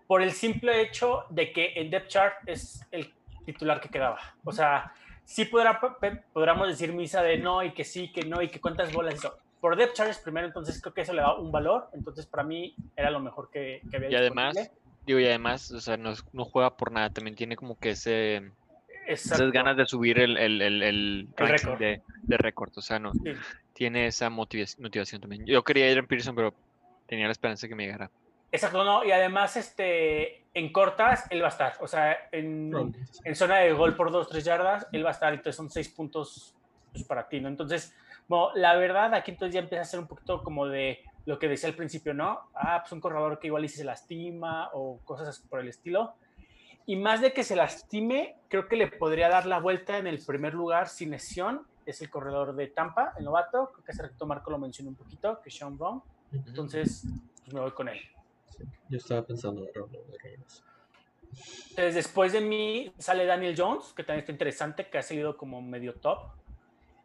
por 0.07 0.23
el 0.23 0.33
simple 0.33 0.81
hecho 0.81 1.25
de 1.31 1.53
que 1.53 1.73
el 1.75 1.91
depth 1.91 2.09
chart 2.09 2.35
es 2.47 2.87
el 2.91 3.13
titular 3.45 3.81
que 3.81 3.89
quedaba. 3.89 4.19
O 4.45 4.53
sea, 4.53 4.93
sí 5.25 5.45
podrá, 5.47 5.81
podríamos 6.33 6.69
decir 6.69 6.93
misa 6.93 7.23
de 7.23 7.39
no 7.39 7.63
y 7.63 7.73
que 7.73 7.85
sí, 7.85 8.13
que 8.13 8.23
no 8.23 8.43
y 8.43 8.49
que 8.49 8.61
cuántas 8.61 8.93
bolas 8.93 9.15
eso. 9.15 9.37
Por 9.61 9.77
depth 9.77 9.95
chart 9.95 10.11
es 10.11 10.19
primero, 10.19 10.47
entonces 10.47 10.81
creo 10.81 10.93
que 10.93 11.03
eso 11.03 11.13
le 11.13 11.23
da 11.23 11.37
un 11.37 11.53
valor, 11.53 11.89
entonces 11.93 12.27
para 12.27 12.43
mí 12.43 12.75
era 12.97 13.11
lo 13.11 13.21
mejor 13.21 13.49
que, 13.51 13.81
que 13.91 13.97
había 13.97 14.11
Y 14.11 14.15
además, 14.17 14.55
disponible. 14.55 14.81
digo, 15.07 15.21
y 15.21 15.27
además, 15.27 15.71
o 15.71 15.81
sea, 15.81 15.97
no, 15.97 16.13
no 16.33 16.45
juega 16.45 16.77
por 16.77 16.91
nada, 16.91 17.11
también 17.11 17.37
tiene 17.37 17.55
como 17.57 17.79
que 17.79 17.91
ese, 17.91 18.51
esas 19.07 19.53
ganas 19.53 19.77
de 19.77 19.87
subir 19.87 20.19
el, 20.19 20.37
el, 20.37 20.61
el, 20.63 20.83
el 20.83 21.29
récord. 21.37 21.79
de, 21.79 22.01
de 22.23 22.37
récord, 22.39 22.73
o 22.77 22.83
sea, 22.83 22.99
no, 22.99 23.13
Sí. 23.13 23.31
tiene 23.73 24.07
esa 24.07 24.29
motiva- 24.31 24.67
motivación 24.81 25.21
también. 25.21 25.47
Yo 25.47 25.63
quería 25.63 25.91
ir 25.91 25.99
a 25.99 26.03
Pearson, 26.03 26.35
pero 26.35 26.53
tenía 27.07 27.27
la 27.27 27.33
esperanza 27.33 27.63
de 27.67 27.69
que 27.69 27.75
me 27.77 27.85
llegara. 27.85 28.11
Exacto, 28.51 28.83
no, 28.85 29.05
y 29.05 29.13
además 29.13 29.57
este, 29.57 30.42
en 30.55 30.73
cortas 30.73 31.27
él 31.31 31.43
va 31.43 31.47
a 31.47 31.51
estar, 31.51 31.75
o 31.81 31.87
sea, 31.87 32.29
en, 32.31 32.95
en 33.25 33.35
zona 33.37 33.59
de 33.59 33.73
gol 33.73 33.97
por 33.97 34.11
dos, 34.11 34.29
tres 34.29 34.45
yardas, 34.45 34.87
él 34.93 35.05
va 35.05 35.11
a 35.11 35.13
estar, 35.13 35.33
entonces 35.33 35.57
son 35.57 35.71
seis 35.71 35.89
puntos 35.89 36.55
pues, 36.93 37.05
para 37.05 37.29
ti, 37.29 37.41
¿no? 37.41 37.49
Entonces, 37.49 37.95
bueno, 38.29 38.51
la 38.55 38.77
verdad, 38.77 39.15
aquí 39.15 39.31
entonces 39.31 39.55
ya 39.55 39.61
empieza 39.61 39.83
a 39.83 39.87
ser 39.87 40.01
un 40.01 40.07
poquito 40.07 40.43
como 40.43 40.67
de 40.67 41.01
lo 41.25 41.39
que 41.39 41.49
decía 41.49 41.69
al 41.69 41.75
principio, 41.75 42.15
¿no? 42.15 42.41
Ah, 42.55 42.81
pues 42.81 42.93
un 42.93 43.01
corredor 43.01 43.39
que 43.39 43.47
igual 43.47 43.65
y 43.65 43.69
se 43.69 43.85
lastima 43.85 44.71
o 44.73 44.99
cosas 45.05 45.41
por 45.41 45.61
el 45.61 45.69
estilo. 45.69 46.15
Y 46.85 46.97
más 46.97 47.21
de 47.21 47.33
que 47.33 47.45
se 47.45 47.55
lastime, 47.55 48.37
creo 48.49 48.67
que 48.67 48.77
le 48.77 48.89
podría 48.89 49.29
dar 49.29 49.47
la 49.47 49.61
vuelta 49.61 49.99
en 49.99 50.07
el 50.07 50.19
primer 50.25 50.53
lugar 50.53 50.89
sin 50.89 51.11
lesión 51.11 51.67
es 51.87 52.01
el 52.01 52.11
corredor 52.11 52.55
de 52.55 52.69
Tampa, 52.69 53.13
el 53.19 53.25
novato. 53.25 53.71
Creo 53.73 53.85
que 53.85 53.93
hace 53.93 54.03
rato 54.03 54.27
Marco 54.27 54.51
lo 54.51 54.59
mencionó 54.59 54.91
un 54.91 54.97
poquito, 54.97 55.41
que 55.43 55.49
es 55.49 55.57
Sean 55.57 55.77
Brown. 55.77 56.03
Entonces, 56.33 57.05
pues 57.43 57.55
me 57.55 57.61
voy 57.61 57.73
con 57.73 57.89
él. 57.89 57.99
Sí, 58.63 58.79
yo 58.89 58.97
estaba 58.99 59.23
pensando 59.23 59.63
agarrarlo 59.63 60.03
de 60.05 60.19
regreso. 60.19 60.65
Entonces, 61.71 61.95
después 61.95 62.33
de 62.33 62.41
mí 62.41 62.93
sale 62.99 63.25
Daniel 63.25 63.55
Jones, 63.57 63.93
que 63.97 64.05
también 64.05 64.21
está 64.21 64.33
interesante, 64.33 64.87
que 64.87 64.99
ha 64.99 65.03
salido 65.03 65.37
como 65.37 65.63
medio 65.63 65.95
top. 65.95 66.19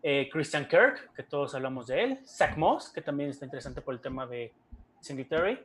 Eh, 0.04 0.30
Christian 0.32 0.68
Kirk, 0.68 1.14
que 1.14 1.24
todos 1.24 1.56
hablamos 1.56 1.88
de 1.88 2.04
él. 2.04 2.20
Zach 2.26 2.58
Moss, 2.58 2.90
que 2.90 3.02
también 3.02 3.30
está 3.30 3.46
interesante 3.46 3.82
por 3.82 3.94
el 3.94 4.02
tema 4.02 4.26
de 4.28 4.54
Singletary. 5.00 5.60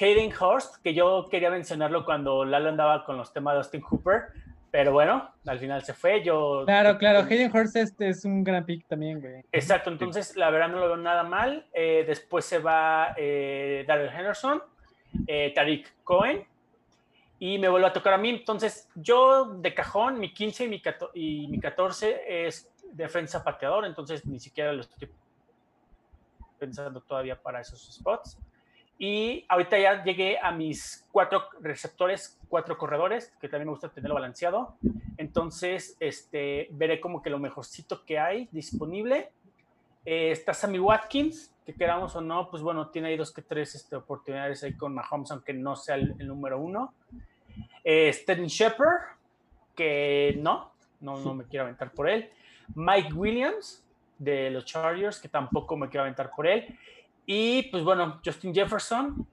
Hayden 0.00 0.32
Hurst, 0.32 0.82
que 0.82 0.94
yo 0.94 1.26
quería 1.30 1.50
mencionarlo 1.50 2.04
cuando 2.04 2.44
Lalo 2.44 2.68
andaba 2.68 3.04
con 3.04 3.16
los 3.16 3.32
temas 3.32 3.54
de 3.54 3.58
Austin 3.58 3.82
Hooper, 3.82 4.24
pero 4.70 4.92
bueno, 4.92 5.30
al 5.46 5.58
final 5.58 5.82
se 5.82 5.94
fue. 5.94 6.22
Yo, 6.22 6.64
Claro, 6.66 6.98
claro. 6.98 7.20
Hayden 7.20 7.50
Hurst 7.54 7.76
este 7.76 8.08
es 8.08 8.24
un 8.24 8.44
gran 8.44 8.64
pick 8.66 8.86
también, 8.86 9.20
güey. 9.20 9.42
Exacto, 9.52 9.90
entonces 9.90 10.36
la 10.36 10.50
verdad 10.50 10.68
no 10.68 10.78
lo 10.80 10.86
veo 10.86 10.96
nada 10.96 11.22
mal. 11.22 11.66
Eh, 11.72 12.04
después 12.06 12.44
se 12.44 12.58
va 12.58 13.14
eh, 13.16 13.84
Daryl 13.86 14.10
Henderson, 14.10 14.62
eh, 15.26 15.52
Tariq 15.54 16.02
Cohen, 16.04 16.46
y 17.38 17.58
me 17.58 17.68
vuelve 17.68 17.88
a 17.88 17.92
tocar 17.92 18.14
a 18.14 18.18
mí. 18.18 18.30
Entonces, 18.30 18.88
yo 18.94 19.44
de 19.44 19.74
cajón, 19.74 20.18
mi 20.18 20.32
15 20.32 20.64
y 20.64 20.68
mi, 20.68 20.80
14, 20.80 21.18
y 21.18 21.48
mi 21.48 21.60
14 21.60 22.46
es 22.46 22.70
defensa 22.92 23.44
pateador, 23.44 23.84
entonces 23.84 24.24
ni 24.24 24.40
siquiera 24.40 24.72
lo 24.72 24.80
estoy 24.80 25.10
pensando 26.58 27.00
todavía 27.00 27.40
para 27.40 27.60
esos 27.60 27.94
spots. 27.94 28.38
Y 28.98 29.44
ahorita 29.48 29.78
ya 29.78 30.02
llegué 30.02 30.38
a 30.38 30.50
mis 30.52 31.06
cuatro 31.12 31.44
receptores, 31.60 32.38
cuatro 32.48 32.78
corredores, 32.78 33.34
que 33.40 33.48
también 33.48 33.66
me 33.66 33.72
gusta 33.72 33.90
tenerlo 33.90 34.14
balanceado. 34.14 34.76
Entonces, 35.18 35.98
este, 36.00 36.68
veré 36.70 36.98
como 36.98 37.20
que 37.20 37.28
lo 37.28 37.38
mejorcito 37.38 38.06
que 38.06 38.18
hay 38.18 38.48
disponible. 38.52 39.30
Eh, 40.06 40.30
está 40.30 40.54
Sammy 40.54 40.78
Watkins, 40.78 41.54
que 41.66 41.74
queramos 41.74 42.14
o 42.14 42.20
no, 42.20 42.48
pues 42.48 42.62
bueno, 42.62 42.88
tiene 42.90 43.08
ahí 43.08 43.16
dos 43.16 43.32
que 43.32 43.42
tres 43.42 43.74
este, 43.74 43.96
oportunidades 43.96 44.62
ahí 44.62 44.74
con 44.74 44.94
Mahomes, 44.94 45.32
aunque 45.32 45.52
no 45.52 45.74
sea 45.74 45.96
el, 45.96 46.14
el 46.20 46.28
número 46.28 46.60
uno. 46.60 46.94
Eh, 47.82 48.12
Shepard, 48.46 49.16
que 49.74 50.38
no, 50.40 50.72
no, 51.00 51.18
no 51.18 51.34
me 51.34 51.44
quiero 51.44 51.64
aventar 51.64 51.90
por 51.92 52.08
él. 52.08 52.30
Mike 52.74 53.12
Williams, 53.12 53.84
de 54.16 54.50
los 54.50 54.64
Chargers, 54.64 55.20
que 55.20 55.28
tampoco 55.28 55.76
me 55.76 55.88
quiero 55.88 56.02
aventar 56.02 56.30
por 56.34 56.46
él. 56.46 56.78
Y 57.26 57.64
pues 57.70 57.82
bueno, 57.82 58.20
Justin 58.24 58.54
Jefferson, 58.54 59.26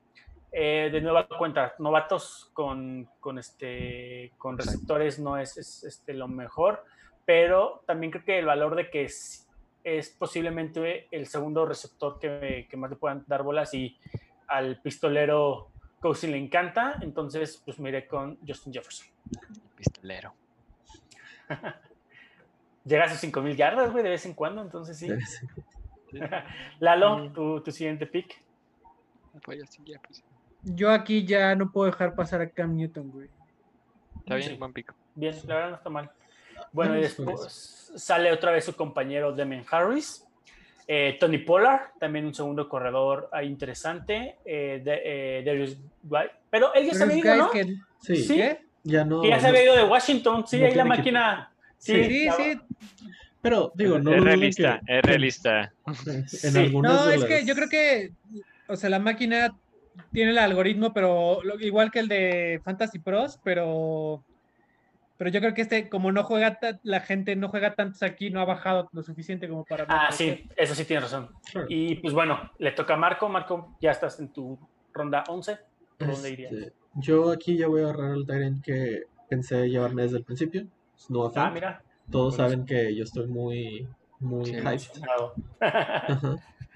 eh, 0.51 0.89
de 0.91 1.01
nueva 1.01 1.27
cuenta, 1.27 1.75
novatos 1.77 2.49
con, 2.53 3.07
con, 3.19 3.37
este, 3.37 4.31
con 4.39 4.57
receptores 4.57 5.19
no 5.19 5.37
es, 5.37 5.55
es 5.57 5.83
este, 5.83 6.13
lo 6.13 6.27
mejor, 6.27 6.83
pero 7.25 7.83
también 7.85 8.11
creo 8.11 8.25
que 8.25 8.39
el 8.39 8.45
valor 8.45 8.75
de 8.75 8.89
que 8.89 9.03
es, 9.03 9.42
es 9.83 10.09
posiblemente 10.09 11.07
el 11.11 11.27
segundo 11.27 11.65
receptor 11.65 12.19
que, 12.19 12.67
que, 12.69 12.77
más 12.77 12.89
le 12.89 12.95
puedan 12.95 13.23
dar 13.27 13.43
bolas 13.43 13.73
y 13.73 13.97
al 14.47 14.81
pistolero 14.81 15.69
Cousy 15.99 16.27
le 16.27 16.37
encanta, 16.37 16.97
entonces 17.01 17.61
pues 17.63 17.79
me 17.79 17.89
iré 17.89 18.07
con 18.07 18.37
Justin 18.45 18.73
Jefferson. 18.73 19.07
Pistolero. 19.75 20.33
Llega 22.85 23.05
a 23.05 23.09
sus 23.09 23.19
5000 23.19 23.55
yardas, 23.55 23.91
güey, 23.91 24.03
de 24.03 24.09
vez 24.09 24.25
en 24.25 24.33
cuando, 24.33 24.61
entonces 24.61 24.97
sí. 24.97 25.09
Lalo, 26.79 27.31
tu, 27.31 27.61
tu, 27.61 27.71
siguiente 27.71 28.05
pick. 28.05 28.41
pues. 29.45 30.23
Yo 30.63 30.91
aquí 30.91 31.25
ya 31.25 31.55
no 31.55 31.71
puedo 31.71 31.89
dejar 31.89 32.15
pasar 32.15 32.41
a 32.41 32.49
Cam 32.49 32.75
Newton, 32.75 33.09
güey. 33.09 33.29
Está 34.19 34.35
bien, 34.35 34.49
sí. 34.49 34.55
buen 34.57 34.73
pick. 34.73 34.93
Bien, 35.15 35.35
la 35.47 35.55
verdad 35.55 35.69
no 35.69 35.75
está 35.77 35.89
mal. 35.89 36.11
Bueno, 36.73 36.97
y 36.97 37.01
después 37.01 37.91
sale 37.95 38.31
otra 38.31 38.51
vez 38.51 38.65
su 38.65 38.75
compañero 38.75 39.31
Demen 39.31 39.63
Harris. 39.69 40.25
Eh, 40.87 41.15
Tony 41.19 41.37
Pollard, 41.37 41.91
también 41.99 42.25
un 42.25 42.33
segundo 42.33 42.67
corredor 42.67 43.29
ahí 43.31 43.47
interesante. 43.47 44.35
Eh, 44.43 44.81
de, 44.83 45.01
eh, 45.39 45.43
Darius 45.45 45.77
White. 46.03 46.31
Pero 46.49 46.73
él 46.73 46.87
ya 46.87 46.93
se 46.93 47.03
había 47.03 47.17
ido, 47.17 47.35
¿no? 47.37 47.51
Que... 47.51 47.75
Sí, 48.01 48.15
¿Sí? 48.17 48.41
ya 48.83 49.05
no. 49.05 49.21
Que 49.21 49.29
ya 49.29 49.39
se 49.39 49.47
había 49.47 49.63
ido 49.63 49.75
de 49.77 49.83
Washington. 49.85 50.45
Sí, 50.45 50.59
no 50.59 50.65
ahí 50.65 50.75
la 50.75 50.83
máquina. 50.85 51.51
Sí, 51.77 52.03
sí, 52.03 52.29
sí. 52.35 52.59
Pero, 53.41 53.71
digo, 53.75 53.99
no. 53.99 54.13
es 54.13 54.23
realista, 54.23 54.81
que- 54.85 54.97
es 54.97 55.01
realista. 55.03 55.73
En 56.07 56.27
Sí. 56.27 56.57
algunas 56.57 56.91
No, 56.93 57.05
de 57.07 57.15
es 57.15 57.25
que 57.25 57.45
yo 57.45 57.55
creo 57.55 57.69
que, 57.69 58.11
o 58.67 58.75
sea, 58.75 58.89
la 58.89 58.99
máquina 58.99 59.53
tiene 60.11 60.31
el 60.31 60.37
algoritmo, 60.37 60.93
pero 60.93 61.39
lo- 61.43 61.59
igual 61.59 61.91
que 61.91 61.99
el 61.99 62.07
de 62.07 62.61
Fantasy 62.63 62.99
Pros, 62.99 63.39
pero, 63.43 64.23
pero 65.23 65.31
yo 65.31 65.39
creo 65.39 65.53
que 65.53 65.61
este, 65.61 65.87
como 65.87 66.11
no 66.11 66.25
juega, 66.25 66.59
la 66.83 66.99
gente 66.99 67.37
no 67.37 67.47
juega 67.47 67.75
tantos 67.75 68.03
aquí, 68.03 68.29
no 68.29 68.41
ha 68.41 68.45
bajado 68.45 68.89
lo 68.91 69.03
suficiente 69.03 69.47
como 69.47 69.63
para... 69.63 69.85
Ah, 69.87 70.11
sí, 70.11 70.49
eso 70.57 70.75
sí 70.75 70.83
tienes 70.83 71.09
razón. 71.09 71.29
Y 71.69 71.95
pues 71.95 72.13
bueno, 72.13 72.51
le 72.59 72.73
toca 72.73 72.95
a 72.95 72.97
Marco. 72.97 73.29
Marco, 73.29 73.73
ya 73.79 73.91
estás 73.91 74.19
en 74.19 74.33
tu 74.33 74.59
ronda 74.91 75.23
11. 75.29 75.57
¿Por 75.97 76.11
dónde 76.11 76.29
irías? 76.29 76.51
Este, 76.51 76.73
yo 76.95 77.31
aquí 77.31 77.55
ya 77.55 77.69
voy 77.69 77.83
a 77.83 77.85
agarrar 77.85 78.17
el 78.17 78.25
Tyrant 78.25 78.61
que 78.61 79.03
pensé 79.29 79.69
llevarme 79.69 80.01
desde 80.01 80.17
el 80.17 80.25
principio. 80.25 80.67
Noah 81.07 81.31
Ah, 81.37 81.49
mira. 81.49 81.81
Todos 82.11 82.35
buenísimo. 82.35 82.65
saben 82.65 82.65
que 82.65 82.93
yo 82.93 83.05
estoy 83.05 83.27
muy, 83.27 83.87
muy 84.19 84.45
Sí, 84.45 84.55
hyped. 84.55 85.03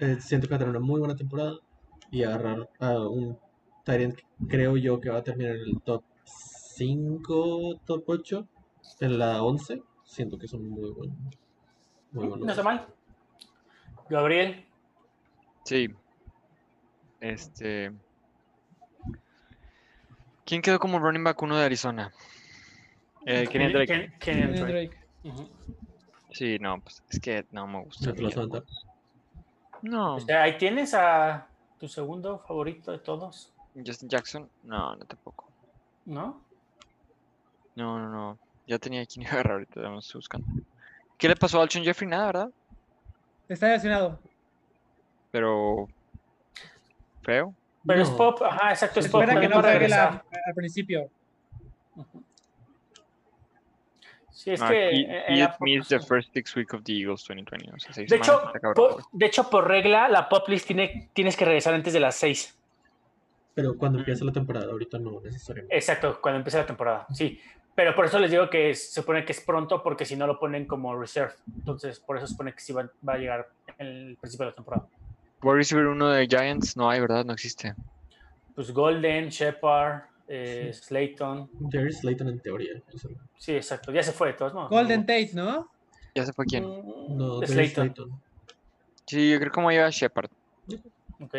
Eh, 0.00 0.16
siento 0.20 0.46
que 0.46 0.52
va 0.52 0.56
a 0.56 0.58
tener 0.60 0.74
una 0.74 0.80
muy 0.86 1.00
buena 1.00 1.16
temporada 1.16 1.52
y 2.10 2.22
agarrar 2.22 2.66
a 2.78 2.98
un 2.98 3.38
Tyrant 3.84 4.14
que 4.16 4.24
creo 4.48 4.78
yo 4.78 4.98
que 5.02 5.10
va 5.10 5.18
a 5.18 5.22
terminar 5.22 5.56
en 5.56 5.60
el 5.68 5.82
top 5.82 6.02
5, 6.78 7.80
top 7.84 8.04
8, 8.06 8.48
en 9.00 9.18
la 9.18 9.42
11. 9.42 9.82
Siento 10.04 10.38
que 10.38 10.46
es 10.46 10.52
un 10.52 10.68
muy 10.68 10.90
buen. 10.90 11.10
Muy 12.12 12.28
buen 12.28 12.40
no 12.40 12.50
está 12.50 12.62
mal. 12.62 12.86
Gabriel. 14.08 14.64
Sí. 15.64 15.88
Este. 17.20 17.92
¿Quién 20.46 20.62
quedó 20.62 20.78
como 20.78 20.98
running 20.98 21.24
back 21.24 21.42
uno 21.42 21.56
de 21.58 21.64
Arizona? 21.64 22.12
Eh, 23.26 23.46
Kenny 23.50 23.72
Drake. 23.72 24.12
Ken- 24.20 24.54
Drake. 24.54 24.96
Sí, 26.30 26.58
no, 26.60 26.80
pues 26.80 27.02
es 27.10 27.20
que 27.20 27.44
no 27.50 27.66
me 27.66 27.82
gusta. 27.82 28.14
No 29.82 30.14
O 30.16 30.20
sea, 30.20 30.42
ahí 30.44 30.56
tienes 30.56 30.94
a 30.94 31.48
tu 31.78 31.88
segundo 31.88 32.38
favorito 32.38 32.92
de 32.92 32.98
todos, 32.98 33.52
Justin 33.74 34.08
Jackson, 34.08 34.48
no, 34.64 34.96
no 34.96 35.04
tampoco. 35.04 35.48
¿no? 36.06 36.47
No, 37.78 37.98
no, 38.00 38.08
no. 38.10 38.38
Ya 38.66 38.78
tenía 38.78 39.06
quien 39.06 39.24
agarrar 39.28 39.52
ahorita, 39.52 39.80
vamos 39.80 40.04
estoy 40.06 40.18
buscando. 40.18 40.46
¿Qué 41.16 41.28
le 41.28 41.36
pasó 41.36 41.60
a 41.60 41.62
Alshon 41.62 41.84
Jeffrey? 41.84 42.08
Nada, 42.10 42.26
¿verdad? 42.26 42.50
Está 43.48 43.68
lesionado. 43.68 44.18
Pero. 45.30 45.86
Feo. 47.22 47.54
Pero 47.86 48.02
es 48.02 48.10
No. 48.10 48.16
pop, 48.16 48.42
ajá, 48.42 48.70
exacto, 48.70 49.00
es 49.00 49.08
pop. 49.08 49.22
espera 49.22 49.40
que 49.40 49.48
no 49.48 49.54
para 49.56 49.68
juegue 49.72 49.88
la- 49.88 50.10
regresar. 50.10 50.24
al 50.48 50.54
principio. 50.54 51.10
Sí, 54.30 54.50
es 54.52 54.60
No, 54.60 54.68
que. 54.68 54.90
he, 54.90 55.00
eh, 55.00 55.24
he 55.28 55.42
had 55.42 55.52
pop- 55.52 55.60
missed 55.62 55.88
the 55.88 56.04
first 56.04 56.32
six 56.32 56.54
week 56.54 56.72
of 56.74 56.82
the 56.84 56.92
Eagles 56.92 57.24
2020. 57.26 57.70
O 57.74 57.78
sea, 57.78 57.92
seis 57.92 58.08
de, 58.10 58.16
hecho, 58.16 58.40
por, 58.74 59.02
de 59.12 59.26
hecho, 59.26 59.50
por 59.50 59.66
regla, 59.66 60.08
la 60.08 60.28
pop 60.28 60.48
list 60.48 60.66
tiene, 60.66 61.10
tienes 61.12 61.36
que 61.36 61.44
regresar 61.44 61.74
antes 61.74 61.92
de 61.92 62.00
las 62.00 62.14
6. 62.16 62.56
Pero 63.54 63.76
cuando 63.76 63.98
empieza 63.98 64.24
la 64.24 64.32
temporada, 64.32 64.66
ahorita 64.70 64.98
no 64.98 65.20
necesariamente. 65.20 65.74
Exacto, 65.76 66.20
cuando 66.20 66.38
empiece 66.38 66.58
la 66.58 66.66
temporada, 66.66 67.06
sí. 67.12 67.40
Pero 67.78 67.94
por 67.94 68.06
eso 68.06 68.18
les 68.18 68.32
digo 68.32 68.50
que 68.50 68.70
es- 68.70 68.88
se 68.92 69.00
supone 69.02 69.24
que 69.24 69.30
es 69.30 69.40
pronto, 69.40 69.80
porque 69.84 70.04
si 70.04 70.16
no 70.16 70.26
lo 70.26 70.36
ponen 70.40 70.66
como 70.66 70.98
reserve. 70.98 71.34
Entonces, 71.58 72.00
por 72.00 72.16
eso 72.16 72.26
se 72.26 72.32
supone 72.32 72.52
que 72.52 72.58
sí 72.58 72.72
va, 72.72 72.90
va 73.08 73.12
a 73.12 73.18
llegar 73.18 73.48
en 73.78 73.86
el 73.86 74.16
principio 74.16 74.46
de 74.46 74.50
la 74.50 74.54
temporada. 74.56 74.88
Wide 75.40 75.54
receiver 75.58 75.86
uno 75.86 76.08
de 76.08 76.26
Giants, 76.26 76.76
no 76.76 76.90
hay, 76.90 76.98
¿verdad? 76.98 77.24
No 77.24 77.34
existe. 77.34 77.76
Pues 78.56 78.72
Golden, 78.72 79.28
Shepard, 79.28 80.02
eh, 80.26 80.72
Slayton. 80.74 81.48
Jerry 81.70 81.92
Slayton 81.92 82.28
en 82.30 82.40
teoría. 82.40 82.82
Sí, 83.36 83.54
exacto. 83.54 83.92
Ya 83.92 84.02
se 84.02 84.10
fue 84.10 84.26
de 84.26 84.32
todos, 84.34 84.52
¿no? 84.52 84.68
Golden 84.68 85.02
Tate, 85.06 85.30
¿no? 85.34 85.70
¿Ya 86.16 86.26
se 86.26 86.32
fue 86.32 86.46
quién? 86.46 86.64
No, 86.64 87.40
Slayton. 87.46 87.46
Slayton. 87.94 88.20
Sí, 89.06 89.30
yo 89.30 89.38
creo 89.38 89.52
como 89.52 89.70
lleva 89.70 89.88
Shepard. 89.90 90.30
Ok. 91.20 91.34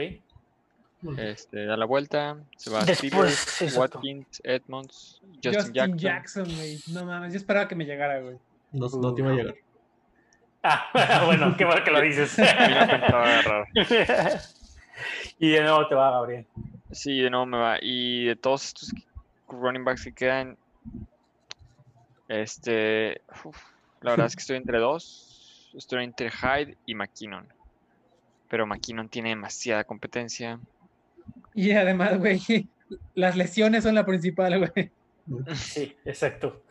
Este, 1.17 1.65
da 1.65 1.77
la 1.77 1.85
vuelta, 1.85 2.37
se 2.57 2.69
va 2.69 2.81
a 2.81 2.85
Después, 2.85 3.33
Steelers. 3.33 3.77
Watkins, 3.77 4.41
Edmonds, 4.43 5.21
Justin, 5.41 5.53
Justin, 5.53 5.97
Jackson. 5.97 6.47
No 6.91 7.05
mames, 7.05 7.33
yo 7.33 7.37
esperaba 7.37 7.67
que 7.67 7.75
me 7.75 7.85
llegara, 7.85 8.19
güey. 8.19 8.37
No, 8.73 8.87
no 8.89 9.13
te 9.13 9.21
iba 9.21 9.31
a 9.31 9.33
llegar. 9.33 9.55
Ah, 10.61 10.89
bueno, 11.25 11.55
qué 11.57 11.63
bueno 11.63 11.83
que 11.83 11.91
lo 11.91 12.01
dices. 12.01 12.37
Y 15.39 15.51
de 15.51 15.61
nuevo 15.61 15.87
te 15.87 15.95
va 15.95 16.11
Gabriel. 16.11 16.45
Sí, 16.91 17.21
de 17.21 17.29
nuevo 17.29 17.45
me 17.45 17.57
va. 17.57 17.77
Y 17.81 18.25
de 18.25 18.35
todos 18.35 18.65
estos 18.65 18.93
running 19.47 19.85
backs 19.85 20.03
que 20.03 20.11
quedan, 20.11 20.57
este, 22.27 23.21
uf, 23.45 23.57
la 24.01 24.11
verdad 24.11 24.27
es 24.27 24.35
que 24.35 24.41
estoy 24.41 24.57
entre 24.57 24.79
dos. 24.79 25.71
Estoy 25.73 26.03
entre 26.03 26.29
Hyde 26.29 26.75
y 26.85 26.95
McKinnon. 26.95 27.47
Pero 28.49 28.65
McKinnon 28.65 29.07
tiene 29.07 29.29
demasiada 29.29 29.83
competencia. 29.83 30.59
Y 31.61 31.71
además, 31.73 32.17
güey, 32.17 32.39
las 33.15 33.35
lesiones 33.35 33.83
son 33.83 33.95
la 33.95 34.05
principal, 34.05 34.57
güey. 34.59 34.91
Sí, 35.55 35.93
exacto. 36.05 36.63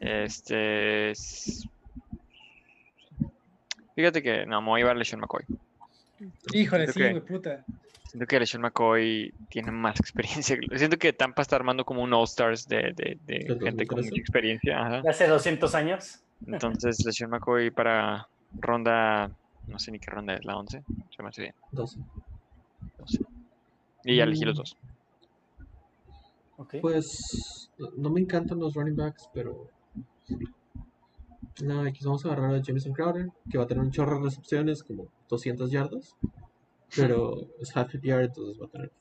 Este, 0.00 1.10
s- 1.12 1.68
Fíjate 3.94 4.22
que 4.22 4.44
no, 4.44 4.60
me 4.60 4.68
voy 4.68 4.80
a 4.80 4.82
llevar 4.82 4.96
a 4.96 4.98
LeSean 4.98 5.20
McCoy. 5.20 5.44
Híjole, 6.52 6.86
Siento 6.86 6.92
sí, 6.92 6.98
que- 7.00 7.10
güey, 7.10 7.22
puta. 7.24 7.64
Siento 8.08 8.26
que 8.26 8.40
LeSean 8.40 8.62
McCoy 8.62 9.32
tiene 9.50 9.70
más 9.70 10.00
experiencia. 10.00 10.56
Siento 10.76 10.96
que 10.98 11.12
Tampa 11.12 11.42
está 11.42 11.54
armando 11.56 11.84
como 11.84 12.02
un 12.02 12.12
All-Stars 12.12 12.66
de, 12.66 12.92
de, 12.94 13.18
de 13.24 13.38
¿Del 13.44 13.60
gente 13.60 13.86
con 13.86 13.98
2013? 13.98 14.10
mucha 14.10 14.20
experiencia. 14.20 14.80
ajá. 14.80 15.02
De 15.02 15.10
hace 15.10 15.26
200 15.28 15.74
años. 15.76 16.20
Entonces, 16.46 17.04
LeSean 17.06 17.30
McCoy 17.30 17.70
para 17.70 18.26
ronda, 18.58 19.30
no 19.68 19.78
sé 19.78 19.92
ni 19.92 19.98
qué 20.00 20.10
ronda 20.10 20.34
es, 20.34 20.44
la 20.44 20.56
11. 20.58 20.82
Se 21.16 21.22
me 21.22 21.28
hace 21.28 21.42
bien. 21.42 21.54
12. 21.72 21.98
12. 22.98 23.18
Y 24.06 24.16
ya 24.16 24.24
elegí 24.24 24.44
los 24.44 24.54
Mm. 24.56 24.58
dos. 24.58 24.76
Pues 26.80 27.70
no- 27.96 28.08
me 28.10 28.20
encantan 28.20 28.58
los 28.58 28.74
running 28.74 28.96
backs, 28.96 29.28
pero 29.34 29.68
no, 31.62 31.80
aquí 31.82 32.02
vamos 32.04 32.24
a 32.24 32.28
agarrar 32.32 32.54
a 32.54 32.62
Jameson 32.62 32.92
Crowder, 32.92 33.28
que 33.50 33.58
va 33.58 33.64
a 33.64 33.66
tener 33.66 33.82
un 33.84 33.90
chorro 33.90 34.18
de 34.18 34.24
recepciones, 34.24 34.82
como 34.82 35.08
200 35.28 35.70
yardas, 35.70 36.16
pero 36.94 37.34
es 37.60 37.76
half 37.76 37.90
PPR, 37.92 38.24
entonces 38.24 38.60
va 38.60 38.66
a 38.66 38.70
tener 38.70 38.92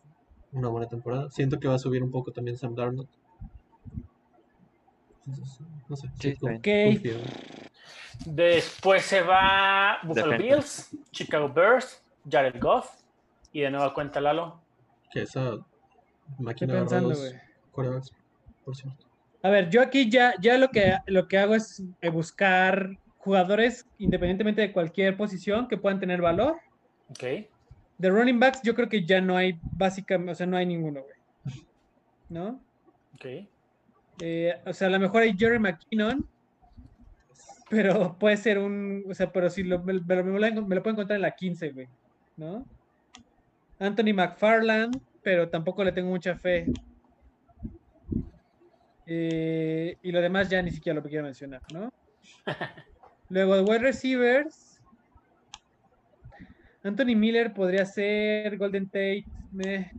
una 0.52 0.68
buena 0.69 0.88
temporada. 0.88 1.30
Siento 1.30 1.60
que 1.60 1.68
va 1.68 1.76
a 1.76 1.80
subir 1.80 2.03
un 2.03 2.11
poco 2.11 2.32
también 2.32 2.57
Sam 2.57 2.76
Darnold. 2.76 3.07
Entonces, 5.27 5.60
no 5.88 5.95
sé, 5.95 6.07
Sí, 6.19 6.32
sí, 6.34 6.38
con- 6.38 6.56
Ok. 6.56 6.68
confío. 6.86 7.18
Después 8.26 9.03
se 9.06 9.22
va 9.22 9.99
Buffalo. 10.03 10.38
Bills, 10.38 10.95
Chicago 11.11 11.52
Bears, 11.52 12.03
Jared 12.30 12.60
Goff. 12.61 12.90
Y 13.52 13.61
de 13.61 13.72
nueva 13.72 13.94
cuenta 13.94 14.19
Lalo. 14.19 14.61
Que 15.15 15.21
esa 15.21 15.57
máquina 16.39 16.73
pensando, 16.73 17.09
dos 17.09 17.19
güey. 17.19 17.31
quarterbacks, 17.71 18.11
por 18.65 18.75
cierto. 18.75 19.05
A 19.43 19.49
ver, 19.49 19.69
yo 19.69 19.81
aquí 19.81 20.09
ya, 20.09 20.33
ya 20.41 20.57
lo, 20.57 20.69
que, 20.71 20.97
lo 21.07 21.27
que 21.29 21.37
hago 21.37 21.55
es 21.55 21.81
eh, 22.01 22.09
buscar 22.09 22.89
jugadores, 23.17 23.87
independientemente 23.97 24.61
de 24.61 24.73
cualquier 24.73 25.15
posición, 25.15 25.69
que 25.69 25.77
puedan 25.77 26.01
tener 26.01 26.19
valor. 26.21 26.57
Ok. 27.09 27.23
De 27.97 28.09
running 28.09 28.39
backs, 28.41 28.61
yo 28.61 28.75
creo 28.75 28.89
que 28.89 29.05
ya 29.05 29.21
no 29.21 29.37
hay, 29.37 29.57
básicamente, 29.71 30.33
o 30.33 30.35
sea, 30.35 30.45
no 30.47 30.57
hay 30.57 30.65
ninguno, 30.65 31.01
güey. 31.01 31.55
¿No? 32.27 32.61
Ok. 33.13 33.25
Eh, 34.19 34.53
o 34.65 34.73
sea, 34.73 34.87
a 34.87 34.91
lo 34.91 34.99
mejor 34.99 35.21
hay 35.23 35.33
Jerry 35.37 35.59
McKinnon, 35.59 36.27
pero 37.69 38.17
puede 38.19 38.35
ser 38.37 38.57
un, 38.59 39.03
o 39.09 39.13
sea, 39.13 39.31
pero 39.31 39.49
si 39.49 39.63
lo, 39.63 39.81
me, 39.81 39.93
me 39.93 40.15
lo, 40.15 40.23
me 40.25 40.39
lo- 40.51 40.65
me 40.65 40.75
lo 40.75 40.83
puedo 40.83 40.93
encontrar 40.93 41.15
en 41.17 41.21
la 41.21 41.31
15, 41.35 41.69
güey, 41.71 41.87
¿no? 42.35 42.65
Anthony 43.80 44.14
McFarland, 44.14 44.99
pero 45.22 45.49
tampoco 45.49 45.84
le 45.84 45.91
tengo 45.91 46.10
mucha 46.10 46.35
fe. 46.38 46.65
Eh, 49.06 49.97
y 50.02 50.11
lo 50.11 50.22
demás 50.22 50.49
ya 50.49 50.61
ni 50.61 50.72
siquiera 50.72 50.99
lo 50.99 51.07
quiero 51.07 51.23
mencionar, 51.23 51.61
¿no? 51.72 51.89
Luego 53.30 53.56
de 53.56 53.61
wide 53.64 53.80
receivers, 53.80 54.80
Anthony 56.84 57.15
Miller 57.15 57.53
podría 57.53 57.85
ser 57.85 58.57
Golden 58.57 58.85
Tate, 58.85 59.26
meh. 59.52 59.91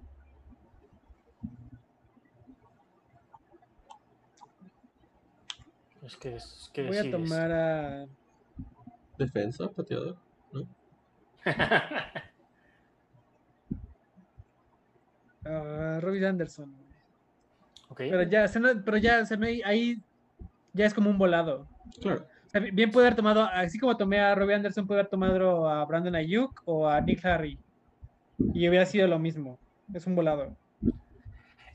Pues, 6.01 6.17
¿qué, 6.17 6.37
es- 6.37 6.71
Voy 6.77 6.97
a 6.97 7.11
tomar 7.11 7.51
a 7.53 8.07
Defensa, 9.19 9.69
pateador. 9.73 10.17
a 15.47 16.01
Robbie 16.01 16.27
Anderson. 16.27 16.75
ok. 17.89 17.99
Pero 17.99 18.23
ya, 18.25 18.47
pero 18.85 18.97
ya, 18.97 19.25
se 19.25 19.37
me, 19.37 19.61
ahí 19.65 20.03
ya 20.73 20.87
es 20.87 20.95
como 20.95 21.11
un 21.11 21.19
volado. 21.19 21.67
Claro. 22.01 22.27
O 22.47 22.49
sea, 22.49 22.61
bien 22.61 22.91
puede 22.91 23.07
haber 23.07 23.17
tomado, 23.17 23.43
así 23.43 23.79
como 23.79 23.97
tomé 23.97 24.21
a 24.21 24.35
Robbie 24.35 24.55
Anderson, 24.55 24.87
puede 24.87 25.01
haber 25.01 25.11
tomado 25.11 25.69
a 25.69 25.85
Brandon 25.85 26.15
Ayuk 26.15 26.63
o 26.65 26.89
a 26.89 27.01
Nick 27.01 27.25
Harry. 27.25 27.59
Y 28.53 28.69
hubiera 28.69 28.87
sido 28.87 29.09
lo 29.09 29.19
mismo. 29.19 29.59
Es 29.93 30.07
un 30.07 30.15
volado. 30.15 30.55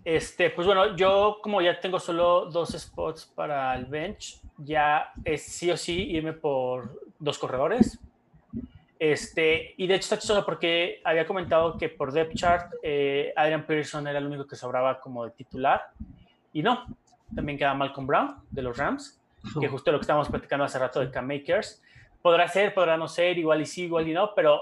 Este, 0.03 0.49
pues 0.49 0.65
bueno, 0.65 0.95
yo 0.95 1.37
como 1.41 1.61
ya 1.61 1.79
tengo 1.79 1.99
solo 1.99 2.45
dos 2.45 2.71
spots 2.71 3.31
para 3.35 3.75
el 3.75 3.85
bench, 3.85 4.41
ya 4.57 5.11
es 5.23 5.43
sí 5.43 5.69
o 5.69 5.77
sí 5.77 6.09
irme 6.11 6.33
por 6.33 6.99
dos 7.19 7.37
corredores. 7.37 7.99
Este, 9.01 9.73
y 9.77 9.87
de 9.87 9.95
hecho 9.95 10.03
está 10.03 10.19
chistoso 10.19 10.45
porque 10.45 11.01
había 11.03 11.25
comentado 11.25 11.75
que 11.75 11.89
por 11.89 12.11
depth 12.11 12.35
chart 12.35 12.71
eh, 12.83 13.33
Adrian 13.35 13.65
Pearson 13.65 14.05
era 14.05 14.19
el 14.19 14.27
único 14.27 14.45
que 14.45 14.55
sobraba 14.55 14.99
como 14.99 15.25
de 15.25 15.31
titular. 15.31 15.87
Y 16.53 16.61
no, 16.61 16.85
también 17.33 17.57
queda 17.57 17.73
Malcolm 17.73 18.05
Brown 18.05 18.35
de 18.51 18.61
los 18.61 18.77
Rams, 18.77 19.19
que 19.59 19.67
justo 19.67 19.91
lo 19.91 19.97
que 19.97 20.03
estábamos 20.03 20.29
platicando 20.29 20.65
hace 20.65 20.77
rato 20.77 20.99
de 20.99 21.09
Cam 21.09 21.25
Makers. 21.25 21.81
Podrá 22.21 22.47
ser, 22.47 22.75
podrá 22.75 22.95
no 22.95 23.07
ser, 23.07 23.39
igual 23.39 23.61
y 23.61 23.65
sí, 23.65 23.85
igual 23.85 24.07
y 24.07 24.13
no, 24.13 24.35
pero 24.35 24.61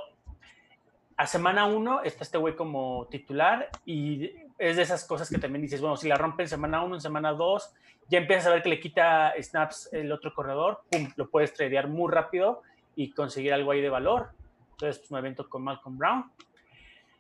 a 1.18 1.28
semana 1.28 1.66
uno 1.66 2.02
está 2.02 2.24
este 2.24 2.38
güey 2.38 2.56
como 2.56 3.08
titular 3.12 3.68
y 3.86 4.32
es 4.58 4.78
de 4.78 4.84
esas 4.84 5.04
cosas 5.04 5.30
que 5.30 5.38
también 5.38 5.64
dices, 5.64 5.82
bueno, 5.82 5.98
si 5.98 6.08
la 6.08 6.16
rompe 6.16 6.44
en 6.44 6.48
semana 6.48 6.82
uno, 6.82 6.96
en 6.96 7.02
semana 7.02 7.34
dos, 7.34 7.74
ya 8.08 8.20
empiezas 8.20 8.48
a 8.48 8.52
ver 8.52 8.64
que 8.64 8.70
le 8.70 8.80
quita 8.80 9.34
snaps 9.38 9.90
el 9.92 10.14
otro 10.14 10.34
corredor, 10.34 10.82
lo 11.18 11.30
puedes 11.30 11.54
tradear 11.54 11.90
muy 11.90 12.10
rápido 12.10 12.62
y 13.00 13.12
conseguir 13.12 13.54
algo 13.54 13.72
ahí 13.72 13.80
de 13.80 13.90
valor. 13.90 14.32
Entonces, 14.72 15.00
pues 15.00 15.12
me 15.12 15.20
avento 15.20 15.48
con 15.48 15.64
Malcolm 15.64 15.98
Brown. 15.98 16.30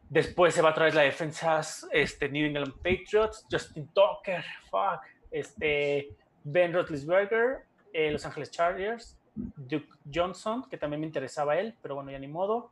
Después 0.09 0.53
se 0.53 0.61
va 0.61 0.71
a 0.71 0.73
traer 0.73 0.93
la 0.93 1.03
defensa 1.03 1.61
este, 1.93 2.27
New 2.27 2.45
England 2.45 2.73
Patriots, 2.83 3.45
Justin 3.49 3.87
Tucker, 3.93 4.43
fuck, 4.69 4.99
este, 5.31 6.09
Ben 6.43 6.73
Roethlisberger, 6.73 7.65
eh, 7.93 8.11
Los 8.11 8.25
Ángeles 8.25 8.51
Chargers, 8.51 9.17
Duke 9.33 9.87
Johnson, 10.13 10.67
que 10.69 10.77
también 10.77 10.99
me 10.99 11.07
interesaba 11.07 11.57
él, 11.57 11.73
pero 11.81 11.95
bueno, 11.95 12.11
ya 12.11 12.19
ni 12.19 12.27
modo. 12.27 12.71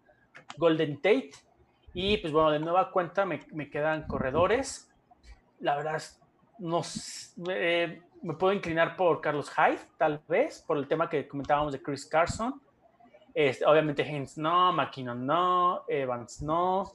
Golden 0.57 0.97
Tate. 0.97 1.31
Y 1.93 2.17
pues 2.17 2.33
bueno, 2.33 2.51
de 2.51 2.59
nueva 2.59 2.91
cuenta 2.91 3.25
me, 3.25 3.39
me 3.53 3.69
quedan 3.69 4.05
corredores. 4.05 4.91
La 5.61 5.77
verdad, 5.77 6.03
no 6.59 6.81
eh, 7.51 8.01
me 8.21 8.33
puedo 8.33 8.51
inclinar 8.51 8.97
por 8.97 9.21
Carlos 9.21 9.49
Hyde, 9.49 9.79
tal 9.97 10.21
vez, 10.27 10.61
por 10.67 10.77
el 10.77 10.89
tema 10.89 11.09
que 11.09 11.25
comentábamos 11.25 11.71
de 11.71 11.81
Chris 11.81 12.05
Carson. 12.05 12.61
Este, 13.39 13.67
obviamente 13.67 14.01
Haynes 14.01 14.35
no, 14.39 14.73
McKinnon 14.73 15.23
no, 15.23 15.83
Evans 15.87 16.41
no. 16.41 16.91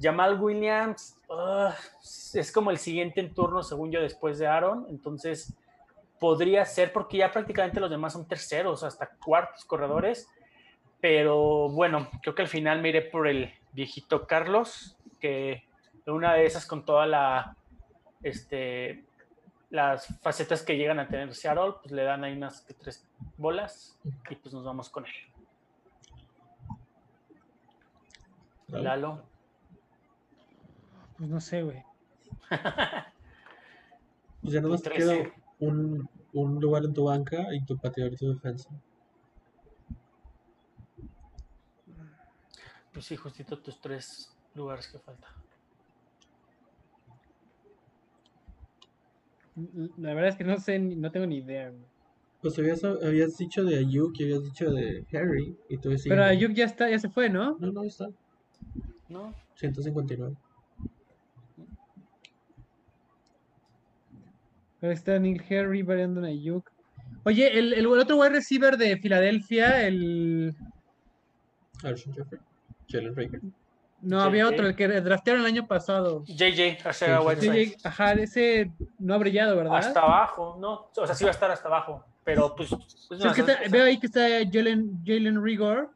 Jamal 0.00 0.42
Williams 0.42 1.16
es 2.34 2.50
como 2.50 2.72
el 2.72 2.78
siguiente 2.78 3.20
en 3.20 3.32
turno, 3.32 3.62
según 3.62 3.92
yo, 3.92 4.00
después 4.00 4.40
de 4.40 4.48
Aaron. 4.48 4.86
Entonces, 4.88 5.54
podría 6.18 6.64
ser 6.64 6.92
porque 6.92 7.18
ya 7.18 7.30
prácticamente 7.30 7.78
los 7.78 7.88
demás 7.88 8.14
son 8.14 8.26
terceros, 8.26 8.82
hasta 8.82 9.10
cuartos 9.24 9.64
corredores. 9.64 10.28
Pero 11.00 11.68
bueno, 11.68 12.08
creo 12.20 12.34
que 12.34 12.42
al 12.42 12.48
final 12.48 12.82
me 12.82 12.88
iré 12.88 13.02
por 13.02 13.28
el 13.28 13.54
viejito 13.70 14.26
Carlos, 14.26 14.96
que 15.20 15.68
una 16.04 16.34
de 16.34 16.46
esas 16.46 16.66
con 16.66 16.84
toda 16.84 17.06
la 17.06 17.56
este 18.24 19.04
las 19.70 20.18
facetas 20.20 20.64
que 20.64 20.76
llegan 20.76 20.98
a 20.98 21.06
tener 21.06 21.32
Seattle, 21.32 21.74
pues 21.80 21.92
le 21.92 22.02
dan 22.02 22.24
ahí 22.24 22.32
unas 22.32 22.66
tres 22.80 23.06
bolas 23.36 23.96
y 24.28 24.34
pues 24.34 24.52
nos 24.52 24.64
vamos 24.64 24.90
con 24.90 25.06
él. 25.06 25.12
Claro. 25.12 25.36
Lalo. 28.68 29.22
Pues 31.18 31.30
no 31.30 31.40
sé, 31.40 31.62
güey. 31.62 31.82
Pues 34.40 34.52
ya 34.54 34.60
nomás 34.60 34.82
te 34.82 34.90
queda 34.90 35.12
13. 35.14 35.32
un, 35.60 36.08
un 36.32 36.60
lugar 36.60 36.84
en 36.84 36.92
tu 36.92 37.04
banca 37.04 37.54
y 37.54 37.64
tu 37.64 37.76
pateador 37.78 38.12
y 38.12 38.16
tu 38.16 38.28
defensa. 38.32 38.68
Pues 42.92 43.04
sí, 43.06 43.16
justito 43.16 43.58
tus 43.58 43.80
tres 43.80 44.36
lugares 44.54 44.88
que 44.88 44.98
falta. 44.98 45.28
La 49.96 50.12
verdad 50.14 50.28
es 50.30 50.36
que 50.36 50.44
no 50.44 50.58
sé, 50.58 50.78
ni- 50.78 50.96
no 50.96 51.10
tengo 51.10 51.26
ni 51.26 51.38
idea, 51.38 51.70
güey. 51.70 51.84
Pues 52.42 52.58
habías, 52.58 52.84
habías 52.84 53.36
dicho 53.38 53.64
de 53.64 53.78
Ayuk 53.78 54.12
y 54.20 54.24
habías 54.24 54.44
dicho 54.44 54.70
de 54.70 55.04
Harry 55.12 55.56
y 55.68 55.78
tú 55.78 55.88
decías... 55.88 56.08
Pero 56.14 56.24
Ayuk 56.24 56.52
ya 56.52 56.64
está, 56.66 56.90
ya 56.90 56.98
se 56.98 57.08
fue, 57.08 57.28
¿no? 57.30 57.56
No, 57.58 57.72
no, 57.72 57.82
está. 57.84 58.08
¿No? 59.08 59.34
159. 59.56 60.34
Pero 64.80 64.92
está 64.92 65.18
Neil 65.18 65.42
Harry, 65.50 65.82
Brandon 65.82 66.24
Ayuk. 66.24 66.70
Oye, 67.24 67.58
el, 67.58 67.72
el, 67.72 67.78
el 67.80 67.86
otro 67.98 68.16
wide 68.16 68.30
receiver 68.30 68.76
de 68.76 68.96
Filadelfia, 68.98 69.86
el... 69.86 70.54
Alshon 71.82 72.12
Jeffrey. 72.14 72.40
Jalen 72.88 73.16
Rager. 73.16 73.40
No, 74.02 74.20
había 74.20 74.46
otro, 74.46 74.66
el 74.68 74.76
que 74.76 74.86
draftearon 74.86 75.40
el 75.42 75.46
año 75.46 75.66
pasado. 75.66 76.22
JJ, 76.26 76.86
Arcega 76.86 77.18
Sí, 77.20 77.26
Whiteside. 77.26 77.64
JJ, 77.76 77.86
ajá, 77.88 78.12
ese 78.12 78.70
no 78.98 79.14
ha 79.14 79.18
brillado, 79.18 79.56
¿verdad? 79.56 79.76
Hasta 79.76 80.00
abajo, 80.02 80.56
¿no? 80.60 80.90
O 80.96 81.06
sea, 81.06 81.14
sí 81.14 81.24
va 81.24 81.30
a 81.30 81.32
estar 81.32 81.50
hasta 81.50 81.66
abajo, 81.68 82.04
pero 82.22 82.54
pues... 82.54 82.68
pues, 82.68 82.84
Sí, 83.18 83.24
no, 83.24 83.30
es 83.30 83.34
que 83.34 83.42
o 83.42 83.46
sea, 83.46 83.54
está- 83.54 83.68
veo 83.70 83.84
ahí 83.86 83.98
que 83.98 84.06
está 84.06 84.20
Jalen, 84.52 85.02
Jalen 85.04 85.42
Rigor. 85.42 85.90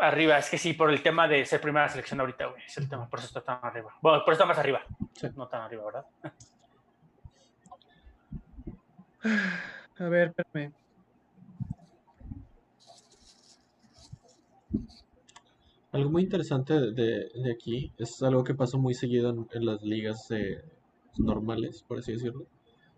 Arriba, 0.00 0.38
es 0.38 0.48
que 0.48 0.58
sí, 0.58 0.74
por 0.74 0.90
el 0.90 1.02
tema 1.02 1.26
de 1.26 1.44
ser 1.44 1.60
primera 1.60 1.88
selección 1.88 2.20
ahorita, 2.20 2.46
güey. 2.46 2.62
Es 2.64 2.76
el 2.78 2.88
tema, 2.88 3.08
por 3.08 3.18
eso 3.18 3.26
está 3.28 3.40
tan 3.40 3.58
arriba. 3.62 3.92
Bueno, 4.00 4.24
por 4.24 4.32
eso 4.32 4.42
está 4.42 4.46
más 4.46 4.58
arriba. 4.58 4.80
Sí. 5.14 5.26
No 5.36 5.48
tan 5.48 5.62
arriba, 5.62 5.84
¿verdad? 5.84 6.06
A 9.98 10.04
ver, 10.08 10.32
espérame. 10.36 10.72
algo 15.92 16.10
muy 16.10 16.22
interesante 16.22 16.74
de, 16.74 16.92
de- 17.34 17.52
aquí 17.52 17.92
es 17.98 18.22
algo 18.22 18.44
que 18.44 18.54
pasa 18.54 18.76
muy 18.76 18.94
seguido 18.94 19.30
en, 19.30 19.48
en 19.52 19.64
las 19.66 19.82
ligas 19.82 20.30
eh, 20.30 20.62
normales, 21.16 21.82
por 21.88 21.98
así 21.98 22.12
decirlo. 22.12 22.46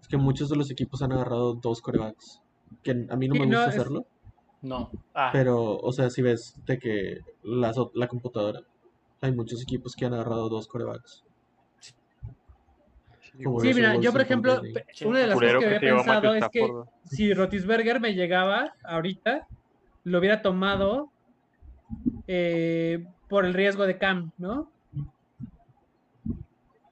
Es 0.00 0.08
que 0.08 0.16
muchos 0.16 0.48
de 0.48 0.56
los 0.56 0.70
equipos 0.70 1.00
han 1.02 1.12
agarrado 1.12 1.54
dos 1.54 1.80
corebacks. 1.80 2.40
Que 2.82 2.90
a 3.08 3.16
mí 3.16 3.28
no 3.28 3.34
Sí, 3.34 3.40
me 3.40 3.46
no, 3.46 3.56
gusta 3.58 3.70
es- 3.70 3.76
hacerlo, 3.78 4.06
No. 4.62 4.90
Ah, 5.14 5.30
pero, 5.32 5.78
o 5.78 5.92
sea, 5.92 6.10
si 6.10 6.22
ves 6.22 6.54
de 6.66 6.78
que 6.78 7.20
la, 7.42 7.72
la 7.94 8.08
computadora, 8.08 8.60
hay 9.20 9.32
muchos 9.32 9.62
equipos 9.62 9.94
que 9.94 10.06
han 10.06 10.14
agarrado 10.14 10.48
dos 10.48 10.68
corebacks. 10.68 11.24
Sí, 13.38 13.74
mira, 13.74 13.96
yo 13.96 14.12
por 14.12 14.20
ejemplo, 14.20 14.60
una 15.04 15.20
de 15.20 15.26
las 15.28 15.38
cosas 15.38 15.52
que 15.52 15.58
que 15.60 15.66
había 15.66 15.80
pensado 15.80 16.34
es 16.34 16.48
que 16.48 16.68
si 17.04 17.32
Rotisberger 17.32 18.00
me 18.00 18.14
llegaba 18.14 18.74
ahorita, 18.82 19.46
lo 20.04 20.18
hubiera 20.18 20.42
tomado 20.42 21.10
eh, 22.26 23.06
por 23.28 23.46
el 23.46 23.54
riesgo 23.54 23.86
de 23.86 23.98
Cam, 23.98 24.32
¿no? 24.36 24.70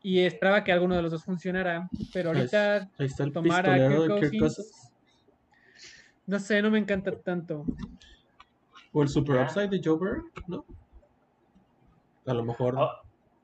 Y 0.02 0.20
esperaba 0.20 0.64
que 0.64 0.72
alguno 0.72 0.94
de 0.94 1.02
los 1.02 1.10
dos 1.10 1.24
funcionara, 1.24 1.88
pero 2.14 2.30
ahorita, 2.30 2.88
Ahí 2.98 3.06
está 3.06 3.24
el 3.24 3.32
tomar 3.32 3.68
a 3.68 3.74
pistolero 3.74 4.06
Kirk 4.06 4.14
de 4.14 4.30
Kirk 4.30 4.40
Cousins. 4.40 4.87
No 6.28 6.38
sé, 6.38 6.60
no 6.60 6.70
me 6.70 6.78
encanta 6.78 7.10
tanto. 7.22 7.64
O 8.92 9.02
el 9.02 9.08
super 9.08 9.42
upside 9.42 9.70
de 9.70 9.80
Burrow, 9.88 10.22
¿no? 10.46 10.64
A 12.26 12.34
lo 12.34 12.44
mejor. 12.44 12.74
au- 12.76 12.90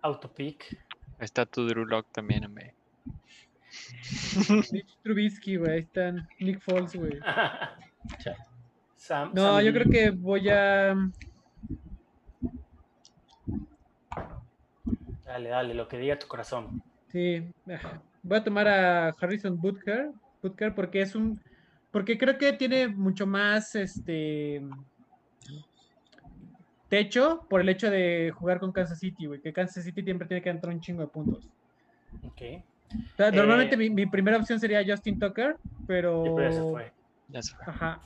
autopick. 0.02 0.66
Ahí 1.18 1.24
está 1.24 1.46
tu 1.46 1.66
Drew 1.66 1.86
Lock 1.86 2.06
también, 2.12 2.44
hombre. 2.44 2.74
Mitch 4.70 4.98
Trubisky, 5.02 5.56
güey, 5.56 5.72
ahí 5.72 5.78
están. 5.80 6.28
Nick 6.40 6.60
Foles, 6.60 6.94
güey. 6.94 7.18
Sam- 8.98 9.32
No, 9.32 9.56
Sam 9.56 9.64
yo 9.64 9.72
creo 9.72 9.90
que 9.90 10.10
voy 10.10 10.48
a. 10.50 10.94
Dale, 15.24 15.48
dale, 15.48 15.72
lo 15.72 15.88
que 15.88 15.96
diga 15.96 16.18
tu 16.18 16.26
corazón. 16.26 16.82
Sí, 17.08 17.50
ah, 17.70 18.02
voy 18.22 18.38
a 18.38 18.44
tomar 18.44 18.68
a 18.68 19.08
Harrison 19.08 19.56
Butker, 19.58 20.10
Butker 20.42 20.74
porque 20.74 21.00
es 21.00 21.14
un, 21.14 21.40
porque 21.94 22.18
creo 22.18 22.36
que 22.38 22.52
tiene 22.54 22.88
mucho 22.88 23.24
más 23.24 23.76
este 23.76 24.60
techo 26.88 27.46
por 27.48 27.60
el 27.60 27.68
hecho 27.68 27.88
de 27.88 28.32
jugar 28.34 28.58
con 28.58 28.72
Kansas 28.72 28.98
City, 28.98 29.26
güey, 29.26 29.40
que 29.40 29.52
Kansas 29.52 29.84
City 29.84 30.02
siempre 30.02 30.26
tiene 30.26 30.42
que 30.42 30.50
entrar 30.50 30.74
un 30.74 30.80
chingo 30.80 31.02
de 31.02 31.06
puntos. 31.06 31.48
Ok. 32.26 32.42
O 33.12 33.16
sea, 33.16 33.30
normalmente 33.30 33.76
Eh, 33.76 33.78
mi, 33.78 33.90
mi 33.90 34.06
primera 34.06 34.38
opción 34.38 34.58
sería 34.58 34.82
Justin 34.84 35.20
Tucker, 35.20 35.56
pero, 35.86 36.24
Sí, 36.24 36.30
pero 36.34 36.50
ya 36.50 36.52
se 36.56 36.62
fue. 36.62 36.92
Ya 37.28 37.42
se 37.42 37.54
fue. 37.54 37.64
ajá. 37.68 38.00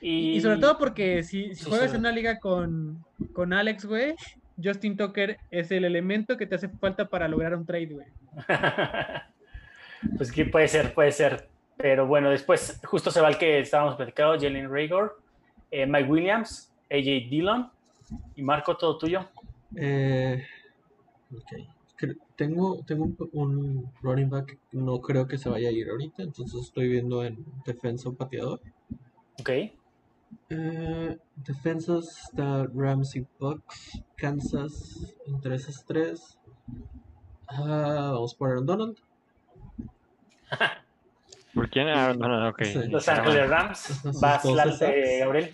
Y, 0.00 0.36
Y, 0.36 0.40
sobre 0.40 0.58
todo 0.58 0.78
porque 0.78 1.24
si, 1.24 1.56
si 1.56 1.64
Sí, 1.64 1.68
juegas 1.68 1.90
sí. 1.90 1.96
en 1.96 2.02
una 2.02 2.12
liga 2.12 2.38
con, 2.38 3.04
con 3.32 3.52
Alex, 3.52 3.86
güey, 3.86 4.14
Justin 4.62 4.96
Tucker 4.96 5.36
es 5.50 5.72
el 5.72 5.84
elemento 5.84 6.36
que 6.36 6.46
te 6.46 6.54
hace 6.54 6.68
falta 6.68 7.08
para 7.08 7.26
lograr 7.26 7.56
un 7.56 7.66
trade, 7.66 7.86
güey. 7.88 8.06
pues 10.16 10.30
que 10.30 10.44
puede 10.44 10.68
ser, 10.68 10.94
puede 10.94 11.10
ser. 11.10 11.49
Pero 11.82 12.06
bueno, 12.06 12.30
después 12.30 12.80
justo 12.84 13.10
se 13.10 13.20
va 13.20 13.28
el 13.28 13.38
que 13.38 13.60
estábamos 13.60 13.96
platicando, 13.96 14.34
Jalen 14.34 14.70
Rager, 14.70 15.12
eh, 15.70 15.86
Mike 15.86 16.08
Williams, 16.10 16.70
AJ 16.90 17.28
Dillon 17.30 17.70
y 18.36 18.42
Marco, 18.42 18.76
todo 18.76 18.98
tuyo. 18.98 19.28
Eh, 19.76 20.44
ok. 21.34 21.52
Cre- 21.98 22.18
Tengo, 22.36 22.82
tengo 22.86 23.04
un, 23.04 23.16
un 23.32 23.92
running 24.02 24.28
back, 24.30 24.58
no 24.72 25.00
creo 25.00 25.26
que 25.26 25.38
se 25.38 25.48
vaya 25.48 25.68
a 25.68 25.72
ir 25.72 25.88
ahorita, 25.90 26.22
entonces 26.22 26.60
estoy 26.60 26.88
viendo 26.88 27.24
en 27.24 27.44
defensa 27.64 28.08
o 28.08 28.14
pateador. 28.14 28.60
Ok. 29.38 29.50
Eh, 30.48 31.18
defensas 31.36 32.18
está 32.30 32.66
Rams 32.74 33.16
y 33.16 33.26
Bucks, 33.38 34.02
Kansas, 34.16 35.14
entre 35.26 35.54
esas 35.56 35.84
tres. 35.84 36.38
Ah, 37.48 38.10
vamos 38.12 38.34
por 38.34 38.50
Aaron 38.50 38.66
Donald. 38.66 38.98
¿Por 41.54 41.68
quién? 41.70 41.88
Ah, 41.88 42.14
no, 42.16 42.28
no, 42.28 42.48
ok. 42.50 42.62
Los. 42.88 43.08
Ángeles 43.08 43.48
Rams. 43.48 44.00
Vas 44.20 44.42
starts. 44.42 44.78
Gabriel. 45.20 45.50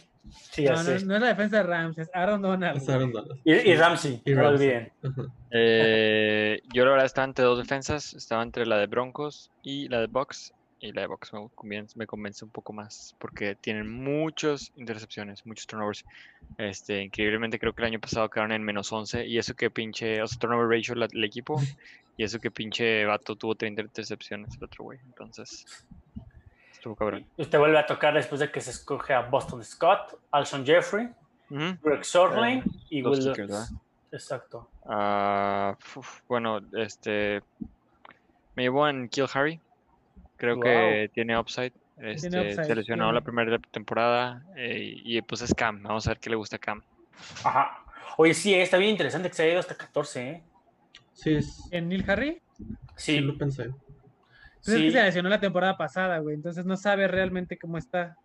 Sí, 0.51 0.65
No, 0.65 0.75
no, 0.75 0.83
no 0.83 0.91
es 0.93 1.05
la 1.05 1.29
defensa 1.29 1.59
de 1.59 1.63
Rams, 1.63 1.99
es 1.99 2.11
Aaron 2.13 2.43
Donald. 2.43 2.77
Es 2.79 2.85
güey. 2.85 2.97
Aaron 2.97 3.13
Donald. 3.13 3.41
Y, 3.45 3.53
y 3.55 3.61
Sí. 3.61 3.75
Ramsey, 3.77 4.23
Y 4.25 4.35
Ramsey. 4.35 4.71
Ajá. 5.03 5.23
Eh, 5.53 6.61
yo 6.75 6.85
la 6.85 6.91
verdad 6.91 7.07
estaba 7.07 7.27
entre 7.27 7.45
dos 7.45 7.59
defensas. 7.59 8.13
Estaba 8.15 8.43
entre 8.43 8.67
la 8.67 8.77
de 8.79 8.87
Broncos 8.87 9.51
y 9.63 9.89
la 9.89 10.01
de 10.01 10.07
Bucks. 10.07 10.53
Y 10.79 10.93
la 10.93 11.03
de 11.03 11.07
Bucks 11.07 11.33
me 11.33 11.49
convence, 11.55 11.99
me 11.99 12.07
convence 12.07 12.45
un 12.45 12.51
poco 12.51 12.73
más 12.75 13.15
porque 13.19 13.55
tienen 13.55 13.89
muchas 13.89 14.73
intercepciones, 14.77 15.47
muchos 15.47 15.67
turnovers. 15.67 16.05
Este, 16.59 17.03
increíblemente 17.03 17.59
creo 17.59 17.73
que 17.73 17.81
el 17.83 17.87
año 17.89 18.01
pasado 18.01 18.29
quedaron 18.29 18.53
en 18.53 18.63
menos 18.63 18.93
11 18.93 19.27
y 19.27 19.39
eso 19.39 19.55
que 19.55 19.71
pinche, 19.71 20.21
o 20.23 20.27
sea, 20.27 20.39
turnover 20.39 20.69
ratio 20.69 20.95
la- 20.95 21.09
el 21.11 21.25
equipo 21.25 21.57
y 22.17 22.25
eso 22.25 22.39
que 22.39 22.51
pinche 22.51 23.05
vato 23.05 23.37
tuvo 23.37 23.55
30 23.55 23.83
intercepciones 23.83 24.57
el 24.57 24.65
otro 24.65 24.85
güey. 24.85 24.99
Entonces, 25.05 25.87
estuvo 26.73 26.95
cabrón. 26.97 27.27
Usted 27.37 27.59
vuelve 27.59 27.79
a 27.79 27.87
tocar 27.87 28.15
después 28.15 28.41
de 28.41 28.51
que 28.51 28.61
se 28.61 28.71
escoge 28.71 29.13
a 29.15 29.23
Boston 29.23 29.63
Scott, 29.65 30.19
Alshon 30.31 30.65
Jeffrey, 30.65 31.09
Ujú. 31.51 31.77
Greg 31.83 32.05
Sorlane 32.05 32.63
y 32.91 33.03
los 33.03 33.25
Will. 33.25 33.51
Exacto. 34.13 34.69
Ah, 34.89 35.77
uf, 35.97 36.21
bueno, 36.29 36.61
este 36.75 37.43
me 38.55 38.63
llevó 38.63 38.89
en 38.89 39.09
Kill 39.09 39.27
Harry. 39.35 39.61
Creo 40.37 40.55
Wow. 40.57 40.63
que 40.65 41.11
tiene 41.15 41.39
upside. 41.39 41.73
Este, 41.99 42.29
upside, 42.29 42.65
se 42.67 42.75
lesionó 42.75 43.07
la 43.13 43.21
tiene. 43.21 43.25
primera 43.25 43.59
temporada 43.71 44.43
eh, 44.55 44.95
y 45.05 45.21
pues 45.23 45.41
es 45.43 45.55
Cam. 45.55 45.83
Vamos 45.83 46.07
a 46.07 46.11
ver 46.11 46.19
qué 46.19 46.31
le 46.31 46.37
gusta 46.37 46.57
a 46.57 46.59
Cam. 46.59 46.83
Ajá. 47.45 47.83
Oye, 48.19 48.33
sí, 48.35 48.55
eh, 48.55 48.63
está 48.63 48.77
bien 48.79 48.91
interesante 48.93 49.29
que 49.29 49.35
se 49.35 49.43
haya 49.43 49.53
ido 49.53 49.61
hasta 49.61 49.77
14, 49.77 50.29
¿eh? 50.31 50.43
Sí, 51.17 51.35
es- 51.35 51.69
¿En 51.73 51.89
Neil 51.89 52.05
Harry? 52.09 52.41
sí 52.97 53.15
Sí, 53.17 53.21
lo 53.21 53.37
pensé. 53.37 53.71
Pues 54.65 54.69
es 54.77 54.83
que 54.83 54.91
se 54.93 55.03
lesionó 55.03 55.29
la 55.29 55.41
temporada 55.41 55.77
pasada, 55.77 56.19
güey, 56.19 56.35
entonces 56.35 56.65
no 56.67 56.77
sabe 56.77 57.07
realmente 57.09 57.59
cómo 57.59 57.79
está. 57.79 58.17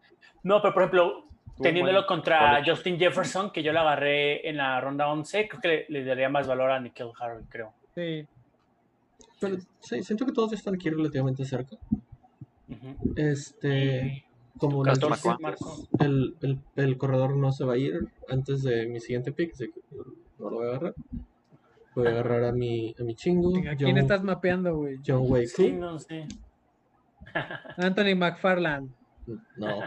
No, 0.43 0.61
pero 0.61 0.73
por 0.73 0.83
ejemplo, 0.83 1.25
teniéndolo 1.61 2.05
contra. 2.07 2.63
Justin 2.65 2.97
Jefferson, 2.97 3.51
que 3.51 3.61
yo 3.63 3.71
lo 3.73 3.79
agarré 3.81 4.47
en 4.49 4.57
la 4.57 4.79
ronda 4.81 5.07
11, 5.07 5.47
creo 5.47 5.61
que 5.61 5.67
le, 5.67 5.85
le 5.89 6.03
daría 6.05 6.29
más 6.29 6.47
valor 6.47 6.71
a 6.71 6.79
Nickel 6.79 7.11
Harry, 7.19 7.43
creo. 7.49 7.73
Sí. 7.95 8.25
Pero 9.39 9.57
sí, 9.79 10.03
siento 10.03 10.25
que 10.25 10.31
todos 10.31 10.53
están 10.53 10.75
aquí 10.75 10.89
relativamente 10.89 11.45
cerca. 11.45 11.75
Este, 13.15 14.25
como 14.57 14.81
caso, 14.83 15.09
les 15.09 15.25
Marco? 15.39 15.75
dije, 15.75 16.05
el, 16.05 16.35
el, 16.41 16.59
el 16.75 16.97
corredor 16.97 17.35
no 17.35 17.51
se 17.51 17.65
va 17.65 17.73
a 17.73 17.77
ir 17.77 17.99
antes 18.29 18.63
de 18.63 18.87
mi 18.87 18.99
siguiente 18.99 19.31
pick, 19.31 19.53
así 19.53 19.67
que 19.71 19.79
no 20.39 20.49
lo 20.49 20.55
voy 20.57 20.65
a 20.65 20.69
agarrar. 20.69 20.93
Voy 21.95 22.07
a 22.07 22.11
agarrar 22.11 22.45
a 22.45 22.51
mi, 22.51 22.95
a 22.99 23.03
mi 23.03 23.15
chingo, 23.15 23.49
¿A 23.69 23.75
quién 23.75 23.89
John, 23.91 23.97
estás 23.97 24.23
mapeando, 24.23 24.75
güey? 24.77 24.99
John 25.05 25.23
Waku. 25.29 25.45
Sí, 25.47 25.71
no 25.73 25.99
sé. 25.99 26.25
Anthony 27.77 28.15
McFarland. 28.15 28.89
No, 29.57 29.79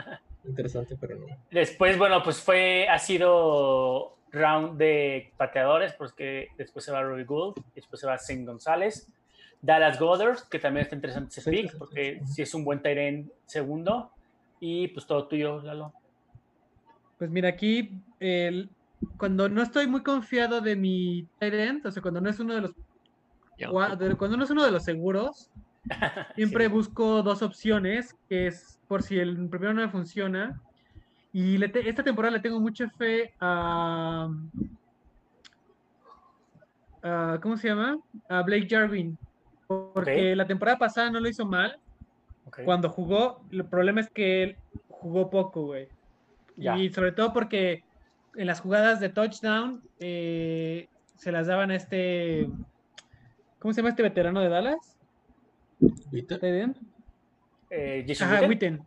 interesante, 0.45 0.97
pero 1.01 1.17
no. 1.17 1.27
Después, 1.51 1.99
bueno, 1.99 2.23
pues 2.23 2.41
fue, 2.41 2.87
ha 2.89 2.99
sido 2.99 4.17
round 4.33 4.79
de 4.79 5.33
pateadores, 5.37 5.93
porque 5.95 6.49
después 6.59 6.85
se 6.85 6.93
va 6.93 7.03
Robbie 7.03 7.25
Gould, 7.25 7.57
después 7.75 8.01
se 8.01 8.07
va 8.07 8.19
Saint 8.19 8.47
González, 8.47 9.09
Dallas 9.63 9.99
Goddard, 9.99 10.39
que 10.51 10.59
también 10.59 10.85
está 10.85 10.97
interesante 10.97 11.31
ese 11.31 11.51
Sí, 11.51 11.51
pick, 11.57 11.71
sí, 11.73 11.77
porque 11.79 12.21
sí. 12.27 12.33
sí 12.35 12.43
es 12.43 12.55
un 12.55 12.65
buen 12.65 12.83
tight 12.83 12.99
end 12.99 13.31
segundo, 13.47 14.11
y 14.61 14.89
pues 14.89 15.07
todo 15.07 15.27
tuyo, 15.27 15.61
Lalo. 15.63 15.93
Pues 17.19 17.31
mira, 17.31 17.49
aquí, 17.49 17.91
el- 18.21 18.69
cuando 19.19 19.49
no 19.49 19.63
estoy 19.63 19.87
muy 19.87 20.03
confiado 20.03 20.61
de 20.61 20.77
mi 20.77 21.27
tight 21.39 21.55
end, 21.55 21.87
o 21.87 21.91
sea, 21.91 22.03
cuando 22.03 22.21
no 22.21 22.29
es 22.31 22.39
uno 22.41 22.55
de 22.55 22.61
los 22.63 22.73
cuando 24.19 24.37
no 24.37 24.45
es 24.45 24.51
uno 24.51 24.65
de 24.65 24.73
los 24.73 24.83
seguros, 24.85 25.51
siempre 26.35 26.67
Sí. 26.67 26.71
busco 26.73 27.23
dos 27.23 27.43
opciones, 27.43 28.15
que 28.29 28.49
es 28.49 28.81
por 28.89 29.03
si 29.03 29.19
el 29.19 29.49
primero 29.49 29.73
no 29.75 29.83
me 29.83 29.89
funciona. 29.89 30.61
Y 31.33 31.59
le 31.59 31.69
te- 31.69 31.89
esta 31.89 32.03
temporada 32.03 32.35
le 32.37 32.41
tengo 32.43 32.61
mucha 32.61 32.89
fe 32.91 33.33
a, 33.41 34.29
a- 37.03 37.39
¿cómo 37.43 37.57
se 37.57 37.69
llama? 37.69 37.99
A 38.29 38.43
Blake 38.43 38.67
Jarvin. 38.69 39.17
Porque 39.67 40.33
Ok. 40.33 40.37
la 40.37 40.47
temporada 40.47 40.79
pasada 40.79 41.11
no 41.11 41.21
lo 41.21 41.29
hizo 41.29 41.45
mal. 41.47 41.77
Ok. 42.47 42.61
Cuando 42.65 42.89
jugó, 42.91 43.45
el 43.51 43.65
problema 43.67 44.01
es 44.01 44.11
que 44.11 44.43
él 44.43 44.57
jugó 44.89 45.31
poco, 45.31 45.63
güey. 45.67 45.89
Y 46.57 46.89
sobre 46.91 47.13
todo 47.13 47.33
porque 47.33 47.83
en 48.37 48.47
las 48.47 48.61
jugadas 48.61 49.01
de 49.01 49.09
touchdown 49.09 49.83
eh, 50.01 50.89
se 51.17 51.33
las 51.33 51.47
daban 51.47 51.71
a 51.71 51.77
este. 51.77 52.49
¿Cómo 53.59 53.73
se 53.73 53.81
llama 53.81 53.91
este 53.91 54.03
veterano 54.03 54.41
de 54.41 54.49
Dallas? 54.49 54.99
¿Viste? 55.79 56.39
¿Tight 56.39 56.55
end? 56.55 56.77
Eh, 57.71 58.05
Jason 58.07 58.29
Ajá, 58.29 58.47
Witten. 58.47 58.75
Witten. 58.75 58.87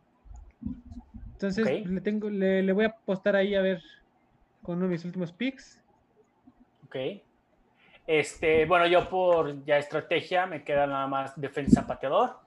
Entonces 1.34 1.88
le 1.88 2.02
tengo, 2.02 2.30
le, 2.30 2.64
le 2.64 2.74
voy 2.74 2.86
a 2.86 2.90
apostar 2.90 3.36
ahí 3.36 3.54
a 3.56 3.62
ver 3.62 3.82
con 4.62 4.78
uno 4.78 4.86
de 4.86 4.92
mis 4.92 5.06
últimos 5.06 5.32
picks. 5.32 5.80
Ok. 6.86 6.96
Este, 8.08 8.66
bueno, 8.66 8.88
yo 8.88 9.10
por 9.10 9.64
ya 9.66 9.78
estrategia 9.78 10.46
me 10.46 10.64
queda 10.64 10.88
nada 10.88 11.08
más 11.08 11.40
defensa 11.40 11.86
pateador. 11.86 12.38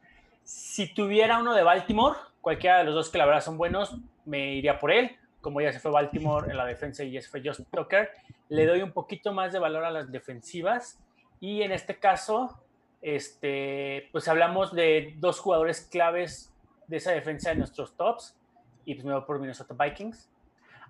Si 0.42 0.92
tuviera 0.94 1.38
uno 1.38 1.54
de 1.54 1.62
Baltimore, 1.62 2.16
cualquiera 2.40 2.78
de 2.78 2.84
los 2.84 2.94
dos 2.94 3.10
que 3.10 3.18
la 3.18 3.26
verdad 3.26 3.42
son 3.42 3.58
buenos, 3.58 3.96
me 4.24 4.54
iría 4.54 4.78
por 4.78 4.90
él. 4.90 5.16
Como 5.40 5.60
ya 5.60 5.72
se 5.72 5.80
fue 5.80 5.90
Baltimore 5.90 6.50
en 6.50 6.56
la 6.56 6.64
defensa 6.66 7.02
y 7.04 7.12
ya 7.12 7.22
se 7.22 7.28
fue 7.28 7.40
Tucker, 7.42 8.10
le 8.48 8.66
doy 8.66 8.82
un 8.82 8.92
poquito 8.92 9.32
más 9.32 9.52
de 9.52 9.58
valor 9.58 9.84
a 9.84 9.90
las 9.90 10.10
defensivas. 10.12 10.98
Y 11.40 11.62
en 11.62 11.72
este 11.72 11.96
caso, 11.98 12.58
este, 13.02 14.08
pues 14.12 14.28
hablamos 14.28 14.72
de 14.74 15.14
dos 15.18 15.38
jugadores 15.40 15.80
claves 15.90 16.52
de 16.86 16.96
esa 16.98 17.12
defensa 17.12 17.50
de 17.50 17.56
nuestros 17.56 17.96
tops. 17.96 18.36
Y 18.84 18.94
pues 18.94 19.04
me 19.04 19.12
voy 19.14 19.22
por 19.22 19.38
Minnesota 19.38 19.74
Vikings. 19.78 20.28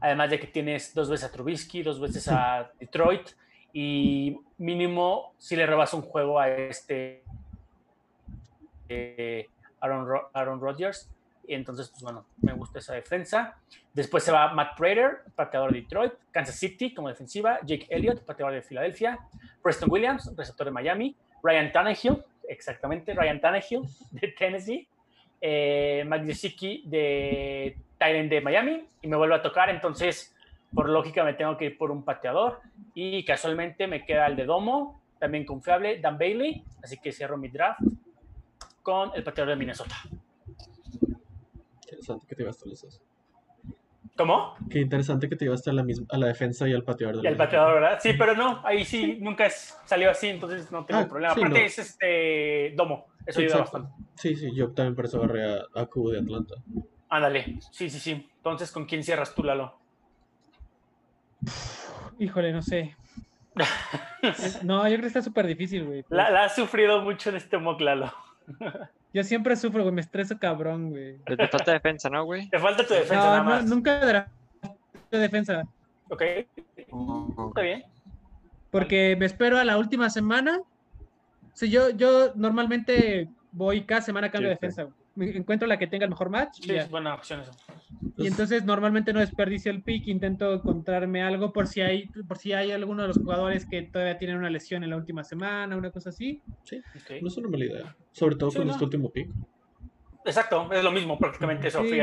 Además 0.00 0.30
de 0.30 0.40
que 0.40 0.46
tienes 0.46 0.94
dos 0.94 1.10
veces 1.10 1.28
a 1.28 1.32
Trubisky, 1.32 1.82
dos 1.82 2.00
veces 2.00 2.26
a 2.28 2.70
Detroit. 2.80 3.28
Y 3.72 4.40
mínimo 4.58 5.34
si 5.38 5.54
le 5.54 5.66
robas 5.66 5.94
un 5.94 6.02
juego 6.02 6.40
a 6.40 6.48
este 6.48 7.22
eh, 8.88 9.46
Aaron, 9.80 10.06
Ro- 10.06 10.30
Aaron 10.32 10.60
Rodgers. 10.60 11.08
Entonces, 11.54 11.88
pues 11.88 12.02
bueno, 12.02 12.26
me 12.42 12.52
gusta 12.52 12.78
esa 12.78 12.94
defensa. 12.94 13.56
Después 13.92 14.22
se 14.24 14.32
va 14.32 14.52
Matt 14.52 14.76
Prater, 14.76 15.22
pateador 15.34 15.72
de 15.72 15.80
Detroit. 15.82 16.12
Kansas 16.30 16.56
City 16.56 16.94
como 16.94 17.08
defensiva. 17.08 17.58
Jake 17.62 17.86
Elliott, 17.90 18.24
pateador 18.24 18.54
de 18.54 18.62
Filadelfia. 18.62 19.18
Preston 19.62 19.90
Williams, 19.90 20.32
receptor 20.36 20.66
de 20.66 20.70
Miami. 20.72 21.16
Ryan 21.42 21.72
Tannehill, 21.72 22.22
exactamente, 22.48 23.14
Ryan 23.14 23.40
Tannehill 23.40 23.82
de 24.10 24.28
Tennessee. 24.28 24.88
Eh, 25.40 26.04
de 26.84 27.76
Tyrant 27.98 28.30
de 28.30 28.40
Miami. 28.40 28.84
Y 29.02 29.08
me 29.08 29.16
vuelve 29.16 29.34
a 29.34 29.42
tocar, 29.42 29.70
entonces, 29.70 30.34
por 30.74 30.88
lógica, 30.88 31.24
me 31.24 31.34
tengo 31.34 31.56
que 31.56 31.66
ir 31.66 31.78
por 31.78 31.90
un 31.90 32.04
pateador. 32.04 32.60
Y 32.94 33.24
casualmente 33.24 33.86
me 33.86 34.04
queda 34.04 34.26
el 34.26 34.36
de 34.36 34.44
Domo, 34.44 35.00
también 35.18 35.44
confiable, 35.44 36.00
Dan 36.00 36.18
Bailey. 36.18 36.64
Así 36.82 36.98
que 36.98 37.12
cierro 37.12 37.36
mi 37.36 37.48
draft 37.48 37.80
con 38.82 39.12
el 39.14 39.22
pateador 39.22 39.50
de 39.50 39.56
Minnesota. 39.56 39.96
Interesante 42.00 42.26
que 42.26 42.34
te 42.34 42.42
llevaste 42.42 42.64
a 42.64 42.68
los 42.70 42.80
dos. 42.80 43.00
¿Cómo? 44.16 44.54
Qué 44.70 44.80
interesante 44.80 45.28
que 45.28 45.36
te 45.36 45.44
llevaste 45.44 45.68
a 45.70 45.72
la, 45.74 45.82
misma, 45.84 46.06
a 46.10 46.16
la 46.18 46.26
defensa 46.28 46.66
y 46.68 46.72
al 46.72 46.82
pateador. 46.82 47.20
de 47.20 47.28
Y 47.28 47.32
la- 47.32 47.36
pateador, 47.38 47.74
¿verdad? 47.74 47.98
Sí, 48.00 48.12
pero 48.14 48.34
no, 48.34 48.62
ahí 48.66 48.84
sí 48.84 49.18
nunca 49.20 49.46
es- 49.46 49.76
salió 49.84 50.10
así, 50.10 50.28
entonces 50.28 50.70
no 50.72 50.84
tengo 50.86 51.00
Ah, 51.02 51.08
problema. 51.08 51.34
sí, 51.34 51.40
Aparte 51.40 51.58
no. 51.60 51.64
es 51.66 51.78
este 51.78 52.72
Domo, 52.74 53.06
eso 53.26 53.38
Sí, 53.40 53.44
ayuda 53.46 53.58
exacto. 53.60 53.78
bastante. 53.82 54.04
Sí, 54.16 54.36
sí, 54.36 54.54
yo 54.54 54.72
también 54.72 54.94
por 54.94 55.04
eso 55.04 55.18
agarré 55.18 55.44
a, 55.54 55.62
a 55.74 55.86
Q 55.86 56.10
de 56.10 56.18
Atlanta. 56.20 56.54
Ándale, 57.10 57.58
sí, 57.70 57.90
sí, 57.90 57.98
sí. 57.98 58.30
Entonces, 58.36 58.70
¿con 58.72 58.86
quién 58.86 59.02
cierras 59.04 59.34
tú, 59.34 59.42
Lalo? 59.44 59.78
Híjole, 62.18 62.52
no 62.52 62.62
sé. 62.62 62.96
No, 64.62 64.82
yo 64.86 64.90
creo 64.96 65.00
que 65.00 65.06
está 65.06 65.22
súper 65.22 65.46
difícil, 65.46 65.84
güey. 65.86 66.04
La, 66.10 66.30
la 66.30 66.44
has 66.44 66.54
sufrido 66.54 67.00
mucho 67.02 67.30
en 67.30 67.36
este 67.36 67.56
mock, 67.58 67.80
Lalo. 67.80 68.12
Yo 69.12 69.24
siempre 69.24 69.56
sufro, 69.56 69.82
güey. 69.82 69.94
Me 69.94 70.00
estreso 70.00 70.38
cabrón, 70.38 70.90
güey. 70.90 71.18
Pero 71.24 71.36
te 71.36 71.48
falta 71.48 71.72
defensa, 71.72 72.08
¿no, 72.08 72.24
güey? 72.24 72.48
Te 72.48 72.58
falta 72.58 72.86
tu 72.86 72.94
defensa 72.94 73.14
No, 73.16 73.22
nada 73.24 73.38
no, 73.38 73.44
más. 73.50 73.64
nunca 73.66 73.98
drafteo 74.06 75.20
defensa. 75.20 75.64
Ok, 76.08 76.22
está 77.48 77.60
bien. 77.62 77.84
Porque 78.70 79.16
me 79.18 79.26
espero 79.26 79.58
a 79.58 79.64
la 79.64 79.78
última 79.78 80.10
semana. 80.10 80.60
Si 81.54 81.68
yo, 81.70 81.90
yo 81.90 82.32
normalmente 82.36 83.28
voy 83.52 83.82
cada 83.82 84.00
semana 84.00 84.30
cambio 84.30 84.48
de 84.50 84.54
Sí, 84.54 84.58
defensa. 84.60 84.82
güey. 84.84 84.94
Me 85.16 85.36
encuentro 85.36 85.66
la 85.66 85.78
que 85.78 85.86
tenga 85.86 86.04
el 86.04 86.10
mejor 86.10 86.30
match. 86.30 86.60
y 86.60 86.62
Sí, 86.62 86.68
ya. 86.68 86.82
es 86.82 86.90
buena 86.90 87.14
opción 87.14 87.40
eso. 87.40 87.50
Y 88.16 88.26
entonces 88.26 88.64
normalmente 88.64 89.12
no 89.12 89.20
desperdicio 89.20 89.70
el 89.72 89.82
pick, 89.82 90.06
intento 90.06 90.54
encontrarme 90.54 91.22
algo 91.22 91.52
por 91.52 91.66
si 91.66 91.80
hay, 91.80 92.06
por 92.28 92.38
si 92.38 92.52
hay 92.52 92.70
alguno 92.70 93.02
de 93.02 93.08
los 93.08 93.18
jugadores 93.18 93.66
que 93.66 93.82
todavía 93.82 94.18
tienen 94.18 94.36
una 94.36 94.50
lesión 94.50 94.84
en 94.84 94.90
la 94.90 94.96
última 94.96 95.24
semana, 95.24 95.76
una 95.76 95.90
cosa 95.90 96.10
así. 96.10 96.40
Ok. 96.64 97.22
No 97.22 97.28
es 97.28 97.36
una 97.36 97.48
mala 97.48 97.64
idea. 97.64 97.96
Sobre 98.12 98.36
todo 98.36 98.50
Sí, 98.50 98.58
con 98.58 98.66
¿no? 98.68 98.72
este 98.72 98.84
último 98.84 99.10
pick. 99.10 99.28
Exacto, 100.24 100.70
es 100.72 100.84
lo 100.84 100.92
mismo, 100.92 101.18
prácticamente 101.18 101.68
eso 101.68 101.82
Sí. 101.84 101.98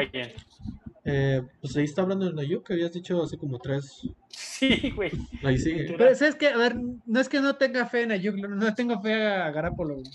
Eh, 1.09 1.41
pues 1.61 1.77
ahí 1.77 1.85
está 1.85 2.01
hablando 2.01 2.25
de 2.25 2.33
Nayuk, 2.33 2.67
que 2.67 2.73
habías 2.73 2.91
dicho 2.91 3.23
hace 3.23 3.37
como 3.37 3.57
tres. 3.59 4.05
Sí, 4.29 4.91
güey. 4.93 5.11
Ahí 5.43 5.57
sigue. 5.57 5.95
Pero 5.97 6.13
sabes 6.15 6.35
que, 6.35 6.47
a 6.49 6.57
ver, 6.57 6.75
no 7.05 7.19
es 7.21 7.29
que 7.29 7.39
no 7.39 7.55
tenga 7.55 7.85
fe 7.85 8.01
en 8.01 8.11
Ayuk, 8.11 8.35
no 8.35 8.75
tengo 8.75 8.99
fe 9.01 9.13
a 9.13 9.49
Garapolo. 9.51 9.93
güey. 9.95 10.05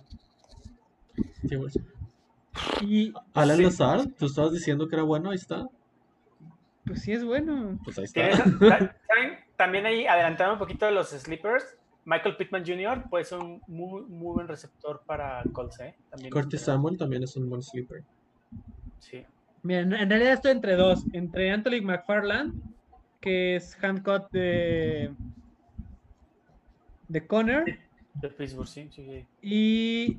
Sí, 1.49 1.57
bueno. 1.57 1.73
Y 2.81 3.13
Alan 3.35 3.57
Sí. 3.57 3.63
Lazar, 3.63 4.07
tú 4.19 4.27
estabas 4.27 4.53
diciendo 4.53 4.89
que 4.89 4.97
era 4.97 5.05
bueno, 5.05 5.31
ahí 5.31 5.37
está. 5.37 5.69
pues 6.85 7.03
sí 7.03 7.13
es 7.13 7.25
bueno. 7.25 7.79
Pues 7.85 7.99
ahí 7.99 8.05
está. 8.05 8.97
También 9.57 9.87
ahí, 9.87 10.07
adelantando 10.07 10.55
un 10.55 10.59
poquito 10.59 10.87
de 10.87 10.93
los 10.93 11.11
sleepers, 11.11 11.65
Michael 12.05 12.37
Pittman 12.37 12.65
Jr. 12.67 13.05
puede 13.09 13.25
ser 13.25 13.39
un 13.39 13.63
muy, 13.69 14.03
muy 14.03 14.35
buen 14.35 14.49
receptor 14.49 15.03
para 15.07 15.43
Colts, 15.53 15.79
¿eh? 15.81 15.95
También 16.11 16.33
Curtis 16.33 16.63
Samuel 16.63 16.99
también 16.99 17.23
es 17.23 17.37
un 17.37 17.49
buen 17.49 17.63
sleeper. 17.63 18.03
Sí. 18.99 19.25
Mira, 19.63 19.81
en, 19.81 19.93
en 19.93 20.11
realidad 20.11 20.33
estoy 20.33 20.51
entre 20.53 20.75
dos, 20.75 21.05
entre 21.13 21.53
Anthony 21.53 21.81
McFarland, 21.83 22.61
que 23.21 23.55
es 23.57 23.77
handcut 23.81 24.29
de 24.33 25.15
de 27.07 27.27
Connor, 27.27 27.65
De 28.15 28.29
Pittsburgh, 28.31 28.67
sí, 28.67 28.89
sí, 28.91 29.05
sí. 29.05 29.27
y 29.43 30.17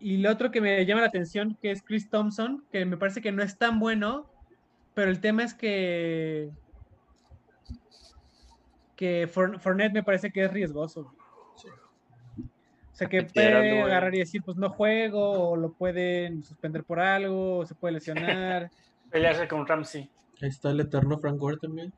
y 0.00 0.16
el 0.16 0.26
otro 0.26 0.50
que 0.50 0.60
me 0.60 0.84
llama 0.84 1.02
la 1.02 1.08
atención, 1.08 1.56
que 1.60 1.70
es 1.70 1.82
Chris 1.82 2.10
Thompson, 2.10 2.64
que 2.70 2.84
me 2.84 2.96
parece 2.96 3.20
que 3.20 3.32
no 3.32 3.42
es 3.42 3.56
tan 3.56 3.78
bueno, 3.78 4.30
pero 4.94 5.10
el 5.10 5.20
tema 5.20 5.42
es 5.42 5.54
que 5.54 6.50
que 8.96 9.28
Fournette 9.28 9.92
me 9.92 10.02
parece 10.02 10.30
que 10.30 10.44
es 10.44 10.52
riesgoso. 10.52 11.12
Sí. 11.56 11.68
O 12.38 12.94
sea, 12.94 13.08
que 13.08 13.24
puede 13.24 13.82
agarrar 13.82 14.14
y 14.14 14.20
decir, 14.20 14.42
pues 14.42 14.56
no 14.56 14.70
juego, 14.70 15.50
o 15.50 15.56
lo 15.56 15.72
pueden 15.72 16.42
suspender 16.42 16.82
por 16.82 16.98
algo, 16.98 17.58
o 17.58 17.66
se 17.66 17.74
puede 17.74 17.94
lesionar. 17.94 18.70
Pelearse 19.10 19.46
con 19.46 19.66
Ramsey. 19.66 20.10
Ahí 20.40 20.48
está 20.48 20.70
el 20.70 20.80
eterno 20.80 21.18
Frank 21.18 21.38
Gore 21.38 21.58
también. 21.58 21.92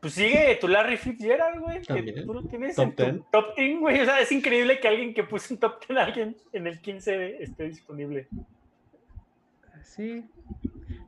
Pues 0.00 0.14
sigue 0.14 0.56
tu 0.60 0.66
Larry 0.68 0.96
Fitzgerald, 0.96 1.60
güey. 1.60 1.82
Que 1.82 2.22
tú 2.22 2.32
lo 2.32 2.42
tienes 2.44 2.74
Top 2.74 2.86
en 2.88 2.94
tu 2.96 3.02
10. 3.04 3.24
top 3.30 3.44
10, 3.56 3.80
güey. 3.80 4.00
O 4.00 4.04
sea, 4.06 4.20
es 4.20 4.32
increíble 4.32 4.80
que 4.80 4.88
alguien 4.88 5.12
que 5.12 5.24
puso 5.24 5.52
un 5.54 5.60
top 5.60 5.78
10 5.86 5.98
a 5.98 6.04
alguien 6.04 6.36
en 6.52 6.66
el 6.66 6.80
15 6.80 7.42
esté 7.42 7.64
disponible. 7.64 8.28
Sí. 9.82 10.24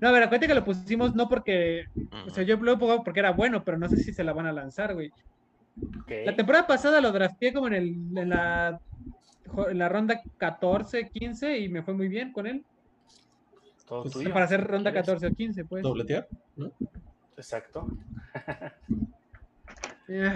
No, 0.01 0.09
a 0.09 0.13
ver, 0.13 0.25
acuérdate 0.25 0.49
que 0.49 0.55
lo 0.55 0.65
pusimos 0.65 1.15
no 1.15 1.29
porque. 1.29 1.87
O 2.27 2.31
sea, 2.31 2.43
yo 2.45 2.57
lo 2.57 2.79
pongo 2.79 3.03
porque 3.03 3.21
era 3.21 3.33
bueno, 3.33 3.65
pero 3.65 3.79
no 3.79 3.89
sé 3.89 3.97
si 3.97 4.13
se 4.13 4.25
la 4.25 4.33
van 4.33 4.47
a 4.47 4.53
lanzar, 4.53 4.95
güey. 4.95 5.11
Ok. 6.01 6.11
La 6.27 6.37
temporada 6.37 6.67
pasada 6.67 7.01
lo 7.01 7.13
drafteé 7.13 7.53
como 7.53 7.69
en, 7.69 7.75
el, 7.75 7.89
en, 8.19 8.29
la, 8.29 8.79
en 9.71 9.79
la 9.79 9.89
ronda 9.89 10.21
14, 10.37 11.09
15 11.09 11.59
y 11.59 11.69
me 11.69 11.83
fue 11.83 11.95
muy 11.95 12.09
bien 12.09 12.33
con 12.33 12.47
él. 12.47 12.63
Todo 13.87 14.03
Pues, 14.03 14.15
tuyo. 14.15 14.33
Para 14.33 14.45
hacer 14.45 14.63
ronda 14.67 14.91
¿Quieres? 14.91 15.07
14 15.07 15.27
o 15.29 15.35
15, 15.35 15.65
pues. 15.65 15.83
Dobletear, 15.83 16.29
¿no? 16.57 16.73
Exacto. 17.37 17.87
Eh, 20.09 20.33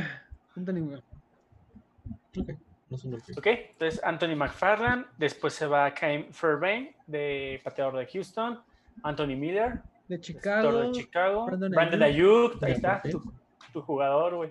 Anthony, 0.56 0.80
güey. 0.80 1.02
Ok, 2.38 2.48
no 2.88 2.96
entonces 3.44 4.00
Anthony 4.04 4.36
McFarland. 4.36 5.06
Después 5.18 5.52
se 5.52 5.66
va 5.66 5.92
Kaim 5.92 6.32
Fairbairn, 6.32 6.90
de 7.06 7.60
pateador 7.64 7.96
de 7.98 8.06
Houston. 8.06 8.60
Anthony 9.02 9.36
Miller, 9.36 9.80
de 10.08 10.20
Chicago. 10.20 10.80
de 10.82 10.92
Chicago. 10.92 11.46
Brandon 11.46 11.70
Brandon 11.72 12.02
Ayuk, 12.04 12.62
ahí 12.62 12.72
está, 12.72 13.02
tu, 13.02 13.22
tu 13.72 13.82
jugador, 13.82 14.36
güey. 14.36 14.50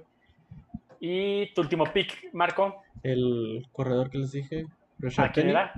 Y 0.99 1.51
tu 1.53 1.61
último 1.61 1.85
pick, 1.91 2.31
Marco. 2.33 2.83
El 3.01 3.65
corredor 3.71 4.09
que 4.09 4.19
les 4.19 4.31
dije, 4.31 4.67
Rashad 4.99 5.25
¿A 5.25 5.31
quién 5.31 5.47
Penny, 5.47 5.51
era? 5.57 5.73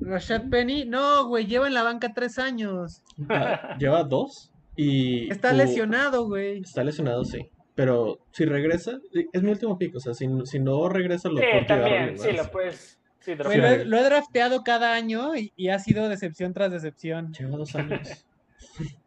Rashad 0.00 0.48
Penny. 0.50 0.84
No, 0.84 1.26
güey, 1.26 1.46
lleva 1.46 1.66
en 1.66 1.74
la 1.74 1.82
banca 1.82 2.12
tres 2.14 2.38
años. 2.38 3.02
ah, 3.28 3.76
lleva 3.78 4.04
dos 4.04 4.52
y 4.76 5.30
Está 5.30 5.50
tu- 5.50 5.56
lesionado, 5.56 6.26
güey. 6.26 6.60
Está 6.60 6.84
lesionado, 6.84 7.24
sí. 7.24 7.48
Pero 7.74 8.18
si 8.32 8.44
regresa, 8.44 8.98
es 9.32 9.42
mi 9.42 9.50
último 9.50 9.76
pick. 9.78 9.94
O 9.96 10.00
sea, 10.00 10.14
si, 10.14 10.26
si 10.44 10.58
no 10.58 10.88
regresa, 10.88 11.28
lo 11.28 11.38
Sí, 11.38 11.44
puedo 11.50 11.66
también, 11.66 12.18
sí, 12.18 12.32
lo 12.32 12.50
puedes. 12.50 12.98
Sí, 13.20 13.34
Güey, 13.34 13.38
draftear. 13.58 13.60
lo, 13.60 13.82
he, 13.82 13.84
lo 13.86 13.98
he 13.98 14.02
drafteado 14.04 14.62
cada 14.62 14.94
año 14.94 15.34
y, 15.36 15.52
y 15.56 15.68
ha 15.70 15.78
sido 15.78 16.08
decepción 16.08 16.52
tras 16.54 16.70
decepción. 16.70 17.32
Lleva 17.34 17.56
dos 17.58 17.74
años. 17.74 18.24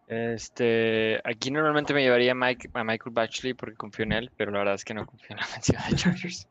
Este, 0.08 1.22
aquí 1.24 1.52
normalmente 1.52 1.94
me 1.94 2.02
llevaría 2.02 2.32
a, 2.32 2.36
Mike, 2.36 2.70
a 2.74 2.84
Michael 2.84 3.14
Batchley 3.14 3.54
porque 3.54 3.76
confío 3.76 4.04
en 4.06 4.12
él, 4.14 4.32
pero 4.36 4.52
la 4.52 4.60
verdad 4.60 4.74
es 4.76 4.84
que 4.84 4.94
no 4.94 5.06
confío 5.06 5.30
en 5.32 5.38
la 5.38 5.44
ofensiva 5.46 5.82
de 5.90 5.96
Chargers. 5.96 6.48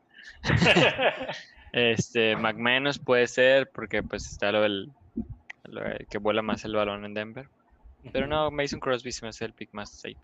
Este, 1.73 2.35
McManus 2.37 2.99
puede 2.99 3.27
ser 3.27 3.69
porque 3.69 4.01
pues 4.03 4.25
está 4.31 4.51
lo 4.51 4.61
del 4.61 4.89
lo 5.65 5.81
que 6.09 6.17
vuela 6.17 6.41
más 6.41 6.65
el 6.65 6.73
balón 6.73 7.05
en 7.05 7.13
Denver. 7.13 7.47
Pero 8.11 8.27
no, 8.27 8.49
Mason 8.51 8.79
Crosby 8.79 9.11
se 9.11 9.23
me 9.25 9.29
hace 9.29 9.45
el 9.45 9.53
pick 9.53 9.69
más 9.73 9.91
safe. 9.91 10.15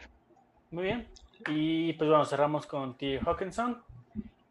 Muy 0.72 0.84
bien. 0.85 1.07
Y 1.49 1.93
pues 1.93 2.10
bueno, 2.10 2.26
cerramos 2.26 2.65
con 2.65 2.97
T. 2.97 3.19
Hawkinson. 3.26 3.81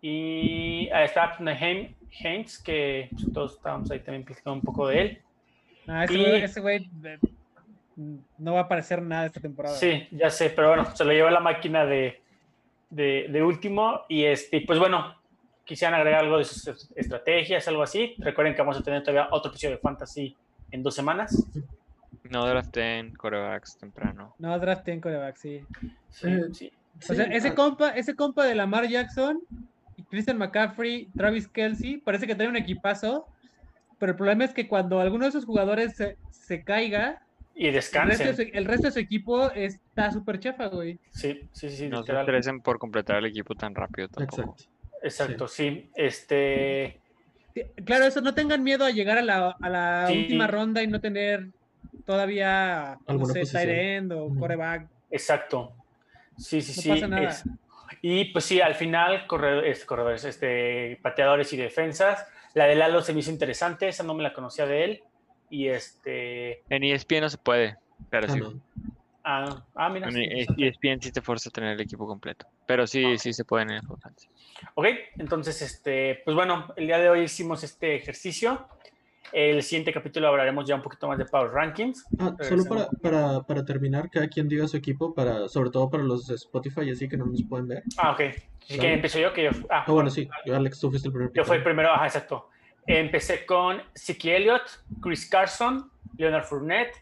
Y 0.02 0.88
ahí 0.90 1.06
está 1.06 1.36
Naheem 1.40 1.94
Haynes, 2.22 2.59
que 2.59 3.09
pues, 3.12 3.32
todos 3.32 3.55
estábamos 3.55 3.90
ahí 3.90 4.01
también 4.01 4.24
platicando 4.24 4.55
un 4.56 4.60
poco 4.60 4.88
de 4.88 5.01
él. 5.01 5.22
Ah, 5.86 6.05
ese 6.05 6.14
Y- 6.14 6.18
güey- 6.24 6.42
ese 6.42 6.60
güey 6.60 6.90
eh, 7.05 7.18
no 8.38 8.55
va 8.55 8.60
a 8.60 8.62
aparecer 8.64 9.01
nada 9.01 9.26
esta 9.26 9.40
temporada. 9.40 9.74
Sí, 9.76 10.06
ya 10.10 10.28
sé, 10.30 10.51
pero 10.51 10.68
bueno, 10.68 10.84
se 10.94 11.05
lo 11.05 11.12
llevó 11.12 11.30
la 11.30 11.40
máquina 11.40 11.86
de, 11.86 12.20
de, 12.90 13.26
de 13.30 13.42
último. 13.42 14.02
Y 14.09 14.24
este, 14.24 14.60
pues 14.60 14.78
bueno, 14.78 15.14
quisieran 15.64 15.98
agregar 15.98 16.20
algo 16.24 16.36
de 16.38 16.44
sus 16.44 16.90
estrategias, 16.94 17.66
algo 17.68 17.82
así. 17.82 18.14
Recuerden 18.18 18.55
que 18.55 18.60
vamos 18.60 18.76
a 18.78 18.82
tener 18.82 19.02
todavía 19.02 19.28
otro 19.30 19.51
episodio 19.51 19.76
de 19.76 19.80
Fantasy 19.80 20.36
en 20.70 20.82
dos 20.82 20.94
semanas. 20.94 21.46
No 22.30 22.46
draften 22.48 23.14
corebacks 23.14 23.76
temprano. 23.78 24.34
No, 24.38 24.59
draften 24.59 25.01
coreback, 25.01 25.36
sí. 25.36 25.60
Sí, 26.10 26.26
Eh, 26.28 26.40
sí. 26.52 26.72
O 27.10 27.14
sea, 27.14 27.24
ese 27.26 27.48
ah, 27.48 27.55
compa, 27.55 27.90
ese 27.90 28.14
compa 28.14 28.44
de 28.46 28.55
Lamar 28.55 28.86
Jackson, 28.88 29.40
y 29.96 30.02
Christian 30.05 30.38
McCaffrey, 30.38 31.09
Travis 31.16 31.48
Kelsey, 31.48 31.98
parece 31.98 32.26
que 32.26 32.34
trae 32.34 32.48
un 32.48 32.56
equipazo, 32.56 33.26
pero 33.98 34.12
el 34.12 34.16
problema 34.16 34.44
es 34.44 34.52
que 34.55 34.66
cuando 34.68 35.01
alguno 35.01 35.24
de 35.24 35.30
esos 35.30 35.44
jugadores 35.44 35.96
se, 35.96 36.16
se 36.30 36.62
caiga, 36.64 37.20
Y 37.55 37.66
el 37.66 37.74
resto, 37.74 38.01
de 38.01 38.09
descansen. 38.16 38.36
su, 38.36 38.56
el 38.56 38.64
resto 38.64 38.86
de 38.88 38.92
su 38.92 38.98
equipo 39.01 39.51
está 39.52 40.10
súper 40.10 40.38
chafa, 40.40 40.66
güey. 40.68 40.98
Sí, 41.10 41.48
sí, 41.52 41.68
sí, 41.70 41.88
No 41.88 41.98
se 41.98 42.02
literal. 42.02 42.22
estresen 42.22 42.60
por 42.60 42.78
completar 42.78 43.18
el 43.18 43.26
equipo 43.26 43.55
tan 43.55 43.74
rápido 43.74 44.09
tampoco. 44.09 44.56
Exacto. 44.56 44.74
Exacto, 45.02 45.48
sí. 45.48 45.90
Este, 45.94 47.01
Sí, 47.55 47.62
Claro, 47.84 48.05
eso, 48.06 48.20
no 48.20 48.34
tengan 48.34 48.64
miedo 48.64 48.84
a 48.84 48.90
llegar 48.90 49.18
a 49.18 49.22
la, 49.22 49.51
a 49.60 49.68
la 49.68 50.06
Sí. 50.09 50.18
última 50.18 50.46
ronda 50.48 50.82
y 50.82 50.86
no 50.88 51.01
tener 51.01 51.51
todavía, 52.05 52.98
no 53.06 53.24
sé, 53.26 53.97
end 53.97 54.12
o 54.12 54.28
coreback. 54.39 54.89
exacto. 55.10 55.72
Sí, 56.36 56.60
sí, 56.62 56.72
No 56.76 56.82
sí. 56.82 56.89
pasa 56.89 57.06
nada. 57.09 57.28
es- 57.28 57.44
y 58.02 58.24
pues 58.26 58.44
sí, 58.44 58.60
al 58.60 58.74
final, 58.74 59.26
corredores, 59.26 59.85
corredores, 59.85 60.24
este, 60.24 60.98
pateadores 61.02 61.52
y 61.52 61.56
defensas. 61.56 62.26
La 62.55 62.66
de 62.66 62.74
Lalo 62.74 63.01
se 63.02 63.12
me 63.12 63.20
hizo 63.20 63.31
interesante, 63.31 63.89
esa 63.89 64.02
no 64.02 64.14
me 64.14 64.22
la 64.22 64.32
conocía 64.32 64.66
de 64.66 64.85
él. 64.85 65.02
Y 65.48 65.68
este. 65.68 66.62
En 66.68 66.82
ESPN 66.82 67.20
no 67.22 67.28
se 67.31 67.39
puede, 67.39 67.76
pero 68.10 68.26
Ah, 68.28 68.32
sí. 68.32 68.40
no. 68.40 68.60
Ah, 69.22 69.64
ah, 69.74 69.89
mira. 69.89 70.09
En. 70.09 70.16
ESPN 70.18 71.01
sí 71.01 71.12
te 71.12 71.22
fuerza 71.22 71.48
a 71.48 71.52
tener 71.52 71.72
el 71.72 71.81
equipo 71.81 72.06
completo. 72.06 72.47
Pero 72.66 72.86
sí, 72.86 73.05
Ah, 73.14 73.18
sí 73.18 73.32
se 73.32 73.44
puede 73.44 73.62
en 73.64 73.70
el. 73.70 73.81
Ok, 74.74 74.86
entonces, 75.18 75.62
este, 75.62 76.20
pues 76.24 76.35
bueno, 76.35 76.72
el 76.76 76.86
día 76.86 76.98
de 76.98 77.09
hoy 77.09 77.20
hicimos 77.22 77.62
este 77.64 77.94
ejercicio. 77.97 78.66
El 79.32 79.62
siguiente 79.62 79.92
capítulo 79.92 80.28
hablaremos 80.28 80.64
ya 80.64 80.76
un 80.76 80.82
poquito 80.82 81.09
más 81.09 81.18
de 81.18 81.24
Power 81.24 81.51
Rankings. 81.51 82.05
Ah, 82.18 82.34
solo 82.40 82.64
para, 82.64 82.88
para, 83.02 83.42
para 83.42 83.64
terminar, 83.64 84.09
cada 84.10 84.28
quien 84.28 84.48
diga 84.48 84.68
su 84.68 84.76
equipo, 84.76 85.12
para, 85.14 85.48
sobre 85.48 85.70
todo 85.70 85.90
para 85.90 86.02
los 86.05 86.26
de 86.26 86.36
Spotify 86.36 86.90
así 86.90 87.09
que 87.09 87.16
no 87.16 87.26
nos 87.26 87.42
pueden 87.42 87.66
ver. 87.68 87.82
Ah, 87.96 88.12
ok. 88.12 88.18
Vale. 88.20 88.80
que 88.80 88.92
empiezo 88.92 89.18
yo, 89.18 89.32
que 89.32 89.44
yo. 89.44 89.51
Ah, 89.70 89.84
Ah, 89.86 89.92
bueno, 89.92 90.09
sí, 90.09 90.28
Alex, 90.52 90.78
tú 90.80 90.90
fuiste 90.90 91.09
el 91.09 91.12
primer 91.12 91.32
Yo 91.32 91.44
fui 91.44 91.56
el 91.56 91.62
primero, 91.62 91.90
ajá, 91.92 92.06
exacto. 92.06 92.48
Empecé 92.86 93.44
con 93.44 93.82
Siki 93.94 94.30
Elliott, 94.30 94.62
Chris 95.01 95.28
Carson, 95.28 95.90
Leonard 96.16 96.44
Fournette, 96.44 96.94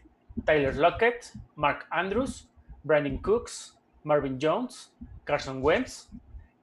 Tyler 0.45 0.75
Lockett, 0.75 1.31
Mark 1.55 1.85
Andrews, 1.91 2.49
Brandon 2.83 3.17
Cooks, 3.19 3.77
Marvin 4.03 4.37
Jones, 4.41 4.93
Carson 5.25 5.61
Wentz, 5.61 6.09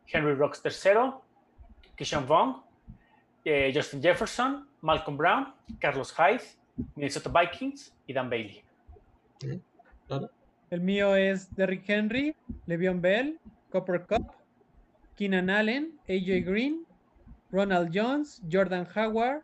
Henry 0.06 0.34
Rocks 0.34 0.60
III, 0.64 1.12
Kishan 1.96 2.26
Vaughn, 2.26 2.62
eh, 3.44 3.70
Justin 3.74 4.02
Jefferson, 4.02 4.66
Malcolm 4.82 5.16
Brown, 5.16 5.52
Carlos 5.80 6.12
Hyde, 6.12 6.42
Minnesota 6.96 7.30
Vikings 7.30 7.92
y 8.06 8.12
Dan 8.12 8.30
Bailey. 8.30 8.64
El 10.70 10.80
mío 10.80 11.16
es 11.16 11.54
Derrick 11.54 11.88
Henry, 11.88 12.34
Le'Veon 12.66 13.00
Bell, 13.00 13.38
Copper 13.70 14.06
Cup, 14.06 14.32
Keenan 15.16 15.50
Allen, 15.50 15.98
AJ 16.08 16.44
Green, 16.44 16.86
Ronald 17.50 17.90
Jones, 17.92 18.40
Jordan 18.50 18.86
Howard, 18.94 19.42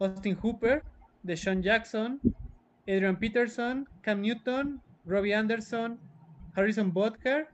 Austin 0.00 0.36
Hooper, 0.42 0.82
Deshaun 1.22 1.62
Jackson, 1.62 2.20
Adrian 2.86 3.16
Peterson, 3.16 3.86
Cam 4.02 4.20
Newton, 4.20 4.80
Robbie 5.06 5.32
Anderson, 5.32 5.98
Harrison 6.56 6.90
Butker, 6.90 7.48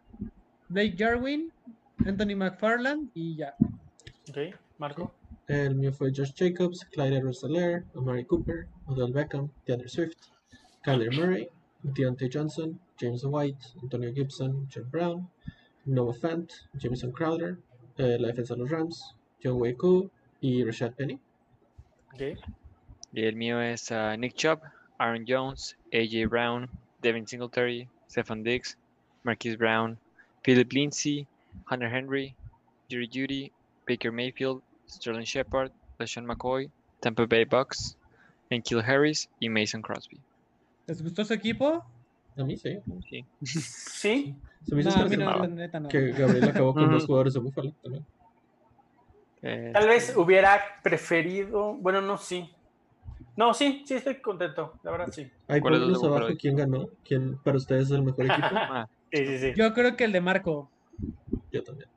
Blake 0.68 0.96
Jarwin, 0.96 1.52
Anthony 2.06 2.34
McFarland 2.34 3.10
y 3.14 3.36
ya. 3.36 3.54
Ok, 4.28 4.54
Marco. 4.78 5.19
El 5.50 5.74
mío 5.74 5.92
fue 5.92 6.12
Josh 6.14 6.32
Jacobs, 6.32 6.84
Clyde 6.92 7.16
Edwards-Helaire, 7.16 7.82
Amari 7.96 8.24
Cooper, 8.24 8.68
Odell 8.86 9.12
Beckham, 9.12 9.50
DeAndre 9.66 9.88
Swift, 9.88 10.30
Kyler 10.84 11.10
Murray, 11.10 11.48
Deontay 11.82 12.30
Johnson, 12.32 12.78
James 12.96 13.24
White, 13.24 13.58
Antonio 13.82 14.12
Gibson, 14.12 14.68
John 14.68 14.84
Brown, 14.92 15.28
Noah 15.86 16.14
Fant, 16.14 16.48
Jameson 16.78 17.10
Crowder, 17.10 17.58
eh, 17.98 18.16
la 18.20 18.28
defensa 18.28 18.54
de 18.54 18.60
los 18.60 18.70
Rams, 18.70 19.16
John 19.42 19.58
Koo 19.74 20.08
y 20.40 20.62
Rashad 20.62 20.94
Penny. 20.94 21.18
Ok, 22.14 22.38
Y 23.12 23.24
el 23.24 23.34
mío 23.34 23.60
es 23.60 23.90
ah, 23.90 24.14
Nick 24.16 24.36
Chubb, 24.36 24.60
Aaron 25.00 25.24
Jones, 25.26 25.74
AJ 25.92 26.28
Brown, 26.28 26.68
Devin 27.02 27.26
Singletary, 27.26 27.88
Stefan 28.08 28.44
Diggs, 28.44 28.76
Marquise 29.24 29.56
Brown, 29.56 29.98
Philip 30.44 30.72
Lindsay, 30.72 31.26
Hunter 31.64 31.88
Henry, 31.88 32.36
Jerry 32.88 33.08
Judy, 33.08 33.50
Baker 33.84 34.12
Mayfield, 34.12 34.62
Sterling 34.90 35.24
Shepard, 35.24 35.70
LaShawn 35.98 36.26
McCoy, 36.26 36.70
Tampa 37.00 37.26
Bay 37.26 37.44
Bucks, 37.44 37.96
Enkil 38.50 38.80
Harris 38.80 39.28
y 39.38 39.48
Mason 39.48 39.82
Crosby. 39.82 40.18
¿Les 40.86 41.02
gustó 41.02 41.24
su 41.24 41.34
equipo? 41.34 41.84
A 42.36 42.44
mí 42.44 42.56
sí. 42.56 42.78
Sí. 43.08 43.24
Sí, 43.42 44.34
Se 44.66 44.74
me 44.74 44.80
hizo 44.82 44.90
No, 44.90 44.96
a 44.96 45.04
mí 45.04 45.16
no, 45.16 45.22
interesante 45.24 45.48
la 45.48 45.48
neta 45.48 45.80
no. 45.80 45.88
que 45.88 46.12
Gabriel 46.12 46.48
acabó 46.48 46.74
con 46.74 46.90
dos 46.90 47.06
jugadores 47.06 47.34
de 47.34 47.40
Buffalo 47.40 47.72
también. 47.82 48.04
Eh, 49.42 49.70
tal 49.72 49.88
vez 49.88 50.14
hubiera 50.16 50.60
preferido. 50.82 51.74
Bueno, 51.74 52.00
no, 52.00 52.18
sí. 52.18 52.50
No, 53.36 53.54
sí, 53.54 53.84
sí, 53.86 53.94
estoy 53.94 54.20
contento. 54.20 54.74
La 54.82 54.90
verdad, 54.90 55.08
sí. 55.12 55.30
Ahí 55.48 55.60
¿Cuál 55.60 55.74
es 55.74 55.80
el 55.80 55.84
ponlos 55.86 56.02
de 56.02 56.08
Buffalo? 56.08 56.26
abajo 56.26 56.38
quién 56.40 56.56
ganó, 56.56 56.88
quién 57.04 57.38
para 57.38 57.56
ustedes 57.56 57.84
es 57.84 57.90
el 57.92 58.02
mejor 58.02 58.26
equipo. 58.26 58.46
ah, 58.52 58.88
Sí, 59.12 59.26
sí, 59.26 59.38
sí. 59.38 59.52
Yo 59.56 59.72
creo 59.74 59.96
que 59.96 60.04
el 60.04 60.12
de 60.12 60.20
Marco. 60.20 60.70
Yo 61.50 61.64
también. 61.64 61.88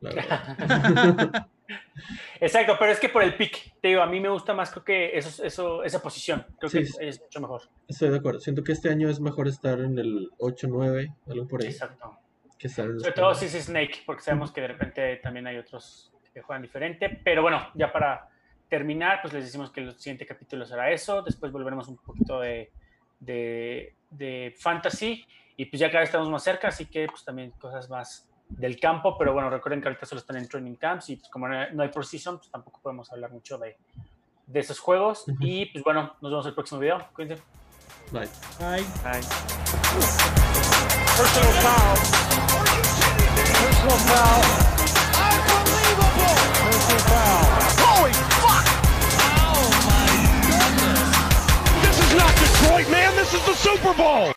La 0.00 0.10
verdad. 0.10 1.46
Exacto, 2.40 2.76
pero 2.78 2.92
es 2.92 2.98
que 2.98 3.08
por 3.08 3.22
el 3.22 3.36
pick, 3.36 3.78
te 3.80 3.88
digo, 3.88 4.02
a 4.02 4.06
mí 4.06 4.18
me 4.18 4.28
gusta 4.28 4.54
más, 4.54 4.70
creo 4.70 4.84
que 4.84 5.16
eso, 5.16 5.44
eso, 5.44 5.84
esa 5.84 6.02
posición, 6.02 6.44
creo 6.58 6.70
que 6.70 6.84
Sí, 6.84 6.92
es, 7.00 7.16
es 7.16 7.20
mucho 7.20 7.40
mejor. 7.40 7.62
Estoy 7.86 8.10
de 8.10 8.16
acuerdo. 8.16 8.40
Siento 8.40 8.64
que 8.64 8.72
este 8.72 8.88
año 8.88 9.08
es 9.08 9.20
mejor 9.20 9.46
estar 9.46 9.78
en 9.78 9.98
el 9.98 10.30
8-9, 10.38 11.14
algo 11.28 11.46
por 11.46 11.62
ahí, 11.62 11.68
Exacto. 11.68 12.18
que 12.58 12.66
estar 12.66 12.86
en 12.86 12.98
Sobre 12.98 13.12
todo 13.12 13.34
si 13.34 13.46
es 13.46 13.52
Snake, 13.64 14.02
porque 14.06 14.22
sabemos 14.22 14.52
que 14.52 14.62
de 14.62 14.68
repente 14.68 15.16
también 15.16 15.46
hay 15.46 15.58
otros 15.58 16.12
que 16.32 16.42
juegan 16.42 16.62
diferente. 16.62 17.20
Pero 17.22 17.42
bueno, 17.42 17.70
ya 17.74 17.92
para 17.92 18.28
terminar, 18.68 19.20
pues 19.20 19.34
les 19.34 19.44
decimos 19.44 19.70
que 19.70 19.80
el 19.80 19.98
siguiente 19.98 20.26
capítulo 20.26 20.64
será 20.64 20.90
eso. 20.90 21.22
Después 21.22 21.52
volveremos 21.52 21.88
un 21.88 21.96
poquito 21.98 22.40
de, 22.40 22.70
de, 23.18 23.94
de 24.10 24.54
fantasy. 24.58 25.26
Y 25.56 25.66
pues 25.66 25.80
ya 25.80 25.88
cada 25.88 26.00
vez 26.00 26.08
estamos 26.08 26.30
más 26.30 26.42
cerca, 26.42 26.68
así 26.68 26.86
que 26.86 27.06
pues 27.06 27.22
también 27.22 27.50
cosas 27.50 27.90
más 27.90 28.29
del 28.50 28.78
campo. 28.78 29.16
Pero 29.18 29.32
bueno, 29.32 29.50
recuerden 29.50 29.80
que 29.80 29.88
ahorita 29.88 30.06
solo 30.06 30.20
están 30.20 30.36
en 30.36 30.48
training 30.48 30.76
camps 30.76 31.10
y 31.10 31.16
pues 31.16 31.28
como 31.30 31.48
no 31.48 31.82
hay, 31.82 31.88
preseason, 31.88 32.38
pues 32.38 32.50
tampoco 32.50 32.80
podemos 32.82 33.10
hablar 33.12 33.30
mucho 33.30 33.58
de, 33.58 33.76
de 34.46 34.60
esos 34.60 34.78
juegos. 34.78 35.26
Ujú. 35.28 35.38
Y 35.40 35.66
pues 35.66 35.84
bueno, 35.84 36.14
nos 36.20 36.30
vemos 36.30 36.44
en 36.46 36.50
el 36.50 36.54
próximo 36.54 36.80
video. 36.80 37.06
Cuídense. 37.14 37.42
Bye. 38.12 38.28
Ay. 38.60 38.84
ay. 39.04 39.20
Personal 41.16 41.52
foul. 41.62 41.98
Personal 43.60 43.98
foul. 44.08 44.42
Unbelievable. 45.54 46.34
Personal 46.64 47.00
foul. 47.06 47.44
Holy 47.84 48.12
fuck. 48.40 48.66
Oh 49.46 49.68
my 49.86 50.10
goodness. 50.48 51.10
This 51.84 51.96
is 52.04 52.10
not 52.16 52.32
Detroit, 52.34 52.88
man. 52.90 53.14
This 53.16 53.32
is 53.32 53.42
the 53.44 53.54
Super 53.54 53.94
Bowl. 53.94 54.32